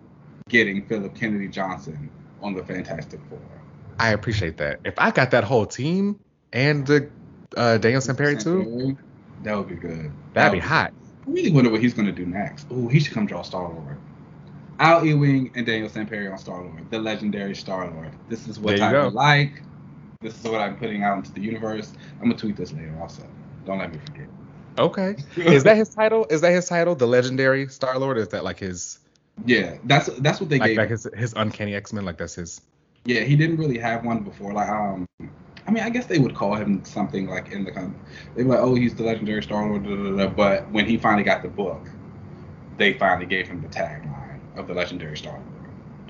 getting 0.47 0.85
Philip 0.85 1.13
Kennedy 1.15 1.49
Johnson 1.49 2.09
on 2.41 2.53
the 2.53 2.63
Fantastic 2.63 3.19
Four. 3.29 3.56
I 3.99 4.09
appreciate 4.09 4.57
that. 4.57 4.79
If 4.85 4.93
I 4.97 5.11
got 5.11 5.31
that 5.31 5.43
whole 5.43 5.65
team 5.65 6.19
and 6.53 6.85
the 6.85 7.09
uh, 7.55 7.77
Daniel 7.77 8.01
Sampere 8.01 8.41
too, 8.41 8.97
That 9.43 9.57
would 9.57 9.69
be 9.69 9.75
good. 9.75 10.11
that'd 10.33 10.51
be 10.51 10.57
would 10.59 10.63
hot. 10.67 10.93
I 11.25 11.29
really 11.29 11.51
wonder 11.51 11.69
what 11.69 11.81
he's 11.81 11.93
gonna 11.93 12.11
do 12.11 12.25
next. 12.25 12.67
Ooh, 12.71 12.87
he 12.87 12.99
should 12.99 13.13
come 13.13 13.25
draw 13.25 13.41
Star 13.41 13.69
Lord. 13.69 13.97
Al 14.79 15.03
Ewing 15.05 15.51
and 15.55 15.65
Daniel 15.65 15.89
Sampere 15.89 16.31
on 16.31 16.37
Star 16.37 16.61
Lord, 16.61 16.89
the 16.91 16.99
legendary 16.99 17.55
Star 17.55 17.89
Lord. 17.89 18.11
This 18.29 18.47
is 18.47 18.59
what 18.59 18.79
I 18.79 19.07
like. 19.07 19.63
This 20.21 20.37
is 20.39 20.43
what 20.49 20.61
I'm 20.61 20.77
putting 20.77 21.03
out 21.03 21.17
into 21.17 21.31
the 21.33 21.41
universe. 21.41 21.93
I'm 22.21 22.29
gonna 22.29 22.37
tweet 22.37 22.55
this 22.55 22.71
later 22.73 22.95
also. 23.01 23.23
Don't 23.65 23.79
let 23.79 23.91
me 23.91 23.99
forget. 24.05 24.27
Okay. 24.79 25.15
Is 25.37 25.63
that 25.63 25.75
his 25.75 25.89
title? 25.89 26.25
Is 26.29 26.41
that 26.41 26.51
his 26.51 26.67
title? 26.67 26.95
The 26.95 27.07
legendary 27.07 27.67
Star 27.67 27.97
Lord? 27.97 28.17
Is 28.17 28.27
that 28.29 28.43
like 28.43 28.59
his 28.59 28.99
Yeah, 29.45 29.77
that's 29.83 30.07
that's 30.19 30.39
what 30.39 30.49
they 30.49 30.59
like, 30.59 30.69
gave. 30.69 30.77
like 30.77 30.89
his 30.89 31.07
his 31.15 31.33
uncanny 31.35 31.73
X 31.75 31.93
Men? 31.93 32.05
Like 32.05 32.17
that's 32.17 32.35
his 32.35 32.61
Yeah, 33.07 33.21
he 33.21 33.37
didn't 33.37 33.55
really 33.55 33.77
have 33.77 34.03
one 34.03 34.19
before. 34.19 34.51
Like, 34.51 34.67
um, 34.67 35.07
I 35.65 35.71
mean, 35.71 35.83
I 35.83 35.89
guess 35.89 36.07
they 36.07 36.19
would 36.19 36.35
call 36.35 36.55
him 36.55 36.83
something 36.83 37.27
like 37.27 37.53
in 37.53 37.63
the 37.63 37.91
they 38.35 38.43
were 38.43 38.55
like, 38.55 38.63
oh, 38.63 38.75
he's 38.75 38.95
the 38.95 39.03
legendary 39.03 39.41
Star 39.41 39.65
Lord, 39.65 40.35
but 40.35 40.69
when 40.71 40.85
he 40.85 40.97
finally 40.97 41.23
got 41.23 41.41
the 41.41 41.47
book, 41.47 41.87
they 42.77 42.93
finally 42.93 43.25
gave 43.25 43.47
him 43.47 43.61
the 43.61 43.69
tagline 43.69 44.39
of 44.57 44.67
the 44.67 44.73
legendary 44.73 45.17
Star 45.17 45.39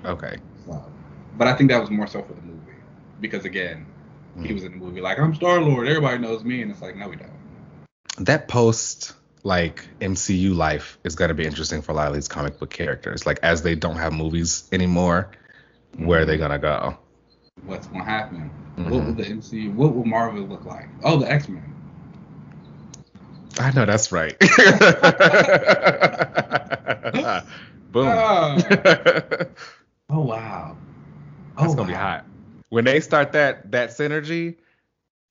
Lord. 0.04 0.18
Okay. 0.18 0.38
So, 0.66 0.84
but 1.38 1.48
I 1.48 1.54
think 1.54 1.70
that 1.70 1.80
was 1.80 1.92
more 1.92 2.08
so 2.08 2.24
for 2.24 2.34
the 2.34 2.42
movie 2.42 2.58
because 3.22 3.46
again, 3.46 3.86
mm. 4.36 4.46
he 4.46 4.54
was 4.54 4.64
in 4.64 4.72
the 4.72 4.78
movie 4.78 5.00
like 5.00 5.20
I'm 5.20 5.36
Star 5.36 5.62
Lord, 5.62 5.88
everybody 5.88 6.18
knows 6.18 6.44
me, 6.44 6.64
and 6.64 6.72
it's 6.72 6.82
like 6.82 6.96
no, 6.96 7.10
we 7.10 7.16
don't. 7.16 7.32
That 8.18 8.48
post 8.48 9.14
like 9.44 9.88
MCU 10.02 10.56
life 10.56 10.98
is 11.04 11.14
gonna 11.14 11.36
be 11.36 11.46
interesting 11.46 11.84
for 11.84 11.92
a 11.92 11.96
lot 11.96 12.08
of 12.08 12.16
these 12.16 12.28
comic 12.28 12.58
book 12.58 12.72
characters. 12.72 13.28
Like 13.28 13.40
as 13.44 13.62
they 13.62 13.76
don't 13.76 13.98
have 13.98 14.14
movies 14.14 14.68
anymore. 14.72 15.30
Where 15.96 16.22
are 16.22 16.26
they 16.26 16.38
gonna 16.38 16.60
go? 16.60 16.98
What's 17.66 17.88
gonna 17.88 18.04
happen? 18.04 18.52
Mm-hmm. 18.78 18.90
What 18.92 19.06
will 19.06 19.14
the 19.14 19.24
MCU? 19.24 19.74
What 19.74 19.96
will 19.96 20.06
Marvel 20.06 20.44
look 20.44 20.66
like? 20.66 20.90
Oh, 21.04 21.18
the 21.18 21.32
X 21.32 21.50
Men. 21.50 21.74
I 23.60 23.72
know 23.72 23.86
that's 23.86 24.12
right. 24.12 24.38
Boom. 27.92 28.08
Oh, 28.08 28.58
oh 30.10 30.20
wow. 30.20 30.78
Oh, 31.58 31.62
that's 31.62 31.76
gonna 31.76 31.82
wow. 31.82 31.88
be 31.88 31.94
hot. 31.94 32.26
When 32.70 32.86
they 32.86 33.00
start 33.00 33.32
that 33.32 33.72
that 33.72 33.90
synergy, 33.90 34.58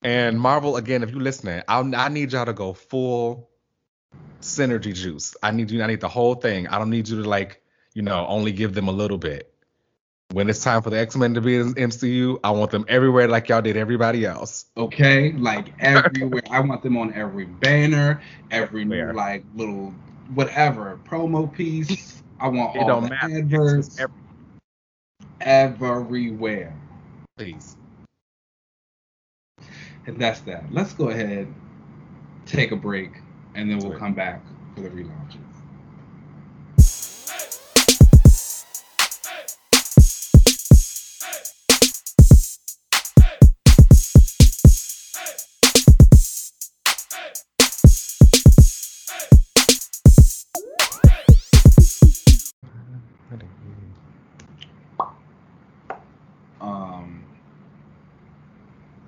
and 0.03 0.41
Marvel 0.41 0.77
again, 0.77 1.03
if 1.03 1.11
you're 1.11 1.21
listening, 1.21 1.63
i 1.69 1.79
I 1.79 2.09
need 2.09 2.33
y'all 2.33 2.47
to 2.47 2.53
go 2.53 2.73
full 2.73 3.51
synergy 4.41 4.95
juice. 4.95 5.37
I 5.43 5.51
need 5.51 5.71
you. 5.71 5.83
I 5.83 5.87
need 5.87 6.01
the 6.01 6.09
whole 6.09 6.35
thing. 6.35 6.67
I 6.69 6.79
don't 6.79 6.91
need 6.91 7.09
you 7.09 7.23
to 7.23 7.29
like, 7.29 7.63
you 7.95 8.03
know, 8.03 8.27
only 8.27 8.53
give 8.53 8.75
them 8.75 8.89
a 8.89 8.93
little 8.93 9.19
bit. 9.19 9.53
When 10.33 10.51
it's 10.51 10.63
time 10.63 10.83
for 10.83 10.91
the 10.91 10.99
X 10.99 11.17
Men 11.17 11.35
to 11.35 11.41
be 11.41 11.57
in 11.57 11.75
MCU, 11.75 12.41
I 12.43 12.51
want 12.51 12.73
them 12.73 12.85
everywhere 12.89 13.29
like 13.29 13.49
y'all 13.49 13.63
did 13.63 13.77
everybody 13.77 14.27
else. 14.27 14.67
Okay, 14.77 15.33
like 15.33 15.73
everywhere. 15.81 16.43
I 16.51 16.61
want 16.61 16.83
them 16.83 16.97
on 16.97 17.15
every 17.15 17.45
banner, 17.45 18.21
every 18.51 18.85
new 18.85 19.13
like 19.13 19.45
little 19.55 19.95
whatever 20.35 20.99
promo 21.09 21.53
piece. 21.53 22.23
I 22.41 22.49
want 22.49 22.77
it 22.77 22.83
all 22.91 23.01
the 23.01 23.09
matter. 23.09 23.39
adverts. 23.39 23.99
everywhere. 25.41 26.75
Please. 27.39 27.77
And 30.07 30.19
that's 30.19 30.41
that. 30.41 30.65
Let's 30.73 30.93
go 30.93 31.09
ahead, 31.09 31.53
take 32.47 32.73
a 32.73 32.77
break, 32.77 33.13
and 33.55 33.71
then 33.71 33.79
we'll 33.79 33.99
come 33.99 34.15
back 34.15 34.43
for 34.75 34.83
the 34.83 34.91
relaunches. 34.91 35.46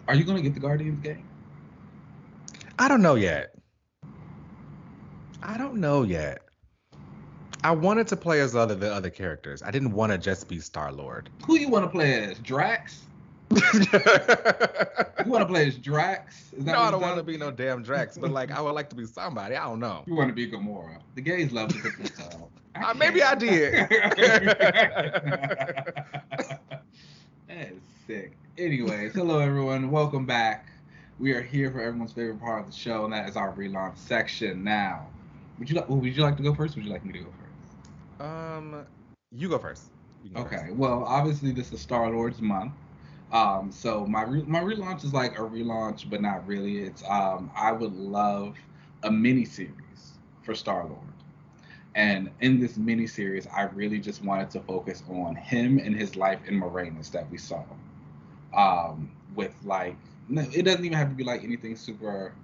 Are 0.08 0.14
you 0.14 0.24
gonna 0.24 0.40
get 0.40 0.54
the 0.54 0.60
Guardians 0.60 1.00
game? 1.00 1.28
I 2.78 2.88
don't 2.88 3.02
know 3.02 3.14
yet. 3.14 3.54
I 5.42 5.58
don't 5.58 5.76
know 5.76 6.02
yet. 6.02 6.40
I 7.62 7.72
wanted 7.72 8.06
to 8.08 8.16
play 8.16 8.40
as 8.40 8.56
other 8.56 8.74
the 8.74 8.90
other 8.92 9.10
characters. 9.10 9.62
I 9.62 9.70
didn't 9.70 9.92
want 9.92 10.12
to 10.12 10.18
just 10.18 10.48
be 10.48 10.60
Star 10.60 10.90
Lord. 10.92 11.28
Who 11.46 11.58
you 11.58 11.68
want 11.68 11.84
to 11.84 11.90
play 11.90 12.24
as? 12.24 12.38
Drax? 12.38 13.04
you 13.50 13.60
want 15.26 15.42
to 15.42 15.46
play 15.46 15.68
as 15.68 15.76
Drax? 15.76 16.52
no, 16.56 16.78
I 16.78 16.90
don't 16.90 17.02
want 17.02 17.16
to 17.18 17.22
be 17.22 17.36
no 17.36 17.50
damn 17.50 17.82
Drax, 17.82 18.16
but 18.16 18.30
like 18.30 18.50
I 18.50 18.62
would 18.62 18.72
like 18.72 18.88
to 18.88 18.96
be 18.96 19.04
somebody. 19.04 19.56
I 19.56 19.64
don't 19.64 19.80
know. 19.80 20.04
You 20.06 20.14
want 20.14 20.30
to 20.30 20.34
be 20.34 20.50
Gamora? 20.50 21.00
The 21.16 21.20
gays 21.20 21.52
love 21.52 21.68
to 21.68 21.82
pick 21.82 21.98
this 21.98 22.12
uh, 22.76 22.94
maybe 22.94 23.22
I 23.22 23.34
did. 23.34 23.72
that 23.90 24.12
is 27.48 27.80
sick. 28.06 28.32
Anyways, 28.58 29.14
hello 29.14 29.38
everyone. 29.38 29.88
Welcome 29.88 30.26
back. 30.26 30.66
We 31.20 31.30
are 31.30 31.40
here 31.40 31.70
for 31.70 31.80
everyone's 31.80 32.10
favorite 32.10 32.40
part 32.40 32.58
of 32.58 32.66
the 32.66 32.76
show, 32.76 33.04
and 33.04 33.12
that 33.12 33.28
is 33.28 33.36
our 33.36 33.52
relaunch 33.52 33.98
section. 33.98 34.64
Now, 34.64 35.06
would 35.60 35.70
you 35.70 35.76
like? 35.76 35.88
Would 35.88 36.04
you 36.04 36.22
like 36.22 36.36
to 36.38 36.42
go 36.42 36.52
first? 36.52 36.74
would 36.74 36.84
you 36.84 36.90
like 36.90 37.04
me 37.04 37.12
to 37.12 37.18
go 37.20 37.30
first? 37.38 38.28
Um, 38.28 38.84
you 39.30 39.48
go 39.48 39.58
first. 39.58 39.84
You 40.24 40.30
go 40.30 40.40
okay. 40.40 40.56
First. 40.56 40.74
Well, 40.74 41.04
obviously 41.04 41.52
this 41.52 41.72
is 41.72 41.80
Star 41.80 42.10
Lord's 42.10 42.40
month. 42.40 42.72
Um, 43.30 43.70
so 43.70 44.04
my 44.06 44.22
re- 44.24 44.44
my 44.44 44.60
relaunch 44.60 45.04
is 45.04 45.14
like 45.14 45.38
a 45.38 45.42
relaunch, 45.42 46.10
but 46.10 46.20
not 46.20 46.44
really. 46.44 46.78
It's 46.78 47.04
um, 47.08 47.52
I 47.54 47.70
would 47.70 47.94
love 47.94 48.56
a 49.04 49.10
mini 49.10 49.44
series 49.44 50.18
for 50.42 50.56
Star 50.56 50.82
Lord. 50.82 50.98
And 51.94 52.28
in 52.40 52.58
this 52.58 52.76
mini 52.76 53.06
series, 53.06 53.46
I 53.46 53.62
really 53.66 54.00
just 54.00 54.24
wanted 54.24 54.50
to 54.50 54.60
focus 54.62 55.04
on 55.08 55.36
him 55.36 55.78
and 55.78 55.94
his 55.94 56.16
life 56.16 56.40
in 56.48 56.60
Moranis 56.60 57.12
that 57.12 57.30
we 57.30 57.38
saw 57.38 57.62
um, 58.54 59.10
with 59.34 59.54
like 59.64 59.96
it 60.30 60.64
doesn't 60.64 60.84
even 60.84 60.96
have 60.96 61.08
to 61.08 61.14
be 61.14 61.24
like 61.24 61.42
anything 61.42 61.76
super 61.76 62.34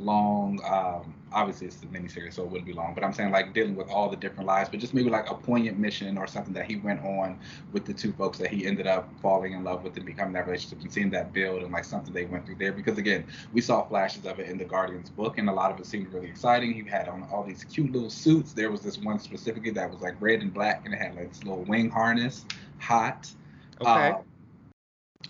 long. 0.00 0.60
Um, 0.64 1.14
obviously, 1.32 1.66
it's 1.66 1.82
a 1.82 1.86
miniseries, 1.86 2.34
so 2.34 2.42
it 2.42 2.50
wouldn't 2.50 2.66
be 2.66 2.72
long. 2.72 2.94
But 2.94 3.04
I'm 3.04 3.12
saying 3.12 3.30
like 3.30 3.54
dealing 3.54 3.76
with 3.76 3.88
all 3.88 4.08
the 4.08 4.16
different 4.16 4.46
lives, 4.46 4.68
but 4.68 4.80
just 4.80 4.94
maybe 4.94 5.10
like 5.10 5.30
a 5.30 5.34
poignant 5.34 5.78
mission 5.78 6.18
or 6.18 6.26
something 6.26 6.52
that 6.54 6.66
he 6.66 6.76
went 6.76 7.00
on 7.04 7.38
with 7.72 7.84
the 7.84 7.92
two 7.92 8.12
folks 8.12 8.38
that 8.38 8.50
he 8.50 8.66
ended 8.66 8.86
up 8.86 9.08
falling 9.20 9.52
in 9.52 9.64
love 9.64 9.84
with 9.84 9.96
and 9.96 10.06
becoming 10.06 10.32
that 10.34 10.46
relationship 10.46 10.80
and 10.80 10.92
seeing 10.92 11.10
that 11.10 11.32
build 11.32 11.62
and 11.62 11.72
like 11.72 11.84
something 11.84 12.12
they 12.12 12.24
went 12.24 12.46
through 12.46 12.56
there. 12.56 12.72
Because 12.72 12.98
again, 12.98 13.24
we 13.52 13.60
saw 13.60 13.86
flashes 13.86 14.26
of 14.26 14.40
it 14.40 14.48
in 14.48 14.58
the 14.58 14.64
Guardians 14.64 15.10
book, 15.10 15.38
and 15.38 15.48
a 15.48 15.52
lot 15.52 15.70
of 15.70 15.78
it 15.78 15.86
seemed 15.86 16.12
really 16.12 16.28
exciting. 16.28 16.72
He 16.72 16.88
had 16.88 17.08
on 17.08 17.26
all 17.32 17.44
these 17.44 17.64
cute 17.64 17.92
little 17.92 18.10
suits. 18.10 18.52
There 18.52 18.70
was 18.70 18.80
this 18.80 18.98
one 18.98 19.18
specifically 19.18 19.70
that 19.72 19.90
was 19.90 20.00
like 20.00 20.20
red 20.20 20.40
and 20.40 20.52
black, 20.52 20.84
and 20.84 20.94
it 20.94 20.98
had 20.98 21.14
like 21.14 21.28
this 21.28 21.44
little 21.44 21.64
wing 21.64 21.90
harness, 21.90 22.44
hot. 22.78 23.30
Okay. 23.80 24.10
Uh, 24.10 24.20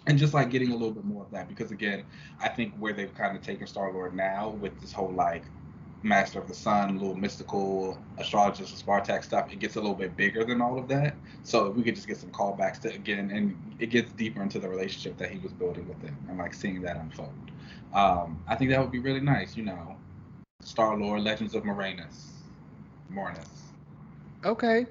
and 0.06 0.18
just 0.18 0.34
like 0.34 0.50
getting 0.50 0.70
a 0.70 0.74
little 0.74 0.92
bit 0.92 1.04
more 1.04 1.24
of 1.24 1.30
that 1.30 1.48
because 1.48 1.70
again 1.70 2.04
i 2.40 2.48
think 2.48 2.74
where 2.78 2.92
they've 2.92 3.14
kind 3.14 3.36
of 3.36 3.42
taken 3.42 3.66
star 3.66 3.92
lord 3.92 4.14
now 4.14 4.50
with 4.60 4.78
this 4.80 4.92
whole 4.92 5.12
like 5.12 5.42
master 6.02 6.38
of 6.38 6.48
the 6.48 6.54
sun 6.54 6.98
little 6.98 7.14
mystical 7.14 7.98
astrologist 8.18 8.72
of 8.72 8.86
Spartax 8.86 9.24
stuff 9.24 9.52
it 9.52 9.58
gets 9.58 9.76
a 9.76 9.80
little 9.80 9.94
bit 9.94 10.16
bigger 10.16 10.44
than 10.44 10.62
all 10.62 10.78
of 10.78 10.88
that. 10.88 11.14
So 11.42 11.66
if 11.66 11.76
we 11.76 11.82
could 11.82 11.94
just 11.94 12.08
get 12.08 12.16
some 12.16 12.30
callbacks 12.30 12.80
to 12.80 12.94
again 12.94 13.30
and 13.30 13.56
it 13.78 13.90
gets 13.90 14.12
deeper 14.12 14.42
into 14.42 14.58
the 14.58 14.68
relationship 14.68 15.18
that 15.18 15.30
he 15.30 15.38
was 15.38 15.52
building 15.52 15.86
with 15.88 16.00
them 16.00 16.16
and 16.28 16.38
like 16.38 16.54
seeing 16.54 16.80
that 16.82 16.96
unfold. 16.96 17.34
Um, 17.92 18.42
i 18.48 18.54
think 18.54 18.70
that 18.70 18.80
would 18.80 18.92
be 18.92 18.98
really 18.98 19.20
nice 19.20 19.56
you 19.56 19.64
know. 19.64 19.96
Star 20.62 20.96
lord 20.96 21.22
legends 21.22 21.54
of 21.54 21.64
moranis 21.64 22.28
mornis 23.12 23.48
okay 24.44 24.86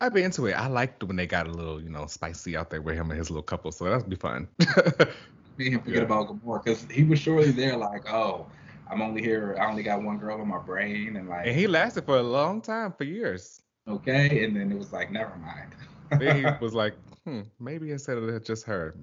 I'd 0.00 0.14
be 0.14 0.22
into 0.22 0.46
it. 0.46 0.52
I 0.52 0.68
liked 0.68 1.02
when 1.02 1.16
they 1.16 1.26
got 1.26 1.46
a 1.46 1.50
little, 1.50 1.80
you 1.80 1.90
know, 1.90 2.06
spicy 2.06 2.56
out 2.56 2.70
there 2.70 2.80
with 2.80 2.94
him 2.94 3.10
and 3.10 3.18
his 3.18 3.30
little 3.30 3.42
couple, 3.42 3.72
so 3.72 3.84
that'd 3.84 4.08
be 4.08 4.16
fun. 4.16 4.48
Me 5.56 5.72
and 5.72 5.82
forget 5.82 5.96
yeah. 5.96 6.02
about 6.02 6.28
Gamora 6.28 6.62
because 6.62 6.86
he 6.90 7.02
was 7.02 7.18
surely 7.18 7.50
there, 7.50 7.76
like, 7.76 8.08
oh, 8.12 8.46
I'm 8.88 9.02
only 9.02 9.22
here. 9.22 9.56
I 9.60 9.66
only 9.68 9.82
got 9.82 10.02
one 10.02 10.18
girl 10.18 10.40
in 10.40 10.46
my 10.46 10.58
brain, 10.58 11.16
and 11.16 11.28
like. 11.28 11.46
And 11.46 11.56
he 11.56 11.66
lasted 11.66 12.04
for 12.04 12.18
a 12.18 12.22
long 12.22 12.60
time, 12.60 12.92
for 12.92 13.04
years. 13.04 13.60
Okay, 13.88 14.44
and 14.44 14.54
then 14.54 14.70
it 14.70 14.78
was 14.78 14.92
like, 14.92 15.10
never 15.10 15.34
mind. 15.36 15.74
then 16.20 16.36
he 16.36 16.44
was 16.64 16.74
like, 16.74 16.94
hmm, 17.24 17.40
maybe 17.58 17.90
instead 17.90 18.18
of 18.18 18.44
just 18.44 18.64
her, 18.66 18.94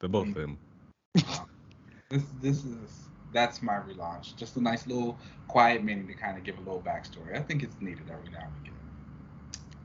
the 0.00 0.08
both 0.08 0.28
of 0.28 0.34
them. 0.34 0.58
this 2.10 2.24
this 2.40 2.64
is 2.64 3.08
that's 3.32 3.62
my 3.62 3.74
relaunch. 3.74 4.36
Just 4.36 4.56
a 4.56 4.60
nice 4.60 4.86
little 4.86 5.18
quiet 5.48 5.84
mini 5.84 6.06
to 6.06 6.14
kind 6.14 6.36
of 6.36 6.44
give 6.44 6.56
a 6.58 6.60
little 6.60 6.82
backstory. 6.82 7.36
I 7.36 7.42
think 7.42 7.62
it's 7.62 7.76
needed 7.80 8.10
every 8.10 8.30
now 8.30 8.40
and 8.40 8.66
again. 8.66 8.71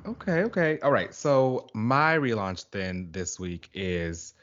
Okay, 0.06 0.44
okay. 0.44 0.80
All 0.80 0.91
right. 0.91 1.14
So 1.14 1.68
my 1.74 2.18
relaunch 2.18 2.65
then 2.72 3.10
this 3.11 3.40
week 3.40 3.69
is 3.74 4.34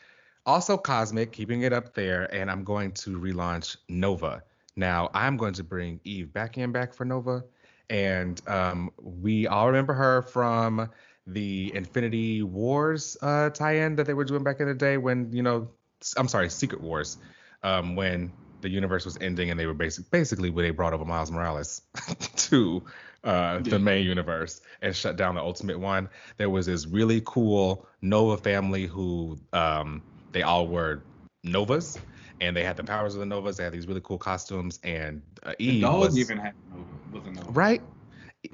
also 0.46 0.76
Cosmic, 0.76 1.32
keeping 1.32 1.62
it 1.62 1.72
up 1.72 1.94
there, 1.94 2.32
and 2.34 2.50
I'm 2.50 2.64
going 2.64 2.92
to 2.92 3.18
relaunch 3.18 3.76
Nova. 3.88 4.42
Now 4.76 5.10
I'm 5.14 5.36
going 5.36 5.54
to 5.54 5.64
bring 5.64 6.00
Eve 6.04 6.32
back 6.32 6.58
in 6.58 6.72
back 6.72 6.92
for 6.92 7.04
Nova, 7.04 7.44
and 7.88 8.40
um, 8.48 8.90
we 9.00 9.46
all 9.46 9.66
remember 9.66 9.94
her 9.94 10.22
from 10.22 10.90
the 11.26 11.72
Infinity 11.74 12.42
Wars 12.42 13.16
uh, 13.22 13.50
tie-in 13.50 13.96
that 13.96 14.06
they 14.06 14.14
were 14.14 14.24
doing 14.24 14.42
back 14.42 14.60
in 14.60 14.68
the 14.68 14.74
day 14.74 14.98
when 14.98 15.32
you 15.32 15.42
know, 15.42 15.68
I'm 16.16 16.28
sorry, 16.28 16.50
Secret 16.50 16.82
Wars, 16.82 17.16
um, 17.62 17.96
when 17.96 18.32
the 18.60 18.68
universe 18.68 19.04
was 19.04 19.16
ending 19.20 19.50
and 19.50 19.60
they 19.60 19.66
were 19.66 19.74
basic, 19.74 20.10
basically 20.10 20.50
when 20.50 20.64
they 20.64 20.70
brought 20.70 20.92
over 20.92 21.04
Miles 21.04 21.30
Morales 21.30 21.82
to 22.36 22.82
uh, 23.24 23.58
the 23.60 23.78
main 23.78 24.06
universe 24.06 24.60
and 24.82 24.94
shut 24.94 25.16
down 25.16 25.34
the 25.34 25.40
Ultimate 25.40 25.78
One. 25.78 26.08
There 26.36 26.50
was 26.50 26.66
this 26.66 26.86
really 26.86 27.22
cool 27.24 27.86
Nova 28.02 28.36
family 28.36 28.86
who 28.86 29.38
um, 29.52 30.02
they 30.32 30.42
all 30.42 30.68
were 30.68 31.02
Novas 31.42 31.98
and 32.40 32.56
they 32.56 32.62
had 32.62 32.76
the 32.76 32.84
powers 32.84 33.14
of 33.14 33.20
the 33.20 33.26
Novas. 33.26 33.56
They 33.56 33.64
had 33.64 33.72
these 33.72 33.86
really 33.86 34.02
cool 34.02 34.18
costumes 34.18 34.78
and 34.84 35.22
uh, 35.42 35.54
Eve 35.58 35.82
the 35.82 35.90
was 35.90 36.18
even 36.18 36.38
had 36.38 36.54
Nova, 36.70 36.84
was 37.12 37.26
a 37.26 37.30
Nova. 37.30 37.50
Right. 37.50 37.82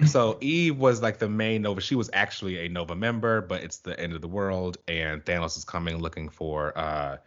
So 0.05 0.37
Eve 0.39 0.77
was 0.77 1.01
like 1.01 1.19
the 1.19 1.27
main 1.27 1.63
Nova. 1.63 1.81
She 1.81 1.95
was 1.95 2.09
actually 2.13 2.65
a 2.65 2.69
Nova 2.69 2.95
member, 2.95 3.41
but 3.41 3.61
it's 3.61 3.79
the 3.79 3.99
end 3.99 4.13
of 4.13 4.21
the 4.21 4.27
world, 4.29 4.77
and 4.87 5.21
Thanos 5.25 5.57
is 5.57 5.65
coming 5.65 5.97
looking 5.97 6.29
for 6.29 6.71
uh 6.77 7.17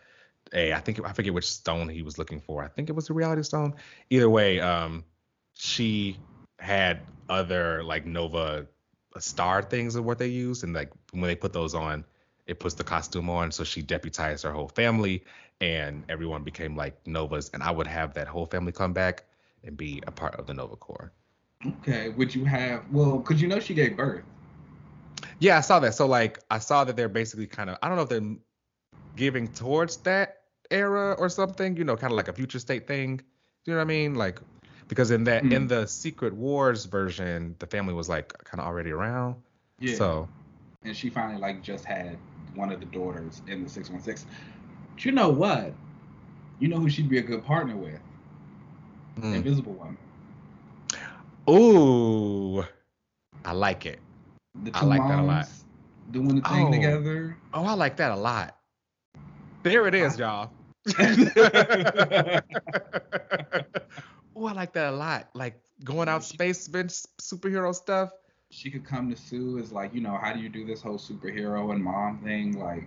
a 0.54 0.72
I 0.72 0.80
think 0.80 1.04
I 1.04 1.12
forget 1.12 1.34
which 1.34 1.46
stone 1.46 1.90
he 1.90 2.00
was 2.00 2.16
looking 2.16 2.40
for. 2.40 2.64
I 2.64 2.68
think 2.68 2.88
it 2.88 2.92
was 2.92 3.08
the 3.08 3.12
Reality 3.12 3.42
Stone. 3.42 3.74
Either 4.08 4.30
way, 4.30 4.60
um, 4.60 5.04
she 5.52 6.18
had 6.58 7.00
other 7.28 7.82
like 7.82 8.06
Nova 8.06 8.66
star 9.18 9.62
things 9.62 9.94
of 9.94 10.04
what 10.04 10.18
they 10.18 10.26
use, 10.28 10.62
and 10.62 10.74
like 10.74 10.90
when 11.12 11.22
they 11.22 11.36
put 11.36 11.52
those 11.52 11.74
on, 11.74 12.04
it 12.46 12.60
puts 12.60 12.74
the 12.74 12.84
costume 12.84 13.30
on. 13.30 13.52
So 13.52 13.64
she 13.64 13.82
deputized 13.82 14.44
her 14.44 14.52
whole 14.52 14.68
family, 14.68 15.24
and 15.60 16.04
everyone 16.08 16.42
became 16.42 16.76
like 16.76 17.06
Novas. 17.06 17.50
And 17.50 17.62
I 17.62 17.70
would 17.70 17.86
have 17.86 18.14
that 18.14 18.28
whole 18.28 18.46
family 18.46 18.72
come 18.72 18.92
back 18.92 19.24
and 19.62 19.76
be 19.76 20.02
a 20.06 20.10
part 20.10 20.34
of 20.36 20.46
the 20.46 20.54
Nova 20.54 20.76
Corps. 20.76 21.12
Okay. 21.66 22.10
Would 22.10 22.34
you 22.34 22.44
have? 22.44 22.84
Well, 22.90 23.18
because 23.18 23.40
you 23.40 23.48
know 23.48 23.60
she 23.60 23.74
gave 23.74 23.96
birth. 23.96 24.24
Yeah, 25.38 25.58
I 25.58 25.60
saw 25.60 25.80
that. 25.80 25.94
So 25.94 26.06
like 26.06 26.40
I 26.50 26.58
saw 26.58 26.84
that 26.84 26.96
they're 26.96 27.08
basically 27.08 27.46
kind 27.46 27.70
of 27.70 27.78
I 27.82 27.88
don't 27.88 27.96
know 27.96 28.02
if 28.02 28.08
they're 28.08 28.36
giving 29.16 29.48
towards 29.48 29.96
that 29.98 30.40
era 30.70 31.12
or 31.18 31.28
something, 31.28 31.76
you 31.76 31.84
know, 31.84 31.96
kind 31.96 32.12
of 32.12 32.16
like 32.16 32.28
a 32.28 32.32
future 32.32 32.58
state 32.58 32.86
thing. 32.86 33.20
You 33.64 33.72
know 33.72 33.78
what 33.78 33.84
I 33.84 33.86
mean? 33.86 34.14
Like 34.14 34.40
because 34.88 35.10
in 35.10 35.24
that 35.24 35.44
mm. 35.44 35.52
in 35.52 35.66
the 35.66 35.86
Secret 35.86 36.34
Wars 36.34 36.84
version, 36.84 37.56
the 37.58 37.66
family 37.66 37.94
was 37.94 38.08
like 38.08 38.32
kind 38.44 38.60
of 38.60 38.66
already 38.66 38.90
around. 38.90 39.36
Yeah. 39.78 39.96
So 39.96 40.28
and 40.84 40.96
she 40.96 41.10
finally 41.10 41.40
like 41.40 41.62
just 41.62 41.84
had 41.84 42.18
one 42.54 42.70
of 42.70 42.80
the 42.80 42.86
daughters 42.86 43.42
in 43.48 43.64
the 43.64 43.68
616. 43.68 44.30
But 44.94 45.04
you 45.04 45.12
know 45.12 45.30
what? 45.30 45.72
You 46.60 46.68
know 46.68 46.78
who 46.78 46.88
she'd 46.88 47.08
be 47.08 47.18
a 47.18 47.22
good 47.22 47.44
partner 47.44 47.76
with? 47.76 47.98
Mm. 49.20 49.34
Invisible 49.34 49.72
Woman. 49.72 49.98
Ooh, 51.48 52.64
I 53.44 53.52
like 53.52 53.86
it. 53.86 53.98
I 54.72 54.84
like 54.84 55.00
that 55.08 55.18
a 55.18 55.22
lot. 55.22 55.48
Doing 56.10 56.36
the 56.36 56.48
thing 56.48 56.68
oh. 56.68 56.72
together. 56.72 57.36
Oh, 57.52 57.64
I 57.64 57.74
like 57.74 57.96
that 57.96 58.12
a 58.12 58.16
lot. 58.16 58.56
There 59.62 59.88
it 59.88 59.94
is, 59.94 60.18
y'all. 60.18 60.50
oh, 64.36 64.46
I 64.46 64.52
like 64.52 64.72
that 64.74 64.92
a 64.92 64.96
lot. 64.96 65.28
Like 65.34 65.60
going 65.82 66.08
out 66.08 66.24
space 66.24 66.68
superhero 66.68 67.74
stuff. 67.74 68.10
She 68.50 68.70
could 68.70 68.84
come 68.84 69.10
to 69.10 69.16
Sue 69.16 69.58
as 69.58 69.72
like, 69.72 69.94
you 69.94 70.00
know, 70.00 70.16
how 70.16 70.32
do 70.32 70.40
you 70.40 70.48
do 70.48 70.64
this 70.64 70.80
whole 70.80 70.98
superhero 70.98 71.72
and 71.72 71.82
mom 71.82 72.20
thing? 72.22 72.58
Like, 72.58 72.86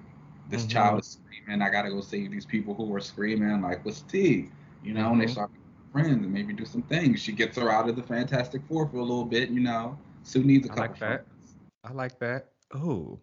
this 0.49 0.61
mm-hmm. 0.61 0.69
child 0.71 0.99
is 1.01 1.19
screaming. 1.19 1.61
I 1.61 1.69
gotta 1.69 1.89
go 1.89 2.01
save 2.01 2.31
these 2.31 2.45
people 2.45 2.73
who 2.73 2.93
are 2.95 3.01
screaming. 3.01 3.61
Like, 3.61 3.83
what's 3.83 4.01
tea? 4.01 4.49
You 4.83 4.93
know, 4.93 5.01
mm-hmm. 5.01 5.13
and 5.13 5.21
they 5.21 5.27
start 5.27 5.51
friends 5.91 6.23
and 6.23 6.33
maybe 6.33 6.53
do 6.53 6.65
some 6.65 6.83
things. 6.83 7.19
She 7.19 7.31
gets 7.33 7.57
her 7.57 7.69
out 7.69 7.89
of 7.89 7.95
the 7.95 8.03
Fantastic 8.03 8.61
Four 8.67 8.87
for 8.87 8.97
a 8.97 9.01
little 9.01 9.25
bit, 9.25 9.49
you 9.49 9.59
know. 9.59 9.97
Sue 10.23 10.43
needs 10.43 10.65
a 10.65 10.69
couple. 10.69 10.83
I 10.83 10.87
like 10.87 10.99
that. 10.99 11.25
Friends. 11.25 11.55
I 11.83 11.91
like 11.91 12.19
that. 12.19 12.49
Oh. 12.73 13.19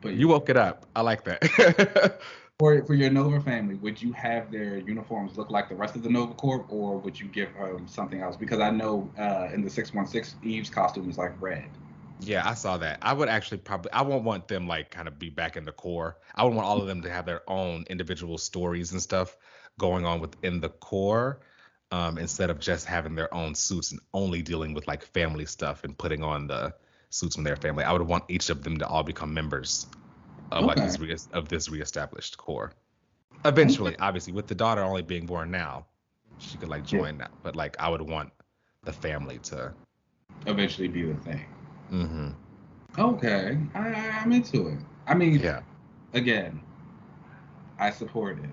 But 0.00 0.14
you 0.14 0.28
woke 0.28 0.48
it 0.50 0.56
up. 0.56 0.86
I 0.94 1.00
like 1.00 1.24
that. 1.24 2.20
for 2.58 2.84
for 2.84 2.94
your 2.94 3.10
Nova 3.10 3.40
family, 3.40 3.76
would 3.76 4.00
you 4.00 4.12
have 4.12 4.52
their 4.52 4.78
uniforms 4.78 5.36
look 5.36 5.50
like 5.50 5.68
the 5.68 5.74
rest 5.74 5.96
of 5.96 6.02
the 6.02 6.10
Nova 6.10 6.34
Corps, 6.34 6.64
or 6.68 6.98
would 6.98 7.18
you 7.20 7.26
give 7.28 7.52
them 7.54 7.88
something 7.88 8.20
else? 8.20 8.36
Because 8.36 8.60
I 8.60 8.70
know 8.70 9.10
uh, 9.18 9.48
in 9.52 9.62
the 9.62 9.70
616, 9.70 10.38
Eve's 10.48 10.70
costume 10.70 11.10
is 11.10 11.18
like 11.18 11.40
red. 11.40 11.78
Yeah, 12.20 12.48
I 12.48 12.54
saw 12.54 12.78
that. 12.78 13.00
I 13.02 13.12
would 13.12 13.28
actually 13.28 13.58
probably 13.58 13.92
I 13.92 14.02
won't 14.02 14.24
want 14.24 14.48
them 14.48 14.68
like 14.68 14.90
kind 14.90 15.08
of 15.08 15.18
be 15.18 15.30
back 15.30 15.56
in 15.56 15.64
the 15.64 15.72
core. 15.72 16.18
I 16.34 16.44
would 16.44 16.54
want 16.54 16.66
all 16.66 16.80
of 16.80 16.86
them 16.86 17.02
to 17.02 17.10
have 17.10 17.26
their 17.26 17.42
own 17.50 17.84
individual 17.90 18.38
stories 18.38 18.92
and 18.92 19.02
stuff 19.02 19.36
going 19.78 20.04
on 20.06 20.20
within 20.20 20.60
the 20.60 20.70
core. 20.70 21.40
um, 21.92 22.18
instead 22.18 22.50
of 22.50 22.60
just 22.60 22.86
having 22.86 23.14
their 23.14 23.32
own 23.34 23.54
suits 23.54 23.92
and 23.92 24.00
only 24.14 24.42
dealing 24.42 24.74
with 24.74 24.86
like 24.88 25.04
family 25.04 25.46
stuff 25.46 25.84
and 25.84 25.96
putting 25.98 26.22
on 26.24 26.46
the 26.48 26.74
suits 27.10 27.36
from 27.36 27.44
their 27.44 27.56
family. 27.56 27.84
I 27.84 27.92
would 27.92 28.02
want 28.02 28.24
each 28.28 28.50
of 28.50 28.64
them 28.64 28.78
to 28.78 28.86
all 28.88 29.04
become 29.04 29.32
members 29.34 29.86
of 30.54 30.64
okay. 30.64 30.66
like 30.66 30.76
this 30.76 30.98
re- 30.98 31.16
of 31.32 31.48
this 31.48 31.68
reestablished 31.68 32.38
Corps. 32.38 32.72
Eventually, 33.44 33.96
obviously, 33.98 34.32
with 34.32 34.46
the 34.46 34.54
daughter 34.54 34.82
only 34.82 35.02
being 35.02 35.26
born 35.26 35.50
now, 35.50 35.84
she 36.38 36.56
could 36.56 36.68
like 36.68 36.86
join 36.86 37.16
yeah. 37.16 37.24
now. 37.24 37.30
But 37.42 37.56
like, 37.56 37.76
I 37.78 37.88
would 37.88 38.00
want 38.00 38.32
the 38.84 38.92
family 38.92 39.38
to 39.44 39.72
eventually 40.46 40.88
be 40.88 41.02
the 41.02 41.14
thing. 41.20 41.44
Mm-hmm. 41.92 42.28
Okay, 42.98 43.58
I, 43.74 43.88
I'm 44.22 44.32
into 44.32 44.68
it. 44.68 44.78
I 45.06 45.14
mean, 45.14 45.40
yeah. 45.40 45.60
Again, 46.14 46.60
I 47.78 47.90
support 47.90 48.38
it. 48.38 48.50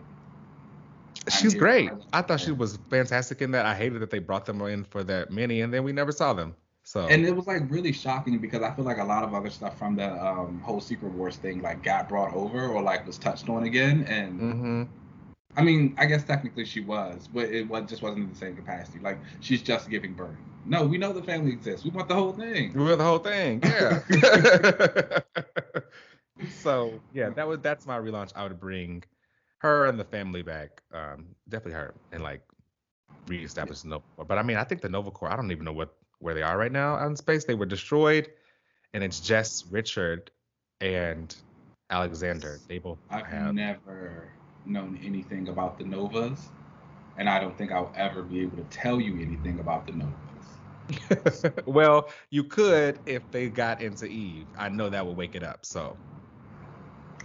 She's 1.32 1.53
great. 1.53 1.91
I 2.11 2.23
thought 2.23 2.40
she 2.40 2.52
was 2.52 2.80
fantastic 2.90 3.41
in 3.44 3.52
that. 3.52 3.68
I 3.68 3.76
hated 3.76 4.02
that 4.02 4.10
they 4.10 4.18
brought 4.18 4.48
them 4.48 4.60
in 4.61 4.84
for 4.84 5.03
that 5.03 5.30
mini, 5.30 5.61
and 5.61 5.72
then 5.72 5.84
we 5.84 5.91
never 5.91 6.11
saw 6.11 6.34
them. 6.34 6.56
So 6.83 7.07
and 7.07 7.25
it 7.25 7.35
was 7.35 7.47
like 7.47 7.69
really 7.69 7.91
shocking 7.91 8.39
because 8.39 8.61
I 8.63 8.71
feel 8.71 8.85
like 8.85 8.97
a 8.97 9.03
lot 9.03 9.23
of 9.23 9.33
other 9.33 9.49
stuff 9.49 9.77
from 9.77 9.95
the 9.95 10.11
um, 10.23 10.59
whole 10.61 10.81
Secret 10.81 11.11
Wars 11.13 11.37
thing 11.37 11.61
like 11.61 11.83
got 11.83 12.09
brought 12.09 12.33
over 12.33 12.67
or 12.67 12.81
like 12.81 13.05
was 13.05 13.17
touched 13.17 13.49
on 13.49 13.63
again, 13.63 14.03
and 14.07 14.39
mm-hmm. 14.39 14.83
I 15.55 15.61
mean 15.61 15.95
I 15.97 16.05
guess 16.05 16.23
technically 16.23 16.65
she 16.65 16.81
was, 16.81 17.29
but 17.31 17.45
it 17.45 17.67
was, 17.69 17.87
just 17.89 18.01
wasn't 18.01 18.23
in 18.23 18.29
the 18.29 18.35
same 18.35 18.55
capacity. 18.55 18.99
Like 18.99 19.19
she's 19.41 19.61
just 19.61 19.89
giving 19.89 20.13
birth. 20.13 20.35
No, 20.65 20.85
we 20.85 20.97
know 20.97 21.13
the 21.13 21.23
family 21.23 21.51
exists. 21.51 21.85
We 21.85 21.91
want 21.91 22.07
the 22.07 22.15
whole 22.15 22.33
thing. 22.33 22.73
We 22.73 22.83
want 22.83 22.97
the 22.97 23.03
whole 23.03 23.19
thing. 23.19 23.61
Yeah. 23.71 25.19
so 26.49 26.99
yeah, 27.13 27.29
that 27.29 27.47
was 27.47 27.59
that's 27.61 27.85
my 27.85 27.99
relaunch. 27.99 28.31
I 28.35 28.43
would 28.43 28.59
bring 28.59 29.03
her 29.59 29.85
and 29.85 29.99
the 29.99 30.05
family 30.05 30.41
back. 30.41 30.81
Um, 30.91 31.27
definitely 31.47 31.73
her 31.73 31.93
and 32.11 32.23
like 32.23 32.41
reestablish 33.27 33.81
the 33.81 33.89
Nova. 33.89 34.03
Corps. 34.15 34.25
But 34.25 34.39
I 34.39 34.43
mean, 34.43 34.57
I 34.57 34.63
think 34.63 34.81
the 34.81 34.89
Nova 34.89 35.11
Corps. 35.11 35.31
I 35.31 35.35
don't 35.35 35.51
even 35.51 35.65
know 35.65 35.73
what 35.73 35.95
where 36.22 36.34
they 36.34 36.41
are 36.41 36.57
right 36.57 36.72
now 36.72 36.95
out 36.95 37.07
in 37.07 37.15
space. 37.15 37.45
They 37.45 37.56
were 37.56 37.65
destroyed, 37.65 38.30
and 38.93 39.03
it's 39.03 39.19
just 39.19 39.68
Richard 39.72 40.31
and 40.80 41.35
Alexander. 41.89 42.60
They 42.68 42.77
both 42.77 42.99
I've 43.10 43.27
have. 43.27 43.53
never 43.53 44.30
known 44.65 44.99
anything 45.03 45.49
about 45.49 45.77
the 45.77 45.84
Novas, 45.84 46.49
and 47.18 47.30
I 47.30 47.39
don't 47.39 47.57
think 47.57 47.72
I'll 47.72 47.91
ever 47.95 48.23
be 48.23 48.41
able 48.41 48.57
to 48.57 48.64
tell 48.65 49.02
you 49.02 49.22
anything 49.22 49.60
about 49.60 49.88
the 49.88 49.93
Novas. 49.93 51.52
well, 51.65 52.10
you 52.30 52.43
could 52.43 52.99
if 53.06 53.31
they 53.31 53.49
got 53.49 53.81
into 53.81 54.06
Eve. 54.06 54.48
I 54.57 54.69
know 54.69 54.89
that 54.89 55.06
would 55.06 55.18
wake 55.18 55.35
it 55.35 55.43
up. 55.43 55.65
So 55.65 55.98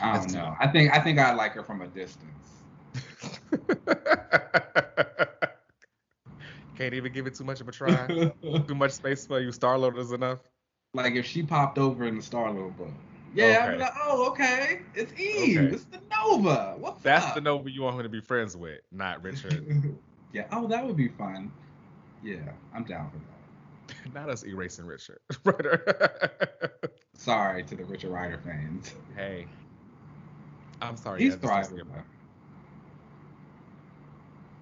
I 0.01 0.17
don't 0.17 0.33
know. 0.33 0.55
I 0.61 0.69
think 0.69 0.95
I 0.95 1.01
think 1.01 1.19
I 1.19 1.35
like 1.35 1.53
her 1.53 1.63
from 1.63 1.83
a 1.83 1.87
distance. 1.87 2.63
Can't 6.77 6.93
even 6.95 7.13
give 7.13 7.27
it 7.27 7.35
too 7.35 7.45
much 7.45 7.61
of 7.61 7.69
a 7.69 7.73
try. 7.73 8.07
too 8.67 8.75
much 8.75 8.93
space 8.93 9.27
for 9.27 9.41
you. 9.41 9.51
Star 9.51 9.79
Lord 9.79 9.97
is 9.99 10.13
enough. 10.13 10.41
Like 10.93 11.15
if 11.15 11.25
she 11.25 11.43
popped 11.43 11.79
over 11.79 12.05
in 12.05 12.17
the 12.17 12.23
Star 12.23 12.51
Lord 12.51 12.77
book. 12.77 12.89
Yeah, 13.35 13.45
okay. 13.45 13.57
I'd 13.57 13.73
be 13.73 13.79
like, 13.79 13.93
oh, 14.03 14.29
okay. 14.31 14.81
It's 14.95 15.13
Eve. 15.21 15.59
Okay. 15.59 15.75
It's 15.75 15.85
the 15.85 16.01
Nova. 16.11 16.77
What's 16.79 17.03
That's 17.03 17.27
up? 17.27 17.35
the 17.35 17.41
Nova 17.41 17.71
you 17.71 17.83
want 17.83 17.97
her 17.97 18.03
to 18.03 18.09
be 18.09 18.21
friends 18.21 18.57
with, 18.57 18.81
not 18.93 19.23
Richard. 19.23 19.99
yeah. 20.33 20.45
Oh, 20.53 20.67
that 20.69 20.87
would 20.87 20.97
be 20.97 21.09
fun. 21.09 21.51
Yeah, 22.23 22.37
I'm 22.75 22.85
down 22.85 23.11
for 23.11 23.19
that. 23.19 24.15
not 24.15 24.31
us 24.31 24.45
erasing 24.45 24.87
Richard. 24.87 25.19
Sorry 27.15 27.63
to 27.65 27.77
the 27.77 27.85
Richard 27.85 28.11
Rider 28.11 28.39
fans. 28.39 28.95
Hey, 29.15 29.47
I'm 30.81 30.97
sorry. 30.97 31.23
He's 31.23 31.35
yeah, 31.35 31.39
thriving. 31.39 31.81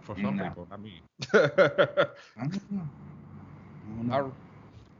For 0.05 0.14
some 0.16 0.36
no. 0.36 0.44
people, 0.44 0.68
not 0.70 0.82
me. 0.82 1.01
all, 4.12 4.32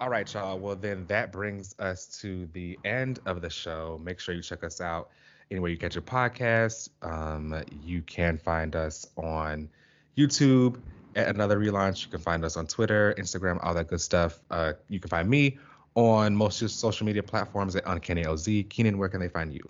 all 0.01 0.09
right, 0.09 0.33
y'all. 0.33 0.59
Well, 0.59 0.77
then 0.77 1.05
that 1.09 1.31
brings 1.31 1.75
us 1.79 2.07
to 2.21 2.49
the 2.55 2.79
end 2.85 3.21
of 3.27 3.43
the 3.43 3.51
show. 3.51 4.01
Make 4.03 4.19
sure 4.19 4.35
you 4.35 4.43
check 4.43 4.65
us 4.65 4.81
out 4.81 5.11
anywhere 5.51 5.71
you 5.71 5.77
catch 5.77 5.95
your 5.95 6.03
podcast. 6.03 6.89
Um, 7.03 7.63
you 7.83 8.03
can 8.03 8.39
find 8.39 8.75
us 8.75 9.07
on 9.17 9.69
YouTube 10.17 10.81
at 11.17 11.29
Another 11.29 11.59
Relaunch. 11.59 12.05
You 12.05 12.11
can 12.11 12.21
find 12.21 12.45
us 12.45 12.57
on 12.57 12.67
Twitter, 12.67 13.15
Instagram, 13.19 13.59
all 13.63 13.75
that 13.75 13.89
good 13.89 14.01
stuff. 14.01 14.41
Uh, 14.51 14.73
you 14.89 15.01
can 15.01 15.11
find 15.11 15.29
me 15.29 15.59
on 15.95 16.35
most 16.35 16.67
social 16.69 17.07
media 17.07 17.23
platforms 17.23 17.77
at 17.77 17.85
Uncanny 17.87 18.27
OZ. 18.27 18.49
Keenan, 18.69 18.99
where 18.99 19.09
can 19.09 19.21
they 19.21 19.29
find 19.29 19.53
you? 19.53 19.63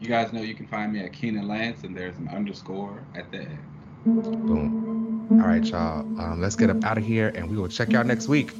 You 0.00 0.08
guys 0.08 0.32
know 0.32 0.42
you 0.42 0.54
can 0.54 0.66
find 0.66 0.92
me 0.92 1.00
at 1.00 1.12
Keenan 1.12 1.48
Lance, 1.48 1.84
and 1.84 1.96
there's 1.96 2.16
an 2.16 2.28
underscore 2.28 3.02
at 3.14 3.30
the 3.30 3.38
end. 3.38 3.58
Boom. 4.06 5.28
All 5.32 5.48
right, 5.48 5.64
y'all. 5.64 6.00
Um, 6.20 6.40
let's 6.40 6.54
get 6.54 6.70
up 6.70 6.84
out 6.84 6.96
of 6.96 7.04
here, 7.04 7.32
and 7.34 7.50
we 7.50 7.56
will 7.56 7.66
check 7.68 7.90
y'all 7.90 8.04
next 8.04 8.28
week. 8.28 8.52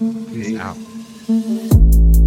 Peace, 0.00 0.48
Peace. 0.48 0.58
out. 0.58 2.19